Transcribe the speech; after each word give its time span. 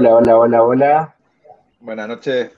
Hola, 0.00 0.14
hola, 0.16 0.38
hola, 0.38 0.62
hola. 0.62 1.14
Buenas 1.80 2.08
noches. 2.08 2.56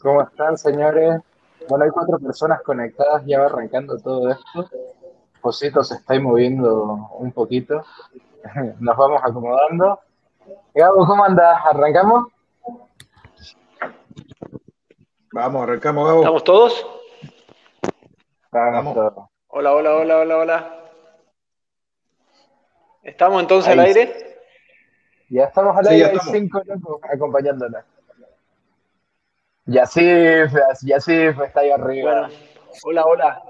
¿Cómo 0.00 0.22
están, 0.22 0.56
señores? 0.56 1.20
Bueno, 1.68 1.84
hay 1.84 1.90
cuatro 1.90 2.20
personas 2.20 2.62
conectadas, 2.62 3.24
ya 3.26 3.40
va 3.40 3.46
arrancando 3.46 3.98
todo 3.98 4.30
esto. 4.30 4.70
Josito 5.40 5.82
se 5.82 5.96
está 5.96 6.20
moviendo 6.20 7.08
un 7.18 7.32
poquito. 7.32 7.82
Nos 8.78 8.96
vamos 8.96 9.20
acomodando. 9.24 9.98
Gabo, 10.72 11.04
¿cómo 11.08 11.24
andas? 11.24 11.58
¿Arrancamos? 11.68 12.28
Vamos, 15.32 15.62
arrancamos, 15.64 16.06
Gabo. 16.06 16.20
¿Estamos 16.20 16.44
todos? 16.44 16.86
Vamos, 18.52 18.74
Vamos. 18.74 18.94
todos. 18.94 19.28
Hola, 19.48 19.74
hola, 19.74 19.96
hola, 19.96 20.18
hola, 20.18 20.36
hola. 20.36 20.79
¿Estamos 23.10 23.42
entonces 23.42 23.72
Ahí 23.72 23.78
al 23.78 23.84
aire? 23.86 24.36
Ya 25.28 25.44
estamos 25.44 25.76
al 25.76 25.84
Sí, 25.84 25.90
aire, 25.94 26.00
ya 26.00 26.10
hay 26.10 26.16
estamos. 26.16 26.34
cinco 26.38 26.62
locos 26.64 27.00
acompañándonos. 27.12 27.84
Yacif, 29.66 30.52
Yacif 30.82 31.40
está 31.40 31.60
ahí 31.60 31.70
arriba. 31.70 32.28
Bueno, 32.28 32.34
hola, 32.84 33.04
hola. 33.06 33.42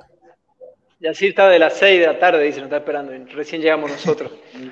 Yacir 0.98 1.30
está 1.30 1.48
de 1.48 1.58
las 1.58 1.74
6 1.74 2.00
de 2.00 2.06
la 2.06 2.18
tarde, 2.18 2.42
dice, 2.42 2.58
nos 2.60 2.66
está 2.66 2.78
esperando. 2.78 3.12
Recién 3.34 3.62
llegamos 3.62 3.90
nosotros. 3.90 4.32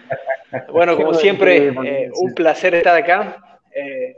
Bueno, 0.72 0.97
como 0.97 1.12
siempre, 1.12 1.69
eh, 1.69 2.11
un 2.14 2.33
placer 2.33 2.75
estar 2.75 2.97
acá. 2.97 3.61
Eh, 3.70 4.16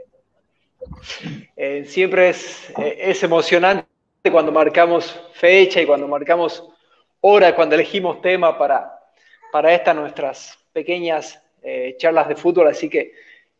eh, 1.56 1.84
siempre 1.84 2.28
es, 2.28 2.70
eh, 2.78 2.98
es 3.00 3.20
emocionante 3.24 3.84
cuando 4.30 4.52
marcamos 4.52 5.20
fecha 5.32 5.80
y 5.80 5.86
cuando 5.86 6.06
marcamos 6.06 6.68
hora, 7.20 7.52
cuando 7.56 7.74
elegimos 7.74 8.22
tema 8.22 8.56
para, 8.56 8.96
para 9.50 9.74
estas 9.74 9.96
nuestras 9.96 10.56
pequeñas 10.72 11.42
eh, 11.62 11.94
charlas 11.98 12.28
de 12.28 12.36
fútbol. 12.36 12.68
Así 12.68 12.88
que 12.88 13.12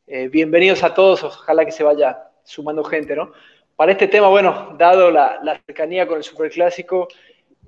eh, 0.07 0.29
bienvenidos 0.29 0.83
a 0.83 0.95
todos, 0.95 1.23
ojalá 1.25 1.65
que 1.65 1.73
se 1.73 1.85
vaya 1.85 2.19
sumando 2.45 2.83
gente, 2.85 3.15
¿no? 3.15 3.33
Para 3.77 3.93
este 3.93 4.09
tema, 4.09 4.29
bueno, 4.29 4.75
dado 4.79 5.11
la, 5.11 5.41
la 5.43 5.61
cercanía 5.67 6.07
con 6.07 6.19
el 6.19 6.25
Superclásico, 6.25 7.09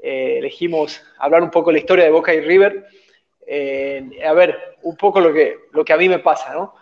eh, 0.03 0.37
elegimos 0.39 1.03
hablar 1.19 1.43
un 1.43 1.51
poco 1.51 1.70
de 1.70 1.75
la 1.75 1.79
historia 1.81 2.05
de 2.05 2.11
Boca 2.11 2.35
y 2.35 2.41
River. 2.41 2.87
Eh, 3.47 4.20
a 4.27 4.33
ver, 4.33 4.77
un 4.83 4.97
poco 4.97 5.20
lo 5.20 5.33
que, 5.33 5.57
lo 5.73 5.85
que 5.85 5.93
a 5.93 5.97
mí 5.97 6.09
me 6.09 6.19
pasa, 6.19 6.53
¿no? 6.55 6.75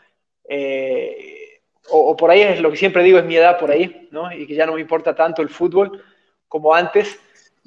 Eh, 0.49 1.61
o, 1.91 2.11
o 2.11 2.17
por 2.17 2.31
ahí 2.31 2.43
es 2.43 2.61
lo 2.61 2.71
que 2.71 2.77
siempre 2.77 3.03
digo, 3.03 3.19
es 3.19 3.25
mi 3.25 3.37
edad 3.37 3.59
por 3.59 3.71
ahí, 3.71 4.09
¿no? 4.11 4.33
Y 4.33 4.47
que 4.47 4.55
ya 4.55 4.67
no 4.67 4.75
me 4.75 4.81
importa 4.81 5.15
tanto 5.15 5.43
el 5.43 5.49
fútbol 5.49 6.03
como 6.49 6.75
antes, 6.75 7.19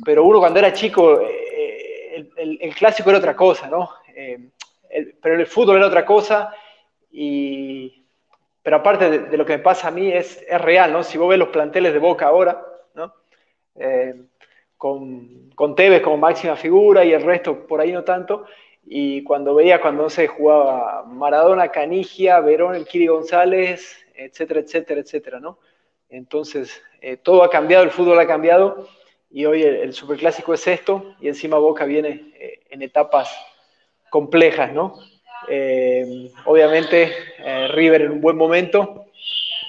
pero 0.04 0.24
uno 0.26 0.40
cuando 0.40 0.60
era 0.60 0.74
chico, 0.74 1.22
eh, 1.22 2.16
el, 2.16 2.32
el- 2.38 2.58
el 2.62 2.76
clásico 2.76 3.10
era 3.10 3.20
otra 3.20 3.36
cosa, 3.36 3.68
¿no? 3.70 3.90
Eh, 4.16 4.50
pero 5.22 5.36
el 5.36 5.48
fútbol 5.48 5.78
era 5.78 5.88
otra 5.88 6.06
cosa, 6.06 6.54
y, 7.12 8.06
pero 8.62 8.78
aparte 8.78 9.10
de, 9.10 9.38
lo 9.38 9.46
que 9.46 9.58
me 9.58 9.64
pasa 9.64 9.90
a 9.90 9.92
mí 9.92 10.12
es, 10.12 10.44
es 10.48 10.62
real, 10.62 10.92
¿no? 10.94 11.04
Si 11.04 11.18
vos 11.18 11.30
ves 11.30 11.40
los 11.40 11.50
planteles 11.50 11.94
de 11.94 12.00
Boca 12.00 12.28
ahora, 12.28 12.66
¿no? 12.96 13.14
Eh, 13.76 14.16
con, 14.78 15.52
con 15.56 15.76
Tevez 15.76 16.02
como 16.02 16.18
máxima 16.18 16.56
figura 16.56 17.06
y 17.06 17.14
el 17.14 17.24
resto 17.24 17.66
por 17.68 17.80
ahí 17.82 17.92
no 17.92 18.04
tanto, 18.04 18.46
y 18.86 19.24
cuando 19.24 19.56
veía 19.56 19.82
cuando 19.82 20.10
se 20.10 20.28
jugaba 20.28 21.04
Maradona, 21.06 21.70
Canigia, 21.70 22.40
Verón, 22.42 22.76
el 22.76 22.86
Kiri 22.86 23.08
González, 23.08 24.06
etcétera, 24.14 24.60
etcétera, 24.60 25.02
etcétera, 25.02 25.40
¿no? 25.40 25.60
Entonces, 26.10 26.82
eh, 27.02 27.18
todo 27.18 27.44
ha 27.44 27.50
cambiado, 27.50 27.84
el 27.84 27.92
fútbol 27.92 28.20
ha 28.20 28.28
cambiado, 28.28 28.88
y 29.30 29.46
hoy 29.46 29.64
el, 29.64 29.76
el 29.76 29.94
superclásico 29.94 30.54
es 30.54 30.68
esto, 30.68 31.16
y 31.20 31.28
encima 31.28 31.58
Boca 31.58 31.86
viene 31.86 32.34
eh, 32.36 32.64
en 32.70 32.82
etapas 32.82 33.36
complejas, 34.14 34.72
¿no? 34.72 34.94
Eh, 35.50 36.30
obviamente, 36.46 37.12
eh, 37.40 37.68
River 37.70 38.04
en 38.04 38.12
un 38.12 38.22
buen 38.22 38.38
momento, 38.38 39.08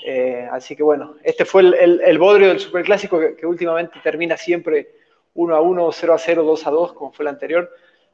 eh, 0.05 0.47
así 0.53 0.77
que 0.77 0.83
bueno, 0.83 1.15
este 1.25 1.47
fue 1.47 1.63
el, 1.63 1.73
el, 1.73 2.01
el 2.05 2.19
bodrio 2.19 2.49
del 2.49 2.61
superclásico 2.61 3.19
que, 3.19 3.37
que 3.37 3.47
últimamente 3.47 3.99
termina 4.03 4.37
siempre 4.37 4.97
1 5.33 5.57
a 5.57 5.63
1, 5.63 5.93
0 5.93 6.13
a 6.13 6.19
0, 6.19 6.43
2 6.43 6.67
a 6.67 6.71
2, 6.71 6.93
como 6.93 7.11
fue 7.11 7.23
el 7.23 7.29
anterior. 7.29 7.71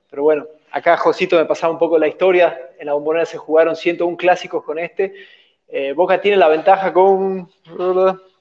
Pero 0.08 0.22
bueno, 0.22 0.46
acá 0.70 0.96
Josito 0.98 1.36
me 1.36 1.46
pasaba 1.46 1.72
un 1.72 1.80
poco 1.80 1.98
la 1.98 2.06
historia. 2.06 2.70
En 2.78 2.86
la 2.86 2.92
bombonera 2.92 3.26
se 3.26 3.36
jugaron 3.36 3.74
101 3.74 4.16
clásicos 4.16 4.62
con 4.62 4.78
este. 4.78 5.12
Eh, 5.66 5.94
Boca 5.94 6.20
tiene 6.20 6.36
la 6.36 6.46
ventaja 6.46 6.92
con, 6.92 7.50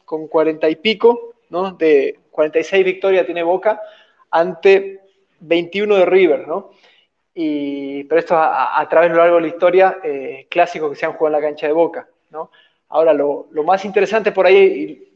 con 0.05 0.27
40 0.27 0.69
y 0.69 0.75
pico, 0.75 1.33
¿no? 1.49 1.71
De 1.71 2.19
46 2.29 2.85
victorias 2.85 3.25
tiene 3.25 3.41
Boca 3.41 3.81
ante 4.29 4.99
21 5.39 5.95
de 5.95 6.05
River, 6.05 6.47
¿no? 6.47 6.69
Y, 7.33 8.03
pero 8.05 8.19
esto 8.19 8.35
a, 8.35 8.79
a 8.79 8.89
través 8.89 9.09
de 9.09 9.15
lo 9.15 9.21
largo 9.21 9.35
de 9.37 9.43
la 9.43 9.47
historia, 9.47 9.99
eh, 10.03 10.47
clásicos 10.49 10.89
que 10.89 10.95
se 10.95 11.05
han 11.05 11.13
jugado 11.13 11.35
en 11.35 11.41
la 11.41 11.47
cancha 11.47 11.67
de 11.67 11.73
Boca, 11.73 12.07
¿no? 12.31 12.51
Ahora, 12.89 13.13
lo, 13.13 13.47
lo 13.51 13.63
más 13.63 13.85
interesante 13.85 14.31
por 14.31 14.45
ahí, 14.45 14.57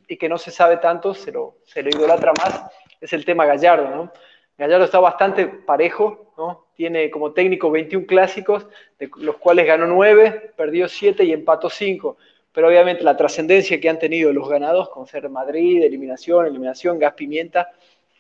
y, 0.08 0.14
y, 0.14 0.18
que 0.18 0.30
no 0.30 0.38
se 0.38 0.52
sabe 0.52 0.78
tanto, 0.78 1.14
se 1.14 1.32
lo, 1.32 1.56
se 1.66 1.82
lo 1.82 1.90
idolatra 1.90 2.32
más, 2.34 2.66
es 3.02 3.14
el 3.14 3.26
tema 3.26 3.46
Gallardo, 3.46 3.90
¿no? 3.90 4.12
Gallardo 4.58 4.86
está 4.86 5.00
bastante 5.00 5.48
parejo, 5.48 6.34
¿no? 6.38 6.68
Tiene 6.76 7.10
como 7.10 7.32
técnico 7.32 7.72
21 7.72 8.06
clásicos, 8.06 8.68
de 9.00 9.10
los 9.18 9.38
cuales 9.38 9.66
ganó 9.66 9.88
9, 9.88 10.54
perdió 10.56 10.88
7 10.88 11.24
y 11.24 11.34
empató 11.34 11.70
5. 11.70 12.18
Pero 12.52 12.68
obviamente 12.68 13.04
la 13.04 13.18
trascendencia 13.18 13.82
que 13.82 13.90
han 13.90 13.98
tenido 13.98 14.32
los 14.32 14.48
ganados, 14.48 14.90
con 14.90 15.08
ser 15.08 15.28
Madrid, 15.28 15.84
eliminación, 15.84 16.46
eliminación, 16.46 17.00
gas 17.00 17.14
pimienta, 17.14 17.72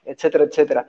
etcétera, 0.03 0.45
etcétera. 0.45 0.87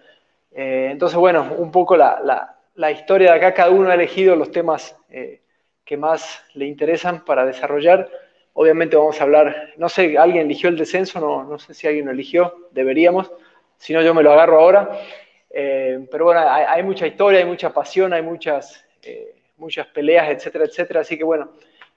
Eh, 0.51 0.89
entonces, 0.91 1.19
bueno, 1.19 1.55
un 1.59 1.71
poco 1.71 1.97
la, 1.97 2.21
la, 2.25 2.54
la, 2.75 2.91
historia 2.91 3.33
de 3.33 3.37
acá, 3.39 3.55
cada 3.55 3.71
uno 3.71 3.91
ha 3.91 3.95
elegido 3.95 4.37
los 4.37 4.51
temas 4.51 4.97
eh, 5.11 5.41
que 5.85 5.97
más 5.97 6.43
le 6.55 6.67
interesan 6.67 7.25
para 7.25 7.45
desarrollar. 7.45 8.11
Obviamente 8.53 8.97
vamos 8.97 9.21
a 9.21 9.25
hablar, 9.25 9.75
no 9.77 9.89
sé, 9.89 10.17
¿alguien 10.17 10.47
eligió 10.47 10.69
el 10.69 10.77
descenso? 10.77 11.21
No, 11.21 11.59
sé 11.59 11.75
si 11.75 11.87
alguien 11.87 12.07
lo 12.07 12.13
eligió, 12.13 12.69
deberíamos, 12.71 13.33
si 13.79 13.93
no 13.93 14.03
yo 14.03 14.15
me 14.15 14.23
lo 14.23 14.33
agarro 14.33 14.61
ahora. 14.61 15.01
Eh, 15.51 16.07
pero 16.11 16.27
bueno, 16.27 16.41
hay, 16.41 16.65
hay, 16.69 16.83
mucha 16.83 17.07
historia, 17.07 17.41
hay 17.41 17.47
mucha 17.47 17.73
pasión, 17.73 18.13
hay 18.13 18.23
muchas, 18.23 18.85
eh, 19.03 19.35
muchas 19.57 19.87
peleas, 19.89 20.31
etcétera, 20.31 20.65
etcétera. 20.65 21.01
Así 21.01 21.17
que 21.17 21.25
bueno, 21.25 21.53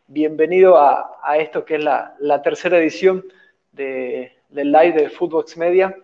bienvenido 0.08 0.78
a, 0.78 1.20
a 1.24 1.38
esto 1.38 1.66
que 1.66 1.76
es 1.76 1.84
la, 1.84 2.16
la 2.20 2.42
tercera 2.42 2.78
edición 2.78 3.26
de, 3.72 4.34
del 4.50 4.72
live 4.72 4.94
de 4.94 5.10
Footbox 5.10 5.58
Media 5.58 5.96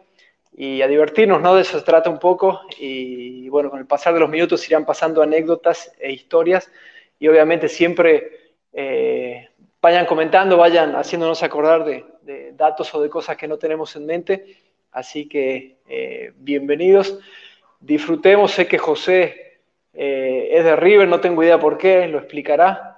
y 0.55 0.81
a 0.81 0.87
divertirnos, 0.87 1.41
¿no? 1.41 1.55
De 1.55 1.61
eso 1.61 1.79
se 1.79 1.85
trata 1.85 2.09
un 2.09 2.19
poco 2.19 2.61
y 2.77 3.49
bueno, 3.49 3.69
con 3.69 3.79
el 3.79 3.87
pasar 3.87 4.13
de 4.13 4.19
los 4.19 4.29
minutos 4.29 4.67
irán 4.69 4.85
pasando 4.85 5.21
anécdotas 5.21 5.91
e 5.99 6.11
historias 6.11 6.71
y 7.19 7.27
obviamente 7.27 7.67
siempre 7.69 8.53
eh, 8.71 9.49
vayan 9.81 10.05
comentando, 10.05 10.57
vayan 10.57 10.95
haciéndonos 10.95 11.41
acordar 11.41 11.83
de, 11.85 12.05
datos 12.53 12.93
o 12.93 13.01
de 13.01 13.09
cosas 13.09 13.35
que 13.35 13.47
no 13.47 13.57
tenemos 13.57 13.95
en 13.95 14.05
mente. 14.05 14.57
Así 14.91 15.27
que 15.27 15.77
eh, 15.89 16.31
bienvenidos, 16.35 17.19
disfrutemos, 17.79 18.51
sé 18.51 18.67
que 18.67 18.77
José 18.77 19.59
eh, 19.93 20.49
es 20.51 20.63
de 20.63 20.75
River, 20.75 21.07
no 21.07 21.19
tengo 21.19 21.43
idea 21.43 21.59
por 21.59 21.77
qué, 21.77 22.07
lo 22.07 22.19
explicará. 22.19 22.89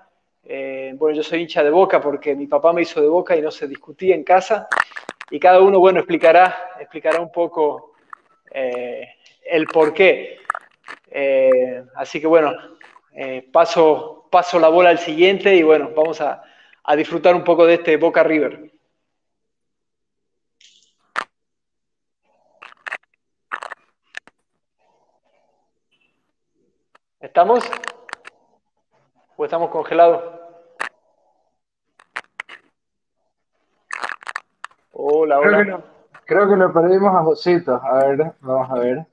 Bueno, 0.97 1.17
yo 1.17 1.23
soy 1.23 1.41
hincha 1.41 1.63
de 1.63 1.71
Boca 1.71 1.99
porque 1.99 2.35
mi 2.35 2.45
papá 2.45 2.71
me 2.71 2.83
hizo 2.83 3.01
de 3.01 3.07
Boca 3.07 3.35
y 3.35 3.41
no 3.41 3.49
se 3.49 3.67
discutía 3.67 4.13
en 4.13 4.23
casa. 4.23 4.67
Y 5.31 5.39
cada 5.39 5.61
uno, 5.61 5.79
bueno, 5.79 5.99
explicará, 5.99 6.73
explicará 6.79 7.19
un 7.19 7.31
poco 7.31 7.93
eh, 8.51 9.15
el 9.43 9.65
por 9.67 9.93
qué. 9.93 10.39
Eh, 11.09 11.83
así 11.95 12.21
que 12.21 12.27
bueno, 12.27 12.53
paso, 13.51 14.27
paso 14.29 14.59
la 14.59 14.69
bola 14.69 14.89
al 14.89 14.99
siguiente 14.99 15.55
y 15.55 15.63
bueno, 15.63 15.91
vamos 15.95 16.21
a, 16.21 16.43
a 16.83 16.95
disfrutar 16.95 17.35
un 17.35 17.43
poco 17.43 17.65
de 17.65 17.75
este 17.75 17.97
Boca 17.97 18.23
River. 18.23 18.71
¿Estamos? 27.19 27.63
¿O 29.35 29.43
estamos 29.43 29.69
congelados? 29.71 30.44
Hola, 34.97 35.39
hola. 35.39 35.49
Creo 35.49 35.65
que, 35.65 35.71
lo, 35.71 35.83
creo 36.23 36.49
que 36.49 36.55
lo 36.55 36.73
perdimos 36.73 37.13
a 37.13 37.21
Josito. 37.23 37.81
A 37.83 38.05
ver, 38.05 38.31
vamos 38.39 38.71
a 38.71 38.75
ver. 38.75 39.05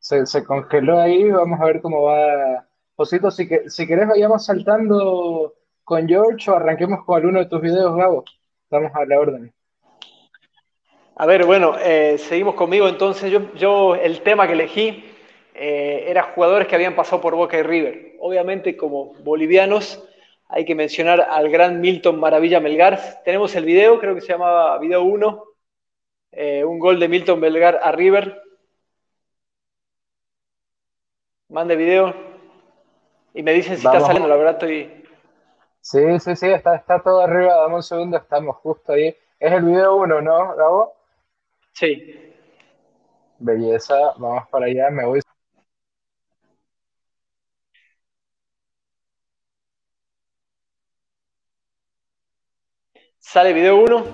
Se, 0.00 0.26
se, 0.26 0.44
congeló 0.44 1.00
ahí, 1.00 1.30
vamos 1.30 1.60
a 1.60 1.66
ver 1.66 1.80
cómo 1.80 2.02
va. 2.02 2.66
Josito, 2.96 3.30
si, 3.30 3.46
que, 3.46 3.70
si 3.70 3.86
querés 3.86 4.08
vayamos 4.08 4.44
saltando 4.44 5.54
con 5.84 6.08
George 6.08 6.50
o 6.50 6.56
arranquemos 6.56 7.04
con 7.04 7.16
alguno 7.16 7.38
de 7.38 7.46
tus 7.46 7.60
videos, 7.60 7.96
Gabo? 7.96 8.24
Estamos 8.64 8.90
a 8.92 9.04
la 9.04 9.20
orden. 9.20 9.54
A 11.14 11.26
ver, 11.26 11.46
bueno, 11.46 11.76
eh, 11.78 12.18
seguimos 12.18 12.56
conmigo 12.56 12.88
entonces. 12.88 13.30
Yo, 13.30 13.54
yo 13.54 13.94
el 13.94 14.20
tema 14.22 14.48
que 14.48 14.54
elegí 14.54 15.04
eh, 15.54 16.06
era 16.08 16.24
jugadores 16.34 16.66
que 16.66 16.74
habían 16.74 16.96
pasado 16.96 17.22
por 17.22 17.36
Boca 17.36 17.56
y 17.56 17.62
River. 17.62 18.16
Obviamente, 18.18 18.76
como 18.76 19.14
bolivianos, 19.22 20.04
hay 20.54 20.64
que 20.64 20.76
mencionar 20.76 21.20
al 21.20 21.50
gran 21.50 21.80
Milton 21.80 22.20
Maravilla 22.20 22.60
Melgar. 22.60 23.22
Tenemos 23.24 23.52
el 23.56 23.64
video, 23.64 23.98
creo 23.98 24.14
que 24.14 24.20
se 24.20 24.28
llamaba 24.28 24.78
video 24.78 25.02
1, 25.02 25.44
eh, 26.30 26.64
un 26.64 26.78
gol 26.78 27.00
de 27.00 27.08
Milton 27.08 27.40
Melgar 27.40 27.80
a 27.82 27.90
River. 27.90 28.40
Mande 31.48 31.74
video. 31.74 32.14
Y 33.34 33.42
me 33.42 33.52
dicen 33.52 33.76
si 33.76 33.84
está 33.84 33.98
saliendo, 33.98 34.28
la 34.28 34.36
verdad 34.36 34.52
estoy... 34.52 35.04
Sí, 35.80 36.20
sí, 36.20 36.36
sí, 36.36 36.46
está, 36.46 36.76
está 36.76 37.02
todo 37.02 37.22
arriba, 37.22 37.56
dame 37.56 37.74
un 37.74 37.82
segundo, 37.82 38.16
estamos 38.16 38.54
justo 38.58 38.92
ahí. 38.92 39.08
Es 39.40 39.52
el 39.52 39.64
video 39.64 39.96
1, 39.96 40.20
¿no, 40.20 40.54
Gabo? 40.54 40.94
Sí. 41.72 42.32
Belleza, 43.40 44.12
vamos 44.18 44.48
para 44.50 44.66
allá, 44.66 44.88
me 44.90 45.04
voy 45.04 45.20
Sale 53.34 53.52
video 53.52 53.78
1. 53.78 54.06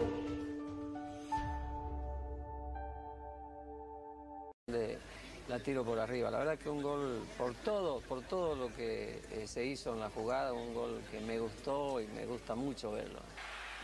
La 5.46 5.58
tiro 5.58 5.84
por 5.84 5.98
arriba. 5.98 6.30
La 6.30 6.38
verdad 6.38 6.56
que 6.56 6.70
un 6.70 6.80
gol 6.80 7.28
por 7.36 7.52
todo, 7.56 8.00
por 8.00 8.22
todo 8.22 8.56
lo 8.56 8.74
que 8.74 9.20
eh, 9.30 9.46
se 9.46 9.62
hizo 9.62 9.92
en 9.92 10.00
la 10.00 10.08
jugada, 10.08 10.54
un 10.54 10.72
gol 10.72 11.02
que 11.10 11.20
me 11.20 11.38
gustó 11.38 12.00
y 12.00 12.06
me 12.06 12.24
gusta 12.24 12.54
mucho 12.54 12.92
verlo. 12.92 13.20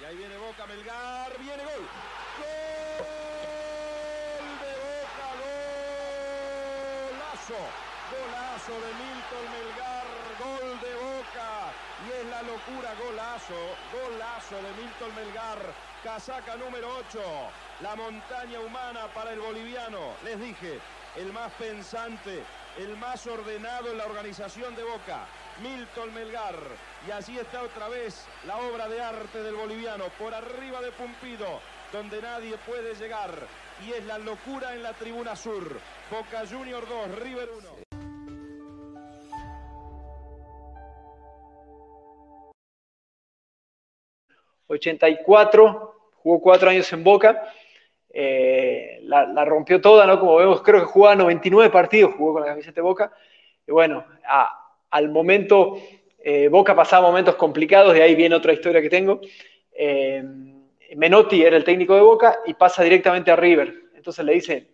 Y 0.00 0.06
ahí 0.06 0.16
viene 0.16 0.38
Boca, 0.38 0.66
Melgar, 0.66 1.30
viene 1.38 1.64
gol. 1.64 1.86
Gol 4.38 4.56
de 4.62 4.72
Boca, 4.86 5.28
golazo. 7.10 7.60
Golazo 8.10 8.72
de 8.72 8.90
Milton 8.94 9.44
Melgar. 9.52 9.95
La 12.36 12.42
locura, 12.42 12.92
golazo, 13.02 13.54
golazo 13.90 14.56
de 14.56 14.82
Milton 14.82 15.14
Melgar. 15.14 15.58
Casaca 16.04 16.54
número 16.56 16.86
8. 17.08 17.18
La 17.80 17.96
montaña 17.96 18.60
humana 18.60 19.06
para 19.14 19.32
el 19.32 19.40
boliviano. 19.40 20.12
Les 20.22 20.38
dije, 20.38 20.78
el 21.16 21.32
más 21.32 21.50
pensante, 21.52 22.42
el 22.76 22.94
más 22.98 23.26
ordenado 23.26 23.90
en 23.90 23.96
la 23.96 24.04
organización 24.04 24.76
de 24.76 24.82
Boca. 24.82 25.24
Milton 25.62 26.12
Melgar. 26.12 26.56
Y 27.08 27.10
allí 27.10 27.38
está 27.38 27.62
otra 27.62 27.88
vez 27.88 28.26
la 28.46 28.58
obra 28.58 28.86
de 28.86 29.00
arte 29.00 29.42
del 29.42 29.54
boliviano, 29.54 30.04
por 30.18 30.34
arriba 30.34 30.82
de 30.82 30.92
Pumpido, 30.92 31.62
donde 31.90 32.20
nadie 32.20 32.58
puede 32.66 32.94
llegar. 32.96 33.30
Y 33.82 33.92
es 33.92 34.04
la 34.04 34.18
locura 34.18 34.74
en 34.74 34.82
la 34.82 34.92
tribuna 34.92 35.36
sur. 35.36 35.80
Boca 36.10 36.42
Junior 36.46 36.86
2, 36.86 37.18
River 37.18 37.48
1. 37.60 37.85
84, 44.68 45.94
jugó 46.14 46.40
cuatro 46.40 46.70
años 46.70 46.92
en 46.92 47.04
Boca, 47.04 47.42
eh, 48.12 49.00
la, 49.02 49.44
rompió 49.44 49.80
toda, 49.80 50.06
¿no? 50.06 50.18
Como 50.18 50.36
vemos, 50.36 50.62
creo 50.62 50.80
que 50.80 50.86
jugaba 50.86 51.16
99 51.16 51.70
partidos, 51.70 52.14
jugó 52.16 52.32
con 52.32 52.42
la 52.42 52.48
camiseta 52.48 52.76
de 52.76 52.80
Boca. 52.80 53.12
Y 53.66 53.72
bueno, 53.72 54.04
al 54.90 55.10
momento, 55.10 55.78
eh, 56.18 56.48
Boca 56.48 56.74
pasaba 56.74 57.06
momentos 57.06 57.36
complicados, 57.36 57.94
de 57.94 58.02
ahí 58.02 58.14
viene 58.14 58.34
otra 58.34 58.52
historia 58.52 58.80
que 58.80 58.90
tengo. 58.90 59.20
Eh, 59.70 60.24
Menotti 60.96 61.42
era 61.42 61.56
el 61.56 61.64
técnico 61.64 61.94
de 61.94 62.00
Boca 62.00 62.40
y 62.46 62.54
pasa 62.54 62.82
directamente 62.82 63.30
a 63.30 63.36
River. 63.36 63.74
Entonces 63.94 64.24
le 64.24 64.32
dice, 64.32 64.68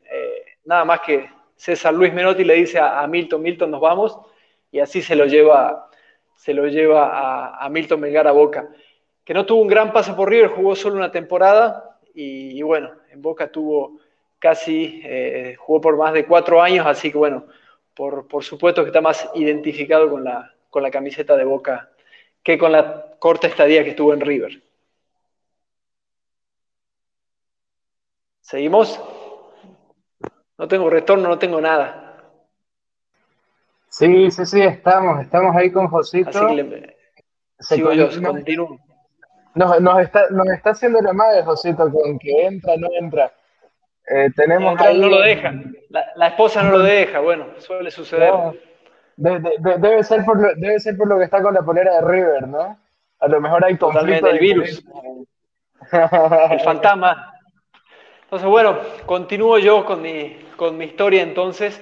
nada 0.64 0.84
más 0.84 1.00
que 1.00 1.28
César 1.56 1.92
Luis 1.92 2.12
Menotti 2.12 2.44
le 2.44 2.54
dice 2.54 2.78
a, 2.78 3.06
Milton, 3.06 3.42
Milton, 3.42 3.70
nos 3.70 3.80
vamos, 3.80 4.18
y 4.70 4.78
así 4.78 5.02
se 5.02 5.16
lo 5.16 5.26
lleva, 5.26 5.90
se 6.36 6.54
lo 6.54 6.66
lleva 6.68 7.08
a, 7.08 7.64
a 7.64 7.68
Milton 7.68 8.00
Melgar 8.00 8.28
a 8.28 8.32
Boca 8.32 8.68
que 9.24 9.34
no 9.34 9.46
tuvo 9.46 9.62
un 9.62 9.68
gran 9.68 9.92
paso 9.92 10.16
por 10.16 10.28
River, 10.28 10.50
jugó 10.50 10.74
solo 10.74 10.96
una 10.96 11.10
temporada 11.10 11.98
y, 12.14 12.60
bueno, 12.62 12.90
en 13.10 13.22
Boca 13.22 13.50
tuvo 13.50 13.98
casi, 14.38 15.00
eh, 15.04 15.56
jugó 15.58 15.80
por 15.80 15.96
más 15.96 16.12
de 16.12 16.26
cuatro 16.26 16.60
años, 16.60 16.86
así 16.86 17.10
que 17.10 17.18
bueno, 17.18 17.46
por, 17.94 18.26
supuesto 18.42 18.82
que 18.82 18.88
está 18.88 19.00
más 19.00 19.28
identificado 19.34 20.10
con 20.10 20.24
la, 20.24 20.52
con 20.70 20.82
la 20.82 20.90
camiseta 20.90 21.36
de 21.36 21.44
Boca 21.44 21.90
que 22.42 22.58
con 22.58 22.72
la 22.72 23.16
corta 23.18 23.46
estadía 23.46 23.84
que 23.84 23.90
estuvo 23.90 24.12
en 24.12 24.20
River. 24.20 24.62
¿Seguimos? 28.40 29.00
No 30.58 30.66
tengo 30.66 30.90
retorno, 30.90 31.28
no 31.28 31.38
tengo 31.38 31.60
nada. 31.60 32.02
Sí, 33.88 34.30
sí, 34.30 34.46
sí, 34.46 34.60
estamos, 34.60 35.20
estamos 35.20 35.54
ahí 35.54 35.70
con 35.70 35.86
Josito. 35.88 36.30
Así 36.30 36.46
que 36.46 36.62
le, 36.62 36.96
sigo 37.60 37.92
yo, 37.92 38.08
continúo. 38.22 38.91
Nos, 39.54 39.80
nos, 39.80 40.00
está, 40.00 40.28
nos 40.30 40.48
está 40.48 40.70
haciendo 40.70 41.00
la 41.00 41.12
madre, 41.12 41.42
Josito, 41.42 41.90
con 41.90 42.18
que 42.18 42.46
entra, 42.46 42.76
no 42.76 42.88
entra. 42.92 43.32
Eh, 44.08 44.30
tenemos 44.34 44.74
no, 44.76 44.94
no 44.94 45.08
lo 45.08 45.20
deja. 45.20 45.54
La, 46.16 46.28
esposa 46.28 46.62
no 46.62 46.72
lo 46.72 46.78
deja, 46.80 47.20
bueno, 47.20 47.46
suele 47.58 47.90
suceder. 47.90 48.32
debe, 49.16 50.02
ser 50.02 50.24
por 50.24 50.40
lo, 50.40 50.54
debe 50.56 50.80
ser 50.80 50.96
por 50.96 51.08
lo 51.08 51.18
que 51.18 51.24
está 51.24 51.42
con 51.42 51.54
la 51.54 51.62
polera 51.62 51.94
de 51.96 52.00
River, 52.00 52.48
¿no? 52.48 52.78
A 53.20 53.28
lo 53.28 53.40
mejor 53.40 53.64
hay 53.64 53.76
conflicto. 53.76 54.26
el 54.26 54.38
virus. 54.38 54.84
el 56.50 56.60
fantasma. 56.60 57.34
Entonces, 58.24 58.48
bueno, 58.48 58.78
continúo 59.06 59.58
yo 59.58 59.84
con 59.84 60.00
mi, 60.00 60.38
con 60.56 60.76
mi 60.76 60.86
historia 60.86 61.22
entonces. 61.22 61.80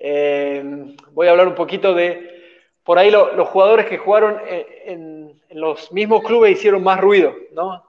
Eh, 0.00 0.94
voy 1.12 1.26
a 1.26 1.32
hablar 1.32 1.48
un 1.48 1.54
poquito 1.54 1.92
de, 1.92 2.29
por 2.90 2.98
ahí 2.98 3.10
los 3.10 3.48
jugadores 3.48 3.86
que 3.86 3.98
jugaron 3.98 4.40
en 4.48 5.20
en 5.50 5.60
los 5.60 5.92
mismos 5.92 6.22
clubes 6.22 6.52
hicieron 6.52 6.82
más 6.82 7.00
ruido, 7.00 7.34
¿no? 7.52 7.84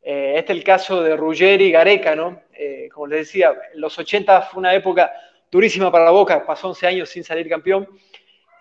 Eh, 0.00 0.34
este 0.36 0.52
es 0.52 0.58
el 0.58 0.64
caso 0.64 1.02
de 1.02 1.16
Ruggeri 1.16 1.66
y 1.66 1.72
Gareca, 1.72 2.14
¿no? 2.14 2.40
Eh, 2.54 2.88
como 2.94 3.08
les 3.08 3.26
decía, 3.26 3.52
los 3.74 3.98
80 3.98 4.42
fue 4.42 4.60
una 4.60 4.74
época 4.74 5.12
durísima 5.50 5.90
para 5.90 6.04
la 6.04 6.12
Boca, 6.12 6.46
pasó 6.46 6.68
11 6.68 6.86
años 6.86 7.08
sin 7.08 7.24
salir 7.24 7.48
campeón. 7.48 7.88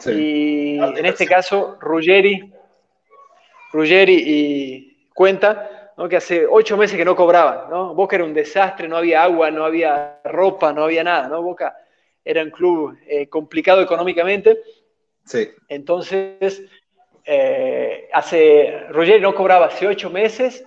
Y 0.07 0.79
en 0.79 1.05
este 1.05 1.27
caso, 1.27 1.77
Ruggeri, 1.79 2.51
Ruggeri 3.71 4.23
y 4.25 5.09
Cuenta, 5.13 5.91
¿no? 5.97 6.07
que 6.07 6.15
hace 6.15 6.47
8 6.49 6.77
meses 6.77 6.97
que 6.97 7.05
no 7.05 7.15
cobraban, 7.15 7.69
¿no? 7.69 7.93
Boca 7.93 8.15
era 8.15 8.25
un 8.25 8.33
desastre, 8.33 8.87
no 8.87 8.97
había 8.97 9.23
agua, 9.23 9.51
no 9.51 9.65
había 9.65 10.21
ropa, 10.23 10.73
no 10.73 10.85
había 10.85 11.03
nada, 11.03 11.27
¿no? 11.27 11.41
Boca 11.43 11.75
era 12.23 12.41
un 12.41 12.49
club 12.49 12.97
eh, 13.05 13.27
complicado 13.27 13.81
económicamente. 13.81 14.57
Entonces, 15.67 16.63
eh, 17.25 18.09
hace, 18.11 18.87
Roger 18.89 19.21
no 19.21 19.35
cobraba 19.35 19.67
hace 19.67 19.87
ocho 19.87 20.09
meses 20.09 20.65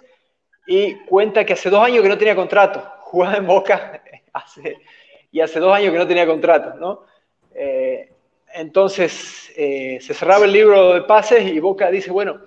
y 0.67 0.95
cuenta 1.07 1.45
que 1.45 1.55
hace 1.55 1.71
dos 1.71 1.85
años 1.85 2.03
que 2.03 2.09
no 2.09 2.19
tenía 2.19 2.37
contrato. 2.37 2.83
Jugaba 3.01 3.37
en 3.37 3.47
Boca 3.47 4.03
y 5.33 5.41
hace 5.41 5.61
dos 5.61 5.75
años 5.75 5.93
que 5.93 5.99
no 5.99 6.07
tenía 6.07 6.27
contrato, 6.27 6.75
¿no? 6.79 7.05
Eh, 7.55 8.11
entonces 8.55 9.51
eh, 9.57 9.99
se 10.01 10.15
cerraba 10.15 10.45
el 10.45 10.53
libro 10.53 10.95
de 10.95 11.03
pases 11.03 11.45
y 11.45 11.59
Boca 11.59 11.91
dice, 11.91 12.11
bueno, 12.11 12.41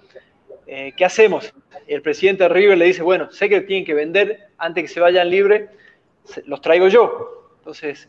¿qué 0.65 1.05
hacemos? 1.05 1.53
el 1.87 2.01
presidente 2.01 2.43
de 2.43 2.49
River 2.49 2.77
le 2.77 2.85
dice, 2.85 3.03
bueno, 3.03 3.31
sé 3.31 3.47
que 3.47 3.61
tienen 3.61 3.85
que 3.85 3.93
vender 3.93 4.47
antes 4.57 4.83
que 4.83 4.87
se 4.87 4.99
vayan 4.99 5.29
libre, 5.29 5.69
los 6.45 6.61
traigo 6.61 6.87
yo. 6.87 7.51
Entonces 7.59 8.07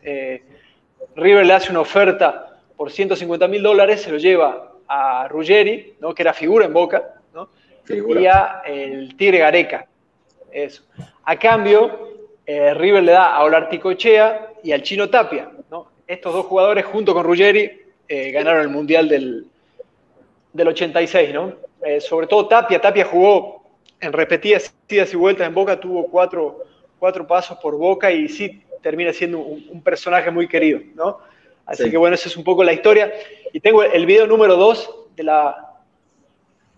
River 1.15 1.45
le 1.45 1.53
hace 1.53 1.69
una 1.69 1.81
oferta 1.81 2.46
por 2.77 2.91
150 2.91 3.47
mil 3.47 3.63
dólares, 3.63 4.03
se 4.03 4.11
lo 4.11 4.17
lleva 4.17 4.71
a 4.87 5.27
Ruggeri, 5.27 5.95
¿no? 5.99 6.13
que 6.13 6.21
era 6.21 6.33
figura 6.33 6.65
en 6.65 6.73
Boca, 6.73 7.15
¿no? 7.33 7.49
y 7.89 8.25
a 8.25 8.61
el 8.65 9.17
Tigre 9.17 9.39
Gareca. 9.39 9.87
Eso. 10.51 10.83
A 11.25 11.35
cambio, 11.37 12.13
eh, 12.45 12.73
River 12.73 13.03
le 13.03 13.11
da 13.11 13.35
a 13.35 13.43
Olarticochea 13.43 14.53
y 14.63 14.71
al 14.71 14.81
Chino 14.83 15.09
Tapia. 15.09 15.51
¿no? 15.69 15.87
Estos 16.07 16.33
dos 16.33 16.45
jugadores, 16.45 16.85
junto 16.85 17.13
con 17.13 17.25
Ruggeri, 17.25 17.81
eh, 18.07 18.31
ganaron 18.31 18.61
el 18.61 18.69
Mundial 18.69 19.09
del, 19.09 19.45
del 20.53 20.67
86. 20.67 21.33
¿no? 21.33 21.53
Eh, 21.83 21.99
sobre 21.99 22.27
todo 22.27 22.47
Tapia. 22.47 22.79
Tapia 22.79 23.05
jugó 23.05 23.63
en 23.99 24.13
repetidas 24.13 24.73
idas 24.87 25.13
y 25.13 25.17
vueltas 25.17 25.47
en 25.47 25.53
Boca, 25.53 25.79
tuvo 25.79 26.07
cuatro, 26.07 26.63
cuatro 26.99 27.27
pasos 27.27 27.57
por 27.57 27.75
Boca 27.75 28.11
y 28.11 28.29
sí 28.29 28.63
termina 28.81 29.11
siendo 29.11 29.39
un, 29.39 29.81
personaje 29.81 30.31
muy 30.31 30.47
querido. 30.47 30.79
¿no? 30.95 31.19
Así 31.67 31.91
que 31.91 31.97
bueno, 31.97 32.15
esa 32.15 32.29
es 32.29 32.37
un 32.37 32.45
poco 32.45 32.63
la 32.63 32.71
historia. 32.71 33.13
Y 33.51 33.59
tengo 33.59 33.83
el 33.83 34.05
video 34.05 34.25
número 34.25 34.55
2 34.55 34.89
de 35.17 35.23
la, 35.23 35.73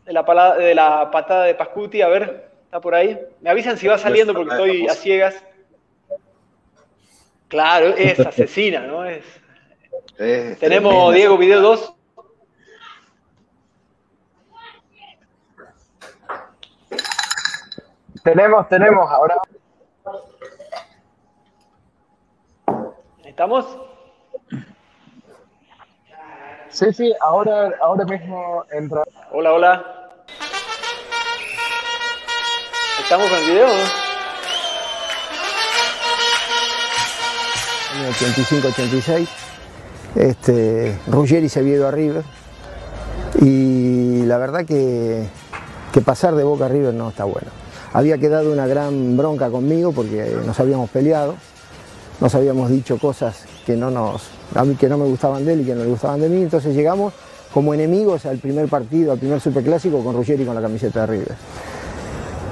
de, 0.04 0.14
la 0.14 0.56
de 0.58 0.76
la 0.76 1.12
patada 1.12 1.46
de 1.46 1.54
Pascuti. 1.54 2.02
A 2.02 2.08
ver, 2.08 2.50
¿está 2.64 2.82
por 2.82 2.96
ahí? 2.96 3.18
Me 3.40 3.52
avisan 3.52 3.78
si 3.78 3.88
va 3.88 4.00
saliendo 4.00 4.34
porque 4.34 4.50
estoy 4.52 4.88
a 4.88 4.94
ciegas. 4.96 5.44
Claro, 7.48 7.90
es 7.96 8.20
asesina, 8.26 8.80
¿no? 8.82 9.06
Es, 9.06 9.24
Tenemos, 10.60 11.14
Diego, 11.14 11.38
video 11.38 11.62
2. 11.62 11.94
Tenemos, 18.24 18.68
tenemos, 18.68 19.10
ahora. 19.10 19.36
¿Estamos? 23.24 23.89
Sí, 26.72 26.94
sí, 26.94 27.14
ahora, 27.20 27.72
ahora 27.82 28.06
mismo 28.06 28.64
entra. 28.72 29.04
Hola, 29.32 29.54
hola. 29.54 29.86
¿Estamos 33.02 33.28
en 33.32 33.38
el 33.38 33.52
video? 33.52 33.68
¿no? 33.68 34.10
año 37.96 38.12
85-86. 38.12 39.28
Este, 40.16 40.98
Ruggeri 41.08 41.50
se 41.50 41.60
había 41.60 41.76
ido 41.76 41.88
a 41.88 41.92
River 41.92 42.24
y 43.42 44.24
la 44.26 44.38
verdad 44.38 44.66
que, 44.66 45.28
que 45.92 46.02
pasar 46.02 46.36
de 46.36 46.44
Boca 46.44 46.66
a 46.66 46.70
River 46.70 46.94
no 46.94 47.10
está 47.10 47.24
bueno. 47.24 47.48
Había 47.94 48.20
quedado 48.20 48.52
una 48.52 48.68
gran 48.68 49.18
bronca 49.18 49.50
conmigo 49.50 49.92
porque 49.92 50.36
nos 50.46 50.60
habíamos 50.60 50.90
peleado, 50.92 51.36
nos 52.20 52.36
habíamos 52.36 52.70
dicho 52.70 52.98
cosas 52.98 53.46
que 53.66 53.76
no, 53.76 53.90
nos, 53.90 54.24
a 54.56 54.66
mí, 54.66 54.76
que 54.76 54.90
no 54.90 54.98
me 54.98 55.06
gustaban 55.06 55.46
de 55.46 55.54
él 55.54 55.62
y 55.62 55.66
que 55.66 55.76
no 55.76 55.84
le 55.84 55.90
gustaban 55.90 56.20
de 56.20 56.30
mí, 56.30 56.42
entonces 56.42 56.76
llegamos 56.76 57.14
como 57.54 57.74
enemigos 57.74 58.26
al 58.26 58.38
primer 58.38 58.68
partido, 58.68 59.12
al 59.12 59.20
primer 59.20 59.40
superclásico 59.40 60.04
con 60.04 60.16
Ruggeri 60.16 60.46
con 60.46 60.56
la 60.56 60.62
camiseta 60.62 61.02
de 61.02 61.08
River. 61.08 61.36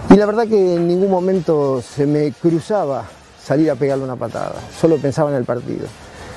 Y 0.09 0.15
la 0.15 0.25
verdad 0.25 0.47
que 0.47 0.75
en 0.75 0.87
ningún 0.87 1.11
momento 1.11 1.81
se 1.81 2.05
me 2.05 2.31
cruzaba 2.31 3.05
salir 3.43 3.69
a 3.69 3.75
pegarle 3.75 4.03
una 4.03 4.15
patada, 4.15 4.55
solo 4.79 4.97
pensaba 4.97 5.29
en 5.29 5.35
el 5.35 5.43
partido. 5.43 5.85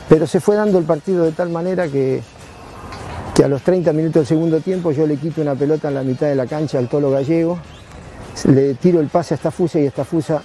Pero 0.09 0.27
se 0.27 0.41
fue 0.41 0.57
dando 0.57 0.79
el 0.79 0.85
partido 0.85 1.25
de 1.25 1.33
tal 1.33 1.51
manera 1.51 1.87
que, 1.87 2.21
que 3.35 3.45
a 3.45 3.49
los 3.49 3.63
30 3.63 3.93
minutos 3.93 4.15
del 4.15 4.27
segundo 4.27 4.61
tiempo 4.61 4.91
yo 4.91 5.07
le 5.07 5.17
quito 5.17 5.41
una 5.41 5.55
pelota 5.55 5.89
en 5.89 5.95
la 5.95 6.03
mitad 6.03 6.27
de 6.27 6.35
la 6.35 6.47
cancha 6.47 6.79
al 6.79 6.89
Tolo 6.89 7.11
Gallego, 7.11 7.59
le 8.45 8.75
tiro 8.75 9.01
el 9.01 9.07
pase 9.07 9.35
a 9.35 9.37
Estafusa 9.37 9.79
y 9.79 9.87
Estafusa 9.87 10.43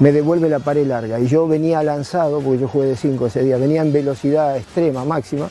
me 0.00 0.12
devuelve 0.12 0.48
la 0.48 0.58
pared 0.58 0.86
larga. 0.86 1.18
Y 1.18 1.26
yo 1.26 1.46
venía 1.46 1.82
lanzado, 1.82 2.40
porque 2.40 2.60
yo 2.60 2.68
jugué 2.68 2.86
de 2.86 2.96
5 2.96 3.26
ese 3.26 3.42
día, 3.42 3.56
venía 3.56 3.82
en 3.82 3.92
velocidad 3.92 4.56
extrema, 4.56 5.04
máxima, 5.04 5.48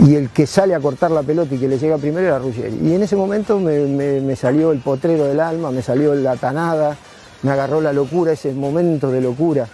y 0.00 0.16
el 0.16 0.30
que 0.30 0.46
sale 0.46 0.74
a 0.74 0.80
cortar 0.80 1.10
la 1.10 1.22
pelota 1.22 1.54
y 1.54 1.58
que 1.58 1.68
le 1.68 1.78
llega 1.78 1.98
primero 1.98 2.26
era 2.26 2.38
Ruggeri. 2.38 2.78
Y 2.82 2.94
en 2.94 3.02
ese 3.02 3.16
momento 3.16 3.58
me, 3.60 4.36
salió 4.36 4.72
el 4.72 4.80
potrero 4.80 5.24
del 5.24 5.40
alma, 5.40 5.70
me 5.70 5.82
salió 5.82 6.14
la 6.14 6.36
tanada, 6.36 6.96
me 7.42 7.50
agarró 7.50 7.80
la 7.80 7.92
locura, 7.92 8.32
ese 8.32 8.52
momento 8.52 9.10
de 9.10 9.20
locura, 9.20 9.68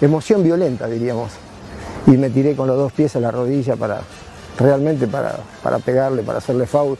emoción 0.00 0.42
violenta 0.42 0.86
diríamos. 0.86 1.32
Y 2.06 2.18
me 2.18 2.28
tiré 2.28 2.54
con 2.54 2.66
los 2.66 2.76
dos 2.76 2.92
pies 2.92 3.16
a 3.16 3.20
la 3.20 3.30
rodilla 3.30 3.76
para 3.76 4.02
realmente 4.58 5.06
para, 5.06 5.36
para 5.62 5.78
pegarle, 5.78 6.22
para 6.22 6.38
hacerle 6.38 6.66
foul 6.66 6.98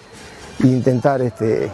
e 0.62 0.66
intentar, 0.66 1.21
este, 1.21 1.71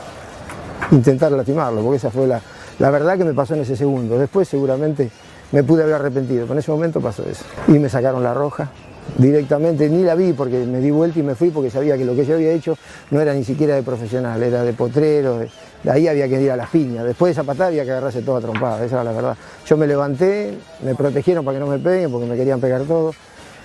intentar 0.91 1.31
lastimarlo, 1.31 1.83
porque 1.83 1.99
esa 1.99 2.11
fue 2.11 2.27
la, 2.27 2.41
la 2.81 2.91
verdad 2.91 3.17
que 3.17 3.25
me 3.25 3.35
pasó 3.35 3.55
en 3.55 3.61
ese 3.61 3.77
segundo. 3.77 4.19
Después 4.19 4.49
seguramente 4.49 5.11
me 5.53 5.63
pude 5.63 5.83
haber 5.83 5.97
arrepentido, 5.97 6.43
pero 6.43 6.55
en 6.55 6.59
ese 6.61 6.71
momento 6.71 7.01
pasó 7.01 7.23
eso. 7.29 7.45
Y 7.69 7.73
me 7.73 7.89
sacaron 7.89 8.23
la 8.23 8.35
roja 8.35 8.71
directamente, 9.19 9.89
ni 9.89 10.03
la 10.03 10.15
vi 10.15 10.33
porque 10.33 10.65
me 10.65 10.81
di 10.81 10.91
vuelta 10.91 11.19
y 11.19 11.23
me 11.23 11.35
fui 11.35 11.51
porque 11.51 11.71
sabía 11.71 11.99
que 11.99 12.05
lo 12.07 12.15
que 12.15 12.25
yo 12.25 12.35
había 12.35 12.53
hecho 12.53 12.77
no 13.11 13.21
era 13.21 13.35
ni 13.35 13.45
siquiera 13.45 13.75
de 13.75 13.83
profesional, 13.83 14.43
era 14.43 14.63
de 14.63 14.73
potrero, 14.73 15.39
de, 15.39 15.51
ahí 15.91 16.09
había 16.09 16.27
que 16.27 16.41
ir 16.41 16.51
a 16.51 16.57
las 16.57 16.71
piñas. 16.71 17.05
Después 17.05 17.29
de 17.29 17.33
esa 17.33 17.45
patada 17.45 17.69
había 17.69 17.85
que 17.85 17.91
agarrarse 17.91 18.23
toda 18.23 18.41
trompada, 18.41 18.83
esa 18.83 18.97
era 18.97 19.05
la 19.05 19.13
verdad. 19.13 19.37
Yo 19.67 19.77
me 19.77 19.87
levanté, 19.87 20.57
me 20.83 20.95
protegieron 20.95 21.45
para 21.45 21.59
que 21.59 21.65
no 21.65 21.71
me 21.71 21.79
peguen 21.79 22.11
porque 22.11 22.27
me 22.27 22.37
querían 22.37 22.61
pegar 22.61 22.83
todo 22.85 23.13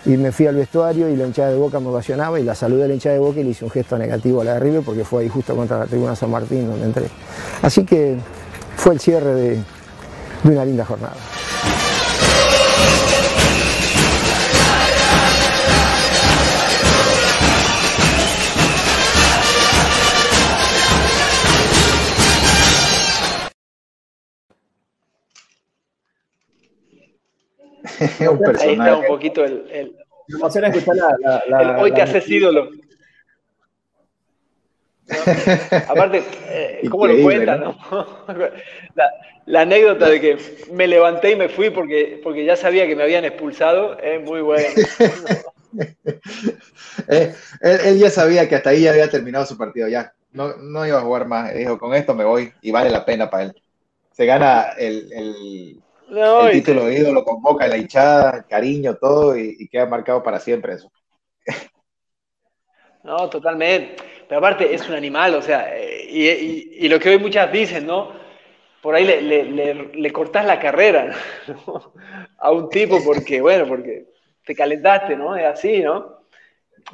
y 0.06 0.18
me 0.18 0.32
fui 0.32 0.46
al 0.46 0.56
vestuario 0.56 1.10
y 1.10 1.16
la 1.16 1.26
hinchada 1.26 1.52
de 1.52 1.58
Boca 1.58 1.80
me 1.80 1.88
ovacionaba 1.88 2.40
y 2.40 2.44
la 2.44 2.54
saludé 2.54 2.84
a 2.84 2.88
la 2.88 2.94
hinchada 2.94 3.14
de 3.14 3.20
Boca 3.20 3.40
y 3.40 3.44
le 3.44 3.52
hice 3.52 3.64
un 3.64 3.72
gesto 3.72 3.98
negativo 3.98 4.42
a 4.42 4.44
la 4.44 4.54
de 4.56 4.60
River 4.60 4.82
porque 4.84 5.06
fue 5.06 5.24
ahí 5.24 5.30
justo 5.30 5.56
contra 5.56 5.80
la 5.80 5.86
tribuna 5.86 6.16
San 6.16 6.32
Martín 6.32 6.68
donde 6.68 6.86
entré. 6.86 7.06
Así 7.62 7.86
que 7.86 8.18
fue 8.86 8.94
el 8.94 9.00
cierre 9.00 9.34
de, 9.34 9.50
de 10.44 10.50
una 10.51 10.63
linda 10.63 10.86
jornada. 10.86 11.15
Un 28.20 28.58
Ahí 28.60 28.74
está 28.74 28.98
un 28.98 29.06
poquito 29.08 29.44
el, 29.44 29.65
el- 29.72 29.96
Me 30.27 30.38
emociona 30.39 30.68
escuchar 30.70 30.96
la, 30.96 31.15
la- 31.20 31.44
la- 31.48 31.62
el 31.77 31.84
hoy 31.84 31.92
te 31.92 32.01
haces 32.01 32.27
ídolo. 32.30 32.70
Aparte, 35.88 36.24
eh, 36.50 36.88
¿cómo 36.89 37.08
lo 37.08 37.20
cuentan? 37.22 37.62
no? 37.62 37.77
La, 38.96 39.12
la 39.46 39.62
anécdota 39.62 40.08
de 40.10 40.20
que 40.22 40.38
me 40.72 40.88
levanté 40.88 41.32
y 41.32 41.36
me 41.36 41.50
fui 41.50 41.70
porque, 41.70 42.20
porque 42.24 42.46
ya 42.46 42.55
sabía 42.55 42.88
que 42.88 42.96
me 42.96 43.03
habían 43.03 43.25
expulsado 43.25 43.98
es 44.00 44.22
muy 44.22 44.41
buena. 44.41 44.70
Eh, 47.08 47.34
él, 47.62 47.79
él 47.86 48.00
ya 48.00 48.10
sabía 48.10 48.48
que 48.48 48.55
hasta 48.55 48.70
ahí 48.72 48.84
ya 48.84 48.91
había 48.91 49.10
terminado 49.10 49.46
su 49.46 49.58
partido, 49.58 49.88
ya. 49.88 50.13
No, 50.32 50.55
no 50.58 50.86
iba 50.86 50.98
a 51.00 51.01
jugar 51.01 51.27
más. 51.27 51.53
Dijo, 51.53 51.77
con 51.77 51.94
esto 51.94 52.13
me 52.15 52.24
voy 52.25 52.51
y 52.62 52.72
vale 52.72 52.89
la 52.89 53.05
pena 53.05 53.29
para 53.29 53.44
él. 53.44 53.53
Se 54.12 54.25
gana 54.25 54.70
el, 54.77 55.12
el- 55.13 55.84
No, 56.10 56.46
el 56.46 56.51
y- 56.51 56.62
título 56.62 56.86
de 56.86 57.00
ídolo, 57.00 57.24
convoca 57.24 57.67
la 57.67 57.77
hinchada, 57.77 58.44
cariño, 58.44 58.96
todo, 58.96 59.38
y, 59.38 59.55
y 59.60 59.67
queda 59.67 59.86
marcado 59.88 60.24
para 60.24 60.39
siempre 60.39 60.74
eso. 60.74 60.91
No, 63.03 63.29
totalmente. 63.29 63.96
Pero 64.27 64.39
aparte 64.39 64.74
es 64.74 64.88
un 64.89 64.96
animal, 64.96 65.36
o 65.36 65.41
sea, 65.41 65.74
y, 65.79 66.27
y- 66.29 66.70
y 66.82 66.89
lo 66.89 67.00
que 67.00 67.10
hoy 67.10 67.20
muchas 67.20 67.51
dicen, 67.51 67.86
¿no? 67.86 68.12
Por 68.82 68.96
ahí 68.96 69.03
le, 69.05 69.22
le, 69.22 69.44
le- 69.44 69.74
le 69.94 70.12
cortás 70.12 70.46
la 70.46 70.60
carrera 70.60 71.15
¿no? 71.48 71.94
a 72.39 72.51
un 72.51 72.70
tipo 72.70 73.03
porque, 73.03 73.41
bueno, 73.41 73.65
porque 73.67 74.05
te 74.46 74.55
calentaste, 74.55 75.15
¿no? 75.15 75.36
Es 75.36 75.46
así, 75.46 75.82
¿no? 75.82 76.22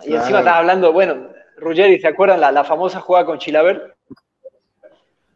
Y 0.03 0.07
Claro. 0.07 0.21
encima 0.21 0.39
estás 0.39 0.55
hablando, 0.55 0.93
bueno, 0.93 1.29
Ruggeri, 1.57 1.99
¿se 1.99 2.07
acuerdan 2.07 2.39
la, 2.41 2.51
la 2.51 2.63
famosa 2.63 2.99
jugada 3.01 3.25
con 3.25 3.39
Chilaver? 3.39 3.93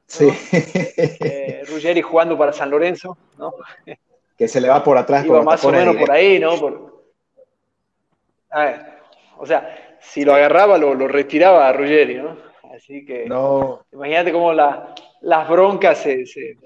Sí. 0.08 0.28
Eh, 1.20 1.64
Ruggeri 1.68 2.02
jugando 2.02 2.38
para 2.38 2.54
San 2.54 2.70
Lorenzo, 2.70 3.18
¿no? 3.38 3.54
que 4.38 4.48
se 4.48 4.60
le 4.62 4.68
va 4.70 4.84
por 4.84 4.98
atrás. 4.98 5.26
Iba 5.26 5.42
más 5.44 5.64
o 5.64 5.72
menos 5.72 5.96
por 5.96 6.12
ahí, 6.12 6.40
¿no? 6.40 6.60
Por- 6.60 7.04
A 8.50 8.64
ver, 8.66 8.82
o 9.38 9.46
sea, 9.46 9.85
si 10.10 10.24
lo 10.26 10.34
agarraba, 10.34 10.78
lo, 10.78 10.94
lo 10.94 11.08
retiraba 11.08 11.68
a 11.68 11.74
Ruggeri, 11.74 12.16
¿no? 12.16 12.38
Así 12.76 13.06
que... 13.06 13.26
No, 13.26 13.86
Imagínate 13.94 14.32
cómo 14.32 14.54
la- 14.54 14.94
las 15.22 15.50
broncas 15.50 15.98
se, 16.00 16.26
se- 16.26 16.58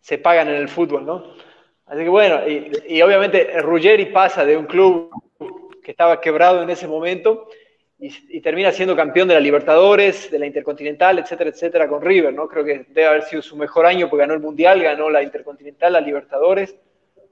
se 0.00 0.18
pagan 0.18 0.48
en 0.48 0.56
el 0.56 0.68
fútbol, 0.68 1.04
¿no? 1.06 1.34
Así 1.86 2.02
que 2.02 2.08
bueno, 2.08 2.46
y, 2.48 2.70
y 2.88 3.02
obviamente 3.02 3.60
Ruggeri 3.60 4.06
pasa 4.06 4.44
de 4.44 4.56
un 4.56 4.66
club 4.66 5.10
que 5.82 5.90
estaba 5.90 6.20
quebrado 6.20 6.62
en 6.62 6.70
ese 6.70 6.86
momento 6.88 7.48
y, 7.98 8.10
y 8.36 8.40
termina 8.40 8.72
siendo 8.72 8.96
campeón 8.96 9.28
de 9.28 9.34
la 9.34 9.40
Libertadores, 9.40 10.30
de 10.30 10.38
la 10.38 10.46
Intercontinental, 10.46 11.18
etcétera, 11.18 11.50
etcétera, 11.50 11.88
con 11.88 12.02
River, 12.02 12.32
¿no? 12.32 12.48
Creo 12.48 12.64
que 12.64 12.86
debe 12.88 13.06
haber 13.06 13.22
sido 13.22 13.42
su 13.42 13.56
mejor 13.56 13.86
año 13.86 14.08
porque 14.08 14.22
ganó 14.22 14.34
el 14.34 14.40
Mundial, 14.40 14.82
ganó 14.82 15.10
la 15.10 15.22
Intercontinental, 15.22 15.92
la 15.92 16.00
Libertadores. 16.00 16.74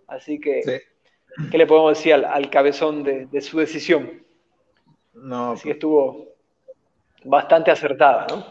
Así 0.06 0.38
que, 0.40 0.62
sí. 0.62 0.72
¿qué 1.50 1.58
le 1.58 1.66
podemos 1.66 1.96
decir 1.96 2.14
al, 2.14 2.24
al 2.24 2.50
cabezón 2.50 3.02
de, 3.02 3.26
de 3.26 3.40
su 3.40 3.58
decisión? 3.58 4.22
No, 5.14 5.52
Así 5.52 5.64
que 5.64 5.72
estuvo 5.72 6.28
bastante 7.24 7.70
acertada, 7.70 8.26
¿no? 8.30 8.44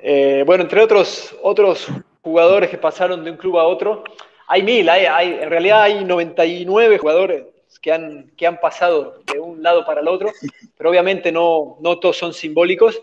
Eh, 0.00 0.42
bueno, 0.46 0.62
entre 0.64 0.80
otros, 0.80 1.36
otros 1.42 1.88
jugadores 2.22 2.70
que 2.70 2.78
pasaron 2.78 3.24
de 3.24 3.30
un 3.32 3.36
club 3.36 3.58
a 3.58 3.64
otro, 3.64 4.04
hay 4.46 4.62
mil, 4.62 4.88
hay, 4.88 5.06
hay- 5.06 5.38
en 5.42 5.50
realidad 5.50 5.82
hay 5.82 6.04
99 6.04 6.98
jugadores 6.98 7.44
que 7.82 7.92
han, 7.92 8.30
que 8.36 8.46
han 8.46 8.58
pasado 8.60 9.22
de 9.32 9.38
un 9.40 9.62
lado 9.62 9.84
para 9.84 10.00
el 10.00 10.08
otro, 10.08 10.30
pero 10.76 10.90
obviamente 10.90 11.30
no, 11.32 11.76
no 11.80 11.98
todos 11.98 12.16
son 12.16 12.32
simbólicos. 12.32 13.00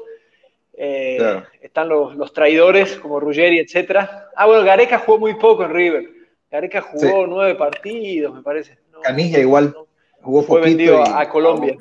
Eh, 0.78 1.16
Claro. 1.18 1.46
Están 1.62 1.88
los, 1.90 2.16
los 2.16 2.34
traidores 2.34 2.98
como 2.98 3.20
Ruggeri, 3.20 3.60
etcétera. 3.60 4.30
Ah, 4.36 4.46
bueno, 4.46 4.64
Gareca 4.64 5.00
jugó 5.00 5.18
muy 5.20 5.34
poco 5.36 5.64
en 5.64 5.74
River. 5.74 6.10
Gareca 6.52 6.82
jugó 6.82 7.26
nueve 7.28 7.56
partidos, 7.56 8.34
me 8.34 8.42
parece. 8.42 8.78
No, 8.92 9.00
Canilla 9.02 9.40
igual. 9.40 9.72
no, 9.74 9.88
Jugó 10.22 10.42
fue 10.44 10.60
poquito 10.60 10.78
vendido 10.78 11.04
y- 11.06 11.10
a, 11.10 11.20
a 11.22 11.30
Colombia. 11.30 11.78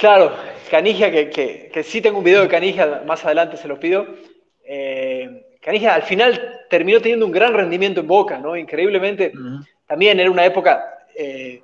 Claro, 0.00 0.32
Canija, 0.70 1.10
que, 1.10 1.28
que, 1.28 1.70
que 1.70 1.82
sí 1.82 2.00
tengo 2.00 2.18
un 2.18 2.24
video 2.24 2.40
de 2.40 2.48
Canija, 2.48 3.02
más 3.06 3.22
adelante 3.26 3.58
se 3.58 3.68
los 3.68 3.78
pido. 3.78 4.06
Eh, 4.64 5.42
al 5.90 6.02
final 6.04 6.60
terminó 6.70 7.00
teniendo 7.00 7.26
un 7.26 7.32
gran 7.32 7.52
rendimiento 7.52 8.00
en 8.00 8.06
Boca, 8.06 8.38
¿no? 8.38 8.56
Increíblemente. 8.56 9.30
También 9.86 10.18
era 10.18 10.30
una 10.30 10.46
época, 10.46 11.04
eh, 11.14 11.62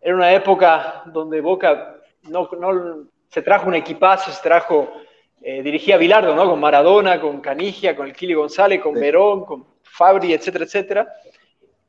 era 0.00 0.14
una 0.14 0.32
época 0.32 1.02
donde 1.06 1.40
Boca 1.40 1.96
no, 2.30 2.48
no- 2.60 3.08
se 3.28 3.42
trajo 3.42 3.66
un 3.66 3.74
equipazo, 3.74 4.30
se 4.30 4.40
trajo, 4.40 4.92
eh, 5.42 5.62
dirigía 5.62 5.96
a 5.96 5.98
Bilardo, 5.98 6.32
¿no? 6.34 6.48
Con 6.48 6.60
Maradona, 6.60 7.20
con 7.20 7.40
Canigia, 7.40 7.96
con 7.96 8.06
el 8.06 8.12
Kili 8.14 8.34
González, 8.34 8.80
con 8.80 8.94
Sí. 8.94 9.00
Verón, 9.00 9.44
con 9.44 9.66
Fabri, 9.82 10.32
etcétera, 10.32 10.64
etcétera. 10.64 11.08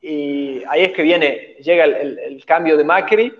Y 0.01 0.63
ahí 0.67 0.83
es 0.85 0.93
que 0.93 1.03
viene, 1.03 1.55
llega 1.59 1.83
el, 1.85 1.93
el- 1.93 2.19
el 2.19 2.45
cambio 2.45 2.75
de 2.75 2.83
Macri 2.83 3.31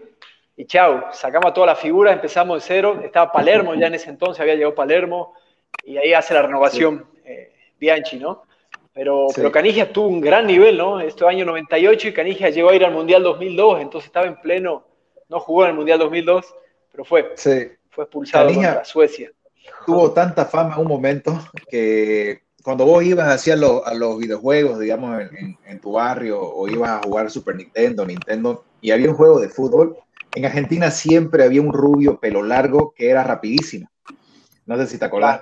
y 0.57 0.65
chau, 0.65 1.03
sacamos 1.13 1.51
a 1.51 1.53
todas 1.53 1.67
las 1.69 1.79
figuras, 1.79 2.13
empezamos 2.13 2.61
de 2.61 2.67
cero. 2.67 2.99
Estaba 3.03 3.31
Palermo 3.31 3.73
ya 3.75 3.87
en 3.87 3.93
ese 3.93 4.09
entonces, 4.09 4.41
había 4.41 4.55
llegado 4.55 4.75
Palermo. 4.75 5.33
y 5.85 5.97
ahí 5.97 6.13
hace 6.13 6.33
la 6.33 6.41
renovación 6.41 7.05
eh, 7.23 7.53
Bianchi, 7.79 8.17
¿no? 8.19 8.43
Pero, 8.93 9.27
Sí. 9.29 9.35
pero 9.37 9.51
Canigia 9.51 9.93
tuvo 9.93 10.07
un 10.07 10.19
gran 10.19 10.47
nivel, 10.47 10.77
¿no? 10.77 10.99
Esto 10.99 11.27
año 11.27 11.45
98 11.45 12.07
y 12.07 12.13
Canigia 12.13 12.49
llegó 12.49 12.69
a 12.71 12.75
ir 12.75 12.83
al 12.83 12.91
Mundial 12.93 13.21
2002, 13.23 13.81
entonces 13.81 14.07
estaba 14.07 14.25
en 14.25 14.41
pleno, 14.41 14.85
no 15.29 15.39
jugó 15.39 15.63
en 15.65 15.71
el 15.71 15.75
Mundial 15.77 15.99
2002, 15.99 16.45
pero 16.91 17.05
fue, 17.05 17.31
Sí, 17.35 17.67
fue 17.91 18.05
expulsado 18.05 18.51
contra 18.51 18.83
Suecia. 18.85 19.31
tuvo 19.85 20.11
tanta 20.11 20.45
fama 20.45 20.73
en 20.75 20.81
un 20.81 20.87
momento 20.87 21.37
que 21.69 22.41
cuando 22.63 22.85
vos 22.85 23.03
ibas 23.03 23.27
hacia 23.29 23.55
los, 23.55 23.85
a 23.85 23.93
los 23.93 24.17
videojuegos, 24.17 24.79
digamos, 24.79 25.21
en, 25.21 25.37
en- 25.37 25.57
en 25.65 25.79
tu 25.79 25.91
barrio, 25.91 26.41
o 26.41 26.67
ibas 26.67 26.89
a 26.89 27.01
jugar 27.03 27.29
Super 27.29 27.55
Nintendo, 27.55 28.03
Nintendo, 28.05 28.63
y 28.81 28.89
había 28.91 29.09
un 29.09 29.15
juego 29.15 29.39
de 29.39 29.49
fútbol, 29.49 29.95
en 30.35 30.45
Argentina 30.45 30.91
siempre 30.91 31.43
había 31.43 31.61
un 31.61 31.73
rubio 31.73 32.19
pelo 32.19 32.43
largo 32.43 32.93
que 32.95 33.09
era 33.09 33.23
rapidísimo. 33.23 33.89
No 34.65 34.77
sé 34.77 34.87
si 34.87 34.97
te 34.99 35.05
acordás. 35.05 35.41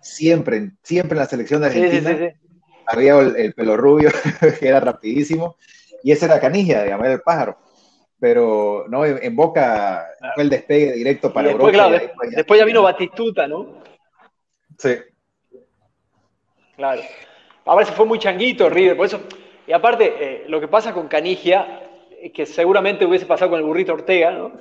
Siempre, 0.00 0.70
siempre 0.82 1.16
en 1.16 1.20
la 1.20 1.26
selección 1.26 1.62
de 1.62 1.70
sí, 1.70 1.78
Argentina 1.82 2.10
sí, 2.16 2.24
sí. 2.30 2.50
había 2.86 3.18
el, 3.18 3.36
el 3.36 3.54
pelo 3.54 3.76
rubio 3.76 4.10
que 4.60 4.68
era 4.68 4.78
rapidísimo, 4.80 5.56
y 6.02 6.12
ese 6.12 6.26
era 6.26 6.38
digamos, 6.84 7.06
era 7.06 7.14
el 7.14 7.22
pájaro. 7.22 7.58
Pero 8.20 8.84
no, 8.88 9.04
en, 9.04 9.18
en 9.22 9.34
Boca 9.36 10.06
fue 10.34 10.44
el 10.44 10.50
despegue 10.50 10.92
directo 10.92 11.28
Y 11.28 11.32
para 11.32 11.48
después, 11.48 11.74
Europa. 11.74 11.88
claro, 11.88 12.04
de- 12.04 12.30
ya- 12.30 12.36
después 12.36 12.60
ya 12.60 12.66
vino 12.66 12.82
Batistuta, 12.82 13.46
¿no? 13.48 13.82
Sí. 14.78 14.94
Claro. 16.76 17.02
Ahora 17.64 17.84
se 17.84 17.92
fue 17.92 18.06
muy 18.06 18.18
changuito 18.18 18.68
River, 18.70 18.96
por 18.96 19.06
eso. 19.06 19.20
Y 19.66 19.72
aparte, 19.72 20.14
eh, 20.18 20.44
lo 20.48 20.60
que 20.60 20.68
pasa 20.68 20.92
con 20.94 21.08
Canigia, 21.08 21.85
que 22.34 22.46
seguramente 22.46 23.04
hubiese 23.06 23.26
pasado 23.26 23.50
con 23.50 23.60
el 23.60 23.66
burrito 23.66 23.92
Ortega, 23.94 24.30
¿no? 24.32 24.52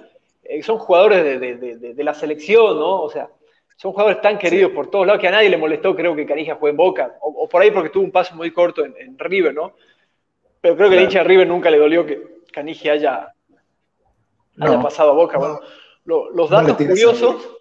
Eh, 0.44 0.62
son 0.62 0.78
jugadores 0.78 1.24
de, 1.24 1.40
de- 1.58 1.78
de- 1.94 2.04
la 2.04 2.14
selección, 2.14 2.78
¿no? 2.80 3.02
O 3.02 3.10
sea, 3.10 3.30
son 3.78 3.92
jugadores 3.94 4.22
tan 4.22 4.38
queridos 4.38 4.72
por 4.72 4.90
todos 4.92 5.06
lados 5.08 5.20
que 5.22 5.28
a 5.28 5.32
nadie 5.32 5.50
le 5.50 5.58
molestó, 5.58 5.96
creo 5.96 6.16
que 6.16 6.26
Canigia 6.26 6.56
fue 6.56 6.70
en 6.70 6.78
Boca, 6.78 7.16
o, 7.22 7.44
o 7.44 7.50
por 7.50 7.62
ahí 7.62 7.72
porque 7.72 7.90
tuvo 7.90 8.04
un 8.04 8.12
paso 8.12 8.36
muy 8.36 8.52
corto 8.52 8.86
en, 8.86 8.96
en 8.98 9.18
River, 9.18 9.54
¿no? 9.54 9.74
Pero 10.62 10.76
creo 10.78 10.90
que 10.90 10.96
el 10.98 11.04
hincha 11.04 11.20
de 11.20 11.26
River 11.26 11.48
nunca 11.48 11.70
le 11.72 11.78
dolió 11.80 12.06
que 12.06 12.42
Canigia 12.52 12.94
haya, 12.94 13.34
haya 14.60 14.82
pasado 14.82 15.12
a 15.12 15.14
Boca. 15.16 15.34
no. 15.38 15.40
Bueno, 15.40 15.60
lo- 16.06 16.30
los 16.32 16.50
datos 16.50 16.78
curiosos. 16.78 17.50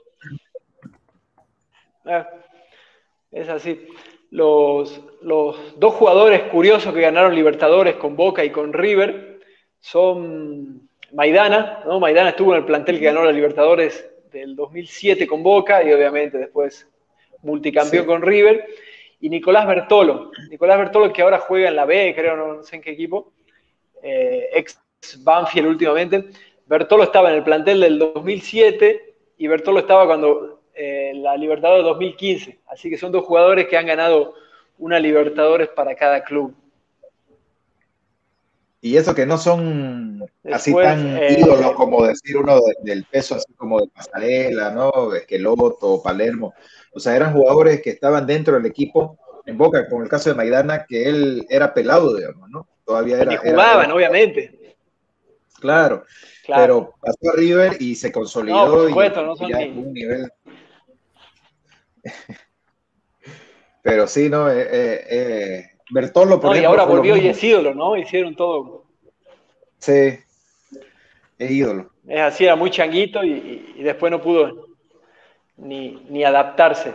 Ah, 2.06 2.28
es 3.32 3.48
así. 3.48 3.88
Los, 4.30 5.00
los 5.22 5.78
dos 5.78 5.94
jugadores 5.94 6.42
curiosos 6.50 6.92
que 6.92 7.00
ganaron 7.00 7.34
Libertadores 7.34 7.96
con 7.96 8.16
Boca 8.16 8.44
y 8.44 8.50
con 8.50 8.72
River 8.72 9.33
son 9.84 10.88
Maidana, 11.12 11.82
¿no? 11.84 12.00
Maidana 12.00 12.30
estuvo 12.30 12.52
en 12.54 12.60
el 12.60 12.64
plantel 12.64 12.98
que 12.98 13.04
ganó 13.04 13.22
la 13.22 13.30
Libertadores 13.32 14.10
del 14.32 14.56
2007 14.56 15.26
con 15.26 15.42
Boca 15.42 15.82
y 15.82 15.92
obviamente 15.92 16.38
después 16.38 16.88
multicampeón 17.42 18.04
Sí. 18.04 18.06
con 18.06 18.22
River. 18.22 18.66
Y 19.20 19.28
Nicolás 19.28 19.66
Bertolo. 19.66 20.30
Nicolás 20.48 20.78
Bertolo 20.78 21.12
que 21.12 21.20
ahora 21.20 21.38
juega 21.38 21.68
en 21.68 21.76
la 21.76 21.84
B, 21.84 22.14
creo, 22.16 22.34
no, 22.34 22.54
no 22.54 22.62
sé 22.62 22.76
en 22.76 22.82
qué 22.82 22.92
equipo. 22.92 23.32
eh, 24.02 24.48
ex 24.54 24.78
Banfield 25.22 25.66
últimamente. 25.68 26.24
Bertolo 26.66 27.04
estaba 27.04 27.28
en 27.30 27.36
el 27.36 27.42
plantel 27.44 27.80
del 27.80 27.98
2007 27.98 29.14
y 29.38 29.46
Bertolo 29.48 29.80
estaba 29.80 30.06
cuando 30.06 30.62
eh, 30.74 31.12
la 31.14 31.36
Libertadores 31.36 31.84
2015. 31.84 32.58
Así 32.68 32.88
que 32.88 32.96
son 32.96 33.12
dos 33.12 33.24
jugadores 33.24 33.66
que 33.66 33.76
han 33.76 33.86
ganado 33.86 34.34
una 34.78 34.98
Libertadores 34.98 35.68
para 35.68 35.94
cada 35.94 36.22
club. 36.24 36.54
Y 38.84 38.98
eso 38.98 39.14
que 39.14 39.24
no 39.24 39.38
son 39.38 40.22
así 40.52 40.74
tan 40.74 41.16
eh, 41.16 41.38
ídolos 41.38 41.72
como 41.72 42.04
decir 42.06 42.36
uno 42.36 42.56
de- 42.56 42.74
del 42.82 43.04
peso, 43.04 43.34
así 43.36 43.50
como 43.54 43.80
de 43.80 43.88
Pasarela, 43.88 44.72
¿no? 44.72 45.14
Esqueloto, 45.14 46.02
Palermo. 46.02 46.52
O 46.92 47.00
sea, 47.00 47.16
eran 47.16 47.32
jugadores 47.32 47.80
que 47.80 47.88
estaban 47.88 48.26
dentro 48.26 48.52
del 48.56 48.66
equipo 48.66 49.16
en 49.46 49.56
Boca, 49.56 49.88
como 49.88 50.02
el 50.02 50.10
caso 50.10 50.28
de 50.28 50.36
Maidana, 50.36 50.84
que 50.86 51.08
él 51.08 51.46
era 51.48 51.72
pelado, 51.72 52.14
digamos, 52.14 52.50
¿no? 52.50 52.68
Todavía 52.84 53.20
era. 53.22 53.32
y 53.32 53.36
jugaban, 53.38 53.86
era- 53.86 53.94
obviamente. 53.94 54.76
Claro, 55.60 56.04
Claro. 56.44 56.62
pero 56.62 56.94
pasó 57.00 57.32
a 57.32 57.36
River 57.38 57.76
y 57.80 57.94
se 57.94 58.12
consolidó. 58.12 58.66
No, 58.66 58.70
por 58.74 58.84
y- 58.84 58.88
supuesto, 58.90 59.22
no 59.24 59.32
y 59.32 59.36
son 59.38 59.48
ya 59.48 59.58
ni- 59.60 59.72
fue 59.72 59.82
un 59.82 59.92
nivel. 59.94 60.30
pero 63.82 64.06
sí, 64.06 64.28
¿no? 64.28 64.50
Eh, 64.50 64.60
eh, 64.70 65.04
eh, 65.08 65.70
Bertolo, 65.90 66.40
por 66.40 66.54
No, 66.56 66.60
y 66.60 66.64
ahora 66.64 66.84
volvió 66.86 67.14
y 67.16 67.28
es 67.28 67.44
ídolo, 67.44 67.74
¿no? 67.74 67.94
Hicieron 67.96 68.34
todo. 68.34 68.73
Sí, 69.84 70.18
es 71.38 71.50
ídolo. 71.50 71.90
Es 72.08 72.20
así, 72.20 72.44
era 72.44 72.56
muy 72.56 72.70
changuito 72.70 73.22
y, 73.22 73.74
y- 73.76 73.82
después 73.82 74.10
no 74.10 74.20
pudo 74.22 74.68
ni, 75.58 76.02
ni 76.08 76.24
adaptarse. 76.24 76.94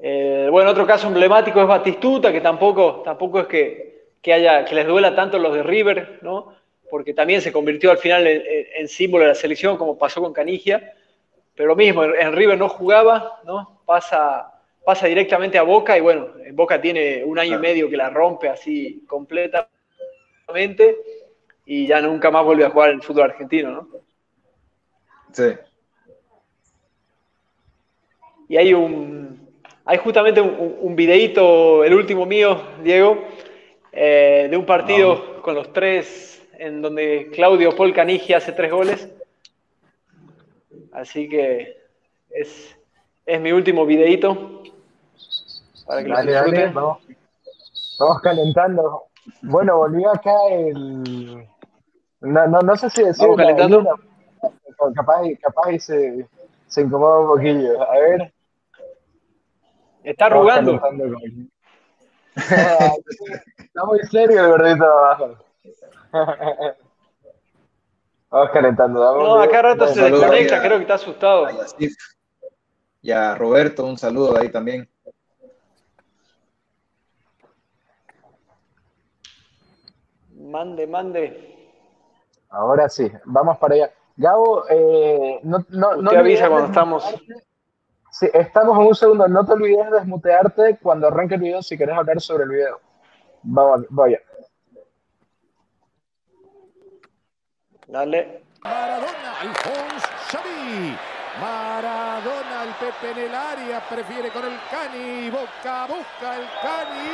Eh, 0.00 0.48
bueno, 0.50 0.70
otro 0.70 0.86
caso 0.86 1.06
emblemático 1.08 1.60
es 1.60 1.66
Batistuta, 1.68 2.32
que 2.32 2.40
tampoco, 2.40 3.02
tampoco 3.04 3.40
es 3.40 3.46
que, 3.46 4.08
que 4.20 4.32
haya, 4.32 4.64
que 4.64 4.74
les 4.74 4.86
duela 4.86 5.14
tanto 5.14 5.38
los 5.38 5.54
de 5.54 5.62
River, 5.62 6.18
¿no? 6.22 6.54
Porque 6.90 7.14
también 7.14 7.40
se 7.40 7.52
convirtió 7.52 7.90
al 7.92 7.98
final 7.98 8.26
en, 8.26 8.42
en- 8.44 8.66
en 8.78 8.88
símbolo 8.88 9.22
de 9.24 9.28
la 9.28 9.34
selección, 9.36 9.76
como 9.76 9.96
pasó 9.96 10.20
con 10.20 10.32
Canigia. 10.32 10.94
Pero 11.54 11.68
lo 11.68 11.76
mismo, 11.76 12.04
en, 12.04 12.14
en 12.20 12.32
River 12.32 12.58
no 12.58 12.68
jugaba, 12.68 13.40
¿no? 13.44 13.80
Pasa, 13.86 14.52
pasa 14.84 15.06
directamente 15.06 15.56
a 15.58 15.62
Boca 15.62 15.96
y 15.96 16.00
bueno, 16.00 16.28
en 16.44 16.56
Boca 16.56 16.80
tiene 16.80 17.22
un 17.24 17.38
año 17.38 17.56
y 17.56 17.60
medio 17.60 17.88
que 17.88 17.96
la 17.96 18.10
rompe 18.10 18.48
así 18.48 19.04
completamente 19.06 19.68
y 21.70 21.86
ya 21.86 22.00
nunca 22.00 22.30
más 22.30 22.42
vuelve 22.46 22.64
a 22.64 22.70
jugar 22.70 22.88
en 22.88 22.96
el 22.96 23.02
fútbol 23.02 23.24
argentino, 23.24 23.70
¿no? 23.70 23.88
Sí. 25.32 25.52
Y 28.48 28.56
hay 28.56 28.72
un, 28.72 29.46
hay 29.84 29.98
justamente 29.98 30.40
un, 30.40 30.76
un- 30.80 30.96
videíto, 30.96 31.84
el 31.84 31.92
último 31.92 32.24
mío, 32.24 32.58
Diego, 32.82 33.22
eh, 33.92 34.48
de 34.50 34.56
un 34.56 34.64
partido 34.64 35.42
con 35.42 35.54
los 35.54 35.70
tres, 35.74 36.42
en 36.54 36.80
donde 36.80 37.28
Claudio 37.34 37.76
Paul 37.76 37.92
Canigia 37.92 38.38
hace 38.38 38.52
tres 38.52 38.72
goles. 38.72 39.06
Así 40.92 41.28
que 41.28 41.76
es, 42.30 42.74
es 43.26 43.40
mi 43.42 43.52
último 43.52 43.84
videíto 43.84 44.62
para 45.86 46.02
que 46.02 46.08
Dale, 46.08 46.32
dale, 46.32 46.66
vamos, 46.68 46.98
vamos 47.98 48.20
calentando. 48.22 49.02
Bueno, 49.42 49.76
volvió 49.76 50.10
acá 50.10 50.32
el. 50.50 51.46
No, 52.20 52.46
no, 52.46 52.60
no 52.60 52.76
sé 52.76 52.90
si 52.90 53.02
decir. 53.04 53.22
Vamos 53.22 53.36
calentando. 53.36 53.84
Capaz, 54.94 55.22
capaz 55.42 55.78
se, 55.80 56.26
se 56.66 56.80
incomoda 56.82 57.20
un 57.20 57.26
poquillo. 57.28 57.82
A 57.82 57.92
ver. 57.98 58.32
Está 60.04 60.28
vamos 60.28 60.50
arrugando. 60.52 60.80
Está 63.58 63.84
muy 63.84 63.98
serio 64.10 64.40
el 64.44 64.50
gordito 64.50 64.84
de 64.84 64.90
abajo. 64.90 65.36
Vamos 68.30 68.50
calentando. 68.52 69.14
un 69.16 69.24
No, 69.24 69.40
acá 69.40 69.62
rato 69.62 69.86
se 69.88 70.02
desconecta, 70.02 70.58
a- 70.58 70.62
creo 70.62 70.76
que 70.76 70.82
está 70.82 70.94
asustado. 70.94 71.46
a 71.46 71.52
y 73.00 73.10
a 73.10 73.34
Roberto, 73.34 73.86
un 73.86 73.96
saludo 73.96 74.36
ahí 74.38 74.50
también. 74.50 74.88
Mande, 80.36 80.86
mande. 80.86 81.57
Ahora 82.50 82.88
sí, 82.88 83.10
vamos 83.24 83.58
para 83.58 83.74
allá. 83.74 83.90
Gabo, 84.16 84.64
eh, 84.68 85.40
no, 85.42 85.64
no, 85.68 85.96
no 85.96 86.10
te 86.10 86.16
avisa 86.16 86.48
cuando 86.48 86.68
estamos. 86.68 87.04
Sí, 88.10 88.28
estamos 88.32 88.76
en 88.78 88.86
un 88.86 88.94
segundo. 88.94 89.28
No 89.28 89.44
te 89.44 89.52
olvides 89.52 89.90
de 89.90 89.98
desmutearte 89.98 90.78
cuando 90.82 91.06
arranque 91.06 91.34
el 91.34 91.40
video 91.40 91.62
si 91.62 91.78
querés 91.78 91.96
hablar 91.96 92.20
sobre 92.20 92.44
el 92.44 92.50
video. 92.50 92.80
Vamos, 93.42 93.86
vaya. 93.90 94.18
Dale. 97.86 98.42
Maradona, 98.64 99.40
Alphonse 99.40 100.06
Xavi. 100.30 100.96
Maradona, 101.40 102.64
el 102.64 102.74
Pepe 102.74 103.10
en 103.12 103.18
el 103.28 103.34
área, 103.34 103.80
prefiere 103.88 104.30
con 104.30 104.44
el 104.44 104.58
Cani. 104.68 105.30
Boca, 105.30 105.86
busca 105.86 106.36
el 106.36 106.46
Cani. 106.60 107.08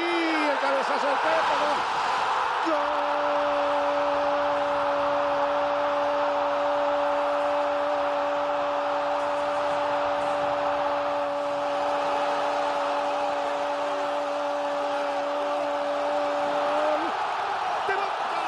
El 0.50 0.58
cabezazo 0.58 1.06
del 1.06 1.16
Pepe. 1.16 2.04
de 17.86 17.94
Boca. 17.94 18.42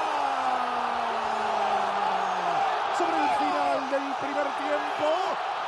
Sobre 2.97 3.17
el 3.23 3.31
final 3.39 3.91
del 3.91 4.15
primer 4.21 4.49
tiempo, 4.57 5.09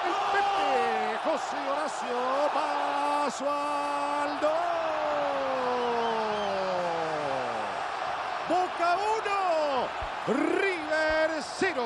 el 0.07 0.17
Pepe 0.33 1.19
José 1.25 1.59
Horacio 1.71 2.21
Basualdo. 2.55 4.53
Boca 8.49 8.97
1, 10.27 10.39
River 10.59 11.31
0. 11.43 11.83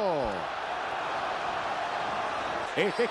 Este 2.77 3.05
es 3.05 3.11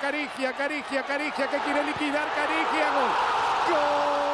Carigia, 0.00 0.54
Carigia, 0.54 1.02
Carigia, 1.02 1.46
que 1.46 1.58
quiere 1.58 1.84
liquidar 1.84 2.26
Carigia. 2.34 2.90
Gol. 3.68 4.29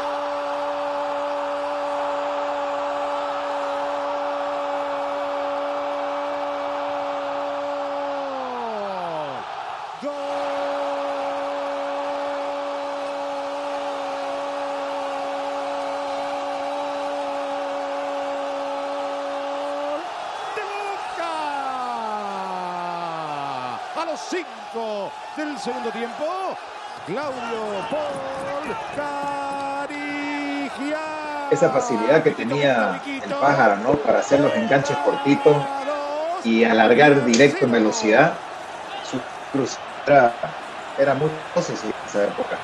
5 24.16 25.10
del 25.36 25.58
segundo 25.58 25.90
tiempo. 25.90 26.56
Claudio 27.06 27.86
Paul 27.90 28.74
Carigia. 28.96 31.00
Esa 31.50 31.70
facilidad 31.70 32.22
que 32.22 32.30
tenía 32.32 33.00
el 33.06 33.34
pájaro, 33.34 33.76
¿no? 33.76 33.92
Para 33.94 34.18
hacer 34.20 34.40
los 34.40 34.54
enganches 34.54 34.96
cortitos 34.98 35.56
y 36.44 36.64
alargar 36.64 37.24
directo 37.24 37.64
en 37.66 37.72
velocidad. 37.72 38.34
Su 39.08 39.20
cruz 39.52 39.78
era, 40.06 40.32
era 40.98 41.14
muy 41.14 41.30
en 41.54 41.62
esa 42.06 42.24
época. 42.24 42.58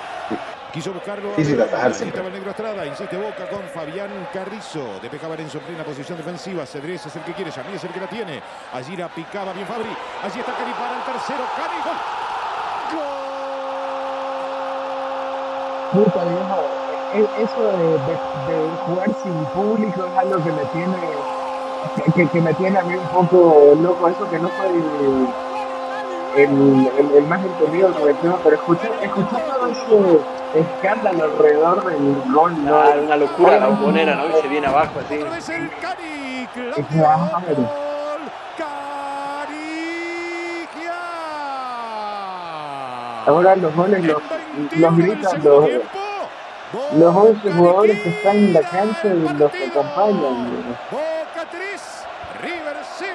Quiso 0.72 0.92
buscarlo. 0.92 1.28
Difícil 1.30 1.58
de 1.58 1.64
atajar 1.64 1.92
siempre. 1.92 2.08
estaba 2.18 2.28
el 2.28 2.32
negro 2.34 2.50
Estrada. 2.50 2.86
Insiste 2.86 3.16
Boca 3.16 3.46
con 3.50 3.62
Fabián 3.74 4.10
Carrizo. 4.32 4.98
De 5.02 5.10
Pecaba 5.10 5.34
en 5.34 5.50
su 5.50 5.58
plena 5.60 5.84
posición 5.84 6.16
defensiva. 6.16 6.64
Cedrés 6.64 7.04
es 7.04 7.14
el 7.16 7.22
que 7.24 7.34
quiere. 7.34 7.50
Yamil 7.50 7.74
es 7.74 7.84
el 7.84 7.90
que 7.92 8.00
la 8.00 8.06
tiene. 8.08 8.42
Allí 8.72 8.96
la 8.96 9.08
picaba 9.08 9.52
bien 9.52 9.66
Fabri. 9.66 9.94
Allí 10.22 10.40
está 10.40 10.52
Cari 10.52 10.72
para 10.72 10.96
el 10.96 11.02
tercero. 11.04 11.44
Cari. 11.56 11.76
Gol. 11.84 11.96
Puta 15.92 16.24
viejo, 16.24 16.64
eso 17.38 17.62
de, 17.76 17.76
de- 17.76 18.56
de 18.56 18.76
jugar 18.86 19.10
sin 19.22 19.44
público 19.52 20.06
es 20.06 20.18
algo 20.18 20.42
que 20.42 20.52
me 20.52 20.64
tiene 20.72 20.96
que- 21.96 22.12
que, 22.12 22.28
que 22.30 22.40
me 22.40 22.54
tiene 22.54 22.78
a 22.78 22.82
mí 22.84 22.94
un 22.94 23.06
poco 23.08 23.74
loco, 23.78 24.08
eso 24.08 24.30
que 24.30 24.38
no 24.38 24.48
soy 24.56 24.82
el, 26.36 26.90
el, 26.98 27.14
el 27.16 27.26
más 27.26 27.40
entendido 27.44 27.90
del 27.90 28.16
tema, 28.16 28.38
pero 28.42 28.56
escuchar, 28.56 28.90
escuchar 29.02 29.42
todo 29.42 29.66
ese 29.68 30.60
escándalo 30.60 31.24
alrededor 31.24 31.84
del 31.84 32.32
gol, 32.32 32.64
¿no? 32.64 32.76
Ah, 32.76 32.94
una 33.02 33.16
locura 33.16 33.58
la 33.58 33.66
bombonera, 33.68 34.14
¿no? 34.16 34.28
Y 34.28 34.40
se 34.40 34.48
viene 34.48 34.66
abajo 34.66 35.00
así. 35.00 35.16
Vez 35.16 35.48
el 35.48 35.70
Cari. 35.80 36.48
Claudio 36.54 36.86
Claro. 36.88 37.92
Ahora 43.26 43.54
los 43.54 43.74
goles 43.76 44.04
los, 44.04 44.20
En 44.56 44.68
21 44.68 44.90
los 44.90 44.96
gritan 44.96 45.44
los, 45.44 45.70
los 46.94 47.14
Gol 47.14 47.16
11 47.16 47.52
jugadores 47.52 48.00
que 48.00 48.08
están 48.08 48.36
en 48.36 48.52
la 48.52 48.62
cancha 48.62 49.06
y 49.06 49.38
los 49.38 49.52
que 49.52 49.66
acompañan 49.66 50.76
3, 51.50 52.04
River 52.42 52.76
0. 52.98 53.14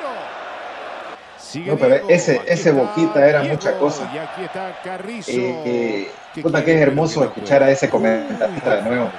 Sigue 1.36 1.36
No, 1.55 1.77
pero 1.77 2.07
ese- 2.09 2.41
ese 2.45 2.71
Boquita 2.71 3.25
era 3.27 3.41
Diego, 3.41 3.55
mucha 3.55 3.77
cosa. 3.77 4.09
Y 4.13 4.17
aquí 4.17 4.43
está 4.43 4.79
Carrizo. 4.83 5.31
Eh, 5.31 5.61
eh, 5.65 6.11
que 6.33 6.41
puta, 6.41 6.63
que 6.63 6.75
es 6.75 6.81
hermoso 6.81 7.23
escuchar 7.23 7.63
a 7.63 7.71
ese 7.71 7.89
comentarista 7.89 8.75
de 8.77 8.81
nuevo. 8.83 9.09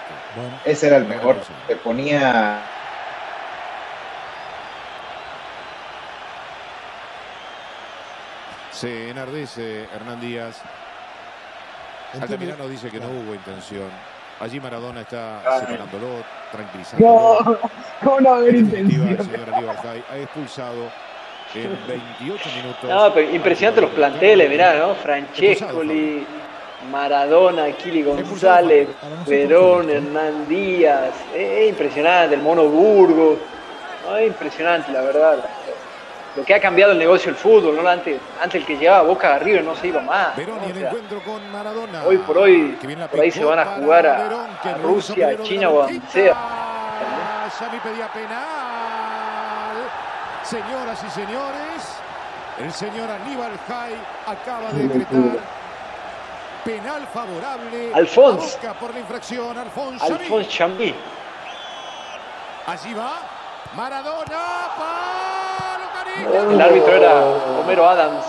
Ese 0.65 0.87
era 0.89 0.97
el 0.99 1.07
mejor. 1.07 1.37
Te 1.67 1.77
ponía 1.77 2.61
Se 8.73 9.11
enardece 9.11 9.85
Hernán 9.95 10.21
Díaz. 10.21 10.61
Altamirano 12.21 12.69
dice 12.69 12.91
que 12.91 13.01
no 13.01 13.09
hubo 13.09 13.35
intención. 13.35 13.89
Allí 14.41 14.61
Maradona 14.61 15.01
está 15.01 15.41
separándolo, 15.61 16.23
tranquilizándolo. 16.53 17.41
No, 17.43 17.59
¿cómo 18.05 18.21
no 18.21 18.35
haber 18.35 18.55
intención? 18.55 19.19
ha 20.11 20.17
expulsado 20.17 20.91
en 21.55 21.79
28 21.87 22.51
minutos. 22.57 22.91
No, 22.91 23.13
pero 23.15 23.31
impresionante 23.31 23.81
los 23.81 23.91
planteles, 23.91 24.49
mirá, 24.51 24.75
¿no? 24.75 24.95
Francescoli, 24.95 26.27
Maradona, 26.91 27.71
Kili 27.73 28.03
González, 28.03 28.89
Verón, 29.27 29.91
Hernán 29.91 30.47
Díaz. 30.49 31.11
Es, 31.35 31.41
es 31.41 31.69
impresionante, 31.71 32.35
el 32.35 32.43
Mono 32.43 32.65
Burgos. 32.65 33.39
No, 34.07 34.17
es 34.17 34.29
impresionante, 34.29 34.91
la 34.93 35.01
verdad. 35.03 35.39
Lo 36.37 36.45
que 36.45 36.55
ha 36.55 36.61
cambiado 36.61 36.93
el 36.93 36.99
negocio 36.99 37.33
del 37.33 37.37
fútbol, 37.41 37.77
¿no? 37.83 37.89
Antes, 37.89 38.21
antes 38.41 38.61
el 38.61 38.67
que 38.67 38.77
llevaba 38.77 39.03
Boca 39.03 39.35
a 39.35 39.39
River 39.41 39.65
no 39.65 39.75
se 39.75 39.89
iba 39.89 40.01
más. 40.03 40.39
¿no? 40.39 40.55
O 40.55 40.67
el 40.69 40.75
sea, 40.75 40.87
encuentro 40.89 41.21
con 41.25 41.51
Maradona. 41.51 42.05
hoy 42.05 42.19
por 42.19 42.39
hoy, 42.39 42.79
por 43.11 43.21
ahí 43.21 43.31
se 43.31 43.45
van 43.45 43.59
a 43.59 43.65
jugar 43.65 44.07
a- 44.07 44.77
Rusia, 44.83 45.37
China 45.43 45.71
o 45.71 45.83
a 45.83 45.87
donde 45.87 46.07
sea. 46.13 46.35
Xavi 47.59 47.79
pedía 47.81 48.07
penal. 48.09 48.78
Señoras 50.49 50.99
y 51.07 51.11
señores, 51.11 52.01
el 52.59 52.73
señor 52.73 53.11
Aníbal 53.11 53.53
Jai 53.69 53.93
acaba 54.27 54.71
de 54.73 54.89
decretar 54.89 55.39
penal 56.65 57.07
favorable 57.13 57.93
Alfons. 57.95 58.55
a 58.55 58.57
Boca 58.69 58.75
por 58.81 58.95
la 58.95 59.01
infracción. 59.01 59.59
Alfons 59.59 60.01
Xavi. 60.01 60.13
Alphonse 60.15 60.49
Chambí. 60.49 60.95
Allí 62.67 62.95
va 62.95 63.13
Maradona. 63.77 64.71
Palo. 64.79 66.51
El 66.53 66.61
árbitro 66.61 66.95
era 66.95 67.21
Homero 67.61 67.87
Adams. 67.87 68.25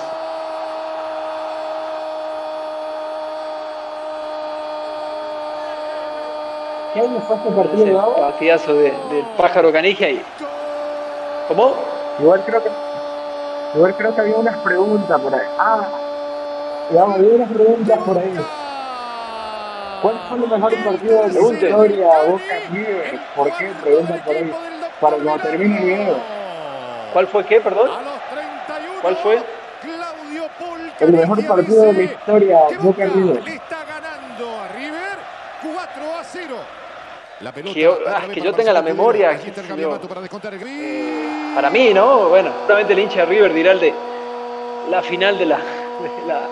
¿Qué 6.93 7.01
año 7.01 7.21
fue 7.27 7.36
este 7.36 7.51
partido, 7.51 7.86
Ese 8.12 8.19
partidazo 8.21 8.73
de- 8.73 8.91
del 9.12 9.25
pájaro 9.38 9.71
canigia 9.71 10.10
y. 10.10 10.21
¿Cómo? 11.47 11.73
Igual 12.19 12.43
creo 12.45 12.63
que 12.63 12.69
igual 13.75 13.95
creo 13.95 14.15
que 14.15 14.21
había 14.21 14.36
unas 14.36 14.58
preguntas 14.58 15.21
por 15.21 15.34
ahí. 15.34 15.47
Ah, 15.58 15.88
Gabo, 16.91 17.13
había 17.13 17.36
unas 17.36 17.51
preguntas 17.51 17.97
por 17.99 18.17
ahí. 18.17 18.34
¿Cuál 20.01 20.19
fue 20.27 20.38
el 20.38 20.49
mejor 20.49 20.84
partido 20.84 21.21
de 21.21 21.27
la 21.27 21.39
historia 21.39 22.08
Boca 22.27 22.60
River? 22.71 23.19
¿Por 23.36 23.58
qué? 23.58 23.71
Preguntan 23.84 24.19
por 24.25 24.36
ahí. 24.36 24.53
Para 24.99 25.15
cuando 25.17 25.43
termine 25.43 25.77
el 25.77 25.84
video. 25.86 26.17
¿Cuál 27.13 27.27
fue 27.27 27.45
qué, 27.45 27.62
perdón? 27.62 27.89
A 27.89 28.01
los 28.01 28.19
31, 28.29 29.01
¿Cuál 29.01 29.15
fue? 29.17 29.43
El 30.99 31.13
mejor 31.13 31.47
partido 31.47 31.84
de 31.84 31.93
la 31.93 32.03
historia 32.03 32.60
Boca 32.82 33.05
River. 33.05 33.43
le 33.43 33.55
está 33.55 33.86
ganando 33.86 34.60
a 34.60 34.67
River 34.75 35.17
4 35.63 36.19
a 36.19 36.23
0. 36.23 36.55
La 37.39 37.51
pelota 37.53 37.73
Que 37.73 37.88
ah, 38.08 38.21
que 38.34 38.41
yo 38.41 38.53
tenga 38.53 38.73
la 38.73 38.82
memoria. 38.82 39.32
Aquí 39.32 39.51
para 39.51 40.21
descontar 40.21 40.53
el 40.53 40.62
Eh, 40.65 41.38
para 41.55 41.69
mí, 41.69 41.93
¿no? 41.93 42.29
Bueno, 42.29 42.51
seguramente 42.62 42.93
el 42.93 42.99
hincha 42.99 43.19
de 43.21 43.25
River 43.25 43.53
dirá 43.53 43.71
el 43.73 43.79
de 43.79 43.93
la 44.89 45.01
final 45.01 45.38
de 45.38 45.45
la. 45.45 45.57
de 45.57 46.25
la- 46.27 46.47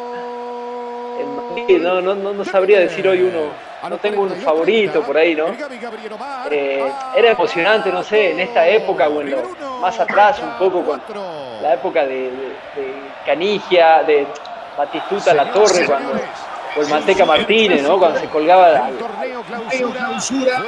el 1.20 1.26
Madrid, 1.28 1.82
no, 1.82 2.00
no, 2.02 2.14
no, 2.14 2.32
no 2.34 2.46
sabría 2.46 2.80
decir 2.80 3.08
hoy 3.08 3.24
uno. 3.24 3.68
No 3.90 3.98
tengo 3.98 4.22
un 4.24 4.30
favorito 4.36 5.02
por 5.02 5.18
ahí, 5.18 5.34
¿no? 5.36 5.46
Eh, 6.52 6.92
era 7.16 7.32
emocionante, 7.32 7.92
no 7.92 8.04
sé, 8.04 8.32
en 8.32 8.40
esta 8.42 8.68
época 8.68 9.08
o 9.08 9.22
en 9.22 9.32
lo 9.32 9.38
más 9.82 10.00
atrás, 10.00 10.40
un 10.40 10.52
poco 10.60 10.84
con 10.84 11.02
la 11.62 11.74
época 11.74 12.06
de, 12.06 12.16
de- 12.16 12.30
de 12.76 12.94
Canigia, 13.26 14.04
de 14.04 14.28
Batistuta 14.78 15.34
La 15.34 15.52
Torre, 15.52 15.86
cuando, 15.88 16.14
o 16.76 16.82
el 16.82 16.90
Manteca 16.90 17.26
Martínez, 17.26 17.84
¿no? 17.84 17.98
Cuando 18.00 18.20
se 18.20 18.28
colgaba 18.28 18.88
al, 18.88 18.96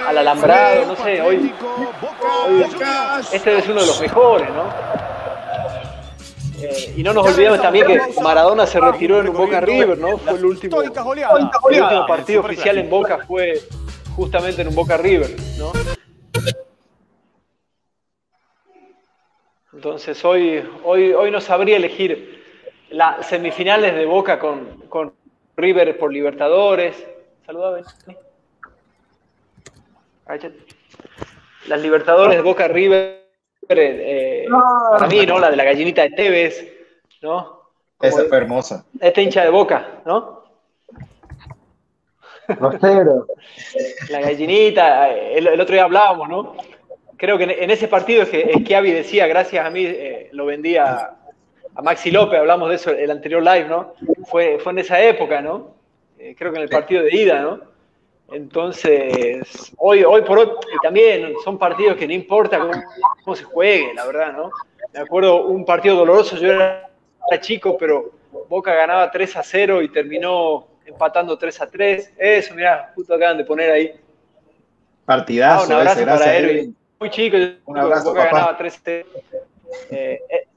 al 0.07 0.17
alambrado, 0.17 0.85
no 0.85 0.95
sé, 0.95 1.21
hoy, 1.21 1.53
hoy 2.47 2.65
este 3.31 3.57
es 3.57 3.67
uno 3.67 3.81
de 3.81 3.87
los 3.87 4.01
mejores, 4.01 4.49
¿no? 4.49 4.63
Eh, 6.61 6.93
y 6.97 7.03
no 7.03 7.13
nos 7.13 7.25
olvidemos 7.25 7.61
también 7.61 7.87
que 7.87 7.99
Maradona 8.21 8.67
se 8.67 8.79
retiró 8.79 9.21
en 9.21 9.29
un 9.29 9.37
Boca 9.37 9.61
River, 9.61 9.97
¿no? 9.97 10.17
Fue 10.17 10.33
el 10.33 10.45
último, 10.45 10.81
el 10.81 10.89
último 10.89 12.05
partido 12.07 12.41
oficial 12.41 12.77
en 12.77 12.89
Boca 12.89 13.19
fue 13.25 13.61
justamente 14.15 14.61
en 14.61 14.67
un 14.67 14.75
Boca 14.75 14.97
River, 14.97 15.35
¿no? 15.57 15.71
Entonces 19.71 20.25
hoy, 20.25 20.61
hoy, 20.83 21.13
hoy 21.13 21.31
no 21.31 21.39
sabría 21.39 21.77
elegir 21.77 22.43
las 22.89 23.25
semifinales 23.27 23.95
de 23.95 24.05
Boca 24.05 24.37
con, 24.37 24.83
con 24.89 25.13
River 25.59 25.97
por 25.97 26.11
Libertadores. 26.11 26.95
Saluda. 27.45 27.81
Las 31.67 31.81
Libertadores 31.81 32.37
de 32.37 32.41
Boca 32.41 32.67
River, 32.67 33.25
eh, 33.69 34.47
para 34.91 35.07
mí, 35.07 35.25
¿no? 35.25 35.39
La 35.39 35.49
de 35.49 35.57
la 35.57 35.63
gallinita 35.63 36.03
de 36.03 36.11
Tevez, 36.11 36.73
¿no? 37.21 37.59
Como 37.97 38.09
Esa 38.09 38.25
fue 38.25 38.37
hermosa. 38.37 38.85
este 38.99 39.21
hincha 39.21 39.43
de 39.43 39.49
Boca, 39.49 40.01
¿no? 40.05 40.43
Rostero. 42.47 43.27
La 44.09 44.21
gallinita, 44.21 45.09
el, 45.11 45.45
el 45.47 45.61
otro 45.61 45.73
día 45.73 45.83
hablábamos, 45.83 46.29
¿no? 46.29 46.55
Creo 47.17 47.37
que 47.37 47.43
en, 47.43 47.51
en 47.51 47.69
ese 47.69 47.87
partido 47.87 48.23
es 48.23 48.29
que 48.29 48.51
Schiavi 48.59 48.91
decía, 48.91 49.27
gracias 49.27 49.65
a 49.65 49.69
mí 49.69 49.83
eh, 49.85 50.29
lo 50.31 50.45
vendía 50.45 51.11
a 51.79 51.81
Maxi 51.81 52.11
López, 52.11 52.37
hablamos 52.37 52.67
de 52.67 52.75
eso 52.75 52.91
el 52.91 53.09
anterior 53.09 53.41
live, 53.41 53.69
¿no? 53.69 53.93
Fue, 54.25 54.59
fue 54.59 54.73
en 54.73 54.79
esa 54.79 55.01
época, 55.01 55.41
¿no? 55.41 55.75
Eh, 56.17 56.35
creo 56.37 56.51
que 56.51 56.57
en 56.57 56.63
el 56.63 56.69
partido 56.69 57.03
de 57.03 57.15
ida, 57.15 57.39
¿no? 57.41 57.61
Entonces, 58.33 59.71
hoy, 59.77 60.03
hoy 60.03 60.21
por 60.23 60.39
hoy, 60.39 60.49
también 60.83 61.33
son 61.41 61.57
partidos 61.57 61.95
que 61.95 62.05
no 62.05 62.11
importa 62.11 62.59
cómo, 62.59 62.73
cómo 63.23 63.33
se 63.33 63.45
juegue, 63.45 63.93
la 63.93 64.05
verdad, 64.05 64.33
¿no? 64.33 64.51
Me 64.93 64.99
acuerdo 64.99 65.45
un 65.45 65.63
partido 65.63 65.95
doloroso, 65.95 66.35
yo 66.35 66.51
era 66.51 66.89
chico, 67.39 67.77
pero 67.77 68.11
Boca 68.49 68.73
ganaba 68.73 69.09
3 69.09 69.37
a 69.37 69.43
0 69.43 69.81
y 69.81 69.87
terminó 69.87 70.67
empatando 70.85 71.37
3 71.37 71.61
a 71.61 71.69
3. 71.69 72.13
Eso, 72.17 72.55
mirá, 72.55 72.91
justo 72.93 73.13
acaban 73.13 73.37
de 73.37 73.45
poner 73.45 73.71
ahí. 73.71 73.93
Partidazo. 75.05 75.63
Ah, 75.63 75.65
un 75.65 75.71
abrazo 75.71 75.95
ese, 75.95 76.05
para 76.05 76.17
gracias. 76.17 76.43
Erwin. 76.43 76.75
Muy 76.99 77.09
chico, 77.09 77.37
Un 77.63 77.77
abrazo, 77.77 78.09
Boca 78.09 78.23
papá. 78.25 78.35
ganaba 78.35 78.57
3 78.57 78.75
a 78.75 78.79
0. 78.83 79.07
Eh, 79.91 80.21
eh, 80.29 80.47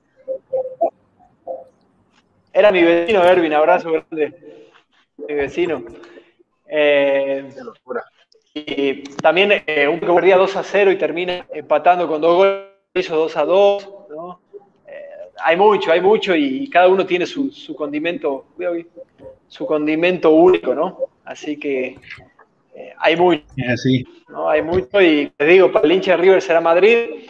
era 2.53 2.71
mi 2.71 2.83
vecino, 2.83 3.25
Erwin, 3.25 3.53
abrazo 3.53 3.91
grande. 3.93 4.69
Mi 5.17 5.35
vecino. 5.35 5.85
Eh, 6.67 7.49
y 8.55 9.03
también 9.15 9.63
eh, 9.67 9.89
un 9.89 10.01
que 10.01 10.07
perdía 10.07 10.37
2 10.37 10.57
a 10.57 10.63
0 10.63 10.93
y 10.93 10.97
termina 10.97 11.47
empatando 11.53 12.07
con 12.07 12.21
dos 12.21 12.37
goles, 12.37 12.67
hizo 12.95 13.17
2 13.17 13.37
a 13.37 13.45
2. 13.45 13.89
¿no? 14.11 14.41
Eh, 14.87 14.93
hay 15.45 15.57
mucho, 15.57 15.93
hay 15.93 16.01
mucho 16.01 16.35
y 16.35 16.69
cada 16.69 16.89
uno 16.89 17.07
tiene 17.07 17.27
su, 17.27 17.51
su 17.51 17.75
condimento, 17.75 18.47
su 19.49 19.67
condimento 19.67 20.31
único, 20.31 20.75
¿no? 20.75 20.99
Así 21.25 21.59
que 21.59 21.99
eh, 22.75 22.93
hay 22.99 23.17
mucho, 23.17 23.45
así. 23.73 24.05
¿no? 24.29 24.49
Hay 24.49 24.63
mucho 24.63 25.01
y 25.01 25.33
te 25.37 25.45
digo, 25.47 25.71
para 25.71 25.87
el 25.87 25.93
hincha 25.93 26.13
de 26.13 26.17
River 26.19 26.43
será 26.43 26.61
Madrid. 26.61 27.29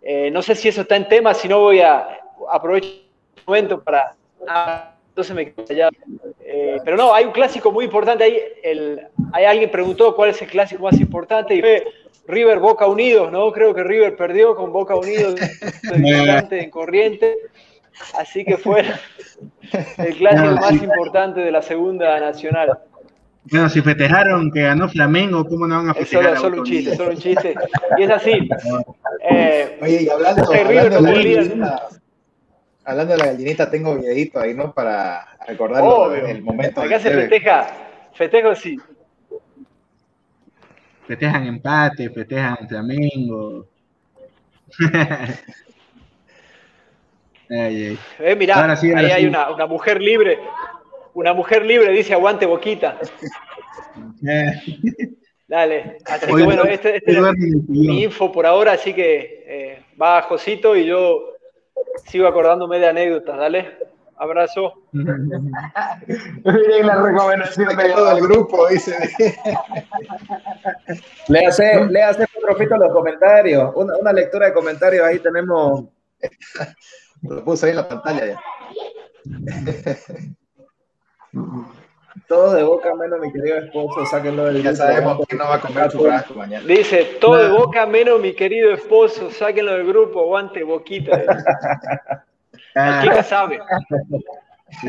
Eh, 0.00 0.30
no 0.30 0.42
sé 0.42 0.54
si 0.54 0.68
eso 0.68 0.82
está 0.82 0.96
en 0.96 1.08
tema, 1.08 1.32
si 1.34 1.48
no 1.48 1.60
voy 1.60 1.80
a 1.80 2.20
aprovechar 2.50 2.90
el 3.36 3.42
momento 3.46 3.82
para... 3.82 4.16
Ah, 4.48 4.94
entonces 5.08 5.34
me 5.34 5.52
quedo 5.52 5.64
callado. 5.66 5.90
Eh, 6.44 6.78
pero 6.84 6.96
no, 6.96 7.14
hay 7.14 7.24
un 7.24 7.32
clásico 7.32 7.70
muy 7.70 7.84
importante 7.84 8.24
ahí. 8.24 8.38
El, 8.62 9.00
hay 9.32 9.44
alguien 9.44 9.70
preguntó 9.70 10.14
cuál 10.14 10.30
es 10.30 10.40
el 10.42 10.48
clásico 10.48 10.82
más 10.84 10.98
importante 11.00 11.54
y 11.54 11.60
fue 11.60 11.84
River 12.26 12.58
Boca 12.58 12.86
Unidos, 12.86 13.30
¿no? 13.32 13.52
Creo 13.52 13.74
que 13.74 13.82
River 13.84 14.16
perdió 14.16 14.54
con 14.54 14.72
Boca 14.72 14.94
Unidos 14.96 15.34
en 15.92 16.70
corriente. 16.70 17.36
Así 18.18 18.44
que 18.44 18.56
fue 18.56 18.84
el 19.98 20.16
clásico 20.16 20.44
No, 20.50 20.54
más 20.56 20.70
sí. 20.70 20.84
importante 20.84 21.40
de 21.40 21.50
la 21.50 21.62
segunda 21.62 22.18
nacional. 22.20 22.78
Bueno, 23.50 23.68
si 23.68 23.82
festejaron 23.82 24.50
que 24.52 24.62
ganó 24.62 24.88
Flamengo, 24.88 25.44
¿cómo 25.44 25.66
no 25.66 25.76
van 25.76 25.88
a 25.88 25.92
Es 25.92 25.98
festejar? 25.98 26.24
solo, 26.24 26.34
a 26.36 26.40
solo 26.40 26.58
un 26.58 26.64
chiste, 26.64 26.96
solo 26.96 27.10
un 27.10 27.16
chiste. 27.18 27.54
Y 27.98 28.02
es 28.02 28.10
así. 28.10 28.48
Eh, 29.30 29.78
Oye, 29.80 30.02
y 30.02 30.08
hablando, 30.08 30.42
Este 30.42 30.64
River 30.64 30.94
hablando, 30.94 31.10
de 31.20 31.56
la 31.56 31.88
hablando 32.84 33.12
de 33.12 33.18
la 33.18 33.26
gallinita, 33.26 33.70
tengo 33.70 33.96
videito 33.96 34.40
ahí, 34.40 34.54
¿no? 34.54 34.72
Para 34.72 35.36
recordar 35.46 35.82
Obvio. 35.84 36.26
el 36.26 36.42
momento. 36.42 36.80
Acá 36.80 36.98
se 37.00 37.10
festeja, 37.10 37.66
festejo 38.14 38.54
sí. 38.54 38.76
Festejan 41.06 41.46
empate, 41.46 42.10
festejan 42.10 42.68
Flamengo. 42.68 43.66
ay, 47.50 47.86
ay. 47.86 47.98
Eh, 48.18 48.36
mirá, 48.36 48.60
Ahora 48.60 48.76
sí, 48.76 48.88
ahora 48.90 49.00
ahí 49.00 49.10
hay 49.10 49.26
una, 49.26 49.50
una 49.50 49.66
mujer 49.66 50.00
libre. 50.00 50.38
Una 51.14 51.34
mujer 51.34 51.64
libre 51.66 51.92
dice 51.92 52.14
aguante 52.14 52.46
boquita. 52.46 52.98
Dale. 55.48 55.98
Así 56.06 56.26
que 56.26 56.32
bueno, 56.44 56.64
no- 56.64 56.70
este, 56.70 56.96
este 56.96 57.12
en 57.12 57.24
el 57.26 57.62
mi 57.68 58.02
info 58.04 58.32
por 58.32 58.46
ahora, 58.46 58.72
así 58.72 58.94
que 58.94 59.44
eh, 59.46 59.82
va 60.00 60.22
Josito 60.22 60.74
y 60.76 60.86
yo 60.86 61.31
sigo 62.06 62.26
acordándome 62.26 62.78
de 62.78 62.88
anécdotas, 62.88 63.38
dale. 63.38 63.78
Abrazo. 64.16 64.72
Miren 64.92 65.50
la 66.86 67.02
recomendación 67.02 67.76
de 67.76 67.90
todo 67.90 68.16
el 68.16 68.22
grupo 68.22 68.68
dice. 68.68 68.96
Léase, 71.28 71.86
léase, 71.86 72.26
Profito, 72.40 72.76
los 72.76 72.92
comentarios. 72.92 73.72
Una, 73.74 73.96
una 73.96 74.12
lectura 74.12 74.46
de 74.46 74.52
comentarios. 74.52 75.04
Ahí 75.04 75.18
tenemos. 75.18 75.86
Lo 77.22 77.44
puse 77.44 77.66
ahí 77.66 77.70
en 77.70 77.76
la 77.76 77.88
pantalla 77.88 78.26
ya. 78.26 78.40
Todos 82.32 82.54
de 82.54 82.62
boca 82.62 82.94
menos 82.94 83.20
mi 83.20 83.30
querido 83.30 83.58
esposo. 83.58 84.06
Sáquenlo 84.06 84.44
del 84.46 84.56
Ya 84.62 84.70
grupo. 84.70 84.76
sabemos 84.76 85.26
quién 85.28 85.38
no 85.38 85.44
va 85.44 85.54
a 85.56 85.60
comer 85.60 85.90
churrasco 85.90 86.34
mañana. 86.34 86.64
Dice, 86.66 87.04
todo 87.20 87.36
de 87.36 87.48
boca 87.50 87.84
menos 87.86 88.20
mi 88.20 88.32
querido 88.32 88.72
esposo, 88.72 89.30
sáquenlo 89.30 89.72
del 89.72 89.86
grupo, 89.86 90.20
aguante 90.20 90.62
boquita. 90.62 91.22
Ah, 92.74 93.00
Chica 93.02 93.22
sabe. 93.22 93.58
sí. 94.80 94.88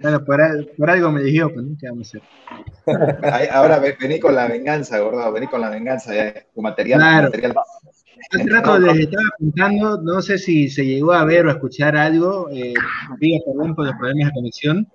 Bueno, 0.00 0.22
por, 0.22 0.38
por 0.76 0.90
algo 0.90 1.10
me 1.10 1.22
eligió, 1.22 1.48
¿no? 1.48 1.74
¿Qué 1.80 1.88
vamos 1.88 2.12
a 2.14 2.18
hacer? 2.18 3.48
Ahora 3.52 3.78
ve- 3.78 3.96
vení 3.98 4.20
con 4.20 4.34
la 4.34 4.48
venganza, 4.48 4.98
gordo. 4.98 5.32
Vení 5.32 5.46
con 5.46 5.62
la 5.62 5.70
venganza 5.70 6.14
ya. 6.14 6.34
Tu 6.54 6.60
material. 6.60 6.98
tu 7.00 7.04
Claro. 7.06 7.22
material. 7.24 7.54
Hace 8.34 8.50
rato 8.50 8.78
les 8.78 8.98
estaba 8.98 9.22
preguntando, 9.38 10.02
no 10.02 10.20
sé 10.20 10.36
si 10.36 10.68
se 10.68 10.84
llegó 10.84 11.12
a 11.14 11.24
ver 11.24 11.46
o 11.46 11.48
a 11.48 11.52
escuchar 11.54 11.96
algo, 11.96 12.50
eh, 12.52 12.74
pido 13.18 13.40
perdón 13.46 13.74
por 13.74 13.86
los 13.86 13.94
problemas 13.96 14.28
de 14.28 14.34
conexión, 14.34 14.88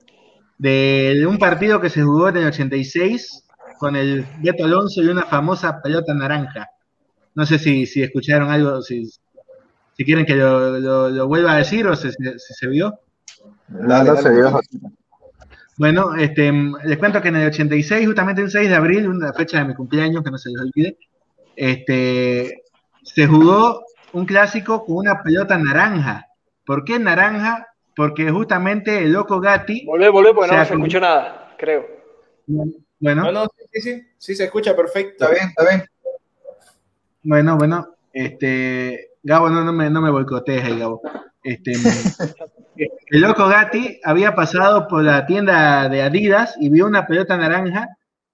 de, 0.58 1.16
de 1.20 1.26
un 1.28 1.38
partido 1.38 1.80
que 1.82 1.90
se 1.90 2.02
jugó 2.04 2.30
en 2.30 2.38
el 2.38 2.48
86 2.48 3.44
con 3.80 3.96
el 3.96 4.26
Beto 4.42 4.66
Alonso 4.66 5.02
y 5.04 5.08
una 5.08 5.24
famosa 5.24 5.82
pelota 5.82 6.14
naranja. 6.14 6.68
No 7.36 7.46
sé 7.46 7.60
si, 7.60 7.86
si 7.86 8.02
escucharon 8.02 8.50
algo, 8.50 8.82
si, 8.82 9.06
si 9.96 10.06
quieren 10.06 10.26
que 10.26 10.36
lo, 10.36 10.80
lo- 10.80 11.10
lo 11.10 11.28
vuelva 11.28 11.54
a 11.54 11.58
decir 11.58 11.86
o 11.88 11.96
si 11.96 12.12
se, 12.12 12.40
si 12.40 12.54
se 12.54 12.68
vio. 12.68 13.00
No 13.70 13.88
dale, 13.88 14.18
se. 14.18 14.42
José. 14.52 14.80
Bueno, 15.78 16.16
este, 16.16 16.52
les 16.86 16.98
cuento 16.98 17.22
que 17.22 17.28
en 17.28 17.36
el 17.36 17.48
86, 17.50 18.08
justamente 18.08 18.42
el 18.42 18.50
6 18.50 18.68
de 18.70 18.76
abril, 18.76 19.08
una 19.08 19.32
fecha 19.34 19.60
de 19.60 19.66
mi 19.66 19.76
cumpleaños, 19.76 20.24
que 20.24 20.32
no 20.32 20.38
se 20.40 20.50
les 20.50 20.60
olvide, 20.60 20.98
este, 21.56 22.64
se 23.04 23.28
jugó 23.28 23.84
un 24.14 24.26
clásico 24.26 24.84
con 24.86 24.98
una 24.98 25.22
pelota 25.22 25.58
naranja. 25.58 26.26
¿Por 26.66 26.84
qué 26.84 26.98
naranja? 26.98 27.68
Porque 27.98 28.30
justamente 28.32 29.00
el 29.04 29.12
loco 29.12 29.40
Gatti, 29.42 29.84
Volvé, 29.86 30.08
volvé, 30.10 30.34
porque 30.34 30.56
no 30.56 30.64
se 30.66 30.74
escuchó 30.76 31.00
nada, 31.02 31.56
creo. 31.58 31.86
bueno, 32.46 33.24
No, 33.24 33.32
no, 33.32 33.46
sí, 33.46 33.66
sí, 33.74 33.82
sí, 33.82 34.02
sí, 34.18 34.36
se 34.36 34.44
escucha 34.46 34.76
perfecto. 34.76 35.26
Está 35.26 35.34
bien, 35.36 35.50
está 35.50 35.68
bien. 35.68 35.84
bueno, 37.24 37.58
bueno, 37.58 37.96
este, 38.14 39.10
Gabo, 39.24 39.50
no, 39.50 39.64
no 39.64 39.74
me, 39.74 39.90
no 39.90 40.02
me 40.02 40.12
boicotees 40.12 40.64
ahí, 40.64 40.80
Gabo. 40.80 41.02
Este, 41.44 41.72
el 43.08 43.22
loco 43.22 43.48
Gatti 43.48 44.00
había 44.04 44.36
pasado 44.36 44.88
por 44.88 45.04
la 45.04 45.26
tienda 45.26 45.90
de 45.90 46.02
Adidas 46.04 46.56
y 46.60 46.70
vio 46.70 46.86
una 46.86 47.08
pelota 47.08 47.36
naranja 47.38 47.88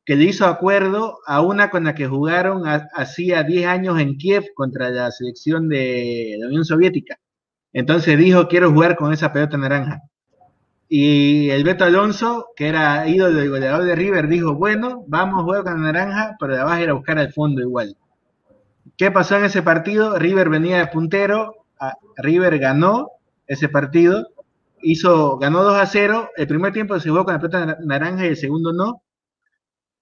que 0.05 0.15
le 0.15 0.25
hizo 0.25 0.45
acuerdo 0.45 1.19
a 1.25 1.41
una 1.41 1.69
con 1.69 1.85
la 1.85 1.95
que 1.95 2.07
jugaron 2.07 2.67
ha- 2.67 2.89
hacía 2.93 3.43
10 3.43 3.65
años 3.67 3.99
en 3.99 4.17
Kiev 4.17 4.45
contra 4.53 4.89
la 4.89 5.09
selección 5.11 5.69
de 5.69 6.35
la 6.39 6.47
Unión 6.47 6.65
Soviética. 6.65 7.17
Entonces 7.73 8.17
dijo, 8.17 8.47
quiero 8.47 8.71
jugar 8.71 8.95
con 8.95 9.13
esa 9.13 9.33
pelota 9.33 9.57
naranja. 9.57 10.01
Y 10.89 11.49
el 11.51 11.63
Beto 11.63 11.85
Alonso, 11.85 12.47
que 12.55 12.67
era 12.69 13.07
ídolo 13.07 13.39
del 13.39 13.49
goleador 13.49 13.85
de 13.85 13.95
River, 13.95 14.27
dijo, 14.29 14.55
bueno, 14.55 15.03
vamos 15.07 15.39
a 15.41 15.43
jugar 15.43 15.63
con 15.63 15.73
la 15.83 15.91
naranja, 15.93 16.35
pero 16.39 16.55
la 16.55 16.63
vas 16.65 16.77
a 16.79 16.83
ir 16.83 16.89
a 16.89 16.93
buscar 16.93 17.19
al 17.19 17.33
fondo 17.33 17.61
igual. 17.61 17.95
¿Qué 18.97 19.11
pasó 19.11 19.37
en 19.37 19.45
ese 19.45 19.61
partido? 19.63 20.17
River 20.19 20.49
venía 20.49 20.77
de 20.79 20.87
puntero, 20.87 21.53
River 22.17 22.59
ganó 22.59 23.09
ese 23.47 23.69
partido, 23.69 24.27
hizo, 24.81 25.37
ganó 25.37 25.63
2 25.63 25.75
a 25.77 25.85
0, 25.85 26.29
el 26.37 26.47
primer 26.47 26.73
tiempo 26.73 26.99
se 26.99 27.09
jugó 27.09 27.25
con 27.25 27.33
la 27.33 27.39
pelota 27.39 27.65
nar- 27.65 27.77
naranja 27.85 28.25
y 28.25 28.29
el 28.29 28.37
segundo 28.37 28.73
no, 28.73 29.01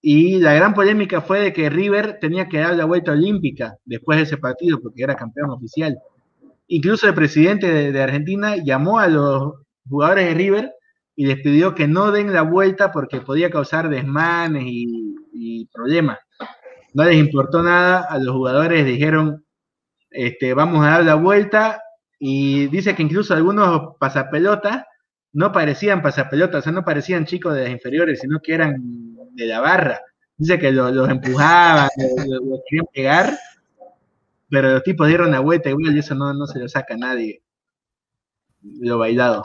y 0.02 0.40
la 0.40 0.54
gran 0.54 0.74
polémica 0.74 1.22
fue 1.22 1.40
de 1.42 1.54
que 1.54 1.70
River 1.70 2.18
tenía 2.20 2.48
que 2.50 2.60
dar 2.60 2.76
la 2.76 2.86
vuelta 2.86 3.12
olímpica 3.12 3.78
después 3.86 4.18
de 4.18 4.24
ese 4.24 4.38
partido 4.38 4.80
porque 4.82 5.04
era 5.04 5.16
campeón 5.16 5.52
oficial. 5.52 5.98
Incluso 6.74 7.06
el 7.08 7.14
presidente 7.14 7.92
de, 7.92 8.02
Argentina 8.02 8.56
llamó 8.56 9.00
a 9.00 9.08
los 9.08 9.54
jugadores 9.90 10.26
de 10.28 10.34
River 10.34 10.72
y 11.18 11.26
les 11.26 11.42
pidió 11.42 11.76
que 11.76 11.86
no 11.88 12.12
den 12.12 12.32
la 12.32 12.44
vuelta 12.44 12.94
porque 12.94 13.20
podía 13.20 13.50
causar 13.50 13.90
desmanes 13.90 14.64
y, 14.66 15.68
problemas. 15.74 16.18
No 16.94 17.04
les 17.04 17.16
importó 17.18 17.62
nada, 17.62 18.02
a 18.02 18.18
los 18.20 18.34
jugadores 18.36 18.86
dijeron, 18.86 19.44
este, 20.12 20.54
vamos 20.54 20.86
a 20.86 20.92
dar 20.92 21.06
la 21.06 21.16
vuelta 21.16 21.82
y 22.20 22.68
dice 22.68 22.96
que 22.96 23.04
incluso 23.04 23.34
algunos 23.34 23.96
pasapelotas 24.00 24.84
no 25.34 25.52
parecían 25.52 26.02
pasapelotas, 26.02 26.60
o 26.60 26.64
sea, 26.64 26.72
no 26.74 26.86
parecían 26.86 27.26
chicos 27.26 27.56
de 27.56 27.64
las 27.64 27.72
inferiores, 27.72 28.20
sino 28.22 28.40
que 28.42 28.54
eran 28.54 28.76
de 29.34 29.46
la 29.46 29.60
barra. 29.62 30.00
Dice 30.38 30.60
que 30.60 30.72
lo- 30.72 30.92
los 30.92 31.10
empujaban, 31.10 31.90
los, 31.98 32.28
los- 32.28 32.42
los 32.46 32.60
querían 32.70 32.86
pegar, 32.94 33.38
pero 34.52 34.70
los 34.70 34.84
tipos 34.84 35.08
dieron 35.08 35.32
la 35.32 35.40
vuelta 35.40 35.70
igual 35.70 35.96
y 35.96 36.00
eso 36.00 36.14
no, 36.14 36.34
no 36.34 36.46
se 36.46 36.60
lo 36.60 36.68
saca 36.68 36.94
a 36.94 36.98
nadie, 36.98 37.42
lo 38.62 38.98
bailado. 38.98 39.44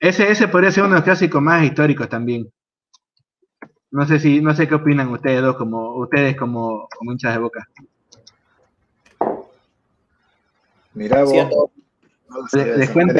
Ese, 0.00 0.30
ese 0.30 0.48
podría 0.48 0.72
ser 0.72 0.84
uno 0.84 0.94
de 0.94 1.00
los 1.00 1.04
clásicos 1.04 1.42
más 1.42 1.62
históricos 1.62 2.08
también. 2.08 2.50
No 3.90 4.06
sé 4.06 4.18
si, 4.18 4.40
no 4.40 4.54
sé 4.54 4.66
qué 4.66 4.74
opinan 4.74 5.08
ustedes 5.08 5.42
dos, 5.42 5.56
como 5.56 5.96
ustedes 5.96 6.34
como, 6.34 6.88
como 6.96 7.12
hinchas 7.12 7.34
de 7.34 7.40
boca. 7.40 7.68
Mirá 10.94 11.24
vos. 11.24 11.70
Les, 12.52 12.76
les 12.78 12.90
cuento. 12.90 13.14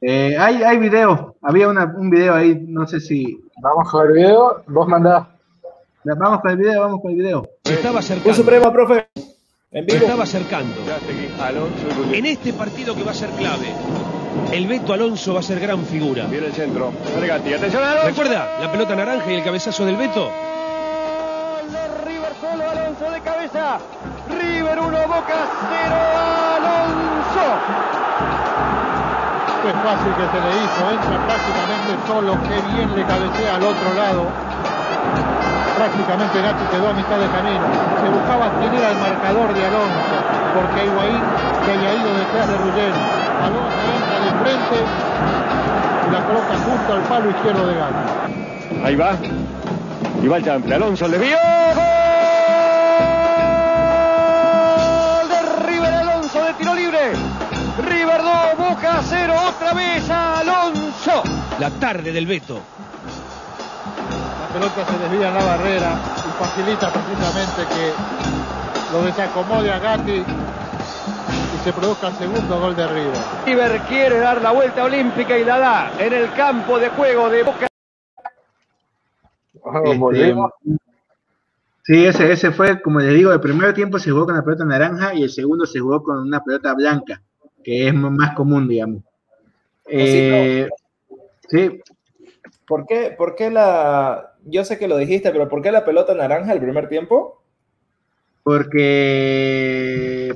Eh, 0.00 0.36
hay, 0.36 0.62
hay 0.64 0.78
video, 0.78 1.36
había 1.42 1.68
una, 1.68 1.84
un 1.84 2.10
video 2.10 2.34
ahí, 2.34 2.60
no 2.66 2.88
sé 2.88 3.00
si. 3.00 3.40
Vamos 3.60 3.88
con 3.88 4.08
el 4.08 4.12
video, 4.14 4.64
vos 4.66 4.88
mandás. 4.88 5.28
Vamos 6.02 6.40
con 6.40 6.50
el 6.50 6.56
video, 6.56 6.80
vamos 6.80 7.00
con 7.00 7.12
el 7.12 7.16
video. 7.18 7.51
Se 7.64 7.74
estaba 7.74 8.00
acercando. 8.00 8.30
Un 8.30 8.36
supremo, 8.36 8.72
profe. 8.72 9.08
En 9.70 9.88
Se 9.88 9.96
estaba 9.96 10.24
acercando. 10.24 10.74
En 12.12 12.26
este 12.26 12.52
partido 12.52 12.94
que 12.94 13.04
va 13.04 13.12
a 13.12 13.14
ser 13.14 13.30
clave, 13.30 13.72
el 14.52 14.66
Beto 14.66 14.92
Alonso 14.92 15.34
va 15.34 15.40
a 15.40 15.42
ser 15.42 15.60
gran 15.60 15.84
figura. 15.86 16.26
Viene 16.26 16.48
el 16.48 16.52
centro. 16.52 16.92
Atención 17.32 17.82
Alonso. 17.82 18.08
¿Recuerda 18.08 18.58
la 18.60 18.70
pelota 18.70 18.96
naranja 18.96 19.30
y 19.30 19.36
el 19.36 19.44
cabezazo 19.44 19.84
del 19.86 19.96
Beto? 19.96 20.30
de 21.70 21.88
River 22.04 22.32
solo 22.40 22.68
Alonso 22.68 23.10
de 23.10 23.20
cabeza. 23.20 23.78
River 24.28 24.78
1, 24.80 24.88
Boca 25.06 25.48
0, 25.70 25.96
Alonso. 26.56 27.46
Qué 29.62 29.72
fácil 29.72 30.12
que 30.18 30.26
se 30.26 30.40
le 30.42 30.50
hizo, 30.64 30.90
entra 30.90 31.26
prácticamente 31.26 32.06
solo, 32.08 32.32
qué 32.42 32.74
bien 32.74 32.96
le 32.96 33.06
cabecea 33.06 33.54
al 33.54 33.62
otro 33.62 33.94
lado. 33.94 34.26
Prácticamente 35.82 36.40
Gatti 36.40 36.64
quedó 36.70 36.90
a 36.90 36.92
mitad 36.92 37.18
de 37.18 37.26
camino. 37.26 37.66
Se 38.00 38.08
buscaba 38.08 38.52
quién 38.60 38.72
era 38.72 38.90
el 38.90 38.98
marcador 38.98 39.52
de 39.52 39.66
Alonso, 39.66 40.14
porque 40.54 40.86
Higuaín 40.86 41.20
se 41.64 41.72
había 41.72 41.94
ido 41.94 42.14
detrás 42.18 42.46
de 42.46 42.56
Ruggeri. 42.56 43.02
Alonso 43.42 43.82
entra 43.90 44.20
de 44.22 44.30
frente 44.44 44.78
y 46.06 46.10
la 46.12 46.20
coloca 46.24 46.54
justo 46.54 46.92
al 46.92 47.02
palo 47.02 47.30
izquierdo 47.30 47.66
de 47.66 47.74
Gatti. 47.74 47.98
Ahí 48.84 48.94
va. 48.94 49.16
Y 50.22 50.28
va 50.28 50.36
el 50.36 50.44
chample. 50.44 50.72
Alonso 50.76 51.08
le 51.08 51.18
vio. 51.18 51.36
¡Gol 55.18 55.28
de 55.28 55.42
River 55.66 55.94
Alonso 55.94 56.44
de 56.44 56.54
tiro 56.54 56.74
libre! 56.76 57.10
River 57.88 58.22
2, 58.22 58.68
Boca 58.68 59.00
0, 59.02 59.34
otra 59.48 59.72
vez 59.72 60.08
Alonso. 60.08 61.24
La 61.58 61.70
tarde 61.70 62.12
del 62.12 62.26
Beto. 62.28 62.62
La 64.52 64.58
pelota 64.58 64.84
se 64.84 64.98
desvía 64.98 65.28
en 65.28 65.34
la 65.34 65.44
barrera 65.44 65.98
y 66.18 66.42
facilita 66.42 66.90
precisamente 66.92 67.62
que 67.74 68.92
lo 68.92 69.02
desacomode 69.02 69.70
a 69.70 69.78
Gatti 69.78 70.12
y 70.12 71.64
se 71.64 71.72
produzca 71.72 72.08
el 72.08 72.14
segundo 72.16 72.60
gol 72.60 72.76
de 72.76 72.86
River. 72.86 73.18
River 73.46 73.80
quiere 73.88 74.18
dar 74.18 74.42
la 74.42 74.50
vuelta 74.50 74.84
olímpica 74.84 75.38
y 75.38 75.44
la 75.46 75.58
da 75.58 75.92
en 75.98 76.12
el 76.12 76.30
campo 76.34 76.78
de 76.78 76.90
juego 76.90 77.30
de 77.30 77.42
Boca. 77.44 77.66
Este, 79.54 79.96
volvemos. 79.96 80.50
sí, 81.84 82.04
ese, 82.04 82.30
ese 82.30 82.50
fue, 82.50 82.82
como 82.82 83.00
les 83.00 83.14
digo, 83.14 83.32
el 83.32 83.40
primer 83.40 83.72
tiempo 83.72 83.98
se 83.98 84.10
jugó 84.10 84.26
con 84.26 84.36
la 84.36 84.44
pelota 84.44 84.66
naranja 84.66 85.14
y 85.14 85.22
el 85.22 85.30
segundo 85.30 85.64
se 85.64 85.80
jugó 85.80 86.02
con 86.02 86.18
una 86.18 86.44
pelota 86.44 86.74
blanca, 86.74 87.22
que 87.64 87.88
es 87.88 87.94
más 87.94 88.34
común, 88.34 88.68
digamos. 88.68 89.02
Eh, 89.86 90.68
sí, 91.48 91.80
¿Por 92.66 92.86
qué, 92.86 93.14
¿Por 93.16 93.34
qué 93.34 93.50
la.? 93.50 94.31
Yo 94.44 94.64
sé 94.64 94.78
que 94.78 94.88
lo 94.88 94.96
dijiste, 94.96 95.30
pero 95.30 95.48
¿por 95.48 95.62
qué 95.62 95.70
la 95.72 95.84
pelota 95.84 96.14
naranja 96.14 96.52
el 96.52 96.60
primer 96.60 96.88
tiempo? 96.88 97.42
porque 98.42 100.32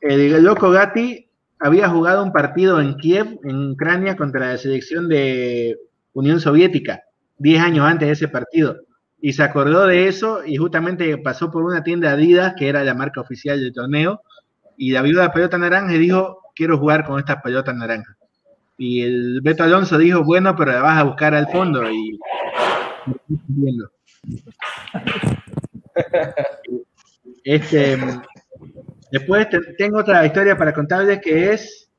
el 0.00 0.44
loco 0.44 0.70
Gatti 0.70 1.28
había 1.58 1.88
jugado 1.88 2.22
un 2.22 2.32
partido 2.32 2.80
en 2.80 2.96
Kiev, 2.96 3.38
en 3.44 3.72
Ucrania, 3.72 4.16
contra 4.16 4.48
la 4.48 4.58
selección 4.58 5.08
de 5.08 5.76
Unión 6.12 6.40
Soviética, 6.40 7.02
10 7.38 7.62
años 7.62 7.86
antes 7.86 8.08
de 8.08 8.12
ese 8.12 8.28
partido. 8.28 8.76
Y 9.20 9.32
se 9.32 9.42
acordó 9.42 9.86
de 9.86 10.06
eso 10.08 10.44
y 10.44 10.56
justamente 10.56 11.16
pasó 11.18 11.50
por 11.50 11.64
una 11.64 11.82
tienda 11.82 12.12
Adidas, 12.12 12.54
que 12.58 12.68
era 12.68 12.84
la 12.84 12.94
marca 12.94 13.20
oficial 13.20 13.60
del 13.60 13.72
torneo, 13.72 14.20
y 14.76 14.90
la 14.90 15.02
vio 15.02 15.18
la 15.18 15.32
pelota 15.32 15.56
naranja 15.56 15.94
y 15.94 15.98
dijo, 15.98 16.40
quiero 16.54 16.78
jugar 16.78 17.06
con 17.06 17.18
esta 17.18 17.40
pelota 17.40 17.72
naranja. 17.72 18.16
Y 18.76 19.02
el 19.02 19.40
Beto 19.40 19.62
Alonso 19.62 19.96
dijo, 19.98 20.24
bueno, 20.24 20.54
pero 20.56 20.72
la 20.72 20.82
vas 20.82 20.98
a 20.98 21.04
buscar 21.04 21.34
al 21.34 21.48
fondo 21.48 21.90
y... 21.90 22.18
Este, 27.44 27.98
después 29.10 29.48
te- 29.50 29.74
tengo 29.76 29.98
otra 29.98 30.24
historia 30.24 30.56
para 30.56 30.72
contarles 30.72 31.20
que 31.20 31.52
es 31.52 31.90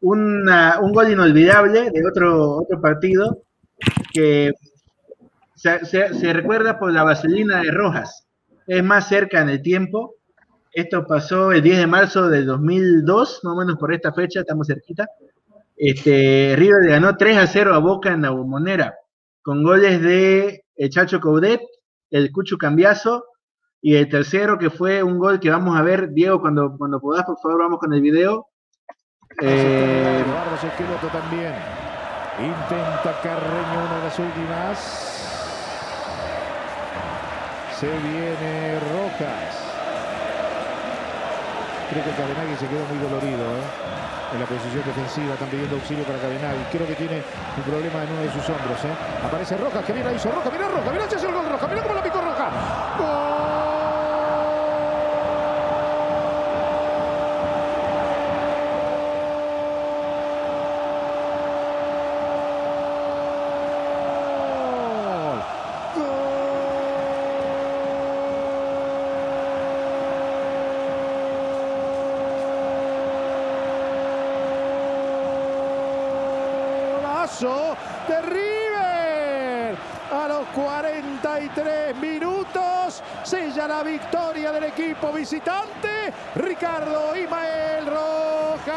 una- 0.00 0.78
un 0.80 0.92
gol 0.92 1.10
inolvidable 1.12 1.90
de 1.90 2.06
otro, 2.06 2.58
otro 2.58 2.80
partido 2.80 3.42
que 4.12 4.52
se, 5.54 5.84
se- 5.84 6.14
se 6.14 6.32
recuerda 6.32 6.78
por 6.78 6.92
la 6.92 7.02
vaselina 7.02 7.60
de 7.62 7.70
Rojas. 7.70 8.26
Es 8.66 8.82
más 8.82 9.08
cerca 9.08 9.40
en 9.42 9.50
el 9.50 9.62
tiempo. 9.62 10.14
Esto 10.72 11.06
pasó 11.06 11.52
el 11.52 11.62
10 11.62 11.78
de 11.78 11.86
marzo 11.86 12.28
del 12.28 12.46
2002, 12.46 13.40
más 13.44 13.52
o 13.54 13.56
menos 13.56 13.76
por 13.78 13.92
esta 13.94 14.12
fecha, 14.12 14.40
estamos 14.40 14.66
cerquita. 14.66 15.06
Este, 15.76 16.54
River 16.56 16.82
le 16.84 16.90
ganó 16.90 17.16
3 17.16 17.36
a 17.36 17.46
0 17.46 17.74
a 17.74 17.78
Boca 17.78 18.12
en 18.12 18.22
la 18.22 18.30
Bombonera, 18.30 18.94
con 19.44 19.62
goles 19.62 20.00
de 20.00 20.64
el 20.74 20.88
Chacho 20.88 21.20
Coudet, 21.20 21.60
el 22.10 22.32
Cucho 22.32 22.56
Cambiazo 22.56 23.26
y 23.82 23.94
el 23.94 24.08
tercero 24.08 24.58
que 24.58 24.70
fue 24.70 25.02
un 25.02 25.18
gol 25.18 25.38
que 25.38 25.50
vamos 25.50 25.78
a 25.78 25.82
ver, 25.82 26.08
Diego, 26.12 26.40
cuando, 26.40 26.74
cuando 26.78 26.98
podás, 26.98 27.26
por 27.26 27.38
favor, 27.38 27.58
vamos 27.58 27.78
con 27.78 27.92
el 27.92 28.00
video. 28.00 28.46
Eh, 29.42 30.24
Eduardo 30.24 30.54
Esqueloto 30.54 31.08
también. 31.08 31.52
Intenta 32.38 33.20
Carreño 33.22 33.84
una 33.84 33.96
de 33.98 34.04
las 34.04 34.18
últimas. 34.18 34.78
Se 37.78 37.86
viene 37.86 38.80
Rojas. 38.80 39.60
Creo 41.90 42.02
que 42.02 42.10
Cabenagui 42.12 42.56
se 42.56 42.66
quedó 42.66 42.84
muy 42.86 42.98
dolorido 42.98 43.44
¿eh? 43.58 44.03
En 44.34 44.40
la 44.40 44.46
posición 44.46 44.82
defensiva. 44.84 45.34
Están 45.34 45.48
pidiendo 45.48 45.76
auxilio 45.76 46.04
para 46.04 46.18
Cabenagui. 46.18 46.64
Creo 46.70 46.86
que 46.86 46.94
tiene 46.94 47.22
un 47.56 47.62
problema 47.62 48.02
en 48.02 48.10
uno 48.12 48.22
de 48.22 48.32
sus 48.32 48.44
hombros. 48.50 48.78
¿eh? 48.84 48.94
Aparece 49.24 49.56
Rojas, 49.56 49.84
que 49.84 49.92
viene 49.92 50.08
ahí, 50.10 50.16
hizo 50.16 50.30
Rojas. 50.30 50.52
Mira 50.52 50.68
Rojas, 50.68 50.92
mira 50.92 51.04
hace 51.04 51.26
el 51.26 51.32
gol 51.32 51.48
Rojas. 51.48 51.68
Mira 51.68 51.82
cómo 51.82 51.94
la 51.94 52.02
picó 52.02 52.20
Rojas. 52.20 52.52
Golazo 77.24 77.76
de 78.08 78.20
River. 78.22 79.76
A 80.12 80.28
los 80.28 80.46
43 80.48 81.96
minutos 81.96 83.02
la 83.66 83.82
victoria 83.82 84.52
del 84.52 84.64
equipo 84.64 85.12
visitante. 85.12 86.12
Ricardo 86.34 87.16
Ismael 87.16 87.86
Rojas. 87.86 88.74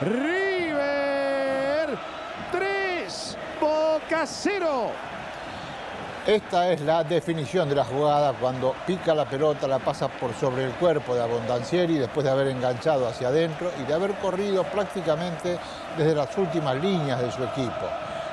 River 0.00 1.18
3, 2.52 3.38
Boca 3.60 4.26
0. 4.26 4.90
Esta 6.26 6.72
es 6.72 6.80
la 6.80 7.04
definición 7.04 7.68
de 7.68 7.76
la 7.76 7.84
jugada 7.84 8.32
cuando 8.32 8.74
pica 8.84 9.14
la 9.14 9.26
pelota, 9.26 9.68
la 9.68 9.78
pasa 9.78 10.08
por 10.08 10.34
sobre 10.34 10.64
el 10.64 10.72
cuerpo 10.72 11.14
de 11.14 11.22
Abondancieri 11.22 11.98
después 11.98 12.24
de 12.24 12.32
haber 12.32 12.48
enganchado 12.48 13.06
hacia 13.06 13.28
adentro 13.28 13.70
y 13.80 13.84
de 13.84 13.94
haber 13.94 14.14
corrido 14.16 14.64
prácticamente 14.64 15.56
desde 15.96 16.16
las 16.16 16.36
últimas 16.36 16.74
líneas 16.82 17.20
de 17.20 17.30
su 17.30 17.44
equipo. 17.44 17.86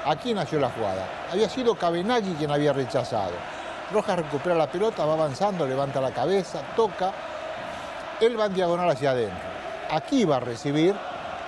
Aquí 0.05 0.34
nació 0.34 0.59
la 0.59 0.72
jugada. 0.72 1.07
Había 1.32 1.47
sido 1.47 1.76
Cabenagui 1.76 2.34
quien 2.34 2.49
había 2.49 2.74
rechazado. 2.74 3.34
Rojas 3.91 4.17
recupera 4.17 4.55
la 4.55 4.71
pelota, 4.71 5.05
va 5.05 5.13
avanzando, 5.13 5.67
levanta 5.67 5.99
la 5.99 6.11
cabeza, 6.11 6.61
toca. 6.75 7.11
Él 8.21 8.39
va 8.39 8.45
en 8.45 8.53
diagonal 8.53 8.89
hacia 8.89 9.11
adentro. 9.11 9.38
Aquí 9.91 10.23
va 10.25 10.38
a 10.38 10.39
recibir, 10.39 10.95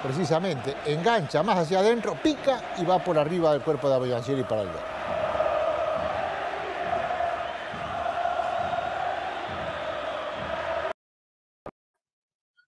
precisamente, 0.04 0.76
engancha 0.86 1.42
más 1.44 1.60
hacia 1.60 1.80
adentro, 1.80 2.16
pica 2.22 2.62
y 2.78 2.86
va 2.86 3.00
por 3.00 3.18
arriba 3.18 3.54
del 3.54 3.62
cuerpo 3.62 3.90
de 3.90 3.96
Abondancieri 3.96 4.44
para 4.44 4.62
el 4.62 4.68
gol. 4.68 4.96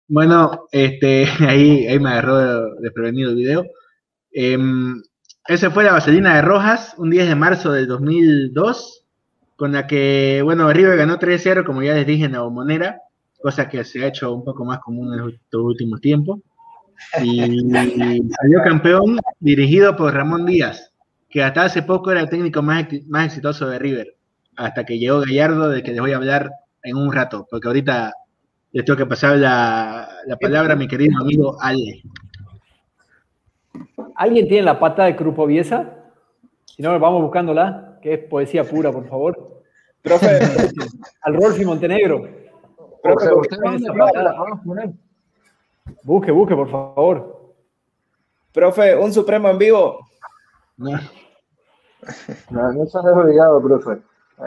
Bueno, 0.10 0.68
este, 0.72 1.28
ahí, 1.48 1.86
ahí 1.88 2.00
me 2.00 2.10
agarró 2.10 2.76
desprevenido 2.76 3.32
el 3.32 3.36
video. 3.36 3.66
Em, 4.32 5.02
esa 5.48 5.72
fue 5.72 5.84
la 5.84 5.94
vaselina 5.94 6.36
de 6.36 6.42
Rojas, 6.42 6.94
un 6.98 7.10
10 7.10 7.28
de 7.28 7.36
marzo 7.36 7.72
del 7.72 7.88
2002, 7.88 9.07
con 9.58 9.74
la 9.74 9.88
que, 9.88 10.42
bueno, 10.44 10.72
River 10.72 10.98
ganó 10.98 11.20
3-0, 11.20 11.66
como 11.66 11.82
ya 11.82 11.96
les 11.96 12.06
dije, 12.06 12.26
en 12.26 12.34
la 12.34 12.42
bombonera, 12.42 13.02
cosa 13.42 13.68
que 13.68 13.84
se 13.84 14.04
ha 14.04 14.08
hecho 14.08 14.34
un 14.34 14.46
poco 14.46 14.64
más 14.64 14.80
común 14.80 15.14
en 15.14 15.30
estos 15.30 15.62
últimos 15.62 16.00
tiempos. 16.00 16.40
Y 17.22 17.40
salió 17.72 18.62
campeón 18.64 19.20
dirigido 19.40 19.96
por 19.96 20.14
Ramón 20.14 20.46
Díaz, 20.46 20.94
que 21.30 21.44
hasta 21.44 21.64
hace 21.64 21.82
poco 21.82 22.12
era 22.12 22.22
el 22.22 22.30
técnico 22.30 22.62
más, 22.62 22.86
más 23.08 23.26
exitoso 23.26 23.68
de 23.68 23.80
River, 23.80 24.16
hasta 24.56 24.86
que 24.86 25.00
llegó 25.00 25.22
Gallardo, 25.22 25.70
del 25.70 25.84
que 25.84 25.92
les 25.92 26.02
voy 26.02 26.14
a 26.14 26.18
hablar 26.18 26.52
en 26.84 26.96
un 26.96 27.12
rato, 27.12 27.48
porque 27.50 27.68
ahorita 27.68 28.14
Le 28.72 28.84
tengo 28.84 28.98
que 28.98 29.06
pasar 29.06 29.38
la, 29.38 30.08
la 30.28 30.38
palabra 30.38 30.74
a 30.74 30.78
mi 30.78 30.88
querido 30.88 31.20
amigo 31.20 31.58
Ale. 31.60 32.04
¿Alguien 34.16 34.48
tiene 34.48 34.64
la 34.64 34.80
pata 34.80 35.06
de 35.06 35.16
Krupoviesa? 35.16 35.94
Si 36.66 36.84
no, 36.84 37.00
vamos 37.00 37.22
buscándola, 37.24 37.97
que 38.08 38.14
es 38.14 38.20
poesía 38.30 38.64
pura, 38.64 38.90
por 38.92 39.06
favor. 39.08 39.62
Profe, 40.02 40.40
Al 41.24 41.34
Rolfi 41.36 41.66
Montenegro. 41.66 42.22
profe, 43.04 43.34
usted 43.34 43.58
la 43.58 44.38
podemos 44.38 44.60
poner. 44.66 44.90
Busque, 46.04 46.32
busque, 46.32 46.56
por 46.56 46.70
favor. 46.72 47.54
profe, 48.54 48.96
un 48.96 49.12
supremo 49.12 49.50
en 49.50 49.58
vivo. 49.58 50.08
No, 50.78 50.92
No, 52.52 52.72
no 52.72 52.86
sos 52.86 53.04
obligado, 53.06 53.62
profe. 53.62 53.98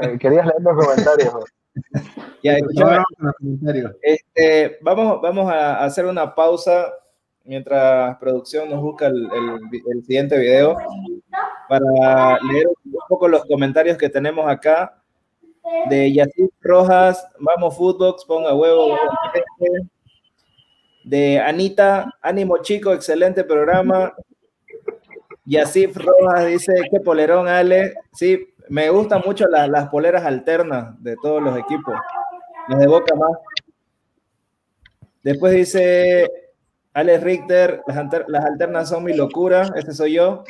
Eh, 0.01 0.17
querías 0.19 0.47
leer 0.47 0.63
los 0.63 0.77
comentarios. 0.87 1.35
Ya, 2.43 2.57
comentarios. 3.39 3.93
este, 4.01 4.79
vamos, 4.81 5.21
vamos 5.21 5.53
a 5.53 5.85
hacer 5.85 6.07
una 6.07 6.35
pausa 6.35 6.91
mientras 7.45 8.17
producción 8.17 8.71
nos 8.71 8.81
busca 8.81 9.09
el, 9.09 9.29
el- 9.31 9.83
el 9.93 10.03
siguiente 10.05 10.39
video 10.39 10.75
para 11.69 12.39
leer 12.51 12.67
un 12.69 12.75
poco 13.11 13.29
los 13.29 13.45
comentarios 13.45 13.99
que 13.99 14.09
tenemos 14.09 14.49
acá 14.49 14.97
de 15.91 16.13
Yacir 16.13 16.49
Rojas, 16.63 17.27
vamos 17.39 17.77
Footbox, 17.77 18.25
ponga 18.25 18.55
huevo, 18.55 18.97
de 21.05 21.39
Anita, 21.41 22.15
ánimo 22.23 22.59
chico, 22.59 22.93
excelente 22.93 23.45
programa. 23.45 24.15
Yacif 25.45 25.97
Rojas 25.97 26.47
dice, 26.47 26.73
qué 26.91 27.01
polerón, 27.01 27.49
Ale. 27.49 27.95
Sí, 28.13 28.55
me 28.69 28.89
gustan 28.91 29.23
mucho 29.27 29.47
las, 29.49 29.69
las 29.69 29.89
poleras 29.89 30.25
alternas 30.25 31.03
de 31.03 31.17
todos 31.21 31.43
los 31.43 31.59
equipos. 31.59 31.95
Las 32.69 32.79
de 32.79 32.87
Boca 32.87 33.15
más. 33.17 33.33
Después 35.23 35.53
dice 35.53 36.31
Alex 36.95 37.23
Richter, 37.23 37.83
las, 37.87 37.97
alter- 37.97 38.25
las 38.29 38.45
alternas 38.45 38.89
son 38.89 39.05
mi 39.05 39.13
locura, 39.15 39.69
ese 39.75 39.93
soy 39.93 40.15
yo. 40.15 40.45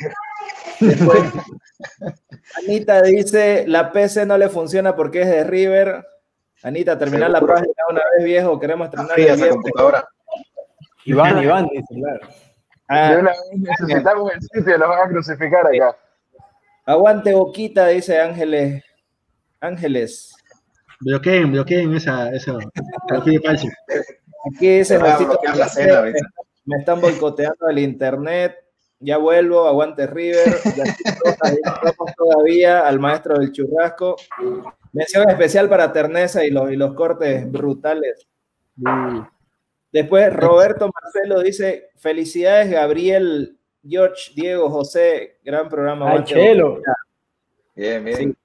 Después, 0.79 1.19
Anita 2.57 3.01
dice, 3.01 3.65
la 3.67 3.91
PC 3.91 4.25
no 4.25 4.37
le 4.37 4.49
funciona 4.49 4.95
porque 4.95 5.21
es 5.21 5.27
de 5.27 5.43
River. 5.43 6.05
Anita, 6.63 6.97
terminar 6.97 7.31
la 7.31 7.41
página 7.41 7.73
una 7.89 8.01
vez 8.15 8.25
viejo, 8.25 8.59
queremos 8.59 8.89
esa 8.93 9.15
viernes. 9.15 9.49
computadora. 9.49 10.07
Iván, 11.05 11.37
Iván, 11.43 11.67
dice, 11.71 11.95
claro. 11.95 12.19
Ah, 12.87 13.11
De 13.13 13.17
una 13.19 13.31
vez 13.31 13.39
necesitamos 13.79 14.31
el 14.33 14.41
sitio, 14.41 14.77
los 14.77 14.89
van 14.89 15.07
a 15.07 15.09
crucificar 15.11 15.65
acá. 15.67 15.97
aguante 16.85 17.33
boquita, 17.33 17.87
dice 17.87 18.19
Ángeles. 18.19 18.83
Ángeles. 19.59 20.35
Bloqueen, 20.99 21.51
bloqueen 21.51 21.95
esa. 21.95 22.29
Bloqueen 23.07 23.41
falso. 23.41 23.67
Aquí 24.55 24.77
dice 24.79 24.97
la 24.99 25.17
me 26.65 26.77
están 26.77 27.01
boicoteando 27.01 27.69
el 27.69 27.79
internet. 27.79 28.55
Ya 29.03 29.17
vuelvo, 29.17 29.67
aguante 29.67 30.05
River. 30.05 30.57
Ya 30.75 31.93
todavía 32.15 32.87
al 32.87 32.99
maestro 32.99 33.39
del 33.39 33.51
churrasco. 33.51 34.15
Mención 34.93 35.27
especial 35.29 35.67
para 35.67 35.91
Ternesa 35.91 36.45
y 36.45 36.51
los, 36.51 36.71
y 36.71 36.75
los 36.75 36.93
cortes 36.93 37.51
brutales. 37.51 38.27
Después 39.91 40.31
Roberto 40.31 40.89
Marcelo 40.93 41.41
dice: 41.41 41.89
Felicidades, 41.97 42.69
Gabriel, 42.69 43.57
George, 43.83 44.33
Diego, 44.35 44.69
José, 44.69 45.39
gran 45.43 45.67
programa. 45.67 46.11
Ay, 46.11 46.23
Chelo. 46.23 46.79
Bien, 47.75 48.05
bien. 48.05 48.17
Sí. 48.17 48.35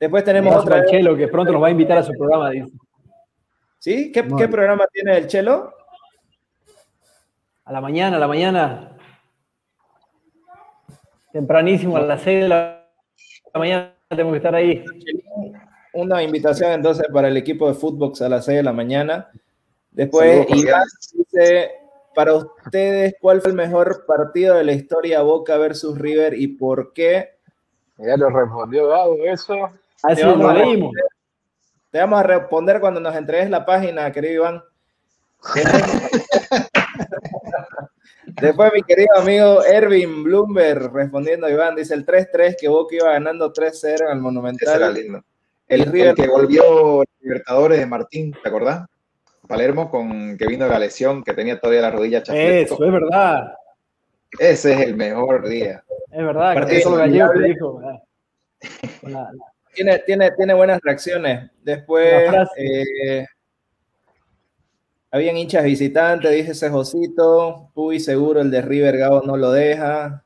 Después 0.00 0.24
tenemos 0.24 0.52
Abrazo 0.52 0.66
otra. 0.66 0.80
al 0.80 0.86
Chelo, 0.86 1.16
que 1.16 1.28
pronto 1.28 1.52
nos 1.52 1.62
va 1.62 1.68
a 1.68 1.70
invitar 1.70 1.98
a 1.98 2.02
su 2.02 2.12
programa, 2.12 2.50
dice. 2.50 2.72
¿Sí? 3.78 4.10
¿Qué. 4.10 4.26
¿Qué 4.36 4.48
programa 4.48 4.86
tiene 4.92 5.16
el 5.16 5.26
Chelo? 5.28 5.72
A 7.64 7.72
la 7.72 7.80
mañana, 7.80 8.16
a 8.16 8.20
la 8.20 8.26
mañana. 8.26 8.96
Tempranísimo, 11.32 11.96
a 11.96 12.00
las 12.00 12.22
6 12.22 12.42
de 12.42 12.48
la 12.48 12.86
mañana 13.54 13.94
tenemos 14.08 14.32
que 14.32 14.36
estar 14.38 14.54
ahí. 14.54 14.84
Una 15.92 16.22
invitación 16.22 16.72
entonces 16.72 17.06
para 17.12 17.28
el 17.28 17.36
equipo 17.36 17.68
de 17.68 17.74
Footbox 17.74 18.22
a 18.22 18.28
las 18.28 18.44
6 18.44 18.58
de 18.58 18.62
la 18.62 18.72
mañana. 18.72 19.30
Después, 19.90 20.46
Saludos 20.48 20.64
Iván 20.64 20.84
dice, 21.14 21.70
para 22.14 22.34
ustedes, 22.34 23.14
¿cuál 23.20 23.40
fue 23.40 23.50
el 23.50 23.56
mejor 23.56 24.04
partido 24.06 24.56
de 24.56 24.64
la 24.64 24.72
historia 24.72 25.22
Boca 25.22 25.56
versus 25.56 25.98
River 25.98 26.34
y 26.34 26.48
por 26.48 26.92
qué? 26.92 27.30
Ya 27.98 28.16
lo 28.16 28.30
respondió 28.30 28.88
Gabo, 28.88 29.16
eso. 29.24 29.54
Así 30.02 30.22
lo 30.22 30.36
responder, 30.52 30.90
te 31.90 31.98
vamos 31.98 32.20
a 32.20 32.22
responder 32.22 32.80
cuando 32.80 33.00
nos 33.00 33.14
entregues 33.14 33.50
la 33.50 33.66
página, 33.66 34.10
querido 34.12 34.34
Iván. 34.34 34.62
Después, 38.40 38.72
mi 38.74 38.82
querido 38.82 39.16
amigo 39.16 39.64
Ervin 39.64 40.22
Bloomberg 40.24 40.92
respondiendo 40.92 41.46
a 41.46 41.50
Iván, 41.50 41.74
dice 41.76 41.94
el 41.94 42.04
3-3 42.06 42.56
que 42.58 42.68
Boca 42.68 42.94
iba 42.96 43.12
ganando 43.12 43.52
3-0 43.52 44.06
en 44.06 44.12
el 44.16 44.20
Monumental. 44.20 44.94
lindo. 44.94 45.22
El, 45.68 45.80
Y 45.80 45.84
River- 45.84 46.08
el 46.08 46.14
que 46.16 46.26
volvió 46.28 47.02
Libertadores 47.20 47.78
de 47.78 47.86
Martín, 47.86 48.34
¿te 48.42 48.48
acordás? 48.48 48.86
Palermo 49.46 49.90
con 49.90 50.36
que 50.36 50.46
vino 50.46 50.64
de 50.64 50.70
la 50.70 50.78
lesión, 50.78 51.22
que 51.24 51.32
tenía 51.34 51.58
todavía 51.58 51.82
la 51.82 51.90
rodilla 51.90 52.22
chafleto. 52.22 52.74
Eso, 52.74 52.84
es 52.84 52.92
verdad. 52.92 53.54
Ese 54.38 54.72
es 54.74 54.80
el 54.80 54.96
mejor 54.96 55.48
día. 55.48 55.82
Es 56.12 56.24
verdad. 56.24 56.66
Que 56.66 56.80
solo 56.80 56.96
Gallego 56.96 57.30
te 57.32 57.40
dijo. 57.40 57.80
Tiene, 59.72 60.00
tiene, 60.00 60.32
tiene 60.32 60.52
buenas 60.54 60.80
reacciones. 60.82 61.48
Después, 61.62 62.12
eh, 62.56 63.24
habían 65.10 65.36
hinchas 65.36 65.64
visitantes, 65.64 66.30
dice 66.30 66.52
ese 66.52 66.70
Josito. 66.70 67.70
Uy, 67.74 68.00
seguro 68.00 68.40
el 68.40 68.50
de 68.50 68.62
River 68.62 68.98
Gao 68.98 69.22
no 69.22 69.36
lo 69.36 69.50
deja. 69.52 70.24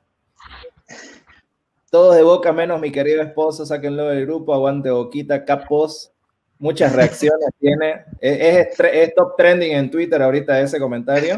Todos 1.90 2.16
de 2.16 2.22
boca 2.22 2.52
menos 2.52 2.80
mi 2.80 2.90
querido 2.90 3.22
esposo, 3.22 3.64
sáquenlo 3.64 4.08
del 4.08 4.26
grupo, 4.26 4.52
aguante 4.52 4.90
boquita, 4.90 5.44
capos. 5.44 6.12
Muchas 6.58 6.92
reacciones 6.92 7.48
tiene. 7.60 8.04
Es, 8.20 8.78
es 8.80 9.14
top 9.14 9.36
trending 9.36 9.72
en 9.72 9.90
Twitter 9.90 10.20
ahorita 10.20 10.60
ese 10.60 10.78
comentario. 10.78 11.34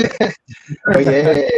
Oye, 0.96 1.48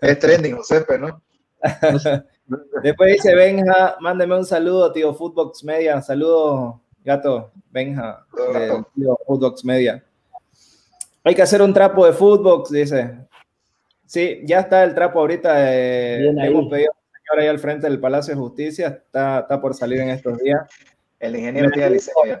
es, 0.00 0.18
trending, 0.18 0.56
Josepe, 0.56 0.98
¿no? 0.98 1.22
Después 2.82 3.12
dice 3.12 3.34
Benja, 3.34 3.96
mándeme 4.00 4.36
un 4.36 4.46
saludo, 4.46 4.90
tío 4.90 5.12
Footbox 5.12 5.62
Media. 5.64 6.00
Saludos, 6.00 6.76
gato, 7.04 7.52
Benja, 7.70 8.24
tío 8.94 9.18
Footbox 9.26 9.64
Media. 9.64 10.02
Hay 11.28 11.34
que 11.34 11.42
hacer 11.42 11.60
un 11.60 11.74
trapo 11.74 12.06
de 12.06 12.14
Footbox, 12.14 12.70
dice. 12.70 13.18
Sí, 14.06 14.40
ya 14.46 14.60
está 14.60 14.82
el 14.82 14.94
trapo 14.94 15.20
ahorita. 15.20 15.56
eh, 15.58 16.20
le 16.32 16.40
ahí. 16.40 16.48
hemos 16.48 16.70
pedido 16.70 16.90
a 16.90 16.96
un 16.96 17.12
señor 17.12 17.42
ahí 17.42 17.48
al 17.48 17.58
frente 17.58 17.86
del 17.86 18.00
Palacio 18.00 18.32
de 18.34 18.40
Justicia. 18.40 18.86
Está, 19.04 19.40
está 19.40 19.60
por 19.60 19.74
salir 19.74 20.00
en 20.00 20.08
estos 20.08 20.38
días. 20.38 20.62
El 21.20 21.36
ingeniero 21.36 21.70
tiene 21.70 21.98
ya. 21.98 22.40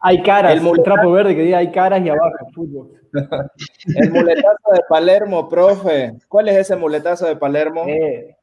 Hay 0.00 0.22
caras. 0.22 0.52
El 0.52 0.66
El, 0.66 0.82
trapo 0.82 1.10
verde 1.10 1.34
que 1.34 1.40
diga 1.40 1.56
hay 1.56 1.70
caras 1.70 2.04
y 2.04 2.10
abajo 2.10 2.36
fútbol. 2.54 3.00
El 3.96 4.10
muletazo 4.10 4.72
de 4.74 4.80
Palermo, 4.86 5.48
profe. 5.48 6.18
¿Cuál 6.28 6.48
es 6.50 6.56
ese 6.58 6.76
muletazo 6.76 7.24
de 7.24 7.36
Palermo? 7.36 7.86
Eh, 7.88 8.36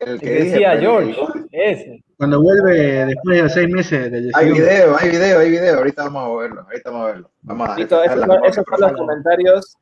El 0.00 0.20
que 0.20 0.30
dije, 0.30 0.44
decía 0.50 0.70
pero- 0.74 1.00
George. 1.00 1.20
Ese. 1.52 2.04
Cuando 2.16 2.42
vuelve 2.42 3.06
después 3.06 3.42
de 3.42 3.48
seis 3.48 3.68
meses 3.68 4.10
de 4.10 4.30
Hay 4.34 4.52
video, 4.52 4.96
hay 4.98 5.08
video, 5.10 5.38
hay 5.40 5.50
video. 5.50 5.78
Ahorita 5.78 6.04
vamos 6.04 6.22
a 6.24 6.42
verlo. 6.42 6.62
Ahorita 6.62 6.90
vamos 6.90 7.04
a 7.04 7.12
verlo. 7.12 7.30
Vamos 7.42 7.68
a 7.68 7.76
Listo, 7.76 8.02
esos 8.02 8.18
son, 8.18 8.28
memoria 8.28 8.50
esos 8.50 8.64
son 8.68 8.80
los 8.80 8.92
comentarios. 8.92 9.76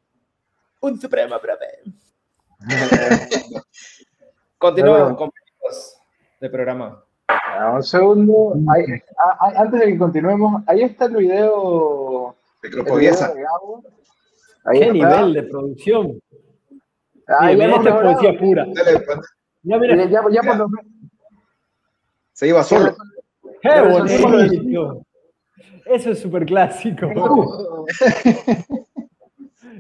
Un 0.81 1.01
supremo, 1.01 1.39
profe. 1.41 1.67
Continuamos, 4.59 5.17
compañeros 5.17 5.97
de 6.41 6.51
programa. 6.51 7.03
Ah, 7.29 7.73
Un 7.77 7.83
segundo. 7.83 8.55
Ahí- 8.73 8.85
ah, 9.19 9.37
ah, 9.41 9.53
antes 9.57 9.81
de 9.81 9.87
que 9.87 9.99
continuemos, 9.99 10.63
ahí 10.67 10.83
está 10.83 11.07
el 11.07 11.17
video. 11.17 12.37
De 12.63 12.69
el 12.69 12.75
Grupo 12.75 12.97
video 12.97 13.01
Bielsa. 13.13 13.35
de 13.35 13.43
Gabo. 13.43 13.83
Ahí 14.65 14.79
Qué 14.81 14.85
está. 14.87 14.93
nivel 14.93 15.33
de 15.35 15.43
producción. 15.45 16.21
Ah, 17.29 17.47
Bien, 17.49 17.59
ya 17.59 17.65
hemos 17.65 17.79
esta 17.79 17.89
es 17.89 17.95
mejorado. 17.95 18.13
poesía 18.21 18.39
pura. 18.39 18.67
Dale, 18.75 19.05
Ya 19.67 19.75
Ya, 19.75 19.79
mira, 19.81 19.97
ya, 20.05 20.23
ya 20.31 20.43
por 20.43 20.57
lo 20.57 20.69
menos. 20.69 20.87
Se 22.33 22.47
iba 22.49 22.63
solo. 22.63 22.95
qué 23.61 23.81
bonito. 23.83 25.03
Eso 25.87 26.11
es 26.11 26.21
súper 26.21 26.47
clásico. 26.47 27.07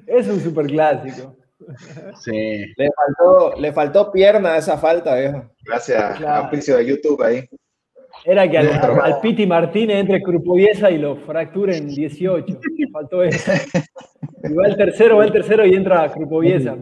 Es 0.06 0.28
un 0.28 0.40
súper 0.40 0.66
clásico. 0.66 1.36
Sí. 2.20 2.64
Le 2.76 2.90
faltó, 2.92 3.60
le 3.60 3.72
faltó 3.72 4.12
pierna 4.12 4.54
a 4.54 4.58
esa 4.58 4.78
falta, 4.78 5.16
viejo. 5.16 5.50
Gracias 5.64 6.18
Claro. 6.18 6.34
a 6.34 6.38
auspicio 6.44 6.76
de 6.76 6.86
YouTube 6.86 7.22
ahí. 7.22 7.48
Era 8.24 8.48
que 8.48 8.58
al, 8.58 9.20
Piti 9.20 9.46
Martínez 9.46 9.96
entre 9.98 10.22
Crupoviesa 10.22 10.90
y 10.90 10.98
lo 10.98 11.16
fractura 11.16 11.76
en 11.76 11.88
18. 11.88 12.58
Faltó 12.92 13.22
eso. 13.22 13.52
Y 14.44 14.54
va 14.54 14.66
el 14.68 14.76
tercero, 14.76 15.16
va 15.18 15.24
el 15.24 15.32
tercero 15.32 15.66
y 15.66 15.74
entra 15.74 16.10
Crupoviesa. 16.12 16.76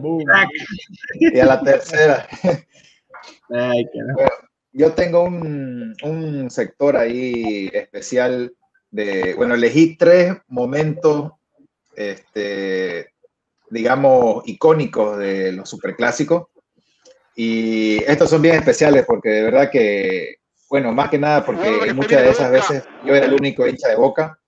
Y 1.19 1.39
a 1.39 1.45
la 1.45 1.61
tercera. 1.61 2.27
Ay, 3.49 3.85
carajo. 3.85 4.33
Yo 4.71 4.91
tengo 4.93 5.23
un, 5.23 5.95
un 6.03 6.49
sector 6.49 6.97
ahí 6.97 7.69
especial 7.73 8.53
de, 8.91 9.33
bueno, 9.35 9.55
elegí 9.55 9.97
tres 9.97 10.33
momentos, 10.47 11.31
este, 11.95 13.13
digamos, 13.69 14.43
icónicos 14.47 15.17
de 15.17 15.51
los 15.53 15.69
superclásicos. 15.69 16.47
Y 17.35 18.03
estos 18.03 18.29
son 18.29 18.41
bien 18.41 18.55
especiales 18.55 19.05
porque 19.05 19.29
de 19.29 19.43
verdad 19.43 19.69
que, 19.69 20.37
bueno, 20.69 20.93
más 20.93 21.09
que 21.09 21.19
nada 21.19 21.45
porque 21.45 21.93
muchas 21.93 22.23
de 22.23 22.29
esas 22.29 22.51
veces 22.51 22.83
yo 23.05 23.13
era 23.13 23.25
el 23.25 23.33
único 23.33 23.67
hincha 23.67 23.89
de 23.89 23.95
Boca 23.95 24.39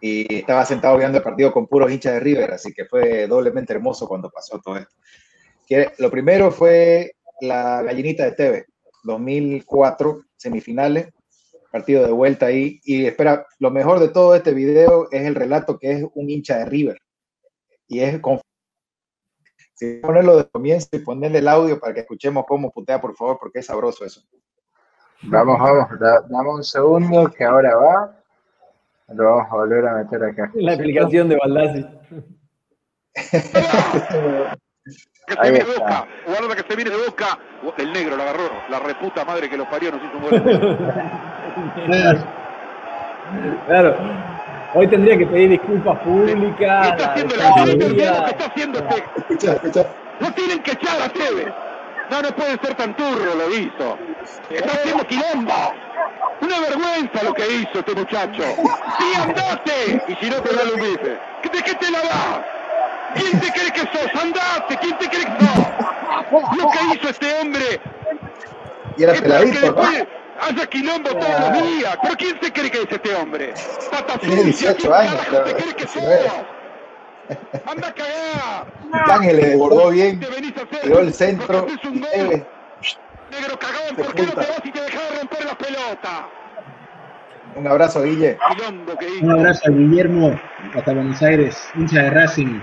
y 0.00 0.36
estaba 0.36 0.64
sentado 0.64 0.96
viendo 0.96 1.18
el 1.18 1.24
partido 1.24 1.52
con 1.52 1.66
puros 1.66 1.90
hinchas 1.90 2.14
de 2.14 2.20
River, 2.20 2.52
así 2.52 2.72
que 2.72 2.84
fue 2.84 3.26
doblemente 3.26 3.72
hermoso 3.72 4.06
cuando 4.06 4.30
pasó 4.30 4.60
todo 4.60 4.76
esto. 4.76 4.94
Que 5.66 5.92
lo 5.98 6.10
primero 6.10 6.52
fue 6.52 7.16
la 7.40 7.82
gallinita 7.82 8.24
de 8.24 8.32
Teve, 8.32 8.66
2004, 9.04 10.22
semifinales, 10.36 11.08
partido 11.70 12.06
de 12.06 12.12
vuelta 12.12 12.46
ahí. 12.46 12.80
Y 12.84 13.06
espera, 13.06 13.46
lo 13.58 13.70
mejor 13.70 13.98
de 14.00 14.08
todo 14.08 14.34
este 14.34 14.52
video 14.52 15.08
es 15.10 15.24
el 15.26 15.34
relato 15.34 15.78
que 15.78 15.92
es 15.92 16.04
un 16.14 16.30
hincha 16.30 16.58
de 16.58 16.64
River. 16.66 16.98
Y 17.88 18.00
es 18.00 18.18
con... 18.20 18.40
Si 19.74 19.94
ponerlo 19.96 20.36
de 20.36 20.48
comienzo 20.48 20.88
y 20.92 21.00
ponerle 21.00 21.38
el 21.40 21.48
audio 21.48 21.80
para 21.80 21.92
que 21.92 22.00
escuchemos 22.00 22.44
cómo 22.46 22.70
putea, 22.70 23.00
por 23.00 23.14
favor, 23.16 23.38
porque 23.40 23.58
es 23.58 23.66
sabroso 23.66 24.04
eso. 24.04 24.22
Vamos, 25.22 25.58
vamos, 25.58 25.98
da- 25.98 26.20
dame 26.28 26.48
un 26.50 26.62
segundo 26.62 27.28
que 27.30 27.44
ahora 27.44 27.74
va. 27.76 28.20
Lo 29.08 29.24
vamos 29.24 29.46
a 29.50 29.54
volver 29.56 29.86
a 29.86 29.94
meter 29.96 30.22
acá. 30.24 30.50
La 30.54 30.74
explicación 30.74 31.28
de 31.28 31.36
Baldassi. 31.36 31.86
Que 35.26 35.34
se 35.34 35.40
viene 35.42 35.64
de 35.64 35.72
está. 35.72 35.84
Boca. 35.84 36.06
Guarda 36.26 36.56
que 36.56 36.68
se 36.68 36.76
viene 36.76 36.90
de 36.90 37.06
Boca. 37.06 37.38
El 37.78 37.92
negro 37.92 38.16
lo 38.16 38.22
agarró. 38.22 38.50
La 38.68 38.78
reputa 38.78 39.24
madre 39.24 39.48
que 39.48 39.56
los 39.56 39.66
parió 39.68 39.90
nos 39.92 40.02
hizo 40.02 40.16
un 40.16 40.22
gol. 40.22 40.78
Claro. 43.66 43.96
Hoy 44.74 44.88
tendría 44.88 45.16
que 45.16 45.26
pedir 45.26 45.50
disculpas 45.50 45.98
públicas. 46.00 46.88
Está 46.88 47.06
la 47.06 47.12
haciendo 47.12 47.36
la 47.36 48.24
que 48.24 48.30
está 48.30 48.46
haciendo 48.46 48.78
este. 49.30 49.86
No 50.20 50.32
tienen 50.34 50.62
que 50.62 50.72
echar 50.72 51.00
a 51.00 51.08
Tevez. 51.08 51.48
No, 52.10 52.22
no 52.22 52.30
puede 52.32 52.58
ser 52.58 52.74
tan 52.74 52.94
turro, 52.96 53.34
lo 53.34 53.54
hizo. 53.54 53.98
Está 54.50 54.72
haciendo 54.72 55.06
quilombo. 55.06 55.52
Una 56.40 56.60
vergüenza 56.60 57.22
lo 57.22 57.32
que 57.32 57.46
hizo 57.46 57.78
este 57.78 57.94
muchacho. 57.94 58.42
¡Sí, 58.98 59.14
andate! 59.20 60.04
Y 60.08 60.14
si 60.16 60.30
no 60.30 60.36
te 60.42 60.54
da 60.54 60.62
un 60.74 60.80
bife. 60.80 61.18
¿De 61.52 61.62
qué 61.62 61.74
te 61.74 61.90
la 61.90 62.00
vas? 62.00 62.40
¿Quién 63.14 63.40
te 63.40 63.52
cree 63.52 63.72
que 63.72 63.80
sos? 63.80 64.22
¡Andate! 64.22 64.76
¿Quién 64.80 64.98
te 64.98 65.08
cree 65.08 65.24
que 65.24 65.44
sos? 65.46 66.56
Lo 66.56 66.70
que 66.70 66.94
hizo 66.94 67.08
este 67.08 67.34
hombre 67.40 67.80
Y 68.96 69.02
era 69.02 69.14
peladito, 69.14 69.76
haya 70.40 70.66
quilombo 70.66 71.10
todos 71.10 71.40
los 71.40 71.62
días. 71.62 71.98
¿Pero 72.02 72.14
quién 72.16 72.38
se 72.42 72.52
cree 72.52 72.70
que 72.70 72.82
es 72.82 72.90
este 72.90 73.14
hombre? 73.14 73.54
Pata 73.90 74.18
Tiene 74.18 74.52
sucia, 74.52 74.72
18 74.74 74.76
¿quién 74.78 74.92
años, 74.92 75.26
creo, 75.28 75.44
te 75.44 75.54
cree 75.54 75.74
que 75.74 75.84
19. 75.84 76.22
sos? 76.28 76.32
¡Anda 77.66 77.88
a 77.88 77.94
cagar! 77.94 78.66
Ángel 79.10 79.36
le 79.36 79.46
desbordó 79.48 79.90
bien, 79.90 80.20
tiró 80.82 80.98
el 81.00 81.14
centro 81.14 81.66
Negro 83.30 83.58
cagón, 83.58 83.96
Se 83.96 84.04
¿por 84.04 84.14
qué 84.14 84.22
no 84.22 84.32
te 84.32 84.36
vas 84.36 84.60
y 84.64 84.70
te 84.70 84.80
dejas 84.80 85.10
de 85.10 85.18
romper 85.18 85.44
las 85.44 85.56
pelotas? 85.56 86.20
Un 87.56 87.66
abrazo, 87.66 88.02
Guille. 88.02 88.36
Un 89.22 89.30
abrazo 89.30 89.62
a 89.66 89.70
Guillermo, 89.70 90.38
hasta 90.74 90.92
Buenos 90.92 91.22
Aires, 91.22 91.68
hincha 91.74 92.02
de 92.02 92.10
Racing. 92.10 92.60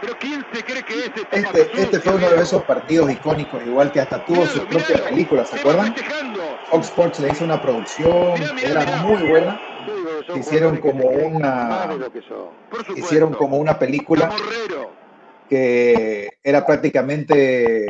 Pero 0.00 0.18
¿quién 0.18 0.44
se 0.52 0.64
cree 0.64 0.82
que 0.82 0.94
es 0.94 1.06
este 1.06 1.38
Este, 1.38 1.82
este 1.82 2.00
fue 2.00 2.14
uno 2.14 2.30
de 2.30 2.42
esos 2.42 2.64
partidos 2.64 3.10
icónicos, 3.10 3.62
igual 3.64 3.92
que 3.92 4.00
hasta 4.00 4.24
tuvo 4.24 4.46
su 4.46 4.66
propia 4.66 5.04
película, 5.04 5.44
¿se 5.44 5.58
acuerdan? 5.58 5.94
Fox 6.70 6.86
Sports 6.86 7.20
le 7.20 7.30
hizo 7.30 7.44
una 7.44 7.60
producción 7.60 8.34
que 8.58 8.66
era 8.66 9.02
muy 9.02 9.22
buena. 9.28 9.60
Hicieron 10.34 10.78
como 10.78 11.08
una, 11.08 11.98
hicieron 12.96 13.34
como 13.34 13.58
una 13.58 13.78
película 13.78 14.30
que 15.48 16.30
era 16.42 16.64
prácticamente 16.64 17.86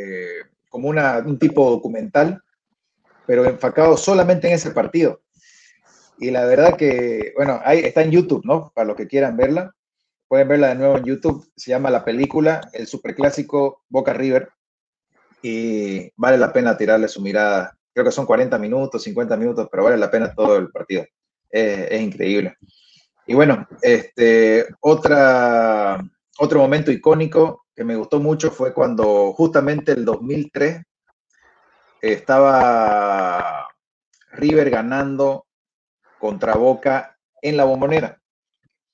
como 0.68 0.88
una, 0.88 1.18
un 1.18 1.38
tipo 1.38 1.68
documental, 1.70 2.42
pero 3.26 3.44
enfocado 3.44 3.96
solamente 3.96 4.48
en 4.48 4.54
ese 4.54 4.70
partido. 4.70 5.20
Y 6.18 6.30
la 6.30 6.44
verdad 6.44 6.76
que, 6.76 7.32
bueno, 7.36 7.61
ahí 7.64 7.80
está 7.80 8.02
en 8.02 8.11
YouTube, 8.11 8.42
¿no? 8.44 8.72
Para 8.74 8.88
los 8.88 8.96
que 8.96 9.06
quieran 9.06 9.36
verla. 9.36 9.74
Pueden 10.31 10.47
verla 10.47 10.68
de 10.68 10.74
nuevo 10.76 10.97
en 10.97 11.03
YouTube. 11.03 11.51
Se 11.57 11.72
llama 11.72 11.91
la 11.91 12.05
película 12.05 12.61
El 12.72 12.87
Superclásico 12.87 13.83
Boca 13.89 14.12
River. 14.12 14.49
Y 15.43 16.12
vale 16.14 16.39
la 16.39 16.53
pena 16.53 16.76
tirarle 16.76 17.09
su 17.09 17.20
mirada. 17.20 17.76
Creo 17.93 18.05
que 18.05 18.12
son 18.12 18.26
40 18.26 18.57
minutos, 18.57 19.03
50 19.03 19.37
minutos, 19.37 19.66
pero 19.68 19.83
vale 19.83 19.97
la 19.97 20.09
pena 20.09 20.33
todo 20.33 20.57
el 20.57 20.70
partido. 20.70 21.05
Eh, 21.51 21.89
es 21.91 22.01
increíble. 22.01 22.57
Y 23.26 23.35
bueno, 23.35 23.66
este, 23.83 24.68
otra, 24.78 26.01
otro 26.39 26.61
momento 26.61 26.93
icónico 26.93 27.64
que 27.74 27.83
me 27.83 27.97
gustó 27.97 28.20
mucho 28.20 28.53
fue 28.53 28.72
cuando 28.72 29.33
justamente 29.33 29.91
el 29.91 30.05
2003 30.05 30.81
estaba 32.03 33.66
River 34.31 34.70
ganando 34.70 35.47
contra 36.20 36.55
Boca 36.55 37.18
en 37.43 37.57
la 37.57 37.64
bombonera. 37.64 38.20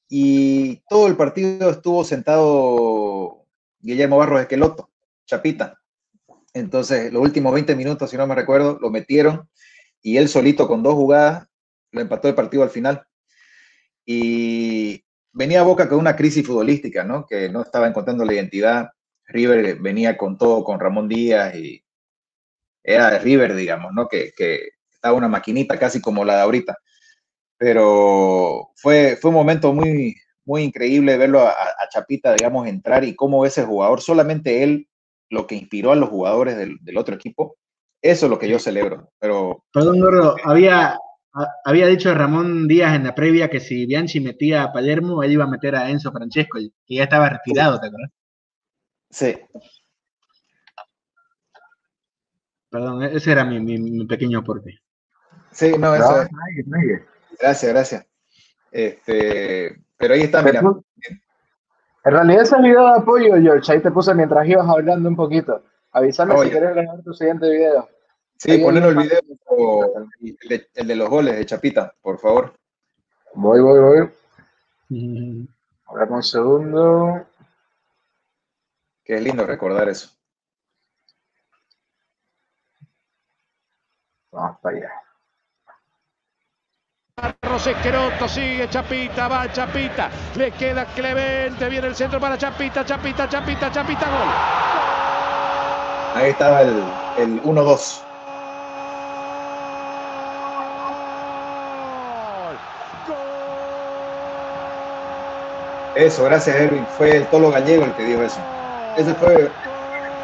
Y 0.08 0.82
todo 0.88 1.06
el 1.08 1.16
partido 1.16 1.70
estuvo 1.70 2.04
sentado 2.04 3.44
Guillermo 3.80 4.18
Barros 4.18 4.40
Esqueloto, 4.40 4.90
Chapita. 5.26 5.80
Entonces, 6.54 7.12
los 7.12 7.22
últimos 7.22 7.52
20 7.52 7.74
minutos, 7.76 8.10
si 8.10 8.16
no 8.16 8.26
me 8.26 8.34
recuerdo, 8.34 8.78
lo 8.80 8.90
metieron 8.90 9.48
y 10.00 10.16
él 10.16 10.28
solito 10.28 10.68
con 10.68 10.82
dos 10.82 10.94
jugadas 10.94 11.48
lo 11.90 12.00
empató 12.00 12.28
el 12.28 12.34
partido 12.34 12.62
al 12.62 12.70
final. 12.70 13.04
Y 14.04 15.04
venía 15.32 15.62
Boca 15.62 15.88
con 15.88 15.98
una 15.98 16.14
crisis 16.14 16.46
futbolística, 16.46 17.04
¿no? 17.04 17.26
Que 17.26 17.48
no 17.48 17.62
estaba 17.62 17.88
encontrando 17.88 18.24
la 18.24 18.34
identidad. 18.34 18.90
River 19.26 19.80
venía 19.80 20.16
con 20.16 20.38
todo, 20.38 20.62
con 20.62 20.78
Ramón 20.78 21.08
Díaz 21.08 21.56
y 21.56 21.84
era 22.84 23.18
River, 23.18 23.54
digamos, 23.56 23.92
¿no? 23.92 24.06
Que, 24.08 24.32
que 24.36 24.70
estaba 24.92 25.16
una 25.16 25.28
maquinita 25.28 25.78
casi 25.78 26.00
como 26.00 26.24
la 26.24 26.36
de 26.36 26.42
ahorita. 26.42 26.78
Pero 27.58 28.70
fue, 28.76 29.16
fue 29.20 29.30
un 29.30 29.36
momento 29.36 29.72
muy, 29.72 30.14
muy 30.44 30.62
increíble 30.62 31.16
verlo 31.16 31.40
a, 31.40 31.50
a 31.52 31.88
Chapita, 31.90 32.34
digamos, 32.34 32.66
entrar 32.66 33.04
y 33.04 33.14
cómo 33.16 33.46
ese 33.46 33.64
jugador, 33.64 34.00
solamente 34.00 34.62
él, 34.62 34.88
lo 35.30 35.46
que 35.46 35.54
inspiró 35.56 35.92
a 35.92 35.96
los 35.96 36.08
jugadores 36.08 36.56
del, 36.56 36.78
del 36.82 36.98
otro 36.98 37.14
equipo, 37.14 37.56
eso 38.02 38.26
es 38.26 38.30
lo 38.30 38.38
que 38.38 38.48
yo 38.48 38.58
celebro. 38.58 39.10
Pero 39.18 39.64
Perdón, 39.72 40.00
Gordo, 40.00 40.36
había, 40.44 40.92
a- 41.34 41.52
había 41.64 41.86
dicho 41.86 42.14
Ramón 42.14 42.68
Díaz 42.68 42.94
en 42.94 43.04
la 43.04 43.14
previa 43.14 43.48
que 43.50 43.60
si 43.60 43.86
Bianchi 43.86 44.20
metía 44.20 44.62
a 44.64 44.72
Palermo, 44.72 45.22
él 45.22 45.32
iba 45.32 45.44
a 45.44 45.50
meter 45.50 45.74
a 45.76 45.90
Enzo 45.90 46.12
Francesco, 46.12 46.58
que 46.86 46.94
ya 46.94 47.04
estaba 47.04 47.28
retirado, 47.30 47.80
¿te 47.80 47.86
acuerdas? 47.88 48.10
sí, 49.10 49.34
Perdón, 52.70 53.02
e-, 53.02 53.16
ese 53.16 53.32
era 53.32 53.44
mi, 53.44 53.58
mi- 53.60 53.78
mi 53.78 54.06
pequeño 54.06 54.38
aporte. 54.38 54.78
sí, 55.50 55.72
no, 55.78 55.94
eso 55.94 56.12
No, 56.14 56.22
es. 56.22 56.28
Gracias, 57.38 57.72
gracias. 57.72 58.06
Este, 58.70 59.76
pero 59.96 60.14
ahí 60.14 60.22
está, 60.22 60.42
mira. 60.42 60.60
En 60.60 62.12
realidad 62.12 62.42
ese 62.42 62.56
es 62.56 62.62
video 62.62 62.84
de 62.86 63.00
apoyo, 63.00 63.34
George. 63.40 63.72
Ahí 63.72 63.80
te 63.80 63.90
puse 63.90 64.14
mientras 64.14 64.46
ibas 64.46 64.68
hablando 64.68 65.08
un 65.08 65.16
poquito. 65.16 65.64
Avísame 65.92 66.34
Oye. 66.34 66.48
si 66.48 66.54
querés 66.54 66.74
grabar 66.74 67.02
tu 67.02 67.12
siguiente 67.12 67.50
video. 67.50 67.88
Sí, 68.38 68.58
ponernos 68.58 68.90
el 68.90 68.98
video, 68.98 69.20
el 70.20 70.48
de, 70.48 70.68
el 70.74 70.86
de 70.86 70.96
los 70.96 71.08
goles 71.08 71.36
de 71.36 71.46
Chapita, 71.46 71.94
por 72.02 72.18
favor. 72.18 72.54
Voy, 73.34 73.60
voy, 73.60 73.80
voy. 73.80 74.10
Dame 74.88 76.12
un 76.12 76.22
segundo. 76.22 77.26
Que 79.02 79.14
es 79.14 79.22
lindo 79.22 79.46
recordar 79.46 79.88
eso. 79.88 80.10
Vamos 84.30 84.58
para 84.60 84.76
allá. 84.76 84.95
Carlos 87.40 87.66
Esqueroto 87.66 88.28
sigue 88.28 88.68
Chapita, 88.68 89.28
va 89.28 89.50
Chapita, 89.52 90.10
le 90.36 90.50
queda 90.52 90.84
Clemente, 90.86 91.68
viene 91.68 91.88
el 91.88 91.94
centro 91.94 92.20
para 92.20 92.36
Chapita, 92.36 92.84
Chapita, 92.84 93.28
Chapita, 93.28 93.70
Chapita, 93.70 94.06
gol. 94.06 94.28
Ahí 96.14 96.30
estaba 96.30 96.62
el, 96.62 96.82
el 97.18 97.42
1-2. 97.42 98.02
Eso, 105.96 106.24
gracias 106.24 106.54
Erwin. 106.56 106.86
Fue 106.98 107.16
el 107.16 107.26
Tolo 107.28 107.50
Gallego 107.50 107.84
el 107.84 107.92
que 107.94 108.04
dijo 108.04 108.22
eso. 108.22 108.38
Ese 108.96 109.14
fue 109.14 109.50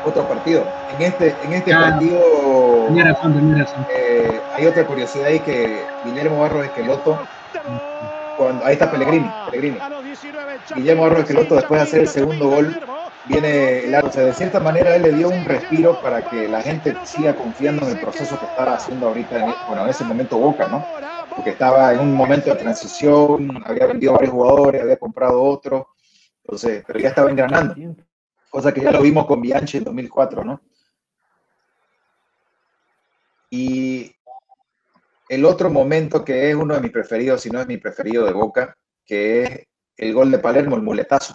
otro 0.04 0.28
partido. 0.28 0.64
En 0.94 1.02
este, 1.02 1.34
en 1.42 1.54
este 1.54 1.72
partido 1.72 2.20
Eh, 3.94 4.40
hay 4.54 4.66
otra 4.66 4.86
curiosidad 4.86 5.26
ahí 5.26 5.40
que 5.40 5.84
Guillermo 6.04 6.40
Barros 6.40 6.64
Esqueloto, 6.64 7.18
cuando, 8.36 8.64
ahí 8.64 8.74
está 8.74 8.90
Pellegrini, 8.90 9.30
Pellegrini. 9.50 9.78
Guillermo 10.74 11.02
Barros 11.02 11.20
Esqueloto 11.20 11.54
después 11.54 11.80
de 11.80 11.82
hacer 11.82 12.00
el 12.00 12.08
segundo 12.08 12.48
gol, 12.48 12.80
viene 13.26 13.84
el 13.84 13.94
o 13.94 14.10
sea, 14.10 14.24
de 14.24 14.34
cierta 14.34 14.60
manera 14.60 14.96
él 14.96 15.02
le 15.02 15.12
dio 15.12 15.28
un 15.28 15.44
respiro 15.44 16.00
para 16.00 16.22
que 16.28 16.48
la 16.48 16.62
gente 16.62 16.96
siga 17.04 17.34
confiando 17.34 17.86
en 17.86 17.96
el 17.96 18.00
proceso 18.00 18.38
que 18.38 18.46
estaba 18.46 18.74
haciendo 18.74 19.08
ahorita, 19.08 19.38
en, 19.38 19.54
bueno, 19.68 19.84
en 19.84 19.90
ese 19.90 20.04
momento 20.04 20.38
Boca, 20.38 20.66
¿no? 20.68 20.84
porque 21.34 21.50
estaba 21.50 21.92
en 21.92 22.00
un 22.00 22.14
momento 22.14 22.50
de 22.50 22.56
transición, 22.56 23.62
había 23.64 23.86
vendido 23.86 24.12
varios 24.12 24.32
jugadores, 24.32 24.82
había 24.82 24.96
comprado 24.96 25.42
otros, 25.42 25.86
entonces, 26.44 26.84
pero 26.86 26.98
ya 26.98 27.08
estaba 27.08 27.30
engranando, 27.30 27.74
cosa 28.50 28.72
que 28.72 28.80
ya 28.80 28.90
lo 28.90 29.02
vimos 29.02 29.26
con 29.26 29.40
Bianchi 29.40 29.78
en 29.78 29.84
2004, 29.84 30.44
¿no? 30.44 30.60
Y 33.54 34.16
el 35.28 35.44
otro 35.44 35.68
momento 35.68 36.24
que 36.24 36.48
es 36.48 36.56
uno 36.56 36.74
de 36.74 36.80
mis 36.80 36.90
preferidos, 36.90 37.42
si 37.42 37.50
no 37.50 37.60
es 37.60 37.66
mi 37.66 37.76
preferido 37.76 38.24
de 38.24 38.32
Boca, 38.32 38.74
que 39.04 39.42
es 39.42 39.66
el 39.98 40.14
gol 40.14 40.30
de 40.30 40.38
Palermo, 40.38 40.74
el 40.74 40.80
muletazo. 40.80 41.34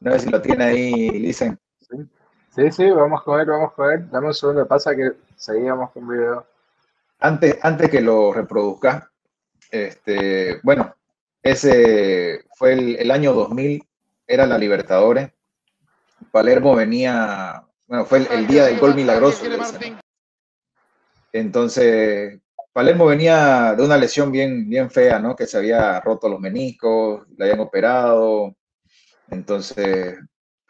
No 0.00 0.12
sé 0.12 0.18
si 0.18 0.28
lo 0.28 0.42
tiene 0.42 0.64
ahí, 0.64 1.08
dicen. 1.12 1.58
Sí, 2.54 2.70
sí, 2.72 2.90
vamos 2.90 3.22
a 3.26 3.36
ver, 3.36 3.46
vamos 3.46 3.72
a 3.74 3.82
ver. 3.84 4.10
Dame 4.10 4.26
un 4.26 4.34
segundo, 4.34 4.68
pasa 4.68 4.94
que 4.94 5.12
seguíamos 5.34 5.92
con 5.92 6.06
video. 6.06 6.46
Antes, 7.20 7.56
antes 7.62 7.88
que 7.88 8.02
lo 8.02 8.30
reproduzca, 8.30 9.10
este, 9.70 10.60
bueno, 10.62 10.94
ese 11.42 12.44
fue 12.54 12.74
el, 12.74 12.96
el 12.96 13.10
año 13.10 13.32
2000, 13.32 13.82
era 14.26 14.44
la 14.44 14.58
Libertadores. 14.58 15.32
Palermo 16.30 16.74
venía, 16.76 17.64
bueno, 17.86 18.04
fue 18.04 18.18
el, 18.18 18.26
el 18.26 18.46
día 18.46 18.66
del 18.66 18.78
gol 18.78 18.94
milagroso. 18.94 19.42
Entonces, 21.32 22.40
Palermo 22.72 23.06
venía 23.06 23.74
de 23.76 23.84
una 23.84 23.96
lesión 23.96 24.30
bien, 24.32 24.68
bien 24.68 24.90
fea, 24.90 25.18
¿no? 25.18 25.34
Que 25.36 25.46
se 25.46 25.58
había 25.58 26.00
roto 26.00 26.28
los 26.28 26.40
meniscos, 26.40 27.26
le 27.36 27.44
habían 27.44 27.60
operado. 27.60 28.54
Entonces, 29.28 30.18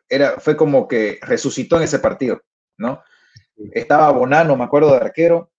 era, 0.08 0.40
fue 0.40 0.56
como 0.56 0.88
que 0.88 1.18
resucitó 1.22 1.76
en 1.76 1.82
ese 1.84 1.98
partido, 1.98 2.40
¿no? 2.78 3.02
Estaba 3.72 4.10
Bonano, 4.10 4.56
me 4.56 4.64
acuerdo 4.64 4.90
de 4.92 4.98
arquero, 4.98 5.50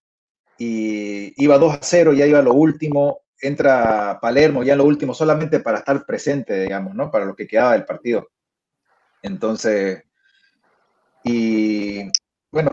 y 0.58 1.34
iba 1.43 1.58
2 1.58 1.74
a 1.76 1.80
0, 1.82 2.14
ya 2.14 2.26
iba 2.26 2.41
lo 2.41 2.54
último, 2.54 3.22
entra 3.41 4.20
Palermo 4.22 4.64
ya 4.64 4.74
en 4.74 4.80
lo 4.80 4.86
último 4.86 5.14
solamente 5.14 5.60
para 5.60 5.80
estar 5.80 6.06
presente, 6.06 6.62
digamos, 6.62 6.93
¿no? 6.93 7.10
Para 7.10 7.26
lo 7.26 7.36
que 7.36 7.47
quedaba 7.47 7.74
del 7.74 7.86
partido. 7.86 8.30
Entonces, 9.24 10.04
y 11.24 12.04
bueno, 12.52 12.72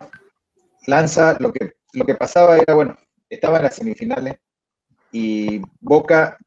lanza 0.86 1.36
lo 1.40 1.52
que, 1.52 1.77
lo 1.98 2.06
que 2.06 2.14
pasaba 2.14 2.56
era, 2.56 2.74
bueno, 2.74 2.96
estaba 3.28 3.58
en 3.58 3.64
las 3.64 3.76
semifinales 3.76 4.36
y 5.12 5.60
Boca 5.80 6.38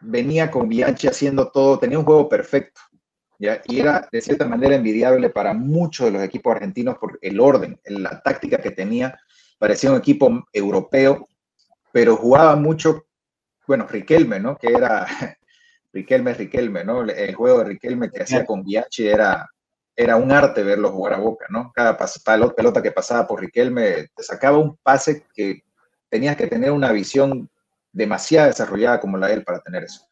venía 0.00 0.50
con 0.50 0.68
Bianchi 0.68 1.06
haciendo 1.08 1.50
todo, 1.50 1.78
tenía 1.78 1.98
un 1.98 2.04
juego 2.04 2.28
perfecto, 2.28 2.80
¿ya? 3.38 3.60
Y 3.66 3.80
era 3.80 4.08
de 4.10 4.20
cierta 4.20 4.46
manera 4.46 4.74
envidiable 4.74 5.30
para 5.30 5.52
muchos 5.54 6.06
de 6.06 6.12
los 6.12 6.22
equipos 6.22 6.54
argentinos 6.54 6.98
por 6.98 7.18
el 7.22 7.40
orden, 7.40 7.78
la 7.84 8.20
táctica 8.22 8.58
que 8.58 8.70
tenía, 8.70 9.18
parecía 9.58 9.90
un 9.90 9.98
equipo 9.98 10.46
europeo, 10.52 11.28
pero 11.92 12.16
jugaba 12.16 12.56
mucho, 12.56 13.06
bueno, 13.66 13.86
Riquelme, 13.86 14.40
¿no? 14.40 14.56
Que 14.56 14.68
era 14.68 15.06
Riquelme, 15.92 16.34
Riquelme, 16.34 16.84
¿no? 16.84 17.02
El 17.02 17.34
juego 17.34 17.58
de 17.58 17.64
Riquelme 17.64 18.10
que 18.10 18.22
hacía 18.22 18.44
con 18.44 18.62
Bianchi 18.62 19.06
era, 19.06 19.46
era 19.96 20.16
un 20.16 20.32
arte 20.32 20.62
verlo 20.62 20.90
jugar 20.90 21.14
a 21.14 21.18
Boca, 21.18 21.46
¿no? 21.50 21.72
Cada 21.74 21.96
pelota 22.56 22.82
que 22.82 22.92
pasaba 22.92 23.26
por 23.26 23.40
Riquelme 23.40 24.08
te 24.14 24.22
sacaba 24.22 24.58
un 24.58 24.76
pase 24.82 25.26
que 25.34 25.64
tenías 26.08 26.36
que 26.36 26.46
tener 26.46 26.72
una 26.72 26.92
visión 26.92 27.50
demasiado 27.92 28.48
desarrollada 28.48 29.00
como 29.00 29.18
la 29.18 29.28
de 29.28 29.34
él 29.34 29.44
para 29.44 29.60
tener 29.60 29.84
eso. 29.84 30.06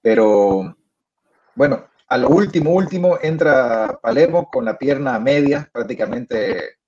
Pero 0.00 0.76
bueno, 1.54 1.88
a 2.08 2.18
lo 2.18 2.28
último, 2.28 2.72
último, 2.72 3.18
entra 3.22 3.98
Palermo 4.02 4.48
con 4.50 4.64
la 4.64 4.78
pierna 4.78 5.18
media, 5.18 5.68
prácticamente 5.72 6.78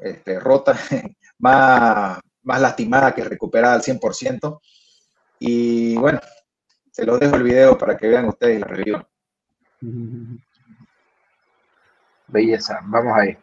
este, 0.00 0.38
rota, 0.38 0.78
más, 1.38 2.18
más 2.42 2.60
lastimada 2.60 3.14
que 3.14 3.24
recuperada 3.24 3.74
al 3.74 3.82
100%. 3.82 4.60
Y 5.40 5.96
bueno, 5.96 6.20
se 6.90 7.04
los 7.04 7.18
dejo 7.18 7.36
el 7.36 7.42
video 7.42 7.76
para 7.76 7.96
que 7.96 8.08
vean 8.08 8.26
ustedes 8.26 8.60
la 8.60 8.66
review. 8.66 9.02
Belleza, 12.32 12.80
vamos 12.84 13.12
ahí. 13.16 13.36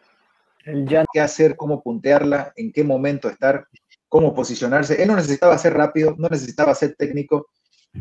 ¿Qué 1.13 1.19
hacer? 1.19 1.55
¿Cómo 1.55 1.81
puntearla? 1.81 2.53
¿En 2.55 2.71
qué 2.71 2.83
momento 2.83 3.29
estar? 3.29 3.67
¿Cómo 4.07 4.33
posicionarse? 4.33 5.01
Él 5.01 5.07
no 5.07 5.15
necesitaba 5.15 5.57
ser 5.57 5.73
rápido, 5.73 6.15
no 6.17 6.27
necesitaba 6.29 6.75
ser 6.75 6.95
técnico. 6.95 7.47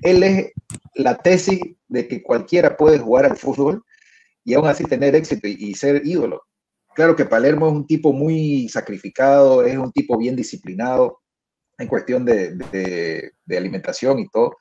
Él 0.02 0.22
es 0.22 0.52
la 0.94 1.16
tesis 1.16 1.60
de 1.88 2.08
que 2.08 2.22
cualquiera 2.22 2.76
puede 2.76 2.98
jugar 2.98 3.26
al 3.26 3.36
fútbol 3.36 3.84
y 4.44 4.54
aún 4.54 4.66
así 4.66 4.84
tener 4.84 5.14
éxito 5.14 5.46
y, 5.48 5.56
y 5.70 5.74
ser 5.74 6.02
ídolo. 6.06 6.42
Claro 6.94 7.14
que 7.16 7.24
Palermo 7.26 7.68
es 7.68 7.72
un 7.74 7.86
tipo 7.86 8.12
muy 8.12 8.68
sacrificado, 8.68 9.64
es 9.64 9.76
un 9.78 9.92
tipo 9.92 10.18
bien 10.18 10.34
disciplinado 10.36 11.20
en 11.78 11.88
cuestión 11.88 12.24
de, 12.24 12.54
de- 12.56 13.32
de 13.44 13.56
alimentación 13.56 14.18
y 14.18 14.28
todo. 14.28 14.56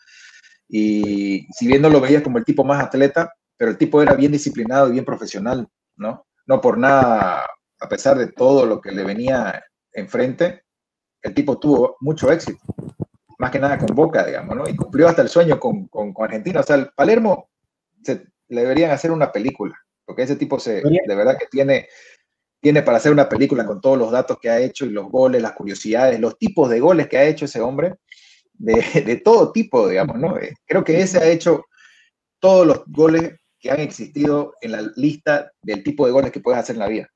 Y 0.70 1.48
si 1.54 1.68
bien 1.68 1.82
no 1.82 1.90
lo 1.90 2.02
veías 2.02 2.24
como 2.24 2.38
el 2.38 2.46
tipo 2.46 2.64
más 2.64 2.84
atleta, 2.84 3.34
pero 3.58 3.72
el 3.72 3.78
tipo 3.78 4.02
era 4.02 4.14
bien 4.16 4.32
disciplinado 4.32 4.90
y 4.90 4.94
bien 4.94 5.06
profesional, 5.06 5.68
¿no? 5.98 6.26
No 6.46 6.62
por 6.62 6.78
nada, 6.78 7.46
a 7.80 7.90
pesar 7.90 8.18
de 8.18 8.28
todo 8.28 8.66
lo 8.66 8.82
que 8.82 8.92
le 8.92 9.04
venía 9.04 9.64
enfrente, 9.92 10.64
el 11.22 11.34
tipo 11.34 11.60
tuvo 11.60 11.98
mucho 12.00 12.32
éxito, 12.32 12.60
más 13.40 13.52
que 13.52 13.60
nada 13.60 13.78
con 13.78 13.96
Boca, 13.96 14.26
digamos, 14.26 14.56
¿no? 14.56 14.68
Y 14.68 14.76
cumplió 14.76 15.08
hasta 15.08 15.22
el 15.22 15.30
sueño 15.30 15.60
con, 15.60 15.88
con, 15.88 16.14
con 16.14 16.26
Argentina. 16.26 16.62
O 16.62 16.64
sea, 16.64 16.76
el 16.78 16.90
Palermo 16.96 17.50
se, 18.04 18.26
le 18.48 18.62
deberían 18.62 18.92
hacer 18.92 19.12
una 19.12 19.32
película, 19.32 19.76
porque 20.06 20.24
ese 20.24 20.36
tipo 20.36 20.60
se, 20.60 20.82
de 20.82 21.16
verdad 21.16 21.38
que 21.38 21.48
tiene, 21.48 21.88
tiene 22.62 22.82
para 22.82 22.98
hacer 22.98 23.12
una 23.12 23.30
película 23.30 23.66
con 23.66 23.82
todos 23.82 23.98
los 23.98 24.12
datos 24.12 24.38
que 24.40 24.50
ha 24.50 24.60
hecho 24.60 24.86
y 24.86 24.90
los 24.90 25.10
goles, 25.10 25.42
las 25.42 25.54
curiosidades, 25.54 26.20
los 26.20 26.38
tipos 26.38 26.70
de 26.70 26.80
goles 26.80 27.08
que 27.08 27.18
ha 27.18 27.26
hecho 27.26 27.46
ese 27.46 27.62
hombre, 27.62 27.96
de, 28.54 29.04
de 29.06 29.18
todo 29.18 29.52
tipo, 29.52 29.88
digamos, 29.88 30.18
¿no? 30.18 30.38
Eh, 30.38 30.54
Creo 30.66 30.84
que 30.84 31.00
ese 31.00 31.20
ha 31.20 31.28
hecho 31.28 31.66
todos 32.40 32.66
los 32.66 32.84
goles 32.88 33.34
que 33.60 33.72
han 33.72 33.80
existido 33.80 34.54
en 34.62 34.72
la 34.72 34.82
lista 34.96 35.52
del 35.62 35.84
tipo 35.84 36.06
de 36.06 36.12
goles 36.12 36.32
que 36.32 36.40
puedes 36.40 36.60
hacer 36.60 36.76
en 36.76 36.80
la 36.80 36.88
vida. 36.88 37.10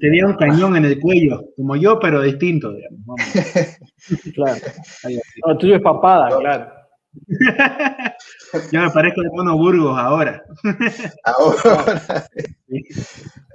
Tenía 0.00 0.26
un 0.26 0.36
cañón 0.36 0.76
en 0.76 0.84
el 0.84 1.00
cuello, 1.00 1.44
como 1.56 1.74
yo, 1.76 1.98
pero 1.98 2.22
distinto, 2.22 2.72
digamos. 2.72 3.00
vamos. 3.04 3.22
Claro. 4.34 4.60
No, 5.46 5.58
tuyo 5.58 5.76
es 5.76 5.82
papada, 5.82 6.36
claro. 6.38 6.72
Yo 8.72 8.80
me 8.80 8.90
parezco 8.90 9.22
de 9.22 9.30
Mono 9.30 9.56
Burgos 9.56 9.98
ahora. 9.98 10.42
Ahora. 11.24 12.26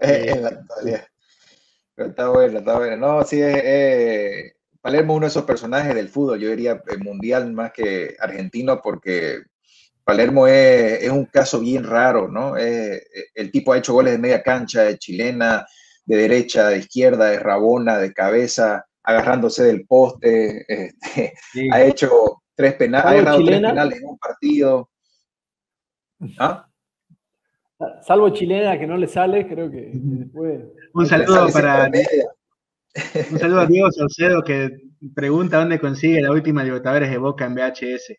Eh, 0.02 0.32
en 0.32 0.44
la 0.44 0.50
actualidad. 0.50 1.08
Pero 1.96 2.10
está 2.10 2.30
bueno, 2.30 2.60
está 2.60 2.78
bueno. 2.78 2.98
No, 2.98 3.24
sí, 3.24 3.42
es, 3.42 3.62
eh, 3.64 4.54
Palermo 4.82 5.14
es 5.14 5.18
uno 5.18 5.26
de 5.26 5.30
esos 5.30 5.44
personajes 5.44 5.96
del 5.96 6.10
fútbol, 6.10 6.40
yo 6.40 6.50
diría 6.50 6.82
eh, 6.88 6.98
mundial 6.98 7.52
más 7.52 7.72
que 7.74 8.16
argentino, 8.20 8.80
porque 8.82 9.42
Palermo 10.08 10.48
es, 10.48 11.04
es 11.04 11.10
un 11.12 11.26
caso 11.26 11.60
bien 11.60 11.84
raro, 11.84 12.30
¿no? 12.30 12.56
Eh, 12.56 13.04
el 13.36 13.52
tipo 13.52 13.74
ha 13.74 13.78
hecho 13.78 13.92
goles 13.92 14.14
de 14.14 14.18
media 14.18 14.42
cancha, 14.42 14.84
de 14.84 14.98
chilena, 14.98 15.68
de 16.06 16.16
derecha, 16.16 16.70
de 16.70 16.78
izquierda, 16.78 17.26
de 17.26 17.40
rabona, 17.40 17.98
de 17.98 18.14
cabeza, 18.14 18.86
agarrándose 19.04 19.66
del 19.66 19.86
poste, 19.86 20.64
este, 20.96 21.34
ha 21.74 21.82
hecho 21.84 22.42
tres 22.56 22.76
penales, 22.76 23.28
ha 23.28 23.36
tres 23.36 23.60
penales 23.60 24.00
en 24.00 24.08
un 24.08 24.18
partido. 24.18 24.90
¿Ah? 26.40 26.66
Salvo 28.02 28.30
chilena 28.30 28.80
que 28.80 28.88
no 28.88 28.96
le 28.96 29.08
sale, 29.08 29.46
creo 29.46 29.70
que 29.70 29.92
después. 29.94 30.62
Un 30.94 31.06
saludo 31.06 31.50
para 31.52 31.92
un 33.30 33.40
saludo 33.40 33.60
a 33.60 33.66
Diego 33.66 33.92
Saucedo 33.92 34.42
que 34.42 34.70
pregunta 35.14 35.60
dónde 35.60 35.82
consigue 35.82 36.22
la 36.22 36.32
última 36.32 36.64
Libertadores 36.64 37.10
de 37.10 37.18
Boca 37.18 37.46
en 37.46 37.56
VHS. 37.56 38.14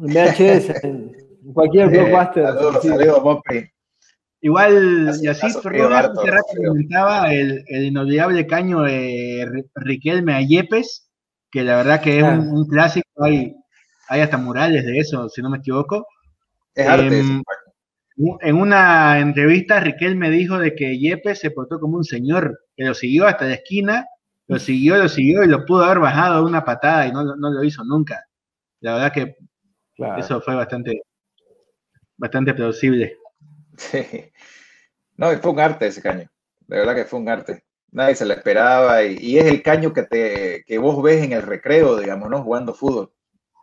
En 0.00 0.06
VHS, 0.12 0.70
en 0.84 1.12
cualquier 1.52 1.86
Eh, 1.94 1.98
blockbuster. 2.04 2.44
saludos, 2.44 2.78
sí. 2.82 2.88
saludos, 2.88 3.22
Mopi. 3.22 3.64
Igual, 4.40 5.18
y 5.20 5.26
así 5.26 5.48
Robert 5.64 5.76
Eduardo, 5.76 6.20
hace 6.20 6.30
rato 6.30 6.46
comentaba 6.64 7.32
el, 7.32 7.64
el 7.66 7.84
inolvidable 7.86 8.46
caño 8.46 8.82
de 8.82 9.44
Ri- 9.50 9.68
Riquelme 9.74 10.34
a 10.34 10.40
Yepes, 10.42 11.10
que 11.50 11.64
la 11.64 11.76
verdad 11.76 12.00
que 12.00 12.18
es 12.18 12.24
Ah. 12.24 12.38
un, 12.38 12.48
un 12.56 12.66
clásico, 12.68 13.08
hay, 13.24 13.56
hay 14.08 14.20
hasta 14.20 14.38
murales 14.38 14.84
de 14.84 14.98
eso, 14.98 15.28
si 15.28 15.42
no 15.42 15.50
me 15.50 15.58
equivoco. 15.58 16.06
Es 16.74 16.86
arte 16.86 17.18
ese 17.20 17.32
Em, 17.32 17.42
en 18.40 18.56
una 18.56 19.18
entrevista, 19.20 19.80
Riquelme 19.80 20.30
dijo 20.30 20.58
de 20.58 20.74
que 20.74 20.98
Yepes 20.98 21.40
se 21.40 21.50
portó 21.50 21.80
como 21.80 21.96
un 21.96 22.04
señor, 22.04 22.60
que 22.76 22.84
lo 22.84 22.94
siguió 22.94 23.26
hasta 23.26 23.46
la 23.46 23.54
esquina, 23.54 24.06
lo 24.46 24.58
siguió, 24.60 24.96
lo 24.98 25.08
siguió 25.08 25.42
y 25.42 25.48
lo 25.48 25.64
pudo 25.64 25.84
haber 25.84 25.98
bajado 25.98 26.38
de 26.44 26.48
una 26.50 26.64
patada 26.64 27.06
y 27.08 27.12
no, 27.12 27.24
lo- 27.24 27.36
no 27.36 27.50
lo 27.50 27.64
hizo 27.64 27.82
nunca. 27.84 28.24
La 28.80 28.94
verdad 28.94 29.12
que 29.12 29.36
Claro. 29.98 30.20
eso 30.20 30.40
fue 30.40 30.54
bastante, 30.54 31.02
bastante 32.16 32.54
plausible. 32.54 33.16
Sí. 33.76 34.02
No, 35.16 35.32
y 35.32 35.36
fue 35.36 35.50
un 35.52 35.60
arte 35.60 35.86
ese 35.88 36.00
caño. 36.02 36.28
De 36.66 36.78
verdad 36.78 36.94
que 36.94 37.04
fue 37.04 37.18
un 37.20 37.28
arte. 37.28 37.64
Nadie 37.90 38.14
se 38.14 38.24
lo 38.26 38.34
esperaba. 38.34 39.02
Y, 39.04 39.16
y 39.20 39.38
es 39.38 39.46
el 39.46 39.62
caño 39.62 39.92
que, 39.92 40.04
te, 40.04 40.64
que 40.66 40.78
vos 40.78 41.02
ves 41.02 41.22
en 41.24 41.32
el 41.32 41.42
recreo, 41.42 41.96
digamos, 41.96 42.30
¿no? 42.30 42.42
Jugando 42.42 42.74
fútbol. 42.74 43.12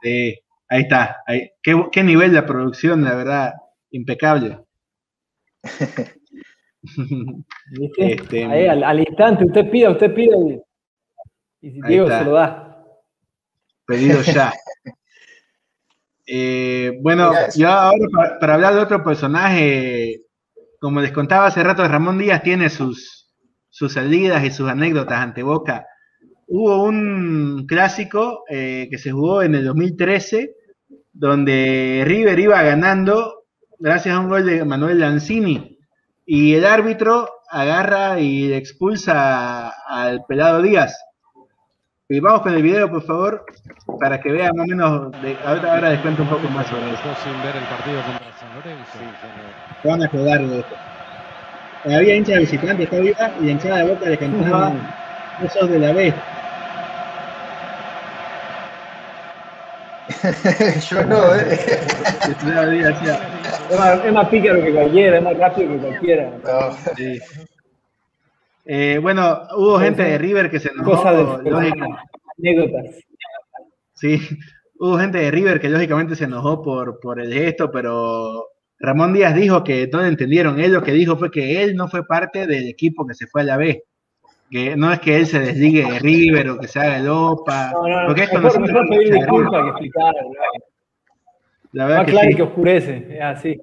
Sí, 0.02 0.38
ahí 0.70 0.82
está. 0.84 1.18
Ahí. 1.26 1.50
¿Qué, 1.62 1.82
qué 1.92 2.04
nivel 2.04 2.34
de 2.34 2.44
producción, 2.44 3.04
la 3.04 3.16
verdad, 3.16 3.54
impecable. 3.92 4.60
Este, 7.98 8.46
Ahí, 8.46 8.68
al, 8.68 8.84
al 8.84 9.00
instante, 9.00 9.44
usted 9.44 9.72
pida, 9.72 9.90
usted 9.90 10.14
pida 10.14 10.36
y, 10.38 10.62
y 11.62 11.72
si 11.72 11.82
Diego 11.82 12.06
está. 12.06 12.20
se 12.20 12.26
lo 12.26 12.32
da. 12.34 12.86
Pedido 13.88 14.22
ya. 14.22 14.54
Eh, 16.28 16.98
bueno, 17.02 17.32
yo 17.56 17.70
ahora 17.70 18.08
para, 18.12 18.40
para 18.40 18.54
hablar 18.56 18.76
de 18.76 18.82
otro 18.82 19.04
personaje, 19.04 20.22
como 20.80 21.02
les 21.02 21.12
contaba 21.12 21.48
hace 21.48 21.64
rato, 21.64 21.88
Ramón 21.88 22.18
Díaz 22.18 22.44
tiene 22.44 22.70
sus, 22.70 23.32
sus 23.70 23.94
salidas 23.94 24.44
y 24.44 24.52
sus 24.52 24.70
anécdotas 24.70 25.20
ante 25.20 25.44
Boca. 25.44 25.86
Hubo 26.48 26.84
un 26.84 27.66
clásico 27.68 28.44
eh, 28.50 28.88
que 28.90 28.98
se 28.98 29.12
jugó 29.12 29.42
en 29.42 29.56
el 29.56 29.66
2013, 29.66 30.56
donde 31.12 32.04
River 32.06 32.40
iba 32.40 32.62
ganando 32.62 33.46
gracias 33.80 34.16
a 34.16 34.20
un 34.20 34.30
gol 34.30 34.46
de 34.46 34.64
Manuel 34.64 35.00
Lanzini, 35.00 35.78
y 36.26 36.54
el 36.54 36.66
árbitro 36.66 37.30
agarra 37.50 38.20
y 38.20 38.54
expulsa 38.54 39.70
al 39.88 40.24
pelado 40.26 40.62
Díaz. 40.62 40.98
Y 42.08 42.20
vamos 42.20 42.44
con 42.44 42.54
el 42.54 42.62
video, 42.62 42.88
por 42.88 43.02
favor, 43.02 43.44
para 44.00 44.22
que 44.22 44.32
vean 44.32 44.56
más 44.56 44.68
o 44.68 44.70
menos. 44.70 45.22
De, 45.24 45.36
ahora, 45.44 45.74
ahora 45.74 45.90
les 45.90 46.00
cuento 46.02 46.22
un 46.22 46.30
poco 46.30 46.48
más 46.50 46.68
sobre 46.68 46.86
eso. 46.94 47.02
sin 47.24 47.34
ver 47.42 47.56
el 47.56 47.64
partido 47.64 48.00
contra 48.04 48.32
San 48.40 48.54
Lorenzo. 48.54 49.00
Van 49.84 50.04
a 50.04 50.08
jugar 50.10 50.42
de 50.46 50.60
esto. 50.60 50.76
Había 51.86 52.16
hincha 52.16 52.34
de 52.34 52.40
visitante 52.40 52.86
todavía 52.86 53.34
y 53.42 53.46
la 53.46 53.52
hinchada 53.52 53.78
de 53.78 53.84
boca 53.86 54.10
le 54.10 54.18
cantaba 54.20 54.72
esos 55.44 55.70
de 55.70 55.80
la 55.80 55.94
B. 55.94 56.14
Yo 60.90 61.04
no, 61.06 61.36
¿eh? 61.36 61.60
Es 63.68 63.80
más, 63.80 64.06
es 64.06 64.14
más 64.14 64.30
pícaro 64.30 64.64
que 64.64 64.72
cualquiera, 64.72 65.18
es 65.18 65.24
más 65.24 65.38
rápido 65.38 65.70
que 65.70 65.78
cualquiera. 65.80 66.30
Sí. 66.96 67.20
Eh, 68.66 69.00
bueno, 69.02 69.42
hubo 69.56 69.80
gente 69.80 70.04
de 70.04 70.18
River 70.18 70.50
que 70.50 70.60
se 70.60 70.70
enojó. 70.70 70.92
Cosas 70.92 71.40
anécdotas. 72.38 72.96
Sí, 73.94 74.20
hubo 74.80 74.98
gente 74.98 75.20
de 75.20 75.32
River 75.32 75.60
que 75.60 75.70
lógicamente 75.70 76.16
se 76.16 76.26
enojó 76.26 76.62
por, 76.62 77.00
por 77.00 77.22
el 77.22 77.32
gesto, 77.32 77.72
pero 77.72 78.48
Ramón 78.80 79.14
Díaz 79.14 79.36
dijo 79.36 79.64
que 79.64 79.88
no 79.92 80.00
lo 80.00 80.08
entendieron. 80.08 80.60
Él 80.60 80.74
lo 80.74 80.84
que 80.84 80.92
dijo 80.92 81.16
fue 81.16 81.32
que 81.32 81.64
él 81.64 81.76
no 81.76 81.88
fue 81.88 82.06
parte 82.06 82.48
del 82.48 82.68
equipo 82.68 83.06
que 83.06 83.14
se 83.14 83.28
fue 83.28 83.42
a 83.42 83.46
la 83.46 83.58
B. 83.58 83.84
Que 84.50 84.76
no 84.76 84.92
es 84.92 85.00
que 85.00 85.18
él 85.18 85.26
se 85.26 85.40
desligue 85.40 85.86
de 85.86 86.00
River 86.00 86.50
o 86.50 86.60
que 86.60 86.68
se 86.68 86.80
haga 86.80 86.98
el 86.98 87.08
OPA. 87.08 87.72
No, 87.72 87.88
no, 87.88 88.02
no. 88.02 88.08
porque 88.08 88.24
esto 88.24 88.40
Mejor, 88.40 88.60
no 88.60 88.68
mejor 88.68 88.90
pedir 88.90 89.14
disculpas 89.14 89.64
que 89.64 89.70
explicar. 89.70 90.14
La 91.72 91.86
verdad 91.86 91.98
Más 91.98 92.06
que 92.06 92.12
claro 92.12 92.30
sí. 92.30 92.36
que 92.36 92.44
oscurece, 92.44 93.08
es 93.10 93.22
así. 93.22 93.62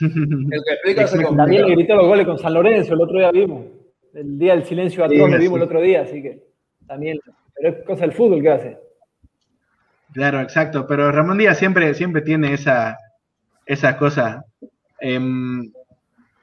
El 0.00 0.62
que 0.64 0.72
explica 0.72 1.06
se. 1.06 1.22
También 1.22 1.66
le 1.66 1.74
gritó 1.74 1.96
los 1.96 2.06
goles 2.06 2.26
con 2.26 2.38
San 2.38 2.54
Lorenzo, 2.54 2.94
el 2.94 3.00
otro 3.00 3.18
día 3.18 3.30
vimos. 3.30 3.64
El 4.14 4.38
día 4.38 4.54
del 4.54 4.64
silencio 4.64 5.04
atroz 5.04 5.26
Sí, 5.26 5.32
lo 5.32 5.38
vimos 5.38 5.58
sí. 5.58 5.62
el 5.62 5.62
otro 5.62 5.80
día, 5.80 6.02
así 6.02 6.22
que 6.22 6.42
también. 6.86 7.18
Pero 7.54 7.68
es 7.68 7.84
cosa 7.84 8.02
del 8.02 8.12
fútbol 8.12 8.42
que 8.42 8.50
hace. 8.50 8.78
Claro, 10.12 10.40
exacto. 10.40 10.86
Pero 10.86 11.12
Ramón 11.12 11.38
Díaz 11.38 11.58
siempre, 11.58 11.94
siempre 11.94 12.22
tiene 12.22 12.52
esa, 12.54 12.96
esa 13.66 13.96
cosa. 13.96 14.44
Em, 15.00 15.72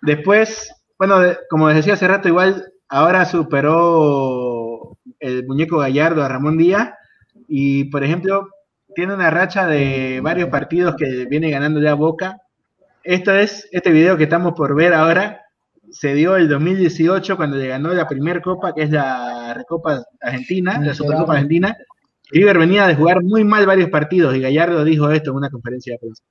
después, 0.01 0.73
bueno, 0.97 1.17
como 1.49 1.67
les 1.67 1.77
decía 1.77 1.93
hace 1.93 2.07
rato, 2.07 2.27
igual 2.27 2.71
ahora 2.87 3.25
superó 3.25 4.97
el 5.19 5.45
muñeco 5.45 5.77
Gallardo 5.77 6.23
a 6.23 6.29
Ramón 6.29 6.57
Díaz 6.57 6.91
y, 7.47 7.85
por 7.85 8.03
ejemplo, 8.03 8.49
tiene 8.95 9.13
una 9.13 9.29
racha 9.29 9.67
de 9.67 10.21
varios 10.21 10.49
partidos 10.49 10.95
que 10.95 11.25
viene 11.25 11.51
ganando 11.51 11.81
ya 11.81 11.93
Boca. 11.93 12.41
Esto 13.03 13.33
es, 13.33 13.67
este 13.71 13.91
video 13.91 14.17
que 14.17 14.23
estamos 14.23 14.53
por 14.53 14.75
ver 14.75 14.93
ahora, 14.93 15.41
se 15.97 16.13
dio 16.13 16.35
el 16.35 16.47
2018 16.47 17.37
cuando 17.37 17.57
le 17.57 17.67
ganó 17.67 17.91
la 17.91 18.07
primera 18.07 18.39
copa, 18.39 18.71
que 18.73 18.83
es 18.83 18.91
la 18.91 19.53
Recopa 19.55 20.03
Argentina, 20.21 20.79
la 20.79 20.93
Supercopa 20.93 21.33
Argentina. 21.33 21.75
River 22.29 22.59
venía 22.59 22.85
de 22.85 22.93
jugar 22.93 23.23
muy 23.23 23.43
mal 23.43 23.65
varios 23.65 23.89
partidos 23.89 24.35
y 24.35 24.41
Gallardo 24.41 24.83
dijo 24.83 25.09
esto 25.09 25.31
en 25.31 25.37
una 25.37 25.49
conferencia 25.49 25.93
de 25.93 25.99
prensa. 25.99 26.23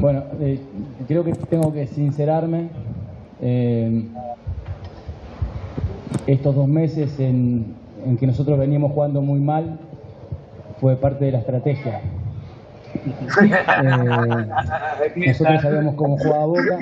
Bueno, 0.00 0.24
eh, 0.40 0.58
creo 1.06 1.22
que 1.22 1.32
tengo 1.32 1.72
que 1.72 1.86
sincerarme. 1.86 2.70
eh, 3.42 4.08
estos 6.26 6.54
dos 6.54 6.68
meses 6.68 7.18
en, 7.18 7.74
en 8.04 8.16
que 8.16 8.26
nosotros 8.26 8.58
veníamos 8.58 8.92
jugando 8.92 9.20
muy 9.20 9.40
mal 9.40 9.78
fue 10.80 10.96
parte 10.96 11.26
de 11.26 11.32
la 11.32 11.38
estrategia. 11.38 12.00
Eh, 12.94 15.26
nosotros 15.26 15.62
sabíamos 15.62 15.94
cómo 15.94 16.18
jugaba 16.18 16.46
Boca 16.46 16.78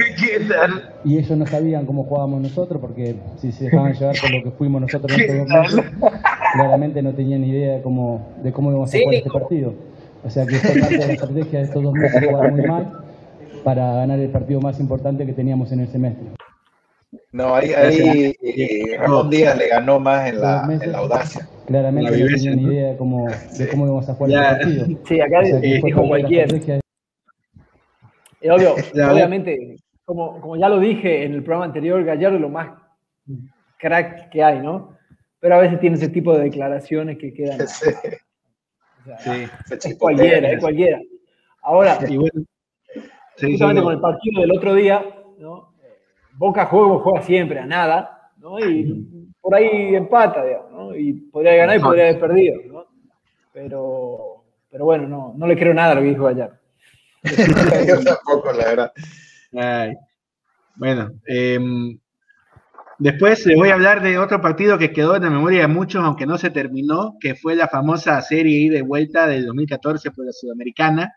y 1.05 1.19
ellos 1.19 1.39
no 1.39 1.47
sabían 1.47 1.87
cómo 1.87 2.05
jugábamos 2.05 2.41
nosotros 2.41 2.81
porque 2.81 3.17
si 3.37 3.53
se 3.53 3.65
dejaban 3.65 3.93
llevar 3.93 4.17
por 4.21 4.31
lo 4.31 4.43
que 4.43 4.51
fuimos 4.53 4.81
nosotros 4.81 5.19
en 5.19 5.21
estos 5.21 5.49
dos 5.49 5.75
meses, 5.75 5.93
claramente 6.55 7.03
no 7.03 7.13
tenían 7.13 7.43
ni 7.43 7.51
idea 7.51 7.77
de 7.77 7.83
cómo, 7.83 8.27
de 8.43 8.53
cómo 8.53 8.71
íbamos 8.71 8.95
a 8.95 8.99
jugar 8.99 9.15
este 9.15 9.31
partido. 9.31 9.75
O 10.25 10.31
sea 10.31 10.47
que 10.47 10.57
fue 10.57 10.81
parte 10.81 10.99
de 10.99 11.07
la 11.07 11.13
estrategia 11.13 11.59
de 11.61 11.65
estos 11.67 11.83
dos 11.83 11.93
meses 11.93 12.27
jugar 12.27 12.53
muy 12.53 12.63
mal 12.63 12.93
para 13.63 13.93
ganar 13.93 14.19
el 14.19 14.31
partido 14.31 14.61
más 14.61 14.81
importante 14.81 15.27
que 15.27 15.33
teníamos 15.33 15.71
en 15.73 15.81
el 15.81 15.89
semestre. 15.89 16.27
No, 17.33 17.55
ahí, 17.55 17.73
ahí 17.73 18.35
eh, 18.43 18.97
Ramón 18.99 19.31
Díaz 19.31 19.57
le 19.57 19.69
ganó 19.69 19.99
más 19.99 20.29
en 20.29 20.41
la, 20.41 20.69
en 20.81 20.93
la 20.93 20.99
audacia. 20.99 21.49
Claramente 21.67 22.11
La 22.11 22.19
no 22.19 22.27
tenían 22.27 22.57
ni 22.57 22.63
idea 22.65 22.89
de 22.93 22.97
cómo, 22.99 23.27
de 23.59 23.69
cómo 23.69 23.87
íbamos 23.87 24.09
a 24.09 24.15
jugar 24.15 24.31
Ya. 24.31 24.53
este 24.53 24.65
partido. 24.67 25.01
Sí, 25.07 25.21
acá 25.21 25.41
O 25.41 25.45
sea 25.47 25.59
dijo 25.61 26.17
estrategia 26.17 26.45
Es 28.41 28.51
obvio, 28.51 28.75
Ya, 28.95 29.13
obviamente, 29.13 29.77
como, 30.05 30.41
como 30.41 30.57
ya 30.57 30.69
lo 30.69 30.81
dije 30.81 31.25
en 31.25 31.35
el 31.35 31.43
programa 31.43 31.67
anterior, 31.67 32.05
Gallardo 32.05 32.37
es 32.37 32.43
lo 32.43 32.49
más 32.51 32.71
crack 33.79 34.29
que 34.31 34.43
hay, 34.43 34.61
¿no? 34.61 34.97
Pero 35.41 35.55
a 35.55 35.59
veces 35.61 35.81
tiene 35.81 35.97
ese 35.97 36.09
tipo 36.09 36.37
de 36.37 36.45
declaraciones 36.45 37.19
que 37.19 37.33
quedan. 37.33 37.59
Sí. 37.69 37.91
o 39.11 39.21
sea, 39.21 39.81
Sí. 39.81 39.89
es 39.89 39.97
cualquiera, 39.99 40.51
es 40.51 40.61
cualquiera. 40.61 41.01
Ahora, 41.63 41.99
bueno, 41.99 42.45
sí, 43.37 43.53
justamente 43.53 43.81
sí, 43.81 43.85
con 43.85 43.95
el 43.95 44.01
partido 44.01 44.41
del 44.43 44.53
otro 44.53 44.75
día, 44.75 45.03
¿no? 45.39 45.73
Boca 46.39 46.67
juega 46.67 46.87
como 46.87 47.01
juega 47.01 47.23
siempre, 47.23 47.59
a 47.59 47.67
nada, 47.67 48.31
¿no? 48.37 48.61
Y 48.61 49.35
por 49.41 49.55
ahí 49.55 49.95
empata, 49.97 50.45
digamos, 50.45 50.71
¿no? 50.71 50.95
Y 50.95 51.13
podría 51.13 51.57
ganar 51.57 51.77
y 51.77 51.81
podría 51.81 52.05
haber 52.05 52.21
perdido, 52.21 52.61
¿no? 52.69 52.87
Pero, 53.53 54.45
pero 54.71 54.85
bueno, 54.85 55.09
no, 55.09 55.35
no 55.37 55.47
le 55.49 55.57
creo 55.57 55.75
nada 55.75 55.93
a 55.93 55.95
lo 55.97 56.03
que 56.03 56.09
dijo 56.09 56.25
Gallardo. 56.25 56.57
Yo 57.89 58.05
tampoco, 58.05 58.53
la 58.53 58.65
verdad. 58.65 58.93
Ay. 59.57 59.95
Bueno, 60.77 61.11
em, 61.27 61.99
después 62.99 63.45
les 63.45 63.57
voy 63.57 63.71
a 63.71 63.75
hablar 63.75 64.01
de 64.01 64.17
otro 64.17 64.41
partido 64.41 64.79
que 64.79 64.93
quedó 64.93 65.17
en 65.17 65.25
la 65.25 65.31
memoria 65.31 65.63
de 65.63 65.67
muchos, 65.67 66.05
aunque 66.05 66.25
no 66.25 66.39
se 66.39 66.51
terminó, 66.51 67.17
que 67.21 67.35
fue 67.35 67.57
la 67.57 67.67
famosa 67.67 68.23
serie 68.23 68.61
y 68.61 68.81
vuelta 68.83 69.27
del 69.27 69.47
2014 69.47 70.13
por 70.13 70.25
la 70.25 70.33
Sudamericana, 70.33 71.15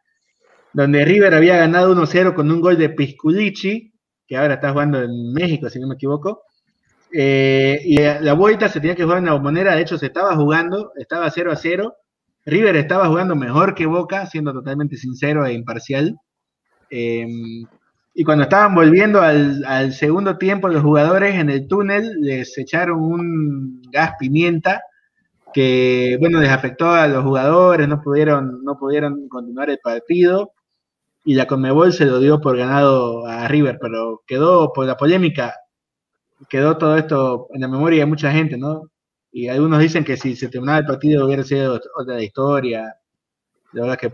donde 0.74 1.06
River 1.06 1.36
había 1.36 1.58
ganado 1.58 1.94
1-0 1.94 2.34
con 2.34 2.50
un 2.50 2.60
gol 2.60 2.80
de 2.80 2.90
Pisculici, 2.90 3.91
que 4.32 4.38
ahora 4.38 4.54
está 4.54 4.72
jugando 4.72 5.02
en 5.02 5.34
México, 5.34 5.70
si 5.70 5.78
no 5.78 5.90
me 5.90 5.96
equivoco. 5.96 6.44
Eh, 7.14 7.82
y 7.84 7.98
la, 7.98 8.32
vuelta 8.32 8.70
se 8.70 8.80
tenía 8.80 8.96
que 8.96 9.04
jugar 9.04 9.18
en 9.18 9.26
la 9.26 9.34
bombonera, 9.34 9.76
de 9.76 9.82
hecho 9.82 9.98
se 9.98 10.06
estaba 10.06 10.38
jugando, 10.38 10.94
estaba 10.96 11.30
0 11.30 11.52
a 11.52 11.58
0. 11.58 11.94
River 12.46 12.78
estaba 12.78 13.10
jugando 13.10 13.36
mejor 13.36 13.76
que 13.76 13.86
Boca, 13.86 14.26
siendo 14.28 14.54
totalmente 14.54 14.96
sincero 14.96 15.46
e 15.46 15.52
imparcial. 15.52 16.16
Em, 16.90 17.66
y 18.14 18.24
cuando 18.24 18.44
estaban 18.44 18.74
volviendo 18.74 19.20
al, 19.20 19.66
al 19.66 19.92
segundo 19.92 20.38
tiempo, 20.38 20.70
los 20.70 20.82
jugadores 20.82 21.36
en 21.36 21.50
el 21.50 21.68
túnel 21.68 22.22
les 22.22 22.58
echaron 22.58 23.02
un 23.02 23.82
gas 23.92 24.14
pimienta 24.18 24.82
que, 25.54 26.16
bueno, 26.22 26.40
les 26.40 26.52
afectó 26.52 26.90
a 26.92 27.06
los 27.10 27.26
jugadores, 27.26 27.86
no 27.86 28.02
pudieron, 28.02 28.64
no 28.64 28.78
pudieron 28.78 29.28
continuar 29.28 29.70
el 29.70 29.80
partido 29.80 30.54
y 31.24 31.36
la 31.36 31.46
Conmebol 31.46 31.94
se 31.94 32.06
lo 32.06 32.20
dio 32.20 32.42
por 32.42 32.58
ganado 32.58 33.26
a 33.28 33.48
River, 33.48 33.78
pero 33.80 34.22
quedó 34.26 34.74
por 34.74 34.86
la 34.86 34.98
polémica, 34.98 35.54
quedó 36.50 36.78
todo 36.78 36.98
esto 36.98 37.48
en 37.54 37.62
la 37.62 37.68
memoria 37.68 38.00
de 38.00 38.06
mucha 38.08 38.32
gente, 38.32 38.58
¿no? 38.58 38.90
Y 39.32 39.48
algunos 39.48 39.80
dicen 39.80 40.04
que 40.04 40.18
si 40.18 40.36
se 40.36 40.50
terminaba 40.50 40.80
el 40.80 40.86
partido 40.86 41.26
hubiera 41.26 41.44
sido 41.44 41.80
otra 41.96 42.22
historia. 42.22 42.96
La 43.74 43.82
verdad 43.84 43.98
que 43.98 44.12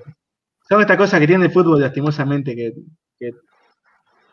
son 0.69 0.81
estas 0.81 0.97
cosas 0.97 1.19
que 1.19 1.27
tiene 1.27 1.45
el 1.45 1.51
fútbol 1.51 1.81
lastimosamente 1.81 2.55
que, 2.55 2.73
que 3.17 3.31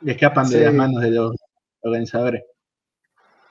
escapan 0.05 0.49
de 0.51 0.59
Sí. 0.59 0.65
las 0.65 0.75
manos 0.75 1.01
de 1.01 1.11
los 1.13 1.37
organizadores. 1.83 2.43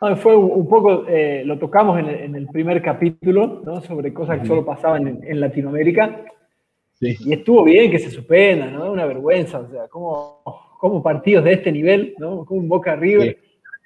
No, 0.01 0.15
fue 0.17 0.35
un, 0.35 0.51
un 0.51 0.67
poco, 0.67 1.05
eh, 1.07 1.43
lo 1.45 1.57
tocamos 1.57 1.97
en 1.97 2.07
el, 2.09 2.15
en 2.19 2.35
el 2.35 2.47
primer 2.47 2.81
capítulo, 2.83 3.61
¿no? 3.65 3.81
Sobre 3.81 4.13
cosas 4.13 4.41
que 4.41 4.47
solo 4.47 4.65
pasaban 4.65 5.07
en, 5.07 5.23
en 5.23 5.39
Latinoamérica. 5.39 6.25
Sí. 6.99 7.15
Y 7.19 7.33
estuvo 7.33 7.63
bien 7.63 7.91
que 7.91 7.99
se 7.99 8.09
suspenda, 8.11 8.67
¿no? 8.67 8.91
Una 8.91 9.05
vergüenza, 9.05 9.59
o 9.59 9.69
sea, 9.69 9.87
cómo, 9.89 10.41
cómo 10.79 11.01
partidos 11.03 11.43
de 11.45 11.53
este 11.53 11.71
nivel, 11.71 12.13
¿no? 12.17 12.45
Como 12.45 12.61
un 12.61 12.69
Boca 12.69 12.95
River 12.95 13.37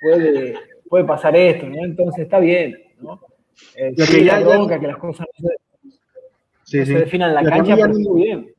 puede, 0.02 0.56
puede 0.90 1.04
pasar 1.06 1.36
esto, 1.36 1.68
¿no? 1.68 1.84
Entonces 1.84 2.24
está 2.26 2.40
bien, 2.40 2.76
¿no? 3.00 3.20
Eh, 3.76 3.94
Lo 3.98 4.06
que 4.06 4.18
la 4.22 4.24
ya- 4.24 4.40
ya- 4.42 4.46
bronca, 4.48 4.80
que 4.80 4.88
las 4.88 4.98
cosas 4.98 5.26
no 5.40 5.50
se, 5.50 5.56
Sí, 6.64 6.86
se 6.86 7.00
definan 7.00 7.30
en 7.30 7.36
la 7.36 7.42
Lo 7.44 7.50
cancha, 7.50 7.76
pero 7.76 7.88
no- 7.88 7.94
estuvo 7.98 8.14
bien. 8.16 8.54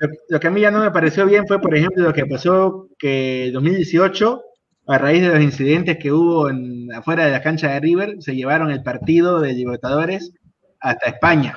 Lo, 0.00 0.08
lo 0.28 0.40
que 0.40 0.46
a 0.48 0.50
mí 0.50 0.60
ya 0.60 0.70
no 0.72 0.80
me 0.80 0.90
pareció 0.90 1.24
bien 1.24 1.46
fue, 1.46 1.60
por 1.60 1.74
ejemplo, 1.76 2.02
lo 2.04 2.12
que 2.12 2.26
pasó 2.26 2.88
que 2.98 3.46
en 3.46 3.52
2018, 3.52 4.42
a 4.88 4.98
raíz 4.98 5.22
de 5.22 5.28
los 5.28 5.40
incidentes 5.40 5.96
que 5.98 6.10
hubo 6.10 6.50
en, 6.50 6.92
afuera 6.92 7.24
de 7.24 7.30
la 7.30 7.40
cancha 7.40 7.72
de 7.72 7.78
River, 7.80 8.16
se 8.18 8.34
llevaron 8.34 8.72
el 8.72 8.82
partido 8.82 9.40
de 9.40 9.52
Libertadores 9.52 10.32
hasta 10.80 11.10
España. 11.10 11.56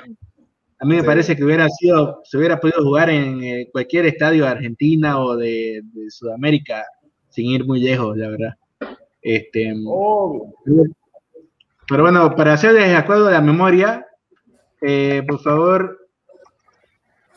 A 0.79 0.85
mí 0.85 0.95
me 0.95 1.03
parece 1.03 1.35
que 1.35 1.43
hubiera 1.43 1.69
sido, 1.69 2.21
se 2.23 2.37
hubiera 2.37 2.59
podido 2.59 2.83
jugar 2.83 3.09
en 3.09 3.43
eh, 3.43 3.69
cualquier 3.71 4.05
estadio 4.05 4.43
de 4.43 4.49
Argentina 4.49 5.19
o 5.19 5.35
de, 5.37 5.81
de 5.83 6.11
Sudamérica 6.11 6.83
sin 7.29 7.47
ir 7.47 7.65
muy 7.65 7.81
lejos, 7.81 8.15
la 8.17 8.29
verdad. 8.29 8.55
Este, 9.21 9.73
pero 11.87 12.03
bueno, 12.03 12.35
para 12.35 12.53
hacerles 12.53 12.87
de 12.89 12.95
acuerdo 12.95 13.25
de 13.25 13.33
la 13.33 13.41
memoria, 13.41 14.05
eh, 14.81 15.23
por 15.27 15.41
favor, 15.41 16.07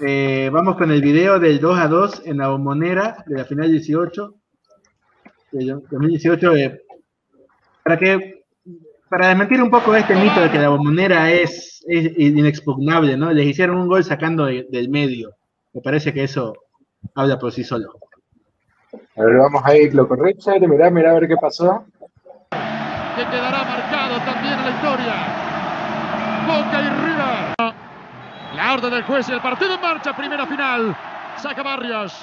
eh, 0.01 0.51
vamos 0.53 0.76
con 0.76 0.91
el 0.91 1.03
video 1.03 1.41
del 1.41 1.59
2 1.59 1.78
a 1.78 1.89
2 1.89 2.22
en 2.26 2.39
la 2.39 2.49
bombonera 2.49 3.24
de 3.26 3.39
la 3.39 3.45
final 3.45 3.70
18. 3.70 4.34
De 5.51 5.64
2018, 5.91 6.57
eh, 6.57 6.82
para 7.82 7.99
que 7.99 8.38
para 9.09 9.29
desmentir 9.29 9.63
un 9.63 9.71
poco 9.71 9.95
este 9.95 10.15
mito 10.15 10.41
de 10.41 10.51
que 10.51 10.59
la 10.59 10.69
bombonera 10.69 11.31
es, 11.31 11.85
es 11.89 12.19
inexpugnable, 12.19 13.17
¿no? 13.17 13.33
Les 13.33 13.47
hicieron 13.47 13.79
un 13.79 13.89
gol 13.89 14.05
sacando 14.05 14.47
de- 14.47 14.67
del 14.71 14.89
medio. 14.89 15.31
Me 15.73 15.81
parece 15.81 16.13
que 16.13 16.25
eso 16.25 16.55
habla 17.15 17.39
por 17.39 17.53
sí 17.53 17.65
solo. 17.65 17.91
A 19.17 19.23
ver, 19.23 19.37
vamos 19.37 19.63
a 19.65 19.77
ir, 19.77 19.95
loco 19.95 20.15
Richard, 20.17 20.61
mirá, 20.61 20.91
mirá 20.91 21.11
a 21.11 21.15
ver 21.15 21.29
qué 21.29 21.37
pasó. 21.37 21.85
que 23.17 23.25
quedará 23.25 23.65
marcado 23.65 24.17
también 24.25 24.55
en 24.55 24.65
la 24.65 24.71
historia. 24.71 25.15
Boca 26.47 26.81
y 26.81 26.89
River. 26.89 27.75
La 28.57 28.75
orden 28.75 28.91
del 28.91 29.03
juez 29.03 29.29
y 29.29 29.33
el 29.33 29.41
partido 29.41 29.75
en 29.75 29.81
marcha, 29.81 30.17
primera 30.17 30.47
final. 30.47 30.97
Saca 31.37 31.63
Barrios. 31.63 32.15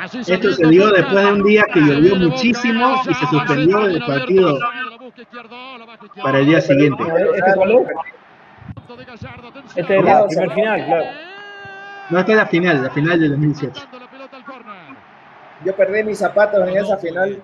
Así 0.00 0.18
Esto 0.26 0.52
se 0.52 0.66
dio 0.68 0.90
después 0.90 1.24
de 1.24 1.32
un 1.32 1.42
día 1.44 1.64
que 1.72 1.80
llovió 1.80 2.16
muchísimo 2.16 2.96
y 3.08 3.14
se 3.14 3.26
suspendió 3.26 3.86
el 3.86 4.00
partido 4.04 4.58
para 6.22 6.38
el 6.38 6.46
día 6.46 6.60
siguiente. 6.60 7.02
¿Este 7.34 7.54
cuál 7.54 7.72
es? 7.72 7.88
Este 9.76 9.96
es 9.96 10.04
la 10.04 10.26
primer 10.26 10.52
final, 10.52 10.86
claro. 10.86 11.04
No, 12.10 12.18
esta 12.18 12.32
es 12.32 12.38
la 12.38 12.46
final, 12.46 12.82
la 12.82 12.90
final 12.90 13.20
del 13.20 13.30
2018. 13.30 13.82
Yo 15.64 15.76
perdí 15.76 16.04
mis 16.04 16.18
zapatos 16.18 16.68
en 16.68 16.76
esa 16.76 16.96
final. 16.98 17.42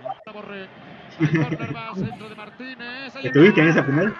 ¿Estuviste 3.22 3.60
en 3.60 3.68
esa 3.68 3.84
final? 3.84 4.14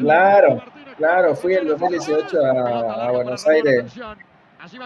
Claro, 0.00 0.62
claro, 0.96 1.34
fui 1.36 1.54
el 1.54 1.68
2018 1.68 2.44
a, 2.44 3.06
a 3.06 3.10
Buenos 3.12 3.46
Aires. 3.46 3.94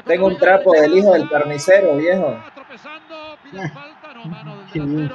Tengo 0.04 0.26
un 0.26 0.38
trapo 0.38 0.72
del 0.72 0.96
hijo 0.96 1.12
del 1.12 1.28
carnicero, 1.28 1.96
viejo. 1.96 2.36
Qué 4.72 4.80
bien. 4.80 5.10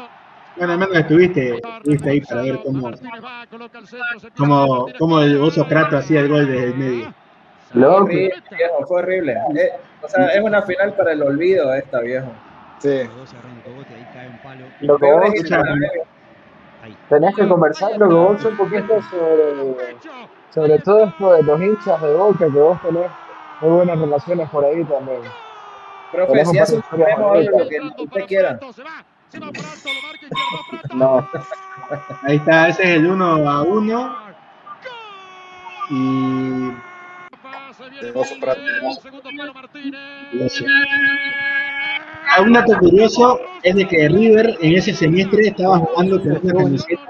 Bueno, 0.60 0.74
al 0.74 0.80
menos 0.80 0.95
estuviste, 0.97 1.55
estuviste 1.55 2.10
ahí 2.10 2.20
para 2.20 2.41
ver 2.41 2.60
cómo, 2.66 2.91
cómo, 4.38 4.88
cómo 4.99 5.20
el 5.22 5.41
oso 5.41 5.66
Prato 5.66 5.97
hacía 5.97 6.20
el 6.20 6.28
gol 6.28 6.47
desde 6.47 6.66
el 6.66 6.76
medio. 6.76 7.14
Fue 7.72 7.86
horrible, 7.86 8.34
viejo, 8.51 8.86
fue 8.86 8.99
horrible. 8.99 9.38
Eh, 9.55 9.72
o 10.01 10.10
sea, 10.10 10.28
es 10.28 10.41
una 10.41 10.62
final 10.64 10.93
para 10.95 11.14
el 11.14 11.24
olvido 11.24 11.74
esta, 11.74 12.01
viejo. 12.01 12.28
Sí. 12.80 13.10
Lo 14.82 14.97
que 14.97 15.12
vos 15.12 15.34
tenés 17.07 17.36
que 17.36 17.47
conversar, 17.47 17.97
lo 17.97 18.10
que 18.10 18.14
vos 18.16 18.45
un 18.45 18.57
poquito 18.57 19.01
sobre, 19.03 19.86
sobre 20.53 20.80
todo 20.80 21.05
esto 21.05 21.34
de 21.36 21.43
los 21.43 21.62
hinchas 21.62 22.01
de 22.01 22.14
Boca, 22.16 22.38
que 22.39 22.60
vos 22.60 22.82
tenés 22.82 23.10
muy 23.62 23.72
buenas 23.72 23.97
relaciones 23.97 24.49
por 24.49 24.66
ahí 24.66 24.84
también. 24.84 25.22
Profe, 26.12 26.45
si 26.45 26.60
hace 26.60 26.76
un 26.76 26.84
lo 26.99 27.70
que 27.70 28.03
usted 28.03 28.26
quiera. 28.26 28.60
No. 30.94 31.28
Ahí 32.24 32.36
está, 32.38 32.70
ese 32.70 32.84
es 32.84 32.90
el 32.90 33.08
1 33.08 33.50
a 33.50 33.62
1. 33.64 34.16
Y. 35.92 36.72
Eso. 40.40 40.66
Ah, 42.32 42.42
Un 42.42 42.54
dato 42.54 42.78
curioso 42.78 43.40
es 43.64 43.76
de 43.76 43.88
que 43.88 44.08
River 44.08 44.58
en 44.62 44.76
ese 44.76 44.94
semestre 44.94 45.48
estaba 45.48 45.80
jugando 45.80 46.22
con 46.22 46.40
una 46.44 46.54
camiseta. 46.54 47.02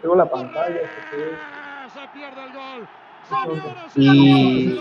Tengo 0.00 0.16
la 0.16 0.30
pantalla. 0.30 0.80
y, 3.96 4.80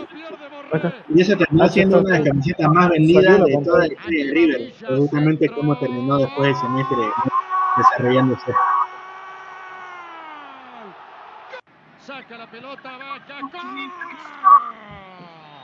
y 1.10 1.22
eso 1.22 1.38
terminó 1.38 1.68
siendo 1.68 2.00
una 2.00 2.14
de 2.14 2.20
las 2.20 2.28
camisetas 2.28 2.70
más 2.70 2.90
vendidas 2.90 3.46
de 3.46 3.58
toda 3.64 3.80
la 3.80 3.88
historia 3.88 4.26
de 4.26 4.32
River, 4.32 4.74
justamente 4.98 5.50
cómo 5.50 5.78
terminó 5.78 6.18
después 6.18 6.48
del 6.48 6.56
semestre 6.56 6.98
desarrollándose. 7.78 8.54
Saca 12.00 12.38
la 12.38 12.50
pelota, 12.50 12.98
Vaca. 12.98 13.40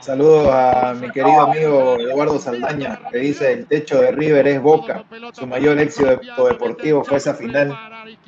Saludos 0.02 0.48
a 0.52 0.94
mi 1.00 1.10
querido 1.10 1.40
amigo 1.42 1.96
Eduardo 1.98 2.38
Saldaña, 2.38 2.98
que 3.10 3.18
dice 3.18 3.52
el 3.52 3.66
techo 3.66 4.00
de 4.00 4.10
River 4.10 4.46
es 4.48 4.60
Boca. 4.60 5.04
Su 5.32 5.46
mayor 5.46 5.78
éxito 5.78 6.18
deportivo 6.48 7.04
fue 7.04 7.18
esa 7.18 7.34
final. 7.34 7.76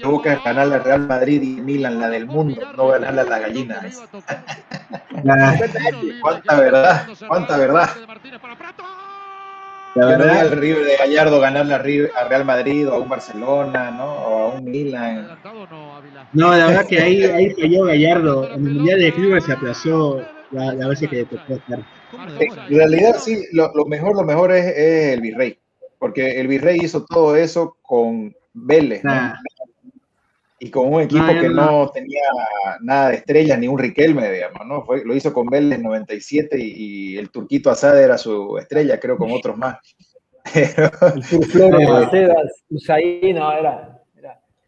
Boca 0.02 0.40
ganar 0.44 0.72
al 0.72 0.84
Real 0.84 1.00
Madrid 1.00 1.42
y 1.42 1.60
Milan, 1.60 1.98
la 2.00 2.08
del 2.08 2.26
mundo, 2.26 2.60
no 2.76 2.88
ganarle 2.88 3.22
a 3.22 3.24
la 3.24 3.38
gallina. 3.40 3.80
Cuánta 6.22 6.60
verdad, 6.60 7.06
cuánta 7.26 7.56
verdad. 7.56 7.90
La 9.96 10.06
verdad- 10.06 10.38
al 10.40 10.50
River 10.52 10.84
de 10.84 10.96
Gallardo 10.96 11.40
ganarle 11.40 11.74
a 11.74 11.78
River- 11.78 12.10
a 12.16 12.24
Real 12.24 12.44
Madrid 12.44 12.88
o 12.88 12.94
a 12.94 12.98
un 12.98 13.08
Barcelona, 13.08 13.90
¿no? 13.92 14.04
O 14.12 14.42
a 14.42 14.48
un 14.54 14.64
Milan. 14.64 15.28
No, 16.32 16.50
la 16.56 16.66
verdad 16.66 16.86
que 16.88 17.00
ahí, 17.00 17.22
ahí 17.24 17.50
falló 17.50 17.84
Gallardo. 17.84 18.48
En 18.52 18.66
el 18.66 18.74
Mundial 18.74 18.98
de 19.00 19.10
River 19.12 19.40
se 19.42 19.52
aplazó 19.52 20.20
la, 20.54 20.72
la 20.72 20.88
vez 20.88 21.00
que 21.00 21.06
le 21.08 21.24
tocó 21.24 21.54
estar. 21.54 21.80
En 22.40 22.76
realidad, 22.76 23.16
sí, 23.18 23.44
lo, 23.52 23.72
lo 23.74 23.84
mejor, 23.86 24.16
lo 24.16 24.22
mejor 24.22 24.52
es, 24.52 24.64
es 24.66 25.14
el 25.14 25.20
Virrey, 25.20 25.58
porque 25.98 26.40
el 26.40 26.46
Virrey 26.48 26.78
hizo 26.82 27.04
todo 27.04 27.36
eso 27.36 27.76
con 27.82 28.34
Vélez, 28.52 29.02
¿no? 29.04 29.14
Nah. 29.14 29.34
Y 30.60 30.70
con 30.70 30.94
un 30.94 31.02
equipo 31.02 31.22
No, 31.24 31.32
ya 31.32 31.40
que 31.40 31.48
no. 31.48 31.54
no 31.66 31.90
tenía 31.90 32.22
nada 32.80 33.10
de 33.10 33.16
estrellas, 33.16 33.58
ni 33.58 33.68
un 33.68 33.78
Riquelme, 33.78 34.30
digamos, 34.32 34.66
¿no? 34.66 34.84
Fue, 34.84 35.04
lo 35.04 35.14
hizo 35.14 35.32
con 35.32 35.46
Vélez 35.46 35.76
en 35.78 35.84
97 35.84 36.56
y, 36.58 36.72
y 37.14 37.18
el 37.18 37.30
Turquito 37.30 37.70
Asad 37.70 38.00
era 38.02 38.16
su 38.16 38.56
estrella, 38.56 38.98
creo, 38.98 39.18
con 39.18 39.30
otros 39.32 39.58
más. 39.58 39.76
Pero- 40.54 40.90
Flores, 41.50 42.64
Usain, 42.70 43.34
no, 43.36 43.52
era. 43.52 44.00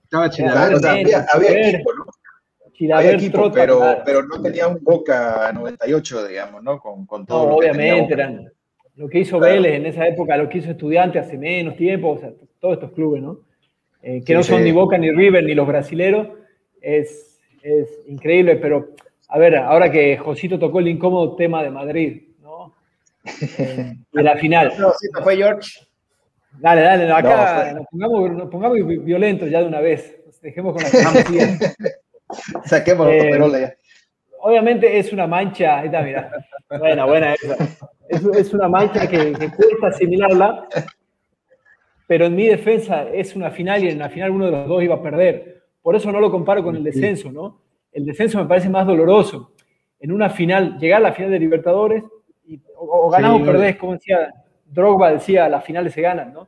Estaba 0.05 0.29
Claro, 0.31 0.77
o 0.77 0.81
sea, 0.81 0.93
había, 0.93 1.27
había 1.33 1.69
equipo, 1.69 1.93
¿no? 1.95 2.05
Equipo, 2.79 3.39
Trota, 3.39 3.55
pero, 3.55 3.79
claro. 3.79 4.03
pero 4.05 4.23
no 4.25 4.43
tenía 4.43 4.69
un 4.69 4.79
Boca 4.83 5.51
98, 5.55 6.27
digamos, 6.29 6.63
¿no? 6.63 6.79
Con, 6.79 7.07
con 7.07 7.21
No, 7.23 7.27
todo 7.27 7.51
lo 7.51 7.59
que 7.59 7.69
tenía 7.71 7.95
obviamente, 7.95 8.15
Boca. 8.15 8.23
eran 8.23 8.53
lo 8.97 9.09
que 9.09 9.19
hizo 9.21 9.39
Claro. 9.39 9.55
Vélez 9.55 9.75
en 9.75 9.87
esa 9.87 10.07
época, 10.07 10.37
lo 10.37 10.49
que 10.49 10.59
hizo 10.59 10.71
Estudiante 10.71 11.19
hace 11.19 11.37
menos 11.39 11.77
tiempo, 11.77 12.11
o 12.11 12.19
sea, 12.19 12.31
todos 12.61 12.75
estos 12.75 12.93
clubes, 12.93 13.23
¿no? 13.23 13.41
Eh, 14.03 14.21
que 14.21 14.33
Sí, 14.33 14.35
no 14.35 14.43
son 14.43 14.59
sí. 14.59 14.65
ni 14.65 14.73
Boca 14.73 14.97
ni 14.99 15.11
River 15.11 15.45
ni 15.45 15.55
los 15.55 15.67
brasileros, 15.67 16.29
es, 16.81 17.41
es 17.63 17.89
increíble, 18.07 18.57
pero 18.57 18.91
a 19.29 19.39
ver, 19.39 19.57
ahora 19.57 19.91
que 19.91 20.17
Josito 20.17 20.59
tocó 20.59 20.79
el 20.81 20.89
incómodo 20.89 21.35
tema 21.37 21.63
de 21.63 21.71
Madrid, 21.71 22.23
¿no? 22.43 22.75
Eh, 23.59 23.95
de 24.13 24.23
la 24.23 24.37
final. 24.37 24.73
No, 24.79 24.91
sí, 24.93 25.09
no 25.13 25.21
fue 25.23 25.37
George. 25.37 25.69
Dale, 26.59 26.81
dale, 26.81 27.11
acá 27.13 27.23
No, 27.23 27.61
fue- 27.63 27.75
nos, 27.75 27.87
pongamos, 27.91 28.31
nos 28.33 28.49
pongamos 28.51 28.77
vi- 28.87 28.97
violentos 28.99 29.51
ya 29.51 29.61
de 29.61 29.67
una 29.67 29.81
vez, 29.81 30.21
nos 30.25 30.41
dejemos 30.41 30.73
con 30.75 30.83
la 30.85 30.89
fantasía. 30.89 31.59
Saquemos 32.65 33.09
Eh, 33.11 33.31
ya. 33.61 33.75
Obviamente 34.41 34.99
es 34.99 35.13
una 35.13 35.27
mancha, 35.27 35.79
ahí 35.79 35.87
está, 35.87 36.03
mira. 36.03 36.31
Buena, 36.79 37.05
buena 37.05 37.35
esa. 37.35 37.55
Es, 38.09 38.25
es 38.25 38.55
una 38.55 38.69
mancha 38.69 39.09
que, 39.09 39.33
que 39.33 39.51
cuesta 39.51 39.89
asimilarla, 39.89 40.69
pero 42.07 42.27
en 42.27 42.37
mi 42.37 42.47
defensa 42.47 43.09
es 43.13 43.35
una 43.35 43.51
final 43.51 43.83
y 43.83 43.89
en 43.89 43.99
la 43.99 44.09
final 44.09 44.31
uno 44.31 44.45
de 44.47 44.53
los 44.53 44.69
dos 44.69 44.83
iba 44.83 44.95
a 44.97 45.03
perder. 45.03 45.63
Por 45.83 45.97
eso 45.97 46.13
no 46.13 46.21
lo 46.21 46.31
comparo 46.31 46.63
con 46.63 46.77
el 46.77 46.85
descenso, 46.85 47.33
¿no? 47.33 47.61
El 47.93 48.05
descenso 48.05 48.39
me 48.39 48.47
parece 48.47 48.69
más 48.69 48.87
doloroso. 48.87 49.53
En 49.99 50.13
una 50.13 50.29
final, 50.31 50.79
llegar 50.79 50.99
a 51.01 51.09
la 51.09 51.13
final 51.13 51.31
de 51.33 51.39
Libertadores, 51.41 52.05
y, 52.47 52.61
o, 52.77 53.07
o 53.07 53.11
ganás 53.11 53.35
Sí, 53.37 53.43
o 53.43 53.45
perdés, 53.45 53.77
como 53.77 53.93
decía 53.95 54.33
Drogba, 54.67 55.13
decía, 55.13 55.49
las 55.49 55.65
finales 55.65 55.93
se 55.93 56.03
ganan, 56.03 56.33
¿no? 56.33 56.47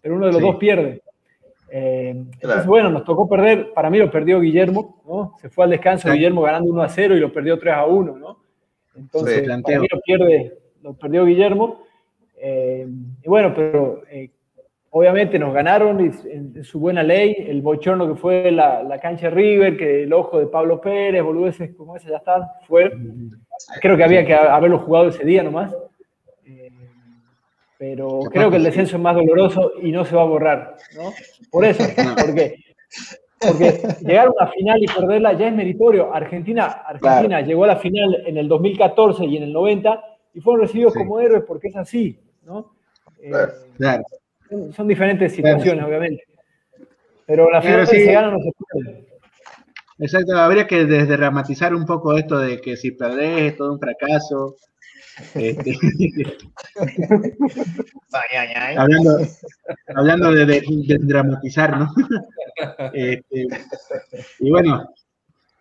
Pero 0.00 0.14
uno 0.14 0.26
de 0.26 0.32
los 0.32 0.40
Sí. 0.40 0.46
dos 0.46 0.56
pierde. 0.56 1.02
Eh, 1.72 2.10
Entonces, 2.10 2.66
bueno, 2.66 2.90
nos 2.90 3.04
tocó 3.04 3.28
perder. 3.28 3.72
Para 3.72 3.90
mí 3.90 3.98
lo 3.98 4.10
perdió 4.10 4.40
Guillermo, 4.40 5.02
¿no? 5.06 5.34
Se 5.40 5.48
fue 5.48 5.64
al 5.64 5.70
descanso 5.70 6.08
Sí. 6.08 6.14
Guillermo 6.14 6.42
ganando 6.42 6.70
1 6.70 6.82
a 6.82 6.88
0 6.88 7.16
y 7.16 7.20
lo 7.20 7.32
perdió 7.32 7.58
3 7.58 7.74
a 7.74 7.86
1, 7.86 8.16
¿no? 8.18 8.38
Entonces, 8.96 9.34
Sí, 9.34 9.40
para 9.42 9.46
planteo. 9.62 9.80
mí 9.82 9.86
lo, 9.90 10.00
pierde, 10.00 10.58
lo 10.82 10.94
perdió 10.94 11.24
Guillermo. 11.24 11.82
Eh, 12.42 12.86
y 13.22 13.28
bueno, 13.28 13.52
pero 13.54 14.02
eh, 14.10 14.30
obviamente 14.90 15.38
nos 15.38 15.54
ganaron 15.54 16.00
y 16.00 16.10
en, 16.28 16.52
en 16.56 16.64
su 16.64 16.80
buena 16.80 17.02
ley. 17.04 17.36
El 17.38 17.62
bochorno 17.62 18.08
que 18.08 18.14
fue 18.18 18.50
la, 18.50 18.82
la 18.82 18.98
cancha 18.98 19.28
de 19.28 19.34
River, 19.36 19.76
que 19.76 20.02
el 20.02 20.12
ojo 20.12 20.38
de 20.40 20.46
Pablo 20.48 20.80
Pérez, 20.80 21.22
boludeces 21.22 21.74
como 21.76 21.94
ese 21.96 22.08
ya 22.10 22.16
está, 22.16 22.50
fue. 22.66 22.90
Creo 23.80 23.96
que 23.96 24.04
había 24.04 24.24
que 24.26 24.34
haberlo 24.34 24.78
jugado 24.80 25.08
ese 25.08 25.24
día 25.24 25.42
nomás. 25.44 25.72
Pero 27.80 28.20
creo 28.30 28.50
que 28.50 28.58
el 28.58 28.64
descenso 28.64 28.96
es 28.96 29.02
más 29.02 29.16
doloroso 29.16 29.72
y 29.80 29.90
no 29.90 30.04
se 30.04 30.14
va 30.14 30.20
a 30.20 30.26
borrar, 30.26 30.76
¿no? 30.94 31.14
Por 31.50 31.64
eso, 31.64 31.82
porque 32.26 32.56
Porque 33.40 33.80
llegar 34.02 34.26
a 34.26 34.30
una 34.30 34.46
final 34.48 34.82
y 34.82 34.86
perderla 34.86 35.32
ya 35.32 35.48
es 35.48 35.54
meritorio. 35.54 36.14
Argentina, 36.14 36.66
Argentina 36.66 37.40
llegó 37.40 37.64
a 37.64 37.68
la 37.68 37.76
final 37.76 38.22
en 38.26 38.36
el 38.36 38.48
2014 38.48 39.24
y 39.24 39.38
en 39.38 39.44
el 39.44 39.52
90 39.54 39.98
y 40.34 40.40
fueron 40.42 40.60
recibidos 40.60 40.92
como 40.92 41.20
héroes 41.20 41.44
porque 41.48 41.68
es 41.68 41.76
así, 41.76 42.20
¿no? 42.44 42.74
Eh, 43.22 43.32
Claro. 43.78 44.02
son, 44.50 44.72
son 44.74 44.86
diferentes 44.86 45.32
situaciones, 45.32 45.82
obviamente. 45.82 46.24
Pero 47.24 47.50
la 47.50 47.62
final 47.62 47.86
sí. 47.86 48.04
se 48.04 48.12
gana 48.12 48.30
no 48.30 48.40
se 48.40 48.50
puede. 48.58 49.06
Exacto, 50.00 50.36
habría 50.36 50.66
que 50.66 50.84
desdramatizar 50.84 51.74
un 51.74 51.86
poco 51.86 52.18
esto 52.18 52.38
de 52.38 52.60
que 52.60 52.76
si 52.76 52.90
perdés 52.90 53.52
es 53.52 53.56
todo 53.56 53.72
un 53.72 53.78
fracaso. 53.78 54.56
Este, 55.34 55.76
hablando, 58.76 59.18
hablando 59.94 60.32
de, 60.32 60.46
de- 60.46 60.62
de 60.86 60.98
dramatizar, 61.00 61.78
¿no? 61.78 61.92
Este, 62.92 63.46
y 64.40 64.50
bueno, 64.50 64.92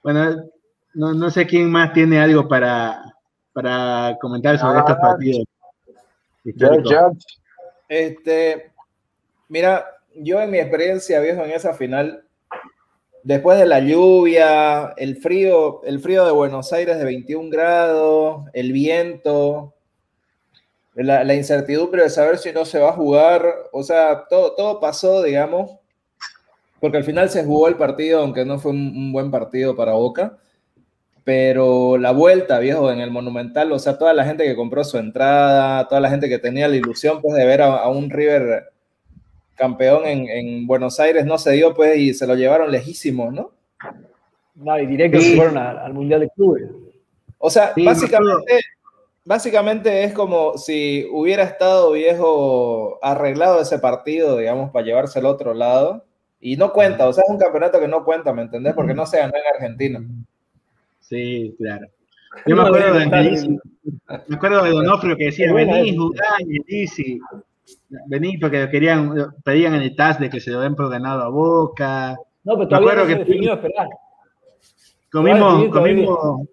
bueno, 0.03 0.43
no, 0.95 1.14
no 1.14 1.30
sé 1.30 1.45
quién 1.45 1.70
más 1.70 1.93
tiene 1.93 2.20
algo 2.20 2.47
para, 2.47 3.01
para 3.53 4.18
comentar 4.20 4.57
sobre 4.60 4.80
estos 4.80 4.97
partidos. 4.97 5.45
históricos. 6.43 6.93
Este, 7.88 8.72
mira, 9.47 9.86
yo 10.16 10.41
en 10.41 10.51
mi 10.51 10.57
experiencia, 10.60 11.20
viejo, 11.22 11.43
en 11.43 11.51
esa 11.51 11.74
final, 11.74 12.24
después 13.24 13.60
de 13.60 13.66
la 13.66 13.80
lluvia, 13.80 14.94
el 14.98 15.18
frío, 15.18 15.84
el 15.84 16.00
frío 16.00 16.26
de 16.26 16.32
Buenos 16.32 16.74
Aires 16.74 16.98
de 16.98 17.06
21 17.06 17.50
grados, 17.50 18.46
el 18.54 18.72
viento, 18.72 19.76
la, 20.96 21.34
incertidumbre 21.34 22.04
de 22.04 22.10
saber 22.10 22.38
si 22.38 22.52
no 22.52 22.66
se 22.66 22.80
va 22.80 22.90
a 22.90 22.94
jugar, 22.94 23.44
o 23.72 23.84
sea, 23.84 24.26
todo, 24.30 24.54
todo 24.56 24.80
pasó, 24.80 25.24
digamos, 25.24 25.72
porque 26.80 26.98
al 26.98 27.04
final 27.04 27.30
se 27.30 27.44
jugó 27.44 27.68
el 27.68 27.76
partido, 27.76 28.22
aunque 28.22 28.46
no 28.46 28.60
fue 28.60 28.72
un, 28.72 29.12
buen 29.12 29.32
partido 29.32 29.76
para 29.76 29.94
Boca. 29.94 30.38
Pero 31.26 31.98
la 31.98 32.12
vuelta, 32.12 32.58
viejo, 32.60 32.92
en 32.92 33.00
el 33.02 33.12
Monumental, 33.12 33.72
o 33.72 33.78
sea, 33.78 33.98
toda 33.98 34.14
la 34.14 34.26
gente 34.26 34.46
que 34.46 34.56
compró 34.56 34.84
su 34.84 34.98
entrada, 34.98 35.88
toda 35.88 36.02
la 36.02 36.10
gente 36.10 36.30
que 36.30 36.40
tenía 36.40 36.68
la 36.68 36.78
ilusión, 36.78 37.22
pues, 37.22 37.36
de 37.36 37.46
ver 37.46 37.62
a 37.62 37.88
un 37.90 38.10
River 38.10 38.72
campeón 39.60 40.05
en, 40.05 40.28
en 40.30 40.66
Buenos 40.66 40.99
Aires, 40.99 41.26
no 41.26 41.38
se 41.38 41.51
dio, 41.51 41.74
pues, 41.76 41.97
y 41.97 42.14
se 42.16 42.26
lo 42.26 42.34
llevaron 42.36 42.72
lejísimos, 42.72 43.32
¿no? 43.34 43.51
No, 44.55 44.80
y 44.80 44.88
directo 44.88 45.20
Sí. 45.20 45.32
se 45.32 45.36
fueron 45.36 45.57
a- 45.57 45.72
al 45.86 45.93
Mundial 45.93 46.22
de 46.22 46.30
Clubes. 46.32 46.70
O 47.38 47.49
sea, 47.49 47.74
Sí, 47.76 47.86
básicamente, 47.86 48.60
básicamente 49.24 50.03
es 50.03 50.14
como 50.14 50.57
si 50.57 51.07
hubiera 51.12 51.43
estado 51.43 51.91
viejo 51.91 52.97
arreglado 53.01 53.62
ese 53.62 53.80
partido, 53.80 54.38
digamos, 54.38 54.72
para 54.72 54.86
llevarse 54.86 55.20
al 55.20 55.26
otro 55.28 55.53
lado. 55.53 56.03
Y 56.41 56.55
no 56.57 56.72
cuenta, 56.74 57.07
o 57.07 57.14
sea, 57.14 57.24
es 57.26 57.30
un 57.30 57.38
campeonato 57.38 57.80
que 57.80 57.88
no 57.88 58.03
cuenta, 58.05 58.32
¿me 58.34 58.41
entendés? 58.43 58.74
Porque 58.74 58.93
no 58.93 59.05
se 59.05 59.18
ganó 59.20 59.34
en 59.36 59.53
Argentina. 59.55 60.01
Sí, 60.99 61.53
claro. 61.57 61.88
Yo 62.45 62.55
me 62.55 62.62
acuerdo 62.62 62.93
de, 62.93 63.07
me 64.28 64.36
acuerdo 64.36 64.64
de 64.64 64.70
Donofrio 64.70 65.18
que 65.18 65.26
decía, 65.26 65.51
vení, 65.53 65.97
jugá, 65.97 66.26
sí. 66.88 67.20
Vení, 68.08 68.38
porque 68.38 68.70
querían, 68.70 69.34
pedían 69.44 69.76
en 69.76 69.82
el 69.82 69.96
TAS 69.96 70.20
de 70.20 70.30
que 70.30 70.40
se 70.40 70.52
lo 70.52 70.62
den 70.62 70.76
por 70.76 70.90
ganado 70.90 71.24
a 71.24 71.30
Boca. 71.30 72.18
No, 72.44 72.56
pero 72.56 72.68
todavía 72.68 72.96
no 72.96 73.02
se 73.06 73.08
que 73.08 73.20
definió, 73.20 73.54
esperá. 73.54 73.88
comimos, 75.12 75.70
comimos, 75.70 76.48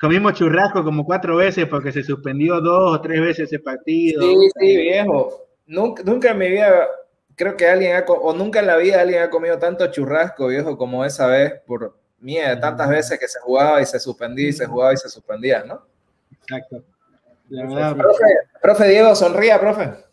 comimos 0.00 0.32
churrasco 0.34 0.84
como 0.84 1.04
cuatro 1.04 1.36
veces 1.36 1.66
porque 1.66 1.92
se 1.92 2.02
suspendió 2.02 2.60
dos 2.60 2.96
o 2.96 3.00
tres 3.00 3.20
veces 3.20 3.44
ese 3.44 3.58
partido. 3.58 4.22
Sí, 4.22 4.34
sí, 4.58 4.76
viejo. 4.76 5.44
Nunca, 5.66 6.02
nunca 6.02 6.30
en 6.30 6.38
mi 6.38 6.48
vida, 6.48 6.86
creo 7.36 7.56
que 7.56 7.68
alguien 7.68 7.96
ha, 7.96 8.04
o 8.06 8.32
nunca 8.32 8.60
en 8.60 8.66
la 8.66 8.76
vida 8.76 9.00
alguien 9.00 9.22
ha 9.22 9.30
comido 9.30 9.58
tanto 9.58 9.86
churrasco, 9.88 10.48
viejo, 10.48 10.78
como 10.78 11.04
esa 11.04 11.26
vez, 11.26 11.52
por 11.66 11.94
mía, 12.20 12.50
de 12.50 12.56
tantas 12.56 12.88
veces 12.88 13.18
que 13.18 13.28
se 13.28 13.38
jugaba 13.40 13.80
y 13.80 13.86
se 13.86 14.00
suspendía 14.00 14.48
y 14.48 14.52
se 14.52 14.66
jugaba 14.66 14.94
y 14.94 14.96
se 14.96 15.08
suspendía, 15.08 15.62
¿no? 15.64 15.82
Exacto. 16.32 16.82
La 17.50 17.62
verdad, 17.62 17.96
Profe, 17.96 18.24
profe 18.60 18.88
Diego, 18.88 19.14
sonría, 19.14 19.58
profe. 19.58 20.07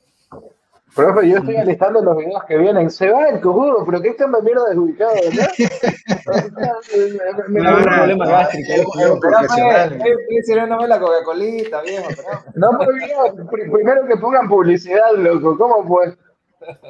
Profe, 0.95 1.27
yo 1.29 1.37
estoy 1.39 1.57
alistando 1.57 2.01
los 2.01 2.15
videos 2.17 2.43
que 2.45 2.57
vienen. 2.57 2.89
Se 2.89 3.09
va 3.09 3.27
el 3.27 3.41
cojudo, 3.41 3.83
pero 3.85 4.01
que 4.01 4.09
este 4.09 4.25
me 4.27 4.41
mierda 4.41 4.69
desubicado, 4.69 5.11
¿verdad? 5.13 5.49
Me- 7.49 7.59
me- 7.61 7.61
No, 7.61 7.81
problema 7.83 8.25
gástrico, 8.27 8.91
Coca-Colita, 10.99 11.81
viejo. 11.81 12.07
Primero 13.51 14.05
que 14.07 14.15
pongan 14.17 14.47
publicidad, 14.47 15.11
loco. 15.17 15.57
¿Cómo 15.57 15.85
pues? 15.85 16.17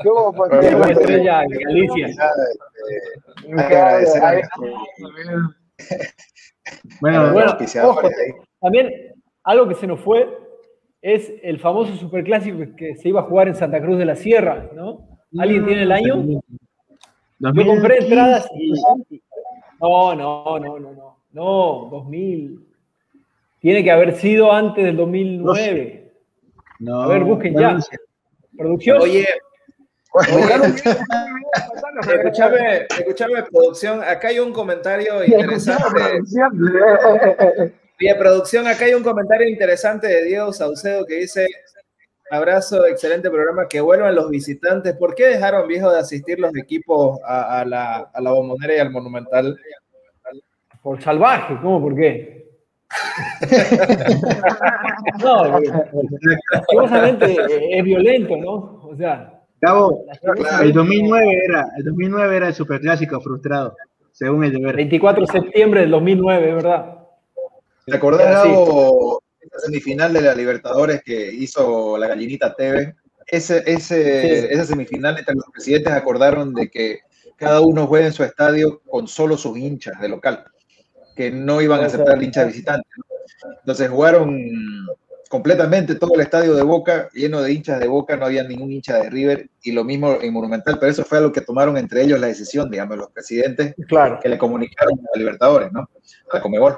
¿Cómo 0.03 0.33
pues? 0.33 0.51
Estrella 0.53 1.41
de 1.49 1.57
Galicia. 1.63 2.07
Bueno, 7.01 7.33
Bueno, 7.33 7.57
ojo, 7.83 8.09
también 8.61 8.91
algo 9.43 9.67
que 9.67 9.75
se 9.75 9.87
nos 9.87 9.99
fue 10.01 10.44
es 11.05 11.31
el 11.43 11.59
famoso 11.59 11.95
superclásico 11.97 12.57
que 12.75 12.95
se 12.95 13.09
iba 13.09 13.19
a 13.19 13.25
jugar 13.25 13.47
en 13.47 13.53
Santa 13.53 13.79
Cruz 13.79 13.99
de 13.99 14.05
la 14.05 14.15
Sierra, 14.15 14.71
¿no? 14.73 15.07
¿Alguien 15.37 15.63
tiene 15.67 15.83
el 15.83 15.91
año? 15.91 16.41
Yo 17.37 17.65
compré 17.67 17.99
entradas 17.99 18.49
y... 18.55 18.71
No, 19.79 20.15
no, 20.15 20.57
no, 20.59 20.79
no, 20.79 20.93
no. 20.93 21.17
No, 21.31 21.89
2000. 21.91 22.59
Tiene 23.59 23.83
que 23.83 23.91
haber 23.91 24.15
sido 24.15 24.51
antes 24.51 24.83
del 24.83 24.97
2009. 24.97 26.11
No, 26.79 27.03
A 27.03 27.07
ver, 27.07 27.23
busquen 27.23 27.53
ya. 27.53 27.77
Producción. 28.57 28.99
Oye, 28.99 29.27
escúchame, 32.07 32.87
escúchame, 32.89 33.43
producción. 33.43 34.01
Acá 34.01 34.29
hay 34.29 34.39
un 34.39 34.51
comentario 34.51 35.23
interesante. 35.27 36.23
Oye, 37.99 38.15
producción, 38.15 38.67
acá 38.67 38.85
hay 38.85 38.93
un 38.93 39.03
comentario 39.03 39.47
interesante 39.47 40.07
de 40.07 40.25
Diego 40.25 40.51
Saucedo 40.51 41.05
que 41.05 41.15
dice: 41.15 41.47
Abrazo, 42.29 42.85
excelente 42.85 43.29
programa, 43.29 43.67
que 43.67 43.81
vuelvan 43.81 44.15
los 44.15 44.29
visitantes. 44.29 44.95
¿Por 44.95 45.15
qué 45.15 45.27
dejaron 45.27 45.67
viejo 45.67 45.91
de 45.91 45.99
asistir 45.99 46.39
los 46.39 46.55
equipos 46.55 47.19
a, 47.25 47.61
a 47.61 47.65
la, 47.65 48.09
a 48.13 48.21
la 48.21 48.31
bombonera 48.31 48.75
y 48.75 48.79
al 48.79 48.91
monumental? 48.91 49.57
Por 50.81 51.01
salvaje, 51.01 51.57
¿cómo? 51.61 51.81
¿Por 51.81 51.95
qué? 51.95 52.35
no, 55.23 55.59
lastimosamente 56.51 57.35
es 57.71 57.83
violento, 57.83 58.37
¿no? 58.37 58.81
O 58.83 58.95
sea, 58.95 59.35
el 60.61 60.73
2009 60.73 61.41
era, 61.49 61.67
el 61.77 61.85
2009 61.85 62.37
era 62.37 62.47
el 62.49 62.53
superclásico 62.53 63.19
frustrado, 63.19 63.75
según 64.11 64.43
el 64.43 64.51
deber. 64.51 64.75
24 64.75 65.25
de 65.25 65.31
septiembre 65.31 65.79
del 65.81 65.89
2009, 65.91 66.49
es 66.49 66.55
verdad. 66.55 67.04
¿Te 67.85 67.95
acordás. 67.97 68.43
Gabo, 68.45 69.21
esa 69.39 69.59
semifinal 69.59 70.11
de 70.13 70.21
la 70.21 70.33
Libertadores 70.33 71.03
que 71.03 71.31
hizo 71.31 71.97
la 71.97 72.07
gallinita 72.07 72.55
TV? 72.55 72.95
Ese, 73.27 73.63
ese, 73.65 74.39
Sí. 74.39 74.47
Esa 74.49 74.65
semifinal 74.65 75.17
entre 75.17 75.35
los 75.35 75.45
presidentes 75.51 75.93
acordaron 75.93 76.53
de 76.53 76.69
que 76.69 76.99
cada 77.37 77.61
uno 77.61 77.85
juegue 77.87 78.07
en 78.07 78.13
su 78.13 78.23
estadio 78.23 78.81
con 78.89 79.07
solo 79.07 79.37
sus 79.37 79.57
hinchas 79.57 79.99
de 79.99 80.09
local, 80.09 80.45
que 81.15 81.31
no 81.31 81.61
iban 81.61 81.81
a 81.81 81.87
aceptar 81.87 82.21
hinchas 82.21 82.47
visitantes. 82.47 82.91
Entonces 83.59 83.89
jugaron 83.89 84.47
completamente 85.29 85.95
todo 85.95 86.15
el 86.15 86.21
estadio 86.21 86.55
de 86.55 86.61
Boca, 86.63 87.09
lleno 87.13 87.41
de 87.41 87.51
hinchas 87.51 87.79
de 87.79 87.87
Boca, 87.87 88.15
no 88.15 88.25
había 88.25 88.43
ningún 88.43 88.71
hincha 88.71 88.97
de 88.97 89.09
River, 89.09 89.49
y 89.63 89.71
lo 89.73 89.83
mismo 89.83 90.17
en 90.21 90.31
Monumental, 90.31 90.77
pero 90.79 90.91
eso 90.91 91.03
fue 91.03 91.17
algo 91.17 91.31
que 91.31 91.41
tomaron 91.41 91.77
entre 91.77 92.03
ellos 92.03 92.19
la 92.19 92.27
decisión, 92.27 92.69
digamos, 92.69 92.97
los 92.97 93.11
presidentes 93.11 93.75
Claro. 93.87 94.19
que 94.21 94.29
le 94.29 94.37
comunicaron 94.37 94.99
a 95.13 95.17
Libertadores, 95.17 95.71
¿no? 95.71 95.81
A 95.81 96.35
la 96.37 96.41
Comebol. 96.41 96.77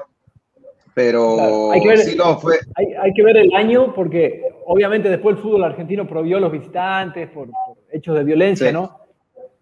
Pero 0.98 1.36
Claro, 1.36 1.70
hay 1.70 1.80
que 1.80 1.88
ver- 1.88 1.98
sí, 1.98 2.16
no, 2.16 2.38
fue, 2.40 2.58
Hay, 2.74 2.86
hay 3.00 3.12
que 3.12 3.22
ver 3.22 3.36
el 3.36 3.54
año 3.54 3.94
porque 3.94 4.42
obviamente 4.66 5.08
después 5.08 5.36
el 5.36 5.42
fútbol 5.42 5.62
argentino 5.62 6.08
prohibió 6.08 6.38
a 6.38 6.40
los 6.40 6.50
visitantes 6.50 7.30
por, 7.30 7.46
por 7.46 7.76
hechos 7.92 8.16
de 8.16 8.24
violencia, 8.24 8.66
Sí. 8.66 8.72
¿no? 8.72 8.98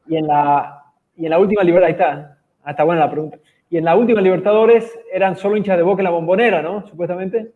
Y 0.06 0.16
en 0.16 0.26
la, 0.28 0.82
y 1.14 1.24
en 1.26 1.30
la 1.30 1.38
última 1.38 1.62
Libertadores, 1.62 2.00
ahí 2.00 2.08
está, 2.10 2.38
ah, 2.64 2.70
está 2.70 2.84
buena 2.84 3.02
la 3.02 3.10
pregunta. 3.10 3.36
Y 3.68 3.76
en 3.76 3.84
la 3.84 3.96
última 3.96 4.22
Libertadores 4.22 4.98
eran 5.12 5.36
solo 5.36 5.58
hinchas 5.58 5.76
de 5.76 5.82
Boca 5.82 6.00
en 6.00 6.04
la 6.04 6.10
bombonera, 6.10 6.62
¿no? 6.62 6.86
Supuestamente. 6.88 7.52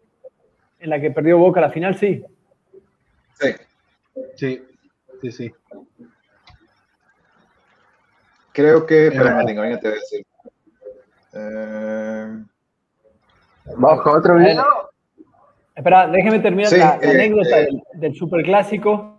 En 0.78 0.90
la 0.90 1.00
que 1.00 1.10
perdió 1.10 1.38
Boca 1.38 1.62
la 1.62 1.70
final, 1.70 1.94
sí. 1.94 2.22
sí. 3.40 3.48
Sí, 4.36 4.62
sí, 5.22 5.32
sí. 5.32 5.50
Creo 8.52 8.84
que, 8.84 9.06
espera, 9.06 9.42
te 9.46 9.54
voy 9.54 9.68
a 9.72 9.76
decir. 9.78 10.26
Eh, 11.32 12.44
Vamos 13.76 14.02
con 14.02 14.16
otro 14.18 14.36
video. 14.36 14.64
Espera, 15.74 16.06
déjeme 16.08 16.40
terminar 16.40 16.70
Sí, 16.70 16.78
la, 16.78 16.98
la 17.00 17.06
eh, 17.06 17.10
anécdota 17.10 17.60
eh. 17.60 17.64
del, 17.64 17.82
del 17.94 18.14
superclásico. 18.14 19.16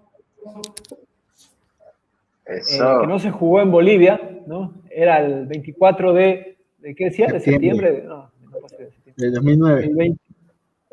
eh, 2.46 2.60
que 3.02 3.08
no 3.08 3.20
se 3.20 3.32
jugó 3.32 3.62
en 3.62 3.72
Bolivia, 3.72 4.20
¿no? 4.46 4.74
Era 4.90 5.20
el 5.24 5.46
24 5.48 6.14
de, 6.14 6.58
¿de 6.80 6.96
qué 6.96 7.06
decía? 7.06 7.28
¿De 7.28 7.40
Septiembre. 7.40 8.04
No, 8.06 8.30
no 8.52 8.60
de 8.60 8.70
septiembre. 8.70 9.14
Del 9.16 9.34
2009. 9.34 9.84
El 9.86 9.96
20 9.96 10.22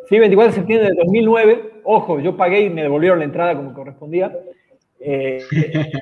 sí, 0.08 0.18
24 0.18 0.52
de 0.52 0.56
septiembre 0.58 0.88
de 0.88 0.94
2009. 0.94 1.72
Ojo, 1.84 2.20
yo 2.20 2.36
pagué 2.36 2.60
y 2.62 2.70
me 2.70 2.82
devolvieron 2.82 3.18
la 3.18 3.24
entrada 3.24 3.54
como 3.56 3.74
correspondía. 3.74 4.32
Eh, 5.00 5.42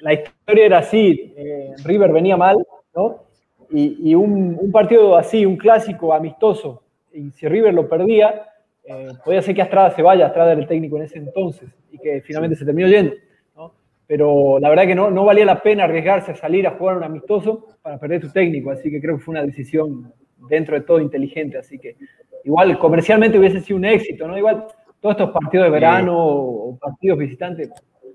la 0.01 0.13
historia 0.15 0.67
era 0.67 0.79
así, 0.79 1.35
eh, 1.37 1.75
River 1.85 2.13
venía 2.13 2.37
mal, 2.37 2.57
¿no? 2.95 3.25
Y, 3.71 4.11
y 4.11 4.15
un, 4.15 4.57
un, 4.59 4.73
partido 4.73 5.17
así, 5.17 5.45
un 5.45 5.57
clásico 5.57 6.15
amistoso, 6.15 6.83
y 7.17 7.31
si 7.31 7.49
River 7.49 7.73
lo 7.73 7.89
perdía, 7.89 8.47
eh, 8.85 9.09
podía 9.25 9.43
ser 9.43 9.55
que 9.55 9.63
Astrada 9.63 9.91
se 9.91 10.03
vaya, 10.03 10.27
Astrada 10.27 10.53
era 10.53 10.61
el 10.61 10.69
técnico 10.69 10.97
en 10.97 11.05
ese 11.05 11.19
entonces, 11.19 11.71
y 11.91 11.99
que 11.99 12.21
finalmente 12.21 12.57
se 12.57 12.65
terminó 12.65 12.89
yendo. 12.89 13.15
¿no? 13.57 13.73
Pero 14.07 14.59
la 14.59 14.69
verdad 14.69 14.87
que 14.87 14.95
no, 14.95 15.11
no 15.11 15.25
valía 15.25 15.45
la 15.45 15.63
pena 15.63 15.85
arriesgarse 15.85 16.33
a 16.33 16.37
salir 16.37 16.67
a 16.67 16.73
jugar 16.73 16.97
un 16.97 17.05
amistoso 17.05 17.67
para 17.83 17.99
perder 17.99 18.23
su 18.23 18.33
técnico, 18.33 18.71
así 18.71 18.91
que 18.91 19.01
creo 19.01 19.17
que 19.17 19.25
fue 19.25 19.33
una 19.33 19.45
decisión 19.45 20.13
dentro 20.49 20.77
de 20.77 20.83
todo 20.83 21.01
inteligente, 21.01 21.59
así 21.59 21.79
que 21.79 21.97
igual 22.45 22.79
comercialmente 22.79 23.39
hubiese 23.39 23.61
sido 23.61 23.79
un 23.79 23.87
éxito, 23.87 24.29
¿no? 24.29 24.37
Igual 24.37 24.67
todos 25.01 25.15
estos 25.15 25.31
partidos 25.31 25.67
de 25.67 25.71
verano 25.71 26.15
o 26.17 26.79
partidos 26.79 27.19
visitantes 27.19 27.71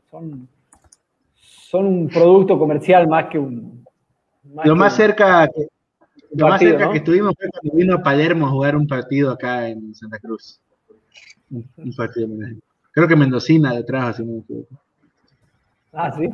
son, 0.10 0.47
son 1.34 1.86
un 1.86 2.08
producto 2.08 2.58
comercial 2.58 3.08
más 3.08 3.26
que 3.26 3.39
un... 3.39 3.84
Más 4.43 4.66
lo, 4.66 4.74
que 4.74 4.80
más 4.80 4.95
cerca 4.95 5.47
que, 5.47 5.68
lo 6.34 6.47
partido, 6.47 6.49
más 6.49 6.59
cerca 6.59 6.86
¿no? 6.86 6.91
que 6.91 6.97
estuvimos 6.99 7.34
fue 7.38 7.49
cuando 7.49 7.77
vino 7.77 7.95
a 7.95 8.03
Palermo 8.03 8.47
a 8.47 8.51
jugar 8.51 8.75
un 8.75 8.88
partido 8.88 9.32
acá 9.32 9.67
en 9.67 9.93
Santa 9.93 10.19
Cruz. 10.19 10.59
Un, 11.49 11.69
un 11.77 11.95
partido 11.95 12.29
Creo 12.91 13.07
que 13.07 13.15
Mendocina 13.15 13.73
detrás, 13.73 14.15
así 14.15 14.23
me. 14.23 14.43
Ah, 15.93 16.13
sí. 16.17 16.29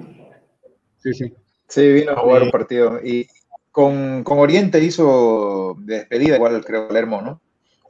Sí, 0.99 1.13
sí. 1.13 1.33
Sí, 1.67 1.93
vino 1.93 2.11
a 2.11 2.17
jugar 2.17 2.43
un 2.43 2.51
partido. 2.51 2.99
Y 3.03 3.27
con, 3.71 4.23
con, 4.23 4.39
Oriente 4.39 4.83
hizo 4.83 5.75
de 5.79 5.99
despedida, 5.99 6.35
igual 6.35 6.63
creo 6.63 6.87
Palermo, 6.87 7.21
¿no? 7.21 7.41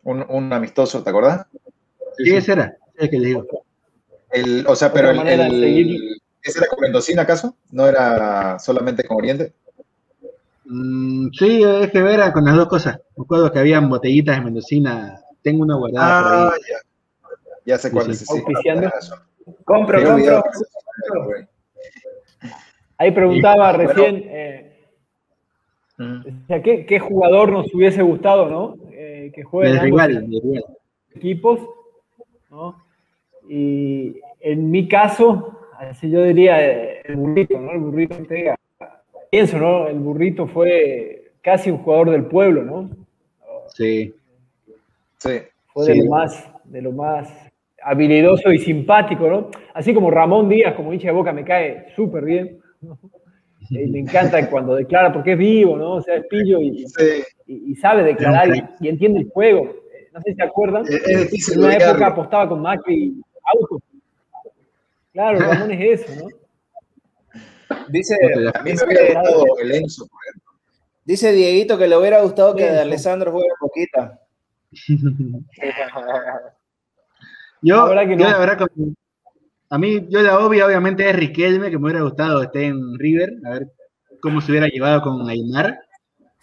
Un, 0.04 0.26
un 0.28 0.52
amistoso, 0.52 1.04
¿te 1.04 1.10
acordás? 1.10 1.46
Sí, 2.18 2.26
sí. 2.26 2.36
ese 2.36 2.54
era, 2.54 2.78
es 2.98 3.10
que 3.10 3.20
le 3.20 3.28
digo. 3.28 3.46
El, 4.32 4.66
o 4.68 4.76
sea, 4.76 4.92
pero 4.92 5.12
el, 5.12 5.28
el, 5.28 6.22
¿ese 6.42 6.60
era 6.60 6.68
con 6.68 6.80
Mendocina 6.82 7.22
acaso? 7.22 7.56
¿No 7.72 7.88
era 7.88 8.60
solamente 8.60 9.04
con 9.04 9.18
Oriente? 9.18 9.54
Mm, 10.70 11.30
sí, 11.32 11.64
es 11.64 11.92
que 11.92 12.00
era 12.00 12.34
con 12.34 12.44
las 12.44 12.56
dos 12.56 12.68
cosas. 12.68 13.00
Me 13.16 13.24
acuerdo 13.24 13.52
que 13.52 13.60
habían 13.60 13.90
botellitas 13.90 14.38
de 14.38 14.44
Mendocina. 14.44 15.22
Tengo 15.42 15.64
una 15.64 15.76
guardada 15.76 16.20
ah, 16.20 16.24
por 16.24 16.54
ahí. 16.54 16.62
Ya. 16.70 17.74
ya 17.74 17.78
sé 17.78 17.92
cuál 17.92 18.12
es. 18.12 18.20
Sí, 18.20 18.44
compro, 19.64 20.04
compro. 20.04 20.44
Ahí 22.98 23.12
preguntaba 23.12 23.72
recién, 23.74 24.16
bueno. 24.16 24.32
eh, 24.34 24.72
mm. 25.98 26.62
¿qué, 26.64 26.86
¿qué, 26.86 27.00
jugador 27.00 27.52
nos 27.52 27.74
hubiese 27.74 28.02
gustado, 28.02 28.50
no? 28.50 28.76
Eh, 28.92 29.32
que 29.34 29.44
juegue 29.44 29.72
en 29.72 29.80
rival, 29.80 30.28
equipos, 31.14 31.60
¿no? 32.50 32.84
Y 33.48 34.20
en 34.42 34.72
mi 34.72 34.88
caso, 34.88 35.60
así 35.78 36.10
yo 36.10 36.24
diría 36.24 36.60
eh, 36.66 37.02
el 37.06 37.18
burrito, 37.18 37.60
¿no? 37.60 37.72
El 37.72 37.80
burrito 37.80 38.16
entrega. 38.16 38.58
Pienso, 39.32 39.58
¿no? 39.58 39.88
El 39.88 40.00
burrito 40.00 40.48
fue 40.48 41.32
casi 41.42 41.70
un 41.70 41.80
jugador 41.80 42.12
del 42.12 42.26
pueblo, 42.26 42.64
¿no? 42.64 42.90
Sí. 43.70 44.14
Sí. 45.18 45.42
Fue 45.68 45.86
sí. 45.86 45.92
de 45.92 46.04
lo 46.04 46.10
más, 46.10 46.50
de 46.66 46.82
lo 46.82 46.92
más 46.92 47.34
habilidoso 47.84 48.52
y 48.52 48.60
simpático, 48.60 49.30
¿no? 49.30 49.50
Así 49.74 49.94
como 49.94 50.12
Ramón 50.12 50.50
Díaz, 50.50 50.76
como 50.76 50.94
hincha 50.94 51.08
de 51.08 51.14
boca, 51.14 51.32
me 51.32 51.44
cae 51.44 51.88
súper 51.96 52.26
bien. 52.26 52.60
¿no? 52.82 52.98
Y 53.70 53.88
me 53.88 54.00
encanta 54.00 54.50
cuando 54.50 54.76
declara 54.76 55.12
porque 55.12 55.34
es 55.34 55.38
vivo, 55.38 55.78
¿no? 55.78 55.96
O 55.96 56.02
sea, 56.02 56.16
es 56.16 56.26
pillo 56.28 56.62
y, 56.62 56.88
sí. 56.88 57.24
y, 57.48 57.72
y 57.72 57.76
sabe 57.76 58.04
declarar 58.04 58.56
y, 58.56 58.64
y, 58.80 58.88
entiende 58.88 59.20
el 59.20 59.30
juego. 59.30 59.74
No 60.14 60.22
sé 60.22 60.32
si 60.32 60.36
se 60.36 60.44
acuerdan. 60.44 60.86
Es, 60.86 61.08
es 61.08 61.22
difícil 61.24 61.56
en 61.56 61.64
una 61.66 61.76
época 61.76 62.08
apostaba 62.08 62.48
con 62.48 62.62
Macri 62.62 63.14
auto. 63.54 63.82
Claro, 65.12 65.40
Ramón 65.40 65.72
es 65.72 66.02
eso, 66.02 66.24
¿no? 66.24 66.30
Dice, 67.90 68.16
a 68.54 68.62
mí 68.64 68.74
me 68.74 68.84
hubiera 68.84 69.22
gustado 69.22 69.46
el 69.60 69.72
Enzo, 69.72 70.08
por 70.08 70.20
ejemplo. 70.28 70.54
Dice 71.06 71.32
Dieguito 71.32 71.78
que 71.78 71.88
le 71.88 71.96
hubiera 71.96 72.22
gustado 72.22 72.56
que 72.56 72.64
de 72.64 72.82
Alessandro 72.82 73.32
juegue 73.32 73.48
poquita. 73.60 74.20
yo, 77.62 77.94
la, 77.94 78.06
que 78.06 78.16
no. 78.16 78.24
yo 78.24 78.30
la 78.30 78.38
verdad, 78.38 78.68
a 79.70 79.78
mí, 79.78 80.06
yo 80.10 80.22
la 80.22 80.40
obvia 80.40 80.66
obviamente 80.66 81.10
es 81.10 81.16
Riquelme, 81.16 81.70
que 81.70 81.78
me 81.78 81.86
hubiera 81.86 82.02
gustado 82.02 82.42
esté 82.42 82.66
en 82.66 82.98
River, 82.98 83.34
a 83.46 83.50
ver 83.52 83.68
cómo 84.22 84.42
se 84.42 84.52
hubiera 84.52 84.68
llevado 84.68 85.02
con 85.02 85.30
Aymar. 85.30 85.80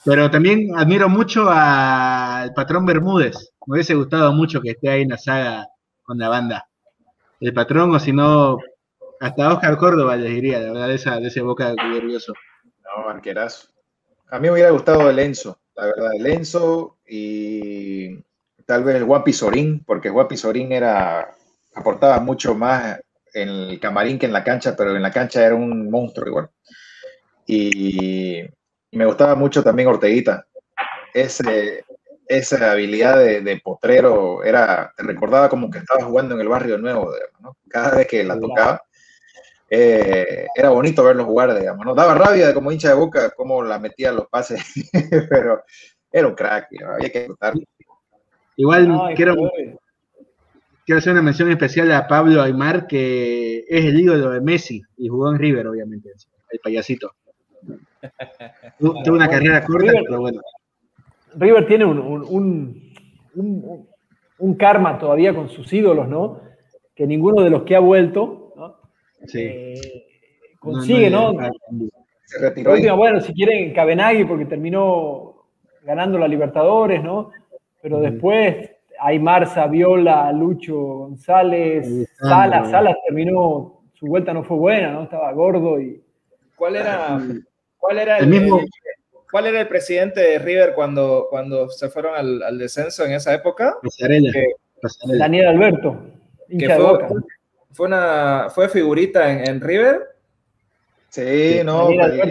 Pero 0.05 0.31
también 0.31 0.77
admiro 0.77 1.09
mucho 1.09 1.49
al 1.49 2.53
patrón 2.53 2.85
Bermúdez. 2.85 3.53
Me 3.67 3.77
hubiese 3.77 3.95
gustado 3.95 4.33
mucho 4.35 4.61
que 4.61 4.71
esté 4.71 4.91
ahí 4.91 5.03
en 5.03 5.09
la 5.11 5.19
saga 5.19 5.69
con 6.03 6.19
la 6.19 6.29
banda. 6.29 6.69
El 7.41 7.55
patrón, 7.55 7.95
o 7.95 7.99
si 7.99 8.13
no, 8.13 8.59
hasta 9.25 9.55
Oscar 9.55 9.79
Córdoba 9.79 10.17
les 10.17 10.35
diría, 10.35 10.61
la 10.61 10.73
verdad, 10.73 10.89
de, 10.89 10.95
esa, 10.97 11.19
de 11.19 11.29
ese 11.29 11.41
boca 11.41 11.73
glorioso. 11.73 12.35
No, 12.83 13.09
arquerazo. 13.09 13.69
A 14.29 14.39
mí 14.39 14.49
me 14.49 14.53
hubiera 14.53 14.69
gustado 14.69 15.09
el 15.09 15.19
Enzo, 15.19 15.59
la 15.75 15.87
verdad, 15.87 16.11
el 16.15 16.27
Enzo 16.27 16.99
y 17.07 18.19
tal 18.67 18.85
vez 18.85 18.97
el 18.97 19.07
Guapi 19.07 19.33
Sorín, 19.33 19.83
porque 19.87 20.11
Guapi 20.11 20.37
Sorín 20.37 20.73
era, 20.73 21.35
aportaba 21.75 22.21
mucho 22.21 22.55
más 22.55 23.01
en 23.33 23.49
el 23.49 23.81
camarín 23.81 24.19
que 24.19 24.27
en 24.27 24.33
la 24.35 24.45
cancha, 24.45 24.77
pero 24.77 24.95
en 24.95 25.03
la 25.03 25.11
cancha 25.11 25.43
era 25.43 25.55
un 25.55 25.91
monstruo 25.91 26.29
igual. 26.29 26.51
Y 27.47 28.43
me 28.93 29.07
gustaba 29.07 29.35
mucho 29.37 29.63
también 29.63 29.89
Orteguita. 29.89 30.47
Ese, 31.15 31.87
esa 32.29 32.73
habilidad 32.73 33.17
de, 33.17 33.41
de, 33.41 33.59
potrero 33.59 34.45
era, 34.45 34.93
te 34.95 35.03
recordaba 35.03 35.49
como 35.49 35.71
que 35.71 35.79
estaba 35.79 36.05
jugando 36.05 36.35
en 36.35 36.43
el 36.43 36.49
barrio 36.49 36.77
nuevo, 36.77 37.11
¿no? 37.41 37.57
Cada 37.71 37.97
vez 37.97 38.07
que 38.07 38.23
la 38.23 38.39
tocaba, 38.39 38.83
eh, 39.77 40.47
era 40.55 40.69
bonito 40.69 41.03
verlo 41.03 41.25
jugar, 41.25 41.59
digamos, 41.59 41.85
¿no? 41.85 41.95
Daba 41.95 42.15
rabia 42.15 42.55
como 42.55 42.71
hincha 42.71 42.91
de 42.91 42.95
boca 42.95 43.33
cómo 43.37 43.63
la 43.63 43.81
metía 43.81 44.13
los 44.13 44.29
pases, 44.29 44.63
pero 45.29 45.65
era 46.13 46.29
un 46.29 46.35
crack, 46.35 46.69
había 46.81 47.11
que 47.11 47.19
disfrutar. 47.19 47.55
Igual 48.57 49.15
quiero, 49.17 49.35
quiero 50.87 50.99
hacer 50.99 51.13
una 51.13 51.23
mención 51.23 51.51
especial 51.51 51.91
a 51.91 52.07
Pablo 52.07 52.41
Aymar, 52.41 52.87
que 52.87 53.65
es 53.69 53.85
el 53.85 53.99
ídolo 53.99 54.31
de 54.31 54.41
Messi 54.41 54.81
y 54.97 55.09
jugó 55.09 55.33
en 55.33 55.41
River, 55.41 55.67
obviamente, 55.67 56.13
el 56.51 56.61
payasito. 56.61 57.11
Tuvo 58.79 59.17
una 59.17 59.29
carrera 59.29 59.65
corta, 59.65 59.91
River, 59.91 60.05
pero 60.07 60.21
bueno. 60.21 60.41
River 61.35 61.67
tiene 61.67 61.85
un, 61.85 61.99
un, 61.99 62.93
un, 63.35 63.89
un, 64.39 64.55
karma 64.55 65.01
todavía 65.01 65.35
con 65.35 65.49
sus 65.49 65.73
ídolos, 65.73 66.07
¿no? 66.07 66.41
Que 66.95 67.09
ninguno 67.09 67.43
de 67.43 67.51
los 67.51 67.65
que 67.65 67.75
ha 67.75 67.81
vuelto 67.81 68.44
¿no? 68.44 68.44
Sí. 69.27 69.41
Eh, 69.43 70.07
consigue, 70.59 71.11
¿no? 71.11 71.33
no, 71.33 71.49
no 71.71 71.89
se 72.25 72.39
retiró. 72.39 72.73
Última, 72.73 72.95
bueno, 72.95 73.21
si 73.21 73.33
quieren, 73.33 73.73
Cabenagui, 73.73 74.25
porque 74.25 74.47
terminó 74.47 75.47
ganando 75.83 76.19
la 76.19 76.29
Libertadores, 76.29 77.03
¿no? 77.03 77.31
Pero 77.83 78.01
después 78.01 78.71
Aymar, 78.99 79.47
Saviola, 79.47 80.33
Lucho 80.33 80.75
González, 80.77 82.09
Salas, 82.19 82.71
Salas 82.71 82.97
terminó, 83.07 83.83
su 83.93 84.07
vuelta 84.07 84.33
no 84.33 84.45
fue 84.45 84.57
buena, 84.57 84.93
¿no? 84.93 85.03
Estaba 85.05 85.33
gordo 85.33 85.81
y. 85.81 86.03
¿Cuál 86.57 86.77
era? 86.77 87.21
¿Cuál 87.79 87.99
era 87.99 88.19
el, 88.19 88.25
el 88.25 88.31
mismo? 88.31 88.61
¿Cuál 89.31 89.47
era 89.49 89.61
el 89.61 89.69
presidente 89.69 90.21
de 90.21 90.39
River 90.39 90.75
cuando, 90.75 91.27
cuando 91.29 91.69
se 91.69 91.89
fueron 91.91 92.15
al, 92.15 92.43
al 92.43 92.57
descenso 92.57 93.05
en 93.05 93.13
esa 93.13 93.35
época? 93.35 93.75
Pasarela. 93.83 94.33
Que, 94.33 94.47
Pasarela. 94.81 95.25
Daniel 95.25 95.47
Alberto. 95.49 95.97
Que 96.49 96.71
fue, 96.71 96.99
fue, 97.75 97.89
una, 97.89 98.47
fue 98.49 98.69
figurita 98.69 99.31
en, 99.31 99.49
en 99.49 99.61
River. 99.61 100.03
Sí, 101.11 101.61
no, 101.65 101.91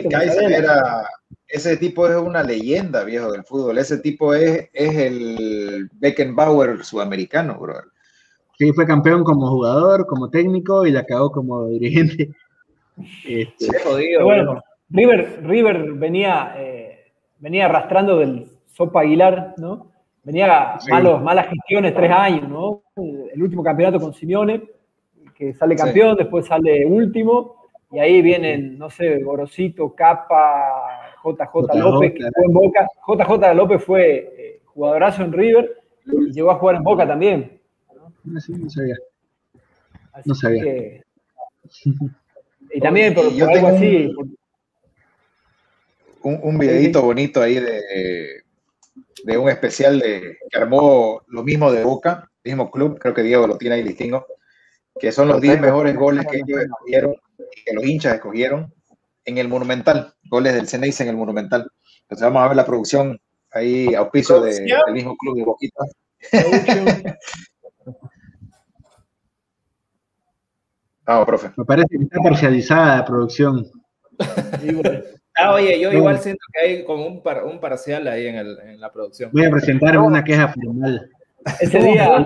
Kaiser 0.09 0.51
era, 0.51 1.05
ese 1.47 1.77
tipo 1.77 2.07
es 2.07 2.15
una 2.15 2.41
leyenda, 2.41 3.03
viejo, 3.03 3.31
del 3.31 3.43
fútbol. 3.43 3.77
Ese 3.77 3.99
tipo 3.99 4.33
es, 4.33 4.69
es 4.73 4.97
el 4.97 5.87
Beckenbauer 5.93 6.83
sudamericano, 6.83 7.59
bro. 7.59 7.75
Sí, 8.57 8.73
fue 8.73 8.87
campeón 8.87 9.23
como 9.23 9.49
jugador, 9.49 10.07
como 10.07 10.29
técnico 10.29 10.85
y 10.85 10.91
la 10.91 11.01
acabó 11.01 11.31
como 11.31 11.67
dirigente. 11.67 12.31
Este, 13.25 13.65
sí, 13.65 13.71
jodido, 13.83 14.23
bueno, 14.23 14.61
River, 14.89 15.41
River 15.43 15.93
venía, 15.93 16.53
eh, 16.57 17.11
venía 17.39 17.65
arrastrando 17.65 18.17
del 18.17 18.47
Sopa 18.67 19.01
Aguilar, 19.01 19.53
¿no? 19.57 19.91
Venía 20.23 20.77
sí. 20.79 20.91
malos, 20.91 21.21
malas 21.21 21.49
gestiones, 21.49 21.93
tres 21.93 22.11
años, 22.11 22.49
¿no? 22.49 22.83
El 22.95 23.41
último 23.41 23.63
campeonato 23.63 23.99
con 23.99 24.13
Simeone, 24.13 24.63
que 25.43 25.53
sale 25.53 25.75
campeón, 25.75 26.11
sí. 26.11 26.23
después 26.23 26.45
sale 26.45 26.85
último, 26.85 27.55
y 27.91 27.99
ahí 27.99 28.21
vienen, 28.21 28.77
no 28.77 28.89
sé, 28.89 29.21
Gorosito, 29.21 29.93
Capa, 29.93 31.13
JJ 31.23 31.77
López, 31.77 32.13
que 32.13 32.29
fue 32.33 32.45
en 32.45 32.53
Boca. 32.53 32.87
JJ 33.07 33.53
López 33.55 33.83
fue 33.83 34.33
eh, 34.37 34.61
jugadorazo 34.65 35.23
en 35.23 35.33
River 35.33 35.77
y 36.05 36.31
llegó 36.31 36.51
a 36.51 36.55
jugar 36.55 36.77
en 36.77 36.83
Boca 36.83 37.07
también. 37.07 37.59
¿no? 38.25 38.39
Sí, 38.39 38.53
no 38.53 38.69
sabía. 38.69 38.95
Así 40.11 40.29
no 40.29 40.35
sabía. 40.35 40.63
Que, 40.63 41.03
y 42.73 42.79
también 42.79 43.13
por, 43.13 43.25
por 43.25 43.49
algo 43.49 43.67
así. 43.67 44.11
Un, 44.17 44.37
un, 46.23 46.39
un 46.41 46.57
videito 46.57 46.99
sí. 46.99 47.05
bonito 47.05 47.41
ahí 47.41 47.59
de, 47.59 48.43
de 49.23 49.37
un 49.37 49.49
especial 49.49 49.99
de, 49.99 50.37
que 50.49 50.57
armó 50.57 51.21
lo 51.27 51.43
mismo 51.43 51.71
de 51.71 51.83
Boca, 51.83 52.31
mismo 52.43 52.71
club, 52.71 52.97
creo 52.99 53.13
que 53.13 53.23
Diego 53.23 53.45
lo 53.45 53.57
tiene 53.57 53.75
ahí 53.75 53.83
distingo, 53.83 54.25
que 54.99 55.11
son 55.11 55.27
los 55.27 55.41
10 55.41 55.59
mejores 55.59 55.95
goles 55.95 56.25
que 56.27 56.37
ellos 56.37 56.61
escogieron, 56.61 57.15
que 57.65 57.73
los 57.73 57.83
hinchas 57.85 58.15
escogieron 58.15 58.73
en 59.25 59.37
el 59.37 59.47
Monumental, 59.47 60.13
goles 60.29 60.53
del 60.53 60.67
Ceneice 60.67 61.03
en 61.03 61.09
el 61.09 61.17
Monumental. 61.17 61.69
Entonces 62.03 62.23
vamos 62.25 62.43
a 62.43 62.47
ver 62.47 62.57
la 62.57 62.65
producción 62.65 63.19
ahí, 63.51 63.93
auspicio 63.95 64.41
de, 64.41 64.51
del 64.85 64.93
mismo 64.93 65.15
club 65.17 65.37
de 65.37 65.43
Boquita. 65.43 65.83
Vamos, 71.05 71.25
profe. 71.25 71.51
Me 71.57 71.65
parece 71.65 71.87
que 71.97 72.03
está 72.03 72.19
parcializada 72.21 72.97
la 72.97 73.05
producción. 73.05 73.69
Ah, 75.35 75.53
oye, 75.53 75.79
yo 75.79 75.91
igual 75.91 76.19
siento 76.19 76.39
que 76.53 76.59
hay 76.61 76.85
como 76.85 77.05
un, 77.07 77.21
par- 77.21 77.43
un 77.43 77.59
parcial 77.59 78.07
ahí 78.07 78.27
en, 78.27 78.35
el- 78.35 78.59
en 78.59 78.79
la 78.79 78.91
producción. 78.91 79.29
Voy 79.33 79.45
a 79.45 79.49
presentar 79.51 79.97
una 79.97 80.23
queja 80.23 80.47
formal. 80.47 81.09
Ese 81.59 81.79
día, 81.79 82.25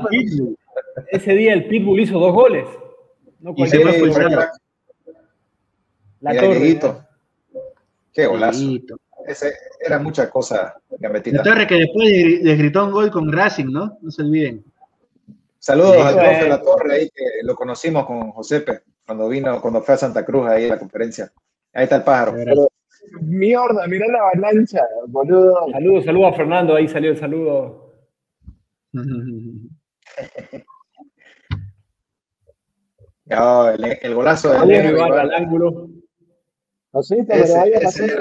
ese 1.11 1.33
día 1.33 1.53
el 1.53 1.67
Pitbull 1.67 1.99
hizo 1.99 2.19
dos 2.19 2.33
goles. 2.33 2.67
No 3.39 3.53
Y 3.55 3.67
se 3.67 3.81
cualquier 3.81 4.05
expulsado. 4.05 4.51
La 6.19 6.31
Mira, 6.31 6.43
torre. 6.43 6.59
Dieguito. 6.59 7.05
Qué 8.13 8.25
golazo. 8.25 8.59
Ese, 9.27 9.53
era 9.79 9.99
mucha 9.99 10.29
cosa, 10.29 10.79
La 10.99 11.43
torre 11.43 11.67
que 11.67 11.75
después 11.75 12.09
le, 12.09 12.39
le 12.43 12.55
gritó 12.55 12.85
un 12.85 12.91
gol 12.91 13.11
con 13.11 13.31
Racing, 13.31 13.67
¿no? 13.67 13.97
No 14.01 14.09
se 14.09 14.21
olviden. 14.21 14.63
Saludos 15.59 15.95
Sí, 15.95 16.01
al 16.01 16.15
profe 16.15 16.47
La 16.47 16.61
Torre 16.61 16.93
ahí 16.93 17.09
que 17.09 17.25
lo 17.43 17.53
conocimos 17.53 18.05
con 18.05 18.31
Josepe 18.31 18.83
cuando 19.05 19.27
vino, 19.27 19.61
cuando 19.61 19.81
fue 19.81 19.95
a 19.95 19.97
Santa 19.97 20.23
Cruz 20.23 20.47
ahí 20.47 20.65
a 20.65 20.69
la 20.69 20.79
conferencia. 20.79 21.29
Ahí 21.73 21.83
está 21.83 21.97
el 21.97 22.03
pájaro. 22.03 22.33
Pero, 22.35 22.69
mierda, 23.21 23.85
mirá 23.87 24.07
la 24.07 24.19
avalancha, 24.19 24.81
boludo. 25.07 25.69
Saludos, 25.71 26.05
saludos 26.05 26.33
a 26.33 26.37
Fernando, 26.37 26.73
ahí 26.75 26.87
salió 26.87 27.11
el 27.11 27.17
saludo. 27.17 27.93
El, 33.29 33.97
el 34.01 34.15
golazo 34.15 34.51
de 34.53 34.65
Leo 34.65 35.03
al 35.13 35.33
ángulo. 35.33 35.89
Así, 36.93 37.15
Ese- 37.27 37.57
vaya 37.57 37.77
ese. 37.79 38.17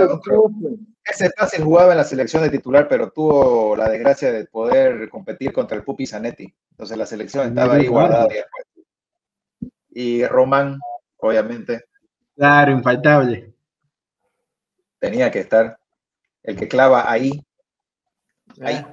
Ese 1.05 1.31
fácil 1.39 1.62
jugaba 1.62 1.93
en 1.93 1.99
la 1.99 2.05
selección 2.05 2.43
de 2.43 2.51
titular, 2.51 2.89
pero 2.89 3.11
tuvo 3.12 3.77
la 3.77 3.89
desgracia 3.89 4.33
de 4.33 4.45
poder 4.47 5.09
competir 5.09 5.53
contra 5.53 5.77
el 5.77 5.85
Pupi 5.85 6.05
Zanetti. 6.07 6.53
Entonces 6.73 6.99
la 6.99 7.07
selección 7.07 7.49
estaba 7.49 7.74
ahí 7.74 7.87
guardada. 7.87 8.28
y 9.91 10.27
Román, 10.27 10.78
obviamente, 11.19 11.85
Claro, 12.35 12.73
infaltable. 12.73 13.55
tenía 14.99 15.31
que 15.31 15.39
estar. 15.41 15.78
El 16.43 16.57
que 16.57 16.69
clava 16.69 17.11
ahí, 17.11 17.41
ahí, 18.61 18.85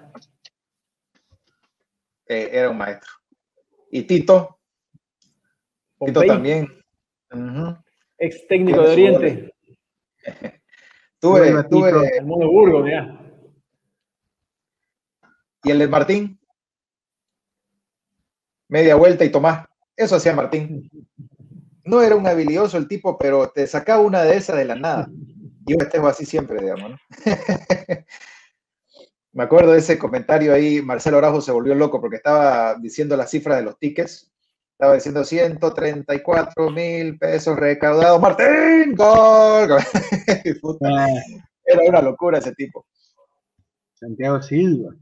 eh, 2.28 2.50
era 2.54 2.70
un 2.70 2.78
maestro. 2.78 3.12
Y 3.92 4.04
Tito, 4.04 4.60
También. 6.12 6.68
Ujú. 7.32 7.78
Ex 8.18 8.48
técnico 8.48 8.82
de 8.82 8.92
Oriente. 8.92 9.54
Tuve, 11.20 11.64
tuve, 11.70 12.18
El 12.18 12.26
Mono 12.26 12.52
Burgo, 12.52 12.84
mirá. 12.84 13.18
y 15.64 15.72
el 15.72 15.80
de 15.80 15.88
Martín, 15.88 16.38
media 18.68 18.96
vuelta 18.96 19.24
y 19.24 19.30
Tomás. 19.30 19.66
Eso 19.96 20.18
hacía 20.18 20.36
Martín. 20.36 20.90
No 21.86 22.02
era 22.02 22.16
un 22.16 22.28
habilidoso 22.28 22.78
el 22.78 22.90
tipo, 22.90 23.18
pero 23.18 23.50
te 23.50 23.66
sacaba 23.68 24.02
una 24.02 24.24
de 24.24 24.36
esas 24.36 24.58
de 24.58 24.66
la 24.66 24.76
nada. 24.76 25.08
Yo 25.66 25.78
festejo 25.80 26.08
así 26.08 26.26
siempre, 26.26 26.60
digamos, 26.60 26.92
¿no? 26.92 26.98
Me 29.32 29.44
acuerdo 29.44 29.72
de 29.72 29.80
ese 29.80 29.98
comentario 29.98 30.54
ahí, 30.54 30.82
Marcelo 30.82 31.20
Araujo 31.20 31.40
se 31.42 31.52
volvió 31.52 31.74
loco 31.74 32.02
porque 32.02 32.18
estaba 32.18 32.76
diciendo 32.76 33.16
las 33.16 33.32
cifras 33.32 33.58
de 33.58 33.64
los 33.64 33.80
tickets. 33.80 34.33
Estaba 34.84 34.96
diciendo 34.96 35.24
134 35.24 36.70
mil 36.72 37.18
pesos 37.18 37.56
recaudados. 37.58 38.20
¡Martín! 38.20 38.94
¡Gol! 38.98 39.70
Puta, 40.62 40.88
Ah, 40.90 41.08
Era 41.64 41.82
una 41.88 42.02
locura 42.02 42.40
ese 42.40 42.52
tipo. 42.54 42.86
Santiago 43.94 44.42
Silva. 44.42 44.94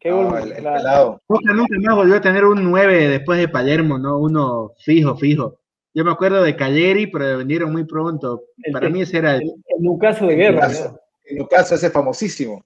Qué 0.00 0.10
No, 0.10 0.30
gol. 0.30 0.42
el, 0.42 0.52
el 0.54 0.64
la- 0.64 0.74
pelado. 0.74 1.22
Boca 1.28 1.52
nunca 1.52 1.76
más 1.80 1.94
volvió 1.94 2.16
a 2.16 2.20
tener 2.20 2.44
un 2.44 2.64
9 2.68 3.06
después 3.08 3.38
de 3.38 3.46
Palermo, 3.48 3.98
¿no? 3.98 4.18
Uno 4.18 4.72
fijo, 4.80 5.14
fijo. 5.16 5.60
Yo 5.94 6.04
me 6.04 6.10
acuerdo 6.10 6.42
de 6.42 6.56
Cagliari, 6.56 7.06
pero 7.06 7.38
vendieron 7.38 7.70
muy 7.70 7.84
pronto. 7.84 8.46
El 8.64 8.72
Para 8.72 8.88
mí 8.90 9.02
ese 9.02 9.18
era 9.18 9.36
el... 9.36 9.48
Lucaso 9.78 10.26
de 10.26 10.34
guerra. 10.34 10.66
Lucaso. 10.66 11.00
En 11.24 11.38
Lucaso, 11.38 11.74
ese 11.76 11.88
famosísimo. 11.88 12.64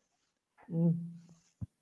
mirá. 0.69 0.95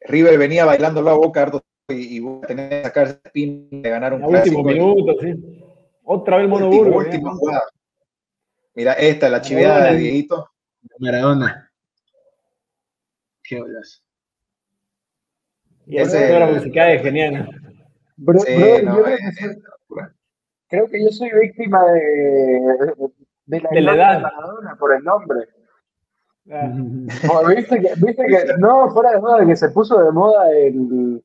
River 0.09 0.39
venía 0.39 0.65
bailando 0.65 1.03
la 1.03 1.13
boca 1.13 1.43
harto 1.43 1.63
y, 1.89 2.17
y 2.17 2.21
Boca 2.21 2.49
tenía 2.49 2.69
que 2.69 2.83
sacar 2.83 3.07
ese 3.07 3.31
pin 3.33 3.69
de 3.83 3.89
ganar 3.91 4.13
un 4.15 4.23
el 4.23 4.27
último 4.37 4.63
clásico. 4.63 4.65
minuto, 4.65 5.15
sí. 5.21 5.63
Otra 6.05 6.37
vez 6.37 6.45
el 6.45 6.51
Mono 6.51 6.67
Último, 6.67 6.85
Burgo. 6.85 6.99
última 6.99 7.31
mirá. 7.31 7.35
jugada. 7.39 7.63
Mira, 8.75 8.93
esta, 8.95 9.29
la 9.29 9.41
chiveada 9.41 9.75
de 9.77 9.81
Maradona. 9.81 9.99
Dieguito. 10.01 10.51
Maradona. 10.99 11.73
Qué 13.43 13.61
golazo. 13.61 14.03
Y 15.87 15.97
el 15.99 16.03
Ese- 16.03 16.19
señor 16.27 16.41
la 16.41 16.47
música 16.49 16.93
es 16.93 17.03
genial. 17.03 17.49
Bro, 18.17 18.41
Sí, 18.41 18.55
bro, 18.57 18.83
no, 18.83 18.97
yo 18.97 19.03
creo, 19.05 19.17
es- 19.17 19.21
que 19.39 19.45
soy, 19.45 19.57
creo 20.69 20.87
que 20.89 21.05
yo 21.05 21.09
soy 21.11 21.31
víctima 21.41 21.85
de, 21.93 22.01
de 23.47 23.61
la 23.61 23.69
De 23.71 23.81
la 23.81 23.95
edad. 23.95 24.17
de 24.17 24.23
Maradona 24.23 24.77
por 24.77 24.93
el 24.95 25.05
nombre. 25.05 25.49
Ah, 26.51 26.73
Oh, 27.31 27.47
¿Viste 27.57 27.81
que, 27.81 27.89
viste 27.97 28.27
que, 28.27 28.45
no, 28.59 28.91
fuera 28.91 29.13
de 29.13 29.21
moda, 29.21 29.45
que 29.47 29.57
se 29.57 29.69
puso 29.71 30.03
de 30.03 30.11
moda 30.13 30.51
el, 30.53 31.23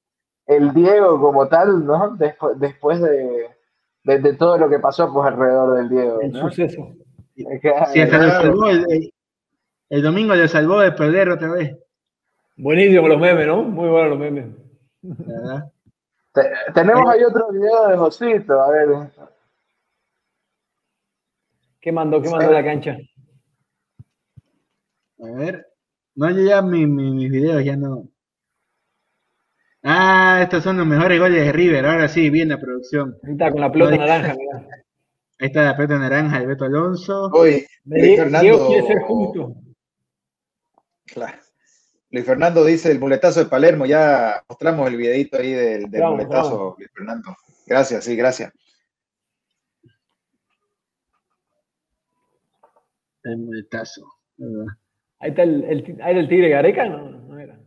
el 0.47 0.73
Diego 0.73 1.19
como 1.21 1.47
tal, 1.47 1.85
¿no? 1.85 2.15
Después, 2.17 2.59
después 2.59 3.01
de, 3.01 3.49
de, 4.03 4.19
de 4.19 4.33
todo 4.33 4.57
lo 4.57 4.69
que 4.69 4.79
pasó 4.79 5.11
pues 5.13 5.27
alrededor 5.27 5.77
del 5.77 5.89
Diego, 5.89 6.21
el 6.21 6.31
¿no? 6.31 6.39
suceso. 6.49 6.93
Claro. 7.61 7.85
Sí, 7.93 8.01
hasta 8.01 8.17
lo 8.17 8.29
salvó 8.31 8.67
el, 8.69 8.85
el- 8.91 9.13
el 9.89 10.01
domingo 10.03 10.33
lo 10.35 10.47
salvó 10.47 10.79
de 10.79 10.91
perder 10.93 11.29
otra 11.29 11.51
vez. 11.51 11.77
Buenísimo 12.55 13.07
los 13.09 13.19
memes, 13.19 13.45
¿no? 13.47 13.63
Muy 13.63 13.89
buenos 13.89 14.09
los 14.11 14.19
memes. 14.19 14.45
¿verdad? 15.01 15.71
Te- 16.33 16.49
tenemos 16.73 17.09
ahí 17.09 17.23
otro 17.23 17.51
video 17.51 17.87
de 17.89 17.97
Josito, 17.97 18.61
a 18.61 18.69
ver. 18.71 18.87
¿Qué 21.81 21.91
mandó? 21.91 22.21
¿Qué 22.21 22.29
mandó 22.29 22.51
la 22.51 22.63
cancha? 22.63 22.97
A 25.19 25.31
ver. 25.37 25.67
No, 26.15 26.29
yo 26.29 26.41
ya 26.43 26.61
mi- 26.61 26.85
mi- 26.87 27.11
mis 27.11 27.31
videos 27.31 27.63
ya 27.63 27.75
no. 27.75 28.07
Ah, 29.83 30.39
estos 30.43 30.63
son 30.63 30.77
los 30.77 30.85
mejores 30.85 31.19
goles 31.19 31.43
de 31.43 31.51
River. 31.51 31.85
Ahora 31.85 32.07
sí, 32.07 32.29
bien 32.29 32.49
la 32.49 32.59
producción. 32.59 33.17
Ahí 33.23 33.31
está, 33.31 33.51
con 33.51 33.61
la 33.61 33.71
pelota 33.71 33.97
naranja, 33.97 34.35
mirá. 34.35 34.67
Ahí 35.39 35.47
está 35.47 35.63
la 35.63 35.75
pelota 35.75 35.97
naranja 35.97 36.39
de 36.39 36.45
Beto 36.45 36.65
Alonso. 36.65 37.31
Hoy, 37.33 37.65
Luis 37.85 38.17
Fernando, 38.17 38.67
quiere 38.67 38.87
ser 38.87 38.99
justo. 39.01 39.55
Claro. 41.05 41.37
Luis 42.11 42.25
Fernando 42.25 42.63
dice 42.63 42.91
el 42.91 42.99
muletazo 42.99 43.39
de 43.39 43.49
Palermo. 43.49 43.85
Ya 43.85 44.43
mostramos 44.47 44.87
el 44.87 44.97
videito 44.97 45.37
ahí 45.37 45.53
del, 45.53 45.89
del 45.89 46.01
Vamos, 46.01 46.17
muletazo, 46.17 46.57
vamos. 46.57 46.75
Luis 46.77 46.91
Fernando. 46.93 47.35
Gracias, 47.65 48.03
sí, 48.03 48.15
gracias. 48.15 48.53
El 53.23 53.37
muletazo. 53.37 54.05
Ahí 55.19 55.29
está 55.29 55.43
el, 55.43 55.63
el, 55.63 55.97
ahí 56.01 56.11
era 56.11 56.19
el 56.19 56.29
Tigre 56.29 56.49
Gareca, 56.49 56.85
no, 56.85 57.09
no 57.09 57.39
era. 57.39 57.57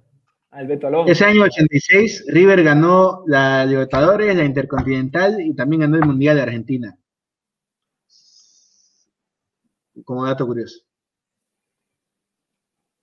El 0.56 0.68
Beto 0.68 0.86
Alonso. 0.86 1.10
Ese 1.10 1.24
año 1.24 1.42
86, 1.42 2.26
River 2.28 2.62
ganó 2.62 3.24
la 3.26 3.66
Libertadores, 3.66 4.34
la 4.36 4.44
Intercontinental 4.44 5.40
y 5.40 5.54
también 5.54 5.80
ganó 5.80 5.96
el 5.96 6.06
Mundial 6.06 6.36
de 6.36 6.42
Argentina. 6.42 6.96
Como 10.04 10.24
dato 10.24 10.46
curioso. 10.46 10.80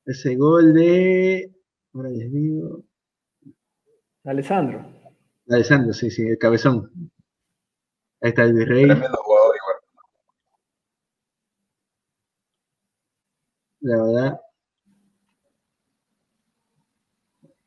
Ese 0.05 0.35
gol 0.35 0.73
de. 0.73 1.53
Ahora 1.93 2.09
les 2.09 2.31
digo. 2.31 2.83
Alessandro. 4.23 4.85
Alessandro, 5.49 5.93
sí, 5.93 6.09
sí, 6.09 6.23
el 6.23 6.37
cabezón. 6.37 7.11
Ahí 8.21 8.29
está 8.29 8.43
el 8.43 8.53
virrey. 8.53 8.85
Tremendo 8.85 9.17
jugador 9.17 9.55
igual. 9.55 9.77
La 13.81 14.03
verdad. 14.03 14.40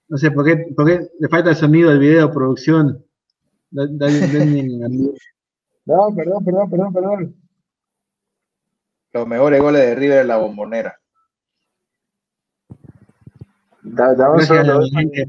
No 0.08 0.18
sé 0.18 0.30
por 0.30 0.44
qué, 0.44 0.72
por 0.76 0.86
qué 0.86 1.08
le 1.18 1.28
falta 1.28 1.50
el 1.50 1.56
sonido 1.56 1.90
del 1.90 1.98
video, 1.98 2.30
producción. 2.30 3.04
Da- 3.70 3.86
dale- 3.90 4.26
denle 4.28 4.84
a 4.84 4.88
mí. 4.88 5.10
No, 5.86 6.14
perdón, 6.14 6.44
perdón, 6.44 6.70
perdón, 6.70 6.92
perdón. 6.92 7.36
Los 9.12 9.26
mejores 9.26 9.60
goles 9.60 9.80
de 9.82 9.94
River 9.94 10.20
en 10.22 10.28
la 10.28 10.36
bombonera. 10.38 10.98
Da- 13.82 14.14
Gracias 14.14 14.50
a 14.50 14.62
la 14.62 14.86
gente 14.88 15.28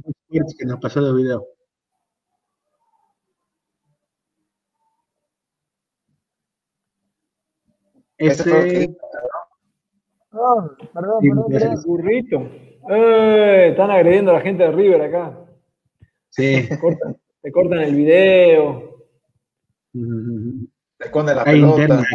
que 0.57 0.65
nos 0.65 0.79
pasó 0.79 1.01
los 1.01 1.15
videos. 1.15 1.43
Ese 8.17 8.95
No, 10.31 10.75
perdón, 10.93 11.21
Sí, 11.21 11.29
perdón, 11.29 11.45
perdón. 11.49 11.83
Burrito. 11.85 12.37
Eh, 12.89 13.67
están 13.71 13.89
agrediendo 13.91 14.31
a 14.31 14.35
la 14.35 14.41
gente 14.41 14.63
de 14.63 14.71
River 14.71 15.01
acá. 15.01 15.39
sí. 16.29 16.67
Te 16.67 16.79
cortan, 16.79 17.17
te 17.41 17.51
cortan 17.51 17.79
el 17.79 17.95
video. 17.95 19.05
Mm, 19.93 20.65
Le 20.99 21.05
esconde 21.05 21.33
la 21.35 21.43
Hay 21.43 21.53
pelota. 21.61 21.81
interna. 21.81 22.05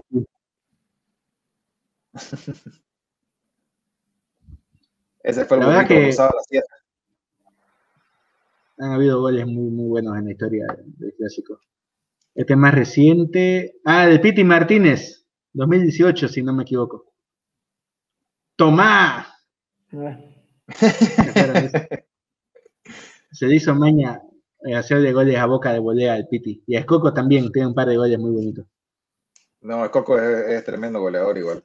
Ese 5.23 5.45
fue 5.45 5.59
el 5.59 5.63
La 5.65 5.67
bonito 5.75 5.89
que- 5.89 6.03
cruzado 6.05 6.31
la 6.35 6.43
sierra. 6.43 6.67
Han 8.79 8.93
habido 8.93 9.21
goles 9.21 9.47
muy, 9.47 9.71
muy 9.71 9.89
buenos 9.89 10.17
en 10.17 10.25
la 10.25 10.31
historia 10.33 10.67
del 10.97 11.13
clásico. 11.15 11.61
Este 12.35 12.57
más 12.57 12.75
reciente. 12.75 13.75
Ah, 13.85 14.07
de 14.07 14.19
Piti 14.19 14.43
Martínez, 14.43 15.27
2018, 15.53 16.29
si 16.29 16.43
no 16.43 16.55
me 16.55 16.63
equivoco. 16.63 17.13
¡Tomá! 18.57 19.27
Se 23.33 23.47
le 23.47 23.57
hizo 23.57 23.75
maña 23.75 24.23
eh, 24.67 24.75
hacerle 24.75 25.13
goles 25.13 25.37
a 25.39 25.47
boca 25.47 25.73
de 25.73 25.79
volea 25.79 26.15
al 26.15 26.27
Piti. 26.29 26.63
Y 26.67 26.77
a 26.77 26.81
Escoco 26.81 27.15
también 27.15 27.51
tiene 27.53 27.69
un 27.69 27.75
par 27.75 27.89
de 27.89 27.97
goles 27.97 28.19
muy 28.19 28.33
bonitos. 28.33 28.67
No, 29.61 29.85
el 29.85 29.91
Coco 29.91 30.19
es, 30.19 30.49
es 30.49 30.65
tremendo 30.65 31.01
goleador 31.01 31.39
igual. 31.39 31.65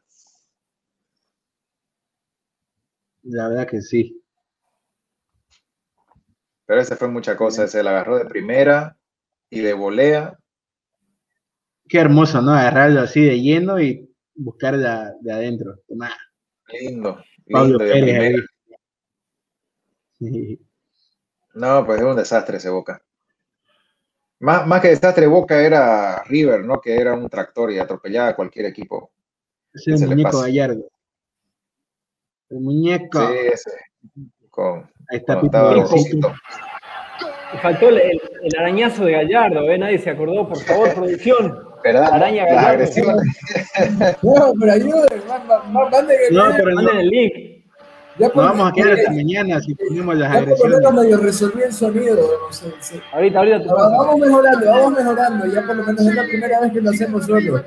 La 3.24 3.48
verdad 3.50 3.68
que 3.68 3.82
sí. 3.82 4.22
Pero 6.66 6.82
ese 6.82 6.96
fue 6.96 7.08
mucha 7.08 7.36
cosa. 7.36 7.66
Ese 7.66 7.84
la 7.84 7.92
agarró 7.92 8.18
de 8.18 8.26
primera 8.26 8.98
y 9.50 9.62
de 9.62 9.74
volea. 9.74 10.38
Qué 11.88 12.00
hermoso, 12.00 12.42
¿no? 12.42 12.52
Agarrarlo 12.52 13.02
así 13.02 13.24
de 13.24 13.40
lleno 13.40 13.80
y 13.80 14.10
buscarla 14.36 15.14
de 15.22 15.32
adentro. 15.32 15.80
Tomá. 15.88 16.16
Lindo. 16.68 17.24
Pablo 17.52 17.78
lindo 17.78 17.94
Pérez 17.94 18.20
ahí. 18.20 18.36
Sí. 20.20 20.60
No, 21.56 21.86
pues 21.86 22.00
es 22.00 22.06
un 22.06 22.16
desastre 22.16 22.58
ese 22.58 22.70
Boca. 22.70 23.02
Más, 24.40 24.68
más 24.68 24.82
que 24.82 24.90
desastre, 24.90 25.28
Boca 25.28 25.62
era 25.62 26.22
River, 26.24 26.64
¿no? 26.66 26.82
Que 26.82 26.96
era 26.98 27.14
un 27.14 27.30
tractor 27.30 27.72
y 27.72 27.80
atropellaba 27.80 28.30
a 28.30 28.36
cualquier 28.36 28.66
equipo. 28.66 29.12
Ese 29.74 29.86
que 29.86 29.94
es 29.94 30.00
se 30.00 30.06
el 30.06 30.12
muñeco. 30.12 30.42
Gallardo. 30.42 30.90
El 32.50 32.60
muñeco. 32.60 33.20
Sí, 33.28 33.34
ese. 33.54 33.72
Con, 34.50 34.90
Ahí 35.10 35.18
está 35.18 35.36
faltó 37.62 37.90
el, 37.90 37.98
el- 38.02 38.22
el 38.42 38.58
arañazo 38.60 39.06
de 39.06 39.12
Gallardo, 39.14 39.70
¿eh? 39.70 39.78
Nadie 39.78 40.00
se 40.00 40.10
acordó, 40.10 40.48
por 40.48 40.60
favor, 40.60 40.94
producción. 40.94 41.60
¿Verdad? 41.84 42.14
Araña 42.14 42.46
Gallardo. 42.46 42.86
No, 44.22 44.54
pero 44.60 44.72
ayuden, 44.72 45.24
Manden 46.34 46.98
el 46.98 47.08
link. 47.10 47.55
Ya 48.18 48.30
por, 48.30 48.46
vamos 48.46 48.70
a 48.72 48.74
quedar 48.74 48.94
hasta 48.94 49.12
mañana 49.12 49.60
si 49.60 49.76
ponemos 49.76 50.16
las 50.16 50.32
ya 50.32 50.40
por 50.40 50.48
lo 50.48 50.54
agresiones. 50.56 50.78
menos 50.80 50.94
medio 50.94 51.18
resolví 51.18 51.62
el 51.64 51.74
sonido. 51.74 52.16
no 52.16 52.54
sé, 52.54 52.74
sí. 52.80 53.02
Ahorita, 53.12 53.40
ahorita 53.40 53.60
te. 53.62 53.68
Vamos 53.68 54.18
mejorando, 54.20 54.66
vamos 54.66 54.94
mejorando. 54.94 55.46
Ya 55.48 55.62
por 55.66 55.76
lo 55.76 55.84
menos 55.84 56.02
es 56.06 56.16
la 56.16 56.24
primera 56.24 56.60
vez 56.62 56.72
que 56.72 56.82
lo 56.82 56.90
hacemos 56.92 57.26
solo. 57.26 57.64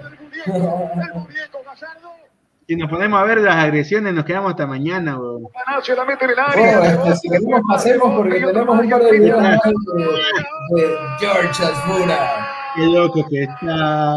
Si 2.67 2.77
nos 2.77 2.91
ponemos 2.91 3.19
a 3.21 3.25
ver 3.25 3.39
las 3.41 3.57
agresiones, 3.57 4.13
nos 4.15 4.25
quedamos 4.25 4.51
hasta 4.51 4.67
mañana. 4.67 5.19
weón. 5.19 5.45
Oh, 5.45 5.79
este, 5.79 7.17
si 7.17 7.29
queremos 7.29 7.63
pasemos 7.67 8.15
porque 8.15 8.41
tenemos 8.41 8.79
un 8.79 8.91
par 8.91 9.03
de 9.03 9.13
videos 9.13 9.43
más 9.43 9.59
de, 9.63 10.83
de 10.83 10.97
George 11.19 11.65
Asfura. 11.65 12.49
Qué 12.75 12.85
loco 12.87 13.27
que 13.29 13.43
está 13.45 14.17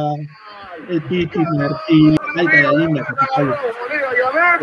el 0.89 1.01
Piti 1.03 1.39
Martín. 1.39 2.17
Alta 2.37 2.61
la 2.61 2.71
linda. 2.73 3.05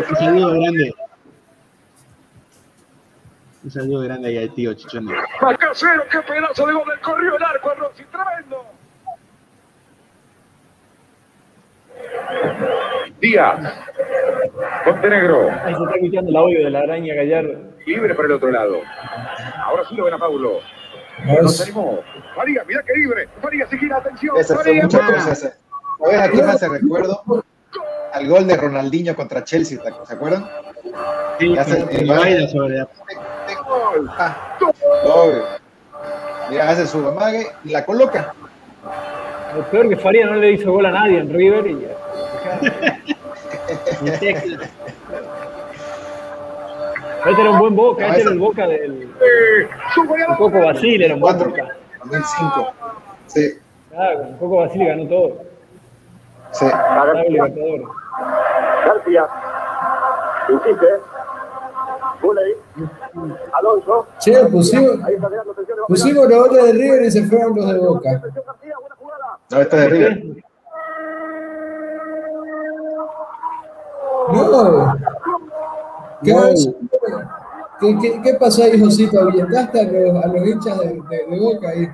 Un 0.09 0.15
saludo 0.17 0.51
grande. 0.51 0.93
Un 3.63 3.71
saludo 3.71 4.01
grande 4.01 4.29
ahí 4.29 4.37
al 4.37 4.53
tío 4.53 4.73
Chichón. 4.73 5.05
Macasero, 5.41 6.03
qué 6.09 6.19
pedazo 6.21 6.65
de 6.65 6.73
gol 6.73 6.87
del 6.87 6.99
corrió 7.01 7.35
el 7.35 7.43
arco, 7.43 7.73
Rossi, 7.75 8.03
tremendo. 8.05 8.65
Díaz, 13.19 13.59
Montenegro, 14.85 15.49
Ahí 15.65 15.75
se 15.75 15.83
está 15.83 15.95
escuchando 15.95 16.29
el 16.31 16.37
audio 16.37 16.63
de 16.63 16.69
la 16.69 16.79
araña 16.79 17.13
Gallardo. 17.15 17.53
libre 17.85 18.15
para 18.15 18.27
el 18.27 18.31
otro 18.33 18.49
lado. 18.51 18.77
Ahora 19.65 19.83
sí 19.89 19.95
lo 19.95 20.05
ven 20.05 20.13
a 20.13 20.17
Paulo. 20.17 20.59
No 21.41 21.47
se 21.49 21.63
animó. 21.63 21.99
Faría, 22.35 22.63
mira 22.65 22.81
que 22.83 22.93
libre. 22.93 23.27
Faría, 23.41 23.67
seguir, 23.67 23.91
atención. 23.93 24.37
Ese 24.37 24.53
fue 24.55 24.63
Faría. 24.63 24.83
mucha 24.83 24.99
cosa. 25.05 25.31
ese. 25.33 25.53
¿Sabes 26.01 26.19
a 26.21 26.29
quién 26.31 26.45
me 26.45 26.51
hace 26.53 26.69
recuerdo? 26.69 27.23
Al 28.13 28.27
gol 28.29 28.47
de 28.47 28.55
Ronaldinho 28.55 29.15
contra 29.15 29.43
Chelsea, 29.43 29.79
¿te- 29.83 30.05
¿se 30.05 30.13
acuerdan? 30.13 30.49
Sí, 31.39 31.57
hace 31.57 31.75
cuando 31.83 31.91
el 31.99 32.07
baila 32.07 32.21
baile. 32.21 32.47
sobre 32.47 32.77
la 32.77 32.87
Ah, 34.17 34.57
doble. 35.03 35.43
Mira, 36.49 36.69
hace 36.69 36.87
su 36.87 37.07
amague 37.07 37.47
y 37.63 37.69
la 37.69 37.85
coloca. 37.85 38.33
Lo 39.55 39.63
peor 39.65 39.89
que 39.89 39.97
Faría 39.97 40.25
no 40.25 40.35
le 40.35 40.51
hizo 40.51 40.71
gol 40.71 40.85
a 40.85 40.91
nadie 40.91 41.19
en 41.19 41.33
River 41.33 41.67
y 41.67 41.81
ya. 41.81 41.89
Este 47.25 47.41
era 47.41 47.51
un 47.51 47.59
buen 47.59 47.75
boca, 47.75 48.01
No, 48.07 48.13
este 48.13 48.21
era 48.21 48.31
el 48.31 48.39
boca 48.39 48.67
del 48.67 49.03
Eh, 49.21 49.67
un. 49.93 50.35
Coco 50.37 50.59
Basile, 50.65 51.05
era 51.05 51.15
un 51.15 51.19
buen 51.19 51.37
boca. 51.37 51.67
2005. 52.05 52.71
Sí, 53.27 53.53
Ah, 53.95 54.09
con 54.15 54.37
Coco 54.37 54.57
Basile 54.57 54.85
ganó 54.85 55.05
todo. 55.07 55.37
sí. 56.51 56.65
Ganó 56.65 57.11
el 57.19 57.33
Libertadores. 57.33 57.87
García. 58.85 59.27
Insiste. 60.49 60.87
Buley. 62.21 62.53
Alonso. 63.53 64.07
Che, 64.19 64.45
pusimos, 64.45 65.03
Ahí 65.03 65.15
está 65.15 65.29
llegando 65.29 65.51
atención. 65.51 65.77
pusimos 65.87 66.29
los 66.29 66.47
goles 66.47 66.63
de 66.65 66.71
River 66.73 67.03
y 67.03 67.11
se 67.11 67.23
fueron 67.27 67.55
los 67.55 67.67
de 67.73 67.79
Boca. 67.79 68.21
No, 69.51 69.61
este 69.61 69.75
es 69.75 69.81
de 69.81 69.89
River. 69.89 70.43
No. 74.31 74.95
¿Qué, 76.23 76.33
¿Qué, 77.79 77.97
qué, 78.01 78.21
qué 78.21 78.33
pasó 78.33 78.63
ahí, 78.63 78.79
Josito? 78.79 79.19
¿Ahuyentaste 79.21 79.79
a 79.79 79.83
los, 79.85 80.23
a 80.23 80.27
los 80.27 80.45
hinchas 80.47 80.79
de, 80.79 80.85
de, 81.09 81.25
de 81.29 81.39
Boca 81.39 81.69
ahí? 81.69 81.87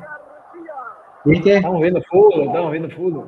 ¿Viste? 1.26 1.58
Estamos 1.58 1.82
viendo 1.82 2.02
fútbol, 2.10 2.44
estamos 2.48 2.72
viendo 2.72 2.90
fútbol. 2.96 3.26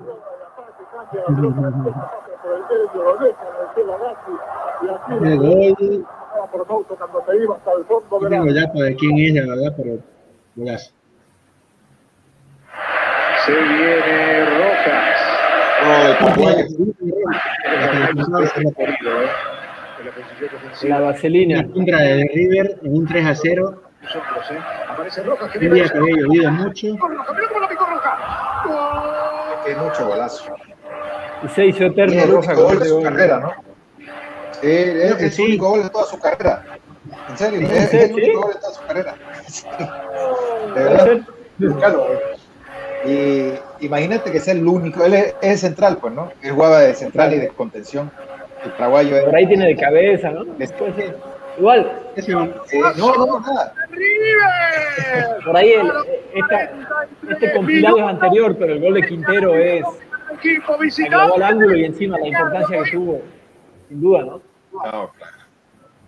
El 5.22 5.38
gol. 5.38 6.06
Por 6.52 6.68
Mouto 6.68 6.96
cuando 6.96 7.24
se 7.26 7.38
iba 7.44 7.56
hasta 7.56 7.72
el 7.74 7.86
fondo 7.86 8.30
No 8.30 8.46
de 8.46 8.54
la 8.54 8.62
dato 8.62 8.80
de 8.80 8.96
quién 8.96 9.18
es, 9.18 9.34
la 9.34 9.56
verdad, 9.56 9.74
pero 9.76 10.00
golazo. 10.56 10.92
Se 13.46 13.52
viene 13.54 14.46
Rojas. 14.46 15.18
La 15.84 16.18
a 16.18 16.26
la. 20.84 20.98
La 20.98 21.00
vaselina. 21.00 21.60
Una 21.60 21.74
contra 21.74 22.00
de 22.00 22.30
River 22.34 22.80
en 22.84 22.98
un 22.98 23.08
3 23.08 23.26
a 23.26 23.36
0. 23.36 23.82
Nosotros, 24.02 24.52
¿eh? 24.52 24.60
Aparece 24.90 25.24
Rojas 25.24 25.52
que 25.52 25.68
Un 25.68 25.74
día 25.74 25.90
que 25.90 25.98
había 25.98 26.16
llovido 26.18 26.52
mucho. 26.52 26.88
Rojas, 26.98 27.38
la 29.66 29.84
mucho 29.84 30.08
golazo. 30.08 30.56
Y 31.44 31.48
se 31.50 31.66
hizo 31.68 31.86
eterno 31.86 32.42
gol 32.42 32.80
de 32.80 32.86
su 32.86 33.02
carrera, 33.02 33.40
¿no? 33.40 33.77
Sí, 34.62 34.68
es, 34.68 35.20
su 35.20 35.30
sí. 35.30 35.42
único 35.44 35.70
gol 35.70 35.84
de 35.84 35.90
toda 35.90 36.06
su 36.06 36.20
carrera. 36.20 36.64
En 37.30 37.38
serio, 37.38 37.60
¿Sí? 37.70 37.76
es, 37.76 37.94
el 37.94 38.14
único 38.14 38.42
gol 38.42 38.54
de 38.54 38.60
toda 38.60 38.74
su 38.74 38.82
carrera. 38.88 39.16
De 40.76 40.84
verdad. 40.84 41.04
ser. 41.06 41.22
Búscalo. 41.60 42.08
Y 43.06 43.52
imagínate 43.86 44.32
que 44.32 44.40
sea 44.40 44.54
el 44.54 44.68
único, 44.68 45.04
él 45.06 45.14
es, 45.14 45.36
es 45.42 45.60
central, 45.62 45.98
pues, 46.00 46.14
¿no? 46.14 46.32
Él 46.42 46.52
jugaba 46.52 46.80
de 46.80 46.94
central 46.94 47.34
y 47.34 47.38
de 47.40 47.48
contención. 47.50 48.12
El 48.64 48.72
paraguayo 48.72 49.24
Por 49.26 49.36
ahí 49.36 49.48
tiene 49.48 49.68
de 49.68 49.76
cabeza, 49.76 50.32
¿no? 50.32 50.44
Ser. 50.58 51.16
Igual. 51.58 51.92
Eh, 52.16 52.24
no, 52.98 53.16
no, 53.26 53.40
nada. 53.40 53.74
Por 55.46 55.58
ahí 55.58 55.72
el, 55.72 55.88
esta- 56.36 56.72
este 57.30 57.54
compilado 57.54 57.98
es 57.98 58.04
anterior, 58.04 58.56
pero 58.60 58.74
el 58.74 58.82
gol 58.82 58.94
de 58.96 59.08
Quintero 59.08 59.56
es 59.56 59.84
Equipo 60.34 60.78
visitante. 60.78 61.36
al 61.36 61.42
ángulo 61.44 61.76
y 61.76 61.86
encima 61.86 62.20
la 62.20 62.28
importancia 62.28 62.84
que 62.84 62.92
tuvo, 62.92 63.22
sin 63.88 64.02
duda, 64.02 64.24
¿no? 64.24 64.42
No, 64.86 65.12
claro. 65.12 65.38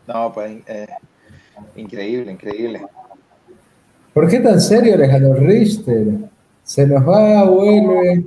No, 0.08 0.34
pues, 0.34 0.62
eh, 0.68 0.88
increíble, 1.76 2.32
increíble. 2.32 2.82
¿Por 4.14 4.28
qué 4.28 4.40
tan 4.40 4.60
serio 4.60 4.96
Alejandro 4.96 5.34
Richter? 5.36 6.06
Se 6.64 6.86
nos 6.88 7.08
va, 7.08 7.44
vuelve. 7.44 8.24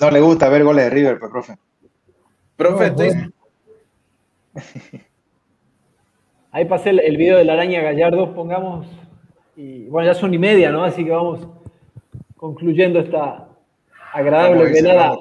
No 0.00 0.10
le 0.10 0.20
gusta 0.20 0.48
ver 0.48 0.64
goles 0.64 0.84
de 0.84 0.90
River, 0.90 1.18
pues, 1.18 1.30
profe. 1.30 1.56
Profe, 2.56 2.84
No, 2.90 2.90
estoy- 2.90 3.08
bueno. 3.08 3.32
Ahí 6.52 6.64
pasé 6.64 6.90
el, 6.90 7.00
el 7.00 7.16
video 7.18 7.36
de 7.36 7.44
la 7.44 7.52
araña 7.52 7.82
Gallardo, 7.82 8.34
pongamos, 8.34 8.86
y 9.56 9.86
bueno, 9.88 10.10
ya 10.10 10.14
son 10.18 10.32
y 10.32 10.38
media, 10.38 10.70
¿no? 10.70 10.84
Así 10.84 11.04
que 11.04 11.10
vamos 11.10 11.46
concluyendo 12.36 13.00
esta 13.00 13.48
agradable 14.12 14.64
velada. 14.72 15.16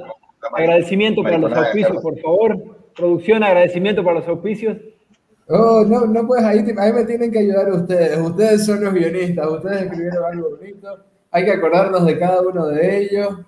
Agradecimiento 0.53 1.23
para 1.23 1.37
los 1.37 1.51
auspicios, 1.51 2.01
por 2.01 2.17
favor. 2.21 2.74
Producción, 2.95 3.43
agradecimiento 3.43 4.03
para 4.03 4.19
los 4.19 4.27
auspicios. 4.27 4.77
Oh, 5.47 5.83
no, 5.87 6.05
no 6.05 6.25
puedes, 6.25 6.43
ahí, 6.45 6.65
ahí 6.77 6.93
me 6.93 7.03
tienen 7.03 7.31
que 7.31 7.39
ayudar 7.39 7.71
ustedes. 7.71 8.17
Ustedes 8.19 8.65
son 8.65 8.83
los 8.83 8.93
guionistas, 8.93 9.47
ustedes 9.47 9.83
escribieron 9.83 10.23
algo 10.25 10.57
bonito. 10.57 10.99
Hay 11.31 11.45
que 11.45 11.51
acordarnos 11.51 12.05
de 12.05 12.17
cada 12.17 12.41
uno 12.41 12.67
de 12.67 12.97
ellos. 12.97 13.39